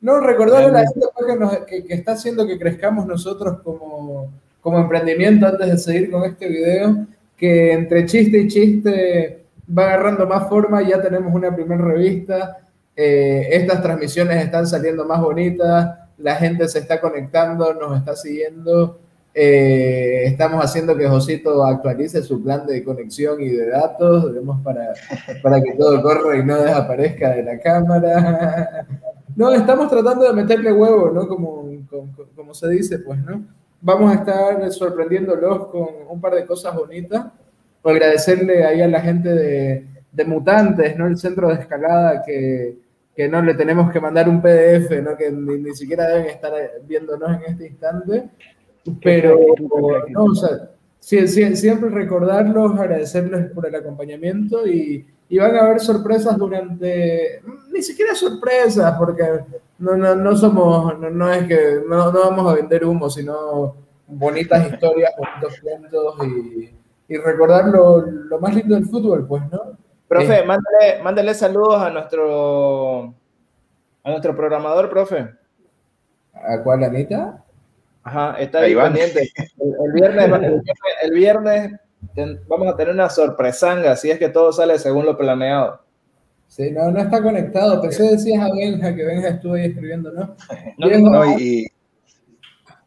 No, 0.00 0.20
recordarle 0.20 0.68
a 0.68 0.82
la 0.82 0.88
gente 0.88 1.06
pues, 1.14 1.26
que, 1.26 1.38
nos- 1.38 1.58
está 1.90 2.12
haciendo 2.12 2.46
que 2.46 2.58
crezcamos 2.58 3.06
nosotros 3.06 3.60
como, 3.62 4.32
como 4.60 4.78
emprendimiento 4.78 5.46
antes 5.46 5.66
de 5.70 5.78
seguir 5.78 6.10
con 6.10 6.24
este 6.24 6.48
video, 6.48 7.06
que 7.36 7.72
entre 7.72 8.06
chiste 8.06 8.38
y 8.38 8.48
chiste 8.48 9.44
va 9.76 9.84
agarrando 9.84 10.26
más 10.26 10.48
forma, 10.48 10.82
ya 10.82 11.00
tenemos 11.00 11.32
una 11.34 11.54
primera 11.54 11.82
revista, 11.82 12.58
eh, 12.96 13.48
estas 13.50 13.82
transmisiones 13.82 14.44
están 14.44 14.66
saliendo 14.66 15.04
más 15.04 15.20
bonitas, 15.20 15.98
la 16.18 16.36
gente 16.36 16.68
se 16.68 16.78
está 16.78 17.00
conectando, 17.00 17.74
nos 17.74 17.98
está 17.98 18.14
siguiendo, 18.14 18.98
eh, 19.32 20.22
estamos 20.26 20.64
haciendo 20.64 20.96
que 20.96 21.08
Josito 21.08 21.64
actualice 21.64 22.22
su 22.22 22.42
plan 22.42 22.66
de 22.66 22.84
conexión 22.84 23.40
y 23.40 23.48
de 23.48 23.68
datos, 23.68 24.32
para, 24.62 24.92
para 25.42 25.60
que 25.60 25.72
todo 25.72 26.00
corra 26.02 26.36
y 26.36 26.44
no 26.44 26.56
desaparezca 26.62 27.30
de 27.30 27.42
la 27.42 27.58
cámara. 27.58 28.86
No, 29.34 29.52
estamos 29.52 29.90
tratando 29.90 30.24
de 30.24 30.32
meterle 30.32 30.72
huevo, 30.72 31.10
¿no? 31.10 31.26
Como, 31.26 31.68
como, 31.90 32.14
como 32.36 32.54
se 32.54 32.68
dice, 32.68 33.00
pues, 33.00 33.18
¿no? 33.18 33.44
Vamos 33.80 34.12
a 34.12 34.20
estar 34.20 34.72
sorprendiéndolos 34.72 35.66
con 35.66 35.88
un 36.08 36.20
par 36.20 36.34
de 36.36 36.46
cosas 36.46 36.74
bonitas. 36.74 37.26
Agradecerle 37.82 38.64
ahí 38.64 38.80
a 38.80 38.88
la 38.88 39.00
gente 39.00 39.28
de, 39.28 39.86
de 40.12 40.24
Mutantes, 40.24 40.96
¿no? 40.96 41.08
El 41.08 41.18
centro 41.18 41.48
de 41.48 41.54
escalada 41.54 42.22
que, 42.22 42.78
que 43.14 43.28
no 43.28 43.42
le 43.42 43.54
tenemos 43.54 43.92
que 43.92 44.00
mandar 44.00 44.28
un 44.28 44.42
PDF, 44.42 44.90
¿no? 45.02 45.16
que 45.16 45.30
ni, 45.30 45.74
siquiera 45.74 46.08
deben 46.08 46.26
estar 46.26 46.52
viéndonos 46.84 47.30
en 47.30 47.52
este 47.52 47.66
instante. 47.68 48.30
Pero, 49.02 49.38
no, 50.10 50.24
o 50.24 50.34
sea, 50.34 50.70
siempre 51.00 51.90
recordarlos, 51.90 52.78
agradecerles 52.78 53.50
por 53.52 53.66
el 53.66 53.74
acompañamiento 53.74 54.66
y, 54.66 55.06
y, 55.28 55.38
van 55.38 55.56
a 55.56 55.60
haber 55.60 55.80
sorpresas 55.80 56.36
durante, 56.36 57.40
ni 57.72 57.82
siquiera 57.82 58.14
sorpresas, 58.14 58.94
porque 58.98 59.24
no, 59.78 59.96
no, 59.96 60.14
no 60.14 60.36
somos, 60.36 60.98
no, 60.98 61.32
es 61.32 61.46
que 61.46 61.80
no, 61.88 62.12
no, 62.12 62.20
vamos 62.30 62.52
a 62.52 62.56
vender 62.56 62.84
humo, 62.84 63.08
sino 63.08 63.76
bonitas 64.06 64.70
historias, 64.70 65.12
bonitos 65.16 65.60
cuentos 65.60 66.16
y, 66.26 67.14
y 67.14 67.16
recordar 67.16 67.68
lo, 67.68 68.00
lo, 68.02 68.38
más 68.40 68.54
lindo 68.54 68.74
del 68.74 68.86
fútbol, 68.86 69.26
pues, 69.26 69.42
¿no? 69.50 69.78
Profe, 70.14 70.38
eh, 70.38 71.00
mándale, 71.02 71.34
saludos 71.34 71.82
a 71.82 71.90
nuestro, 71.90 73.14
a 74.04 74.10
nuestro 74.10 74.36
programador, 74.36 74.88
profe. 74.88 75.28
¿A 76.32 76.62
cuál, 76.62 76.84
Anita? 76.84 77.42
Ajá, 78.04 78.36
está 78.38 78.60
ahí, 78.60 78.76
pendiente. 78.76 79.28
El, 79.58 79.92
viernes, 79.92 80.30
el, 81.02 81.10
viernes, 81.10 81.72
vamos 82.46 82.68
a 82.68 82.76
tener 82.76 82.94
una 82.94 83.10
sorpresanga, 83.10 83.96
si 83.96 84.12
es 84.12 84.20
que 84.20 84.28
todo 84.28 84.52
sale 84.52 84.78
según 84.78 85.04
lo 85.04 85.18
planeado. 85.18 85.80
Sí, 86.46 86.70
no, 86.70 86.92
no 86.92 87.00
está 87.00 87.20
conectado. 87.20 87.82
Pensé 87.82 88.04
decías 88.04 88.40
a 88.40 88.54
Benja, 88.54 88.94
que 88.94 89.04
Benja 89.04 89.28
estuvo 89.30 89.54
ahí 89.54 89.64
escribiendo, 89.64 90.12
¿no? 90.12 90.36
no, 90.78 91.38
y, 91.40 91.66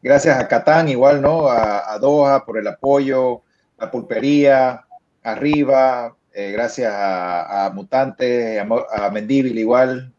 gracias 0.01 0.39
a 0.39 0.47
Catán, 0.47 0.87
igual, 0.87 1.21
¿no? 1.21 1.49
A, 1.49 1.91
a 1.91 1.99
Doha 1.99 2.45
por 2.45 2.57
el 2.57 2.67
apoyo, 2.67 3.41
a 3.77 3.91
Pulpería, 3.91 4.85
arriba, 5.23 6.15
eh, 6.39 6.51
gracias 6.51 6.93
a, 6.95 7.71
Mutante, 7.73 8.59
a, 8.59 8.67
a 8.91 9.09
Mendíbil 9.09 9.57
igual, 9.57 10.13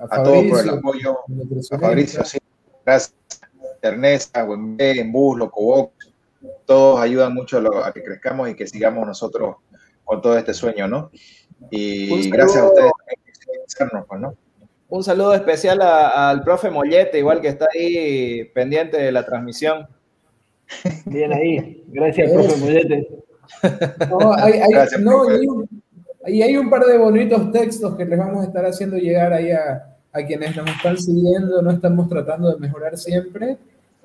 a, 0.00 0.20
todos 0.24 0.44
por 0.46 0.60
el 0.62 0.70
apoyo, 0.70 1.18
a 1.70 1.78
Fabricio, 1.78 2.24
sí, 2.24 2.38
gracias, 2.84 3.14
Ernest, 3.80 4.36
a 4.36 4.48
en 4.78 5.12
Bus, 5.12 5.38
Locobox, 5.38 5.92
todos 6.66 7.00
ayudan 7.00 7.34
mucho 7.34 7.58
a, 7.84 7.92
que 7.92 8.02
crezcamos 8.02 8.50
y 8.50 8.56
que 8.56 8.66
sigamos 8.66 9.06
nosotros 9.06 9.58
con 10.04 10.20
todo 10.20 10.36
este 10.36 10.54
sueño, 10.54 10.88
¿no? 10.88 11.12
Y 11.70 12.28
gracias 12.30 12.64
a 12.64 12.66
ustedes 12.66 12.90
pues, 14.08 14.20
¿no? 14.20 14.34
Un 14.88 15.04
saludo 15.04 15.34
especial 15.34 15.80
al 15.82 16.42
profe 16.42 16.68
Mollete, 16.68 17.20
igual 17.20 17.40
que 17.40 17.46
está 17.46 17.68
ahí 17.72 18.44
pendiente 18.46 18.96
de 18.96 19.12
la 19.12 19.24
transmisión. 19.24 19.86
Bien 21.04 21.32
ahí, 21.32 21.84
gracias, 21.86 22.32
profe 22.32 22.56
Mollete. 22.56 23.08
No, 24.08 24.32
hay, 24.34 24.60
y 26.26 26.42
hay 26.42 26.56
un 26.56 26.68
par 26.68 26.84
de 26.84 26.98
bonitos 26.98 27.50
textos 27.50 27.96
que 27.96 28.04
les 28.04 28.18
vamos 28.18 28.42
a 28.42 28.46
estar 28.46 28.64
haciendo 28.64 28.96
llegar 28.96 29.32
ahí 29.32 29.50
a, 29.50 29.96
a 30.12 30.22
quienes 30.24 30.56
nos 30.56 30.68
están 30.68 30.98
siguiendo, 30.98 31.62
no 31.62 31.70
estamos 31.70 32.08
tratando 32.08 32.52
de 32.52 32.58
mejorar 32.58 32.96
siempre. 32.96 33.56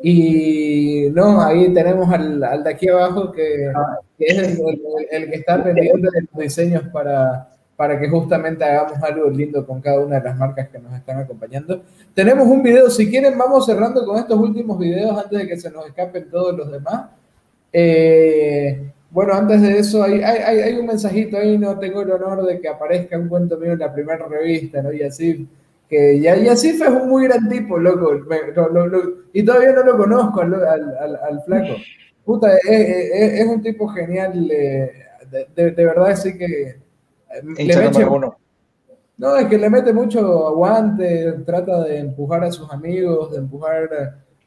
Y 0.02 1.08
no, 1.14 1.42
ahí 1.42 1.74
tenemos 1.74 2.12
al, 2.12 2.44
al 2.44 2.64
de 2.64 2.70
aquí 2.70 2.90
abajo 2.90 3.32
que, 3.32 3.72
que 4.18 4.26
es 4.26 4.38
el, 4.38 4.82
el, 5.10 5.30
que 5.30 5.36
está 5.38 5.64
pendiente 5.64 6.10
de 6.12 6.22
los 6.22 6.44
diseños 6.44 6.84
para, 6.92 7.50
para 7.78 7.98
que 7.98 8.10
justamente 8.10 8.66
hagamos 8.66 9.02
algo 9.02 9.30
lindo 9.30 9.66
con 9.66 9.80
cada 9.82 10.02
una 10.02 10.20
de 10.20 10.26
las 10.26 10.38
marcas 10.38 10.68
que 10.68 10.80
nos 10.80 10.94
están 10.94 11.20
acompañando. 11.20 11.82
Tenemos 12.14 12.46
un 12.46 12.62
video, 12.62 12.90
si 12.90 13.10
quieren 13.10 13.38
vamos 13.38 13.66
cerrando 13.66 14.06
con 14.06 14.18
estos 14.18 14.38
últimos 14.38 14.78
videos 14.78 15.18
antes 15.18 15.40
de 15.40 15.48
que 15.48 15.58
se 15.58 15.72
nos 15.72 15.86
escapen 15.88 16.30
todos 16.30 16.56
los 16.56 16.70
demás. 16.70 17.10
Eh, 17.72 18.92
bueno, 19.16 19.34
antes 19.34 19.62
de 19.62 19.80
eso, 19.80 20.04
hay, 20.04 20.22
hay, 20.22 20.60
hay, 20.60 20.74
un 20.76 20.88
mensajito 20.88 21.38
ahí, 21.38 21.58
no 21.58 21.80
tengo 21.80 22.02
el 22.02 22.12
honor 22.12 22.46
de 22.46 22.60
que 22.60 22.68
aparezca 22.68 23.18
un 23.18 23.30
cuento 23.30 23.58
mío 23.58 23.72
en 23.72 23.80
la 23.80 23.94
primera 23.94 24.28
revista, 24.28 24.82
¿no? 24.82 24.92
Y 24.92 25.04
así, 25.04 25.48
que 25.88 26.20
ya, 26.20 26.36
y 26.36 26.50
así 26.50 26.74
fue 26.74 26.90
un 26.90 27.08
muy 27.08 27.26
gran 27.26 27.48
tipo, 27.48 27.78
loco, 27.78 28.12
y 29.32 29.42
todavía 29.42 29.72
no 29.72 29.84
lo 29.84 29.96
conozco 29.96 30.42
al, 30.42 30.54
al, 30.56 31.16
al, 31.16 31.42
flaco. 31.46 31.76
Puta, 32.26 32.58
es, 32.58 33.40
es, 33.40 33.48
un 33.48 33.62
tipo 33.62 33.88
genial, 33.88 34.52
eh, 34.52 34.92
de, 35.56 35.72
de, 35.72 35.86
verdad, 35.86 36.14
sí 36.18 36.38
que... 36.38 36.46
Eh, 36.46 37.64
le 37.64 37.78
mete, 37.78 38.06
no, 39.18 39.38
es 39.38 39.46
que 39.46 39.58
le 39.58 39.70
mete 39.70 39.94
mucho 39.94 40.46
aguante, 40.46 41.36
trata 41.46 41.86
de 41.86 42.00
empujar 42.00 42.44
a 42.44 42.52
sus 42.52 42.70
amigos, 42.70 43.32
de 43.32 43.38
empujar 43.38 43.90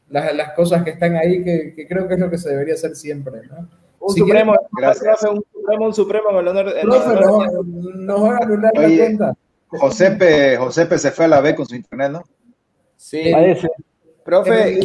las, 0.09 0.35
las 0.35 0.51
cosas 0.51 0.83
que 0.83 0.91
están 0.91 1.15
ahí, 1.15 1.43
que, 1.43 1.73
que 1.75 1.87
creo 1.87 2.07
que 2.07 2.13
es 2.13 2.19
lo 2.19 2.29
que 2.29 2.37
se 2.37 2.49
debería 2.49 2.75
hacer 2.75 2.95
siempre, 2.95 3.41
¿no? 3.47 3.88
Un 3.99 4.15
supremo, 4.15 4.53
un 4.53 5.43
supremo, 5.53 5.85
un 5.85 5.93
supremo 5.93 6.29
en 6.31 6.37
el 6.37 6.47
honor. 6.47 6.73
nos 6.85 8.21
van 8.21 8.33
a 8.33 8.37
anular 8.43 8.71
la 8.75 8.83
cuenta. 8.83 9.33
Josepe, 9.67 10.57
Josepe 10.57 10.97
se 10.97 11.11
fue 11.11 11.25
a 11.25 11.27
la 11.27 11.41
B 11.41 11.55
con 11.55 11.65
su 11.65 11.75
internet, 11.75 12.11
¿no? 12.11 12.23
Sí. 12.95 13.31
Profe, 14.23 14.79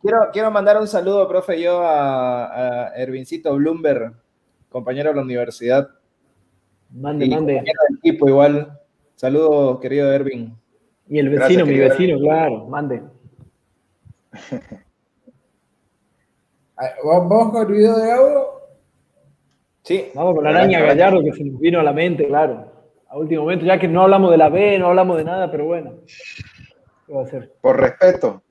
quiero, 0.00 0.28
quiero, 0.32 0.50
mandar 0.50 0.80
un 0.80 0.88
saludo, 0.88 1.28
profe, 1.28 1.60
yo 1.60 1.82
a, 1.82 2.86
a 2.86 2.96
Ervincito 2.96 3.54
Bloomberg, 3.54 4.12
compañero 4.68 5.10
de 5.10 5.16
la 5.16 5.22
universidad. 5.22 5.88
Mande, 6.90 7.26
mande. 7.26 7.54
Compañero 7.54 7.80
del 7.88 7.98
equipo 7.98 8.28
igual. 8.28 8.80
Saludos, 9.14 9.80
querido 9.80 10.12
Ervin. 10.12 10.56
Y 11.08 11.18
el 11.18 11.28
vecino, 11.30 11.64
mi 11.64 11.78
vecino, 11.78 12.18
claro, 12.18 12.66
mande. 12.66 13.02
¿Vamos 17.04 17.52
con 17.52 17.66
el 17.66 17.72
video 17.72 17.96
de 17.96 18.06
Gabo? 18.06 18.60
Sí. 19.82 20.10
Vamos 20.14 20.34
con 20.34 20.44
la 20.44 20.50
araña 20.50 20.80
Gallardo 20.80 21.24
que 21.24 21.32
se 21.32 21.44
nos 21.44 21.58
vino 21.58 21.80
a 21.80 21.82
la 21.82 21.92
mente, 21.92 22.26
claro. 22.26 22.70
A 23.08 23.16
último 23.16 23.42
momento, 23.42 23.64
ya 23.64 23.78
que 23.78 23.88
no 23.88 24.02
hablamos 24.02 24.30
de 24.30 24.36
la 24.36 24.48
B, 24.48 24.78
no 24.78 24.88
hablamos 24.88 25.16
de 25.16 25.24
nada, 25.24 25.50
pero 25.50 25.64
bueno. 25.64 25.94
¿Qué 27.06 27.12
va 27.12 27.20
a 27.20 27.24
hacer? 27.24 27.52
Por 27.60 27.80
respeto. 27.80 28.42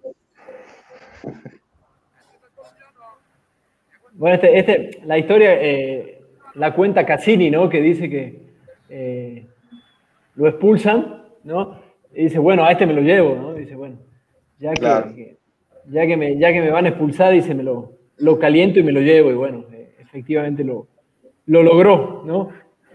Bueno, 4.13 4.35
este, 4.35 4.57
este, 4.57 5.01
la 5.05 5.17
historia 5.17 5.61
eh, 5.61 6.21
la 6.55 6.73
cuenta 6.73 7.05
Cassini, 7.05 7.51
¿no? 7.51 7.69
Que 7.69 7.81
dice 7.81 8.09
que 8.09 8.39
eh, 8.89 9.45
lo 10.35 10.47
expulsan, 10.47 11.25
¿no? 11.43 11.81
Y 12.13 12.23
dice, 12.23 12.39
bueno, 12.39 12.63
a 12.63 12.71
este 12.71 12.85
me 12.85 12.93
lo 12.93 13.01
llevo, 13.01 13.35
¿no? 13.35 13.53
Dice, 13.53 13.75
bueno, 13.75 13.97
ya 14.57 14.73
que, 14.73 15.37
ya 15.89 16.07
que, 16.07 16.17
me, 16.17 16.37
ya 16.37 16.53
que 16.53 16.61
me 16.61 16.71
van 16.71 16.85
a 16.85 16.89
expulsar, 16.89 17.33
dice, 17.33 17.53
me 17.53 17.63
lo, 17.63 17.94
lo 18.17 18.39
caliento 18.39 18.79
y 18.79 18.83
me 18.83 18.91
lo 18.91 19.01
llevo, 19.01 19.31
y 19.31 19.35
bueno, 19.35 19.65
eh, 19.71 19.95
efectivamente 19.99 20.63
lo, 20.63 20.87
lo 21.45 21.63
logró, 21.63 22.23
¿no? 22.25 22.49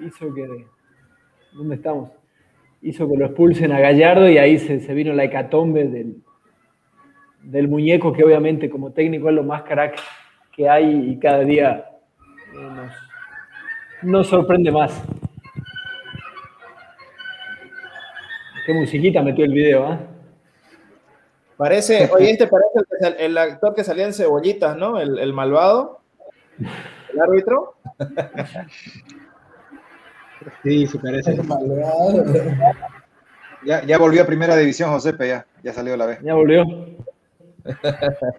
Hizo 0.04 0.32
que, 0.34 0.66
¿dónde 1.52 1.74
estamos? 1.74 2.10
Hizo 2.82 3.08
que 3.08 3.16
lo 3.16 3.26
expulsen 3.26 3.72
a 3.72 3.80
Gallardo 3.80 4.28
y 4.30 4.38
ahí 4.38 4.58
se, 4.58 4.80
se 4.80 4.94
vino 4.94 5.12
la 5.12 5.24
hecatombe 5.24 5.86
del, 5.86 6.16
del, 7.42 7.68
muñeco, 7.68 8.12
que 8.12 8.24
obviamente 8.24 8.70
como 8.70 8.92
técnico 8.92 9.28
es 9.28 9.34
lo 9.34 9.44
más 9.44 9.62
crack 9.62 10.00
que 10.52 10.68
hay 10.68 11.10
y 11.10 11.18
cada 11.18 11.40
día 11.40 11.86
eh, 12.54 12.88
nos, 14.02 14.26
sorprende 14.26 14.70
más. 14.70 15.02
Qué 18.64 18.74
musiquita 18.74 19.22
metió 19.22 19.44
el 19.44 19.52
video, 19.52 19.86
¿ah? 19.86 20.09
Parece, 21.60 22.08
oye, 22.10 22.30
este 22.30 22.46
parece 22.46 23.22
el, 23.22 23.36
actor 23.36 23.74
que 23.74 23.84
salía 23.84 24.06
en 24.06 24.14
Cebollitas, 24.14 24.78
¿no? 24.78 24.98
El, 24.98 25.30
malvado. 25.34 26.00
El 27.12 27.20
árbitro. 27.20 27.74
Sí, 30.62 30.86
se 30.86 30.98
parece. 30.98 31.32
El 31.32 31.44
malvado. 31.44 32.24
Ya, 33.62 33.84
ya 33.84 33.98
volvió 33.98 34.22
a 34.22 34.26
primera 34.26 34.56
división, 34.56 34.90
Josepe, 34.90 35.28
ya, 35.28 35.46
ya 35.62 35.74
salió 35.74 35.98
la 35.98 36.06
vez. 36.06 36.20
Ya 36.22 36.32
volvió. 36.32 36.64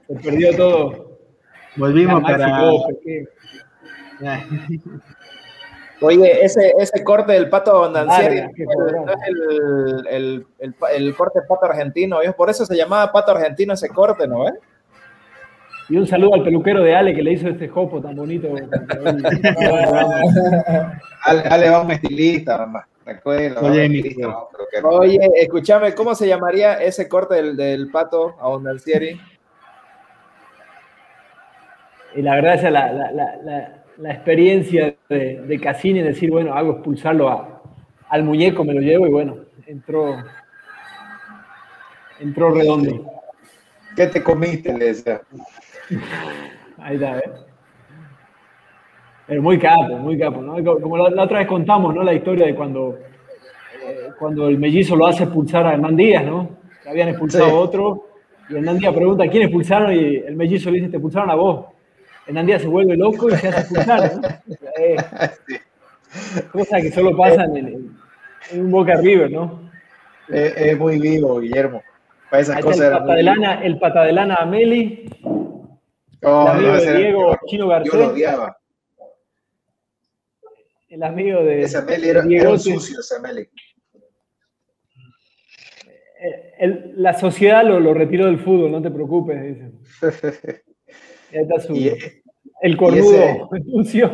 Se 0.08 0.16
perdió 0.16 0.58
todo. 0.58 1.20
Volvimos 1.76 2.24
para. 2.24 2.60
Oye, 6.02 6.44
ese, 6.44 6.74
ese 6.80 7.04
corte 7.04 7.34
del 7.34 7.48
pato 7.48 7.78
Bondancieri 7.78 8.40
el, 8.40 8.48
el, 10.10 10.46
el, 10.60 10.76
el, 10.96 11.16
corte 11.16 11.42
pato 11.48 11.68
argentino, 11.68 12.18
por 12.36 12.50
eso 12.50 12.66
se 12.66 12.76
llamaba 12.76 13.12
pato 13.12 13.34
argentino 13.34 13.74
ese 13.74 13.88
corte, 13.90 14.28
¿no? 14.28 14.46
Y 15.90 15.98
un 15.98 16.08
saludo 16.08 16.34
al 16.36 16.44
peluquero 16.44 16.82
de 16.84 16.96
Ale 16.96 17.14
que 17.14 17.22
le 17.22 17.34
hizo 17.34 17.50
este 17.50 17.68
jopo 17.68 18.02
tan 18.02 18.16
bonito. 18.16 18.48
Ale, 21.24 21.42
Ale 21.42 21.70
va 21.70 21.82
un 21.82 21.92
estilista, 21.92 22.58
mamá. 22.58 22.88
Estilista, 23.06 23.60
peluquero. 23.60 24.90
Oye, 24.90 25.20
escúchame, 25.36 25.94
¿cómo 25.94 26.16
se 26.16 26.28
llamaría 26.28 26.82
ese 26.82 27.08
corte 27.08 27.36
del, 27.36 27.56
del 27.56 27.92
pato 27.92 28.38
a 28.40 28.48
Bondancieri? 28.48 29.20
Y 32.16 32.22
la 32.22 32.54
es 32.54 32.64
la, 32.64 32.70
la, 32.72 33.12
la, 33.12 33.36
la, 33.44 33.81
la 34.02 34.14
experiencia 34.14 34.96
de, 35.10 35.42
de 35.42 35.60
Cassini, 35.60 36.02
decir, 36.02 36.30
bueno, 36.32 36.54
hago 36.54 36.72
expulsarlo 36.74 37.30
a- 37.30 37.62
al 38.10 38.24
muñeco, 38.24 38.64
me 38.66 38.74
lo 38.74 38.82
llevo 38.82 39.08
y 39.08 39.12
bueno, 39.12 39.38
entró, 39.68 40.18
entró 42.20 42.52
redondo. 42.52 43.06
¿Qué 43.96 44.08
te 44.08 44.24
comiste? 44.24 44.78
Le 44.78 44.86
decía. 44.86 45.22
Ahí 46.80 46.96
está, 46.96 47.20
¿eh? 47.20 47.32
Pero 49.28 49.42
muy 49.42 49.58
capo, 49.60 49.98
muy 49.98 50.18
capo, 50.18 50.42
¿no? 50.42 50.62
Como 50.82 50.98
la, 50.98 51.10
la 51.10 51.24
otra 51.24 51.40
vez 51.40 51.48
contamos, 51.48 51.94
¿no? 51.96 52.04
La 52.04 52.14
historia 52.14 52.48
de 52.48 52.56
cuando, 52.56 52.98
eh, 53.86 54.10
cuando 54.20 54.48
el 54.50 54.58
mellizo 54.58 54.96
lo 54.96 55.06
hace 55.08 55.24
expulsar 55.24 55.66
a 55.68 55.74
Hernán 55.74 55.96
Díaz, 55.96 56.26
¿no? 56.26 56.50
Que 56.84 56.90
habían 56.90 57.10
expulsado 57.10 57.46
Sí. 57.46 57.52
a 57.52 57.54
otro, 57.56 58.08
y 58.50 58.56
Hernán 58.56 58.78
Díaz 58.80 58.94
pregunta, 58.94 59.28
¿quién 59.28 59.44
expulsaron? 59.44 59.94
Y 59.94 60.16
el 60.16 60.36
mellizo 60.36 60.70
le 60.70 60.78
dice, 60.78 60.90
te 60.90 60.98
expulsaron 60.98 61.30
a 61.30 61.36
vos. 61.36 61.66
Hernán 62.28 62.46
Díaz 62.46 62.62
se 62.62 62.68
vuelve 62.68 62.96
loco 62.98 63.30
y 63.30 63.36
se 63.36 63.48
hace 63.48 63.60
expulsar, 63.62 64.16
¿no? 64.16 64.22
Eh, 64.78 64.96
cosas 66.52 66.82
que 66.82 66.92
solo 66.92 67.16
pasan 67.16 67.56
en, 67.56 67.68
en- 67.68 67.98
en 68.52 68.62
un 68.66 68.72
Boca 68.72 68.96
River, 68.96 69.32
¿no? 69.32 69.70
Es, 70.28 70.54
es 70.58 70.78
muy 70.78 71.00
vivo, 71.00 71.40
Guillermo. 71.40 71.82
Para 72.30 72.42
esas 72.42 72.58
Ahí 72.58 72.64
cosas 72.64 72.80
el 72.82 72.86
era 72.88 73.00
pata 73.00 73.06
muy 73.14 73.16
de 73.16 73.22
vivo. 73.24 73.36
lana, 73.36 73.64
el 73.64 73.80
pata 73.80 74.04
de 74.04 74.12
lana 74.14 74.36
Ameli, 74.36 75.10
Oh, 76.24 76.42
el 76.44 76.48
amigo 76.50 76.74
de 76.74 76.98
Diego 76.98 77.38
Chino 77.48 77.64
Yo 77.64 77.68
lo 77.68 77.70
Garcés, 77.70 77.96
odiaba. 78.14 78.58
el 80.90 81.04
amigo 81.04 81.40
de, 81.44 81.68
Meli 81.88 82.02
de 82.04 82.10
era, 82.10 82.24
era 82.30 82.50
un 82.52 82.60
sucio, 82.60 83.00
ese 83.00 83.20
Meli. 83.20 83.48
Eh, 86.60 86.92
la 86.96 87.14
sociedad 87.18 87.64
lo, 87.66 87.80
lo 87.80 87.94
retiró 87.94 88.28
del 88.28 88.38
fútbol, 88.40 88.72
no 88.72 88.82
te 88.82 88.92
preocupes, 88.92 89.42
dicen. 89.42 89.80
Y 91.32 91.38
ahí 91.38 91.44
está 91.44 91.60
su, 91.60 91.76
Y- 91.76 91.90
el 92.62 92.72
y 92.74 92.78
cornudo 92.78 93.50
sucio. 93.72 94.12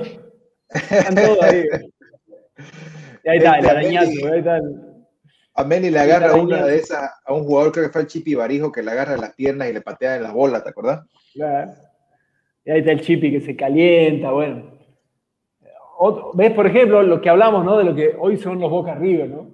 Están 0.70 1.16
todos 1.16 1.42
ahí. 1.44 1.64
Y 3.24 3.30
ahí 3.30 3.38
está, 3.38 3.54
el 3.56 3.66
Este, 3.66 3.70
arañazo, 3.70 4.28
ahí 4.32 4.40
está 4.40 4.58
el- 4.58 4.82
A 5.56 5.64
Meli 5.64 5.90
le 5.90 6.00
agarra 6.00 6.36
una 6.36 6.66
de 6.66 6.76
esas 6.78 7.10
a 7.26 7.34
un 7.34 7.44
jugador, 7.44 7.72
creo 7.72 7.86
que 7.86 7.92
fue 7.92 8.02
el 8.02 8.08
Chipi 8.08 8.36
Barijo, 8.36 8.72
que 8.72 8.84
le 8.84 8.92
agarra 8.92 9.18
las 9.18 9.34
piernas 9.34 9.70
y 9.70 9.74
le 9.74 9.82
patea 9.82 10.16
en 10.18 10.24
la 10.24 10.32
bola, 10.32 10.64
¿te 10.64 10.70
acordás? 10.70 11.06
Claro. 11.34 11.72
Y 12.64 12.72
ahí 12.72 12.80
está 12.80 12.92
el 12.92 13.02
chipi 13.02 13.32
que 13.32 13.40
se 13.42 13.56
calienta, 13.56 14.32
bueno. 14.32 14.72
Otro- 16.00 16.32
¿Ves, 16.34 16.52
por 16.52 16.68
ejemplo, 16.68 17.02
lo 17.02 17.20
que 17.22 17.30
hablamos, 17.30 17.64
¿no? 17.66 17.78
De 17.78 17.84
lo 17.86 17.96
que 17.96 18.14
hoy 18.20 18.38
son 18.38 18.60
los 18.60 18.70
Boca 18.70 18.94
River, 18.94 19.30
¿no? 19.30 19.52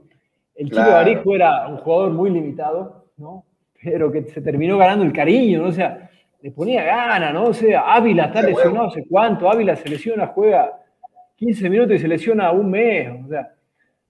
El 0.55 0.69
Claro. 0.69 0.91
Barijo 0.93 1.35
era 1.35 1.67
un 1.67 1.77
jugador 1.77 2.11
muy 2.11 2.29
limitado, 2.31 3.05
¿no? 3.17 3.45
Pero 3.81 4.11
que 4.11 4.23
se 4.23 4.41
terminó 4.41 4.77
ganando 4.77 5.05
el 5.05 5.13
cariño, 5.13 5.61
¿no? 5.61 5.69
O 5.69 5.71
sea, 5.71 6.09
le 6.43 6.51
ponía 6.51 6.83
gana, 6.83 7.31
¿no? 7.31 7.45
O 7.45 7.53
sea, 7.53 7.93
Ávila 7.95 8.25
está 8.25 8.41
lesionado, 8.41 8.85
no 8.87 8.91
sé 8.91 9.05
cuánto, 9.09 9.49
Ávila 9.49 9.75
se 9.77 9.87
lesiona, 9.89 10.27
juega 10.27 10.77
15 11.37 11.69
minutos 11.69 11.95
y 11.95 11.99
se 11.99 12.07
lesiona 12.07 12.51
un 12.51 12.69
mes, 12.69 13.09
o 13.25 13.29
sea, 13.29 13.53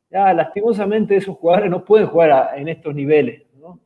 ya 0.10 0.34
lastimosamente 0.34 1.16
esos 1.16 1.38
jugadores 1.38 1.70
no 1.70 1.86
pueden 1.86 2.08
jugar 2.08 2.32
a- 2.32 2.58
en 2.58 2.68
estos 2.70 2.94
niveles, 2.96 3.44
¿no? 3.62 3.80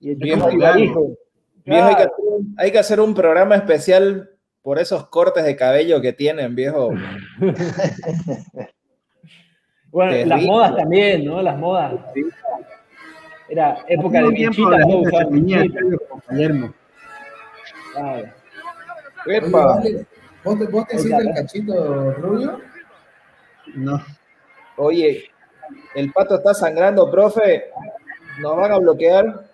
Y 0.00 0.10
el. 0.10 0.18
Barijo, 0.58 1.16
Viejo, 1.64 1.86
hay 1.86 1.94
que, 1.96 2.02
hacer 2.02 2.10
un- 2.26 2.54
hay 2.58 2.72
que 2.72 2.78
hacer 2.78 3.00
un 3.00 3.14
programa 3.14 3.56
especial 3.56 4.30
por 4.62 4.78
esos 4.78 5.08
cortes 5.08 5.44
de 5.44 5.54
cabello 5.56 6.00
que 6.00 6.12
tienen, 6.12 6.54
viejo. 6.54 6.90
Bueno, 9.90 10.10
Terrible. 10.12 10.34
las 10.36 10.44
modas 10.44 10.76
también, 10.76 11.24
¿no? 11.24 11.40
Las 11.40 11.58
modas. 11.58 11.94
Era 13.48 13.78
época 13.88 14.20
de 14.22 14.28
bien 14.30 14.50
bichitas, 14.50 14.70
por 14.70 14.78
la 14.78 14.84
todos 14.86 15.08
gente 15.08 16.76
Claro. 17.96 18.28
Epa. 19.26 19.82
¿Vos 20.44 20.58
te, 20.58 20.66
vos 20.66 20.86
te 20.86 20.96
hiciste 20.96 21.16
el 21.16 21.34
cachito 21.34 22.12
rubio? 22.12 22.60
No. 23.74 24.04
Oye, 24.76 25.24
el 25.94 26.12
pato 26.12 26.36
está 26.36 26.52
sangrando, 26.54 27.10
profe. 27.10 27.70
Nos 28.40 28.56
van 28.56 28.72
a 28.72 28.78
bloquear. 28.78 29.44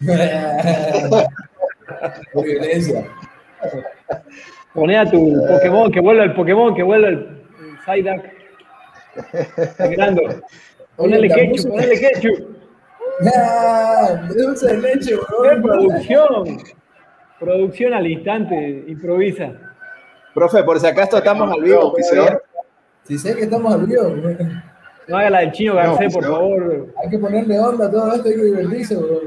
Por 2.32 2.44
violencia. 2.44 3.06
Poné 4.72 4.98
a 4.98 5.08
tu 5.08 5.46
Pokémon, 5.46 5.92
que 5.92 6.00
vuelva 6.00 6.24
el 6.24 6.34
Pokémon, 6.34 6.74
que 6.74 6.82
vuelva 6.82 7.08
el, 7.08 7.44
Psyduck. 7.84 8.24
Sangrando. 9.76 10.22
Ponele 10.96 11.28
ketchup, 11.28 11.70
ponele 11.70 11.98
ketchup. 11.98 12.54
¡Ah! 13.36 14.28
Dulce 14.28 14.66
de 14.66 14.78
leche, 14.78 15.16
¡Qué 15.16 15.60
producción! 15.60 16.58
Producción 17.44 17.92
al 17.92 18.06
instante, 18.06 18.84
improvisa. 18.88 19.52
Profe, 20.34 20.62
por 20.64 20.80
si 20.80 20.86
acaso 20.86 21.18
estamos 21.18 21.50
al 21.52 21.62
vivo. 21.62 21.92
todavía. 21.92 22.38
Si 23.02 23.18
sé 23.18 23.36
que 23.36 23.42
estamos 23.42 23.74
al 23.74 23.86
vivo, 23.86 24.14
No 25.08 25.16
haga 25.18 25.28
la 25.30 25.40
del 25.40 25.52
chino 25.52 25.74
Garcés, 25.74 26.14
por 26.14 26.24
favor. 26.24 26.86
hay 27.02 27.10
que 27.10 27.18
ponerle 27.18 27.58
onda 27.60 27.86
a 27.86 27.90
todo 27.90 28.14
esto, 28.14 28.28
hay 28.28 28.34
que 28.36 28.42
divertirse, 28.44 28.96
bro. 28.96 29.20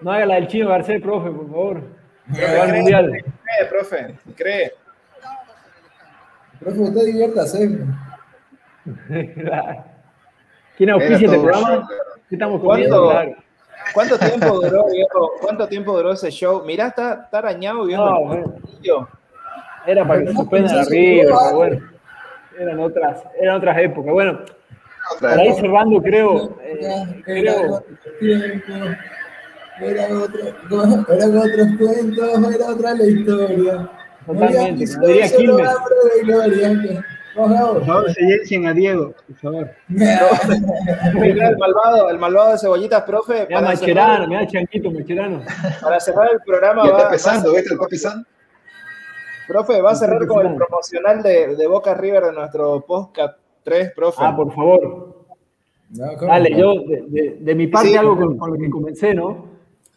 No 0.00 0.12
haga 0.12 0.26
la 0.26 0.34
del 0.36 0.46
chino 0.46 0.68
Garcés, 0.68 1.02
profe, 1.02 1.30
por 1.30 1.48
favor. 1.48 1.82
Cree, 2.32 2.72
mundial. 2.72 3.10
cree, 3.10 3.68
profe, 3.68 4.14
cree. 4.36 4.72
Profe, 6.60 6.78
usted 6.80 7.04
diviértase. 7.06 7.78
¿Quién 10.76 10.90
auspicia 10.90 11.26
este 11.26 11.38
programa? 11.40 11.88
¿Qué 12.28 12.34
estamos 12.36 12.60
comiendo? 12.62 13.04
¿Cuánto, 13.06 13.32
Claro. 13.34 13.49
¿Cuánto 13.92 14.18
tiempo 14.18 14.46
duró, 14.60 14.86
viejo? 14.90 15.32
¿Cuánto 15.40 15.66
tiempo 15.68 15.96
duró 15.96 16.12
ese 16.12 16.30
show? 16.30 16.64
Mirá, 16.64 16.88
está, 16.88 17.22
está 17.24 17.38
arañado 17.38 17.84
viejo. 17.84 18.04
No. 18.04 19.08
Era 19.86 20.06
para 20.06 20.20
que 20.20 20.26
se 20.28 20.32
suspendan 20.34 20.78
arriba, 20.78 21.24
pero 21.24 21.56
bueno. 21.56 21.90
Eran 22.58 22.80
otras, 22.80 23.22
eran 23.40 23.56
otras 23.56 23.78
épocas. 23.78 24.12
Bueno, 24.12 24.40
ir 25.20 25.46
época. 25.46 25.60
cerrando, 25.60 26.02
creo, 26.02 26.58
eh, 26.62 27.22
Era 27.26 27.54
creo, 27.54 27.82
eran 29.80 30.12
otros 31.38 31.68
cuentos, 31.78 32.54
era 32.54 32.66
otra 32.66 32.94
la 32.94 33.04
historia. 33.06 33.90
Totalmente, 34.26 34.84
diría 35.06 35.28
Quilmes. 35.30 35.68
Por 37.34 37.86
favor, 37.86 38.12
silencien 38.12 38.66
a 38.66 38.72
Diego, 38.74 39.14
por 39.26 39.36
favor. 39.36 39.70
El 39.88 41.56
malvado, 41.58 42.10
el 42.10 42.18
malvado 42.18 42.52
de 42.52 42.58
cebollitas, 42.58 43.02
profe. 43.04 43.32
me 43.34 43.38
da 43.40 43.46
Para 43.48 43.66
Macherano, 43.68 44.34
da 44.34 44.46
Chanquito 44.46 44.90
Macherano. 44.90 45.42
para 45.80 46.00
cerrar 46.00 46.28
el 46.32 46.40
programa, 46.44 46.82
Ya 46.84 46.90
está 46.90 47.04
va- 47.04 47.10
pesando, 47.10 47.52
¿viste? 47.52 47.74
Está 47.74 47.86
pesando. 47.86 48.26
profe, 49.46 49.80
va 49.80 49.90
a 49.92 49.94
cerrar 49.94 50.26
con 50.26 50.46
el 50.46 50.54
promocional 50.56 51.22
de, 51.22 51.56
de 51.56 51.66
Boca 51.66 51.94
River 51.94 52.24
de 52.24 52.32
nuestro 52.32 52.84
podcast 52.84 53.36
3, 53.62 53.92
profe. 53.94 54.18
Ah, 54.22 54.34
por 54.34 54.52
favor. 54.54 55.16
No. 55.90 56.06
Dale, 56.20 56.56
yo 56.56 56.74
de, 56.86 57.04
de- 57.08 57.36
de 57.40 57.54
mi 57.54 57.66
parte 57.66 57.88
Sí. 57.90 57.96
algo 57.96 58.16
con, 58.16 58.38
con 58.38 58.50
lo 58.52 58.58
que 58.58 58.70
comencé, 58.70 59.14
¿no? 59.14 59.46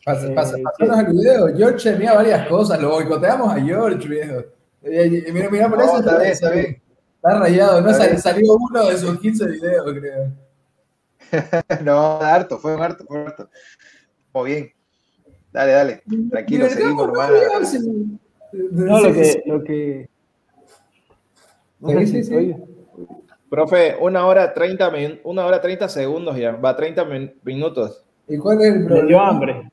Pasa, 0.05 0.27
Eh, 0.27 0.31
pasa, 0.35 0.57
pasanos 0.63 0.99
el 0.99 1.13
video. 1.13 1.47
George 1.55 1.91
tenía 1.93 2.13
varias 2.13 2.47
cosas, 2.47 2.79
lo 2.81 2.89
boicoteamos 2.91 3.53
a 3.53 3.59
George, 3.61 4.07
viejo. 4.07 4.39
Eh, 4.83 5.23
eh, 5.27 5.31
Mira, 5.31 5.49
mira, 5.49 5.69
por 5.69 5.77
No, 5.77 5.83
eso 5.85 5.99
está 5.99 6.17
bien, 6.19 6.31
está 6.31 6.49
bien. 6.51 6.81
Está 7.25 7.39
rayado, 7.39 7.79
no 7.81 7.93
Sal- 7.93 8.17
salió 8.19 8.53
uno 8.55 8.85
de 8.85 8.97
sus 8.97 9.17
15 9.17 9.45
videos, 9.47 9.85
creo. 9.93 10.31
No, 11.83 12.19
harto, 12.21 12.59
fue 12.59 12.73
harto, 12.73 13.05
fue 13.05 13.21
harto. 13.21 13.49
Muy 14.33 14.51
bien. 14.51 14.71
Dale, 15.53 15.71
dale. 15.71 16.03
Tranquilo, 16.29 16.67
seguimos 16.67 17.07
¿no? 17.07 17.13
nomás. 17.13 17.31
Digamos, 17.33 17.69
sí. 17.69 18.19
No, 18.71 18.99
lo 19.01 19.13
que, 19.13 19.43
lo 19.45 19.63
que. 19.63 20.09
No 21.79 21.89
Sí, 22.01 22.07
sí, 22.07 22.23
sí. 22.25 22.35
oye. 22.35 22.57
Profe, 23.49 23.95
una 24.01 24.25
hora 24.27 24.53
30, 24.53 24.91
min- 24.91 25.21
una 25.23 25.45
hora 25.45 25.61
30 25.61 25.87
segundos 25.87 26.35
ya, 26.37 26.51
va 26.51 26.75
30 26.75 27.05
min- 27.05 27.33
minutos. 27.43 28.03
¿Y 28.27 28.37
cuál 28.37 28.59
es 28.61 28.67
el 28.73 28.79
Me 28.81 28.85
problema? 28.85 29.07
dio 29.07 29.19
hambre. 29.21 29.71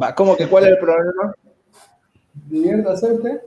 Va, 0.00 0.14
¿cómo 0.14 0.36
que 0.36 0.46
cuál 0.46 0.64
es 0.64 0.70
el 0.70 0.78
problema? 0.78 1.34
Diviértase 2.46 3.12
usted. 3.12 3.40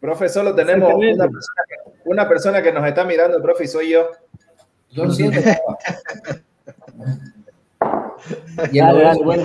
Profe, 0.00 0.28
solo 0.28 0.54
tenemos 0.54 0.92
una 0.94 1.26
persona, 1.28 1.62
que, 1.68 1.92
una 2.04 2.28
persona 2.28 2.62
que 2.62 2.72
nos 2.72 2.86
está 2.86 3.04
mirando, 3.04 3.40
profe, 3.42 3.64
y 3.64 3.68
soy 3.68 3.90
yo. 3.90 4.10
Yo 4.90 5.10
siento 5.10 5.40
papá. 5.40 5.78
Y 8.72 8.78
Dale, 8.78 9.22
bueno. 9.22 9.44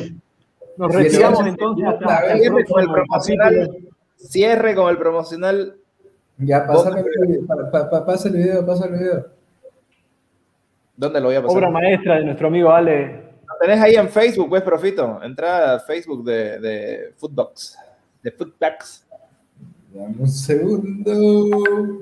Nos 0.77 0.95
retiramos 0.95 1.45
entonces 1.45 1.85
hasta, 1.85 2.33
Cierre 2.33 2.65
con 2.65 2.81
el 2.81 2.89
promocional. 2.91 3.77
Cierre 4.15 4.75
con 4.75 4.89
el 4.89 4.97
promocional. 4.97 5.75
Ya, 6.37 6.65
pa- 6.65 8.05
pasa 8.05 8.29
el 8.29 8.35
video, 8.35 8.65
pasa 8.65 8.85
el 8.87 8.93
video. 8.93 9.25
¿Dónde 10.95 11.19
lo 11.19 11.27
voy 11.27 11.35
a 11.35 11.41
pasar? 11.41 11.57
Obra 11.57 11.69
maestra 11.69 12.15
de 12.15 12.25
nuestro 12.25 12.47
amigo 12.47 12.71
Ale. 12.71 13.31
Lo 13.47 13.55
tenés 13.59 13.79
ahí 13.81 13.95
en 13.95 14.09
Facebook, 14.09 14.49
pues, 14.49 14.63
profito. 14.63 15.21
Entra 15.21 15.73
al 15.73 15.81
Facebook 15.81 16.23
de, 16.23 16.59
de 16.59 17.13
Footbox. 17.17 17.77
de 18.23 18.31
Footbacks. 18.31 19.07
Dame 19.93 20.15
un 20.19 20.27
segundo. 20.27 21.11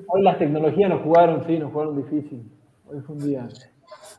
Hoy 0.08 0.22
las 0.22 0.38
tecnologías 0.38 0.92
nos 0.92 1.02
jugaron, 1.02 1.44
sí, 1.48 1.58
nos 1.58 1.72
jugaron 1.72 1.98
difícil. 1.98 2.44
Hoy 2.86 3.02
fue 3.02 3.16
un 3.16 3.28
día. 3.28 3.50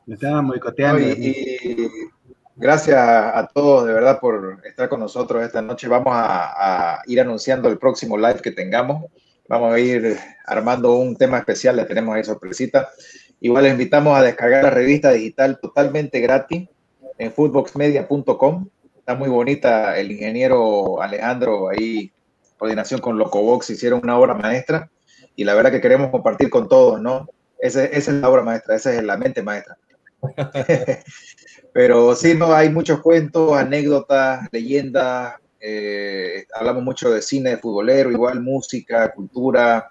Me 0.06 0.14
estaban 0.14 0.48
boicoteando. 0.48 1.01
Y, 1.01 1.36
y 1.62 1.90
gracias 2.56 2.98
a 2.98 3.48
todos 3.55 3.86
de 3.86 3.92
verdad 3.92 4.18
por 4.18 4.59
estar 4.64 4.88
con 4.88 4.98
nosotros 4.98 5.44
esta 5.44 5.62
noche. 5.62 5.86
Vamos 5.86 6.12
a, 6.14 6.97
a, 6.97 7.02
ir 7.06 7.20
anunciando 7.20 7.68
el 7.68 7.78
próximo 7.78 8.18
live 8.18 8.40
que 8.42 8.51
tengamos. 8.51 9.05
Vamos 9.48 9.72
a 9.72 9.78
ir 9.78 10.16
armando 10.47 10.97
un 10.97 11.14
tema 11.14 11.38
especial, 11.38 11.76
le 11.76 11.84
tenemos 11.84 12.16
ahí 12.16 12.24
sorpresita. 12.24 12.88
Igual 13.40 13.64
les 13.64 13.72
invitamos 13.72 14.18
a 14.18 14.22
descargar 14.22 14.64
la 14.64 14.70
revista 14.70 15.12
digital 15.12 15.60
totalmente 15.60 16.18
gratis 16.18 16.68
en 17.18 17.32
footboxmedia.com. 17.32 18.66
Está 18.98 19.14
muy 19.14 19.28
bonita, 19.28 19.97
el 19.97 20.10
ingeniero 20.10 21.01
Alejandro 21.01 21.68
ahí, 21.68 22.12
coordinación 22.61 23.01
con 23.01 23.16
Locobox, 23.16 23.70
hicieron 23.70 24.01
una 24.03 24.19
obra 24.19 24.35
maestra 24.35 24.91
y 25.35 25.45
la 25.45 25.55
verdad 25.55 25.70
que 25.70 25.81
queremos 25.81 26.11
compartir 26.11 26.51
con 26.51 26.69
todos, 26.69 27.01
¿no? 27.01 27.27
Esa, 27.59 27.85
esa 27.85 28.11
es 28.11 28.16
la 28.19 28.28
obra 28.28 28.43
maestra, 28.43 28.77
esa 28.77 28.95
es 28.95 29.03
la 29.03 29.16
mente 29.16 29.43
maestra. 29.43 29.78
Pero 31.73 32.15
sí, 32.15 32.35
no, 32.35 32.53
hay 32.53 32.69
muchos 32.69 33.01
cuentos, 33.01 33.57
anécdotas, 33.57 34.47
leyendas, 34.53 35.37
eh, 35.59 36.45
hablamos 36.55 36.82
mucho 36.82 37.11
de 37.11 37.23
cine, 37.23 37.51
de 37.51 37.57
futbolero, 37.57 38.11
igual 38.11 38.43
música, 38.43 39.11
cultura. 39.12 39.89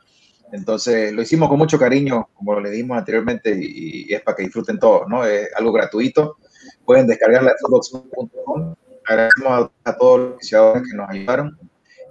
Entonces 0.51 1.11
lo 1.11 1.23
hicimos 1.23 1.49
con 1.49 1.57
mucho 1.57 1.79
cariño, 1.79 2.29
como 2.35 2.59
le 2.59 2.69
dijimos 2.69 2.99
anteriormente, 2.99 3.57
y, 3.59 4.11
y 4.11 4.13
es 4.13 4.21
para 4.21 4.37
que 4.37 4.43
disfruten 4.43 4.77
todos, 4.77 5.07
¿no? 5.07 5.25
Es 5.25 5.49
algo 5.55 5.71
gratuito. 5.71 6.37
Pueden 6.85 7.07
descargarla 7.07 7.51
de. 7.51 8.75
Agradecemos 9.07 9.71
a, 9.83 9.89
a 9.89 9.97
todos 9.97 10.19
los 10.19 10.35
oficiadores 10.35 10.83
que 10.83 10.95
nos 10.95 11.09
ayudaron. 11.09 11.57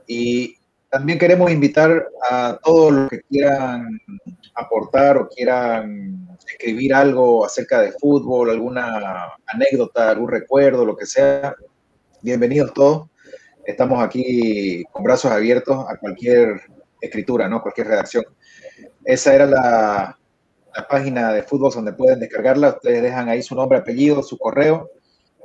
Y 0.09 0.57
también 0.91 1.21
queremos 1.21 1.53
invitar 1.53 2.09
a 2.29 2.59
todos 2.65 2.93
los 2.93 3.09
que 3.11 3.21
quieran 3.21 4.01
aportar 4.57 5.19
o 5.19 5.29
quieran 5.29 6.27
escribir 6.49 6.93
algo 6.95 7.45
acerca 7.45 7.81
de 7.83 7.93
fútbol, 7.93 8.51
alguna 8.51 9.37
anécdota, 9.47 10.11
algún 10.11 10.31
recuerdo, 10.31 10.85
lo 10.85 10.97
que 10.97 11.07
sea. 11.07 11.55
Bienvenidos 12.23 12.75
todos 12.75 13.09
estamos 13.69 14.03
aquí 14.03 14.83
con 14.91 15.05
brazos 15.05 15.31
abiertos 15.31 15.85
a 15.87 15.99
cualquier 15.99 16.63
escritura, 17.03 17.49
¿no? 17.49 17.61
Cualquier 17.61 17.89
redacción. 17.89 18.25
Esa 19.05 19.35
era 19.35 19.45
la, 19.45 20.19
la 20.75 20.89
página 20.89 21.35
de 21.35 21.43
fútbol 21.43 21.71
donde 21.75 21.93
pueden 21.93 22.19
descargarla. 22.19 22.71
Ustedes 22.71 23.03
dejan 23.03 23.29
ahí 23.29 23.43
su 23.43 23.55
nombre, 23.55 23.79
apellido, 23.79 24.23
su 24.23 24.39
correo 24.39 24.91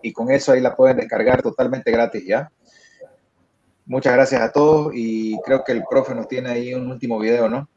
y 0.01 0.13
con 0.13 0.31
eso 0.31 0.53
ahí 0.53 0.61
la 0.61 0.73
pueden 0.73 0.97
descargar 0.97 1.41
totalmente 1.41 1.91
gratis 1.91 2.23
ya. 2.25 2.49
Muchas 3.85 4.13
gracias 4.13 4.41
a 4.41 4.51
todos 4.51 4.93
y 4.95 5.37
creo 5.41 5.63
que 5.63 5.73
el 5.73 5.83
profe 5.89 6.15
nos 6.15 6.27
tiene 6.27 6.49
ahí 6.49 6.73
un 6.73 6.89
último 6.89 7.19
video, 7.19 7.49
¿no? 7.49 7.67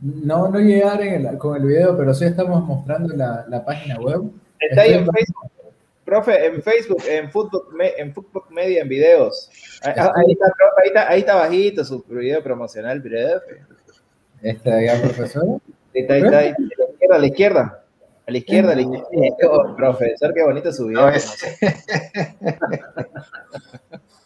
No, 0.00 0.48
no 0.48 0.58
llegar 0.58 1.02
el, 1.02 1.38
con 1.38 1.56
el 1.56 1.66
video, 1.66 1.96
pero 1.96 2.14
sí 2.14 2.24
estamos 2.24 2.64
mostrando 2.64 3.14
la, 3.14 3.44
la 3.48 3.64
página 3.64 3.98
web. 3.98 4.22
Está 4.58 4.82
ahí 4.82 4.94
en 4.94 5.06
Facebook. 5.06 5.50
Profe, 6.04 6.46
en 6.46 6.62
Facebook, 6.62 7.02
en 7.08 7.30
Fútbol, 7.30 7.62
en 7.80 8.12
Fútbol 8.12 8.42
Media, 8.50 8.82
en 8.82 8.88
videos. 8.88 9.48
Ahí, 9.82 9.92
ahí, 9.96 10.32
está, 10.32 10.46
profe, 10.46 10.82
ahí, 10.82 10.88
está, 10.88 11.08
ahí 11.08 11.20
está 11.20 11.34
bajito 11.36 11.84
su 11.84 12.02
video 12.08 12.42
promocional, 12.42 13.00
profe. 13.00 13.62
¿Está 14.42 14.74
ahí, 14.74 14.88
profesor? 15.00 15.60
Está, 15.94 16.14
ahí 16.14 16.22
está, 16.22 16.38
ahí, 16.38 16.48
a 16.48 16.56
la 16.58 16.66
izquierda, 16.66 17.14
a 17.14 17.18
la 17.18 17.26
izquierda. 17.26 17.84
A 18.26 18.30
la 18.30 18.38
izquierda, 18.38 18.72
a 18.72 18.74
la 18.74 18.82
izquierda. 18.82 19.36
Oh, 19.50 19.76
profesor, 19.76 20.34
qué 20.34 20.42
bonito 20.42 20.72
su 20.72 20.86
video. 20.86 21.02
No, 21.02 21.08
es... 21.10 21.36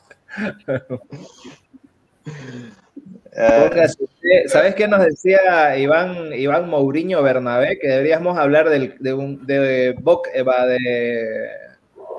¿Sabes 4.47 4.75
qué 4.75 4.89
nos 4.89 5.05
decía 5.05 5.77
Iván, 5.77 6.33
Iván 6.33 6.69
Mourinho 6.69 7.23
Bernabé? 7.23 7.79
Que 7.79 7.89
deberíamos 7.89 8.39
hablar 8.39 8.69
del, 8.69 8.97
de, 8.99 9.15
un, 9.15 9.47
de, 9.47 9.95
Boc, 10.01 10.29
de 10.29 11.51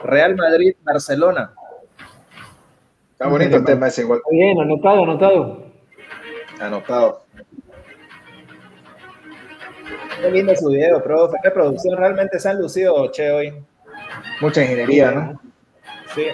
Real 0.04 0.36
Madrid-Barcelona. 0.36 1.54
Está 3.12 3.28
bonito 3.28 3.58
el 3.58 3.66
tema 3.66 3.88
ese 3.88 4.02
igual. 4.02 4.22
Bien, 4.30 4.60
anotado, 4.60 5.04
anotado. 5.04 5.66
Anotado. 6.60 7.24
Qué 10.22 10.32
lindo 10.32 10.56
su 10.56 10.70
video, 10.70 11.02
profe. 11.02 11.38
Qué 11.44 11.52
producción. 11.52 11.98
Realmente 11.98 12.40
se 12.40 12.50
han 12.50 12.60
lucido, 12.60 13.12
che, 13.12 13.32
hoy. 13.32 13.54
Mucha 14.42 14.62
ingeniería, 14.62 15.12
¿no? 15.12 15.42
Sí. 16.14 16.28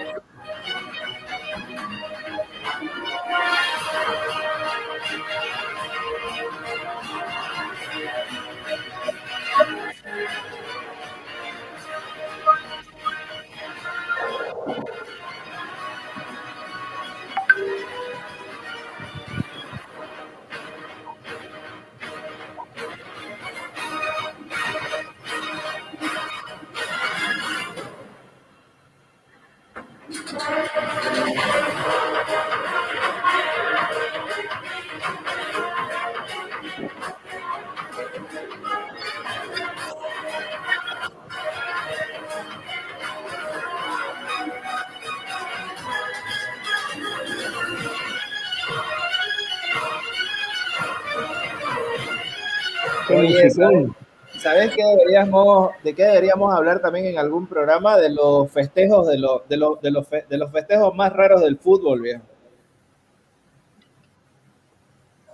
Deberíamos, 55.14 55.70
de 55.82 55.94
qué 55.94 56.04
deberíamos 56.04 56.54
hablar 56.54 56.80
también 56.80 57.06
en 57.06 57.18
algún 57.18 57.46
programa? 57.46 57.96
De 57.96 58.10
los 58.10 58.50
festejos, 58.50 59.06
de, 59.06 59.18
los 59.18 59.48
de, 59.48 59.56
los 59.56 59.80
de, 59.80 59.90
los 59.90 60.06
fe, 60.06 60.24
de 60.28 60.38
los 60.38 60.50
festejos 60.50 60.94
más 60.94 61.12
raros 61.12 61.40
del 61.40 61.56
fútbol, 61.56 62.00
viejo. 62.00 62.22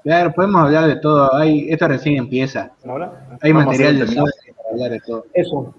Claro, 0.03 0.33
podemos 0.33 0.63
hablar 0.63 0.87
de 0.87 0.97
todo. 0.97 1.35
Hay, 1.35 1.71
esto 1.71 1.89
recién 1.89 2.17
empieza. 2.17 2.73
¿Ahora? 2.87 3.39
Hay 3.43 3.53
Vamos 3.53 3.67
material 3.67 3.99
de 3.99 4.07
para 4.07 4.71
hablar 4.71 4.91
de 4.91 5.01
todo. 5.01 5.27
Eso. 5.35 5.75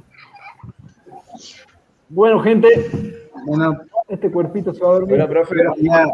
Bueno, 2.10 2.40
gente. 2.42 3.30
Bueno, 3.46 3.82
este 4.10 4.32
cuerpito 4.32 4.74
se 4.74 4.84
va 4.84 4.90
a 4.90 4.94
dormir. 4.94 5.18
Bueno, 5.18 5.28
profe, 5.28 5.56
ya. 5.78 6.06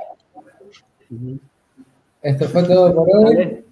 Esto 2.21 2.45
fue 2.45 2.63
todo 2.63 2.95
por 2.95 3.07
hoy. 3.13 3.65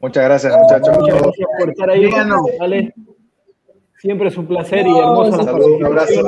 Muchas 0.00 0.24
gracias, 0.24 0.56
muchachos. 0.56 0.98
Muchas 0.98 1.22
gracias 1.22 1.48
por 1.58 1.70
estar 1.70 1.90
ahí. 1.90 2.87
Siempre 3.98 4.28
es 4.28 4.36
un 4.36 4.46
placer 4.46 4.86
y 4.86 4.96
hermoso 4.96 5.36
las 5.36 5.46
Saludos, 5.46 5.80
un 5.80 5.86
abrazo. 5.86 6.22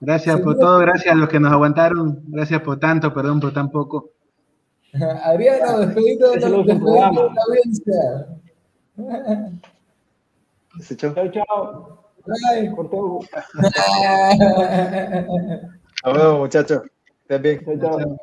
Gracias 0.00 0.40
por 0.40 0.58
todo, 0.58 0.78
gracias 0.78 1.14
a 1.14 1.16
los 1.16 1.28
que 1.28 1.40
nos 1.40 1.52
aguantaron, 1.52 2.22
gracias 2.28 2.62
por 2.62 2.78
tanto, 2.78 3.12
perdón 3.12 3.40
por 3.40 3.52
tan 3.52 3.70
poco. 3.70 4.10
Adriano, 5.24 5.80
despedido 5.80 6.30
de 6.32 6.40
la, 6.40 6.48
despedido 6.48 6.84
de 6.84 7.00
la 7.00 7.08
audiencia. 7.48 8.28
Chao, 10.96 11.14
chao. 11.14 11.30
chao. 11.30 11.98
Bye. 12.26 12.70
Cortó. 12.74 13.20
Nos 16.04 16.14
vemos, 16.14 16.38
muchachos. 16.38 16.82
Estén 17.22 17.42
bien. 17.42 17.64
Chao, 17.64 17.76
chao. 17.98 18.18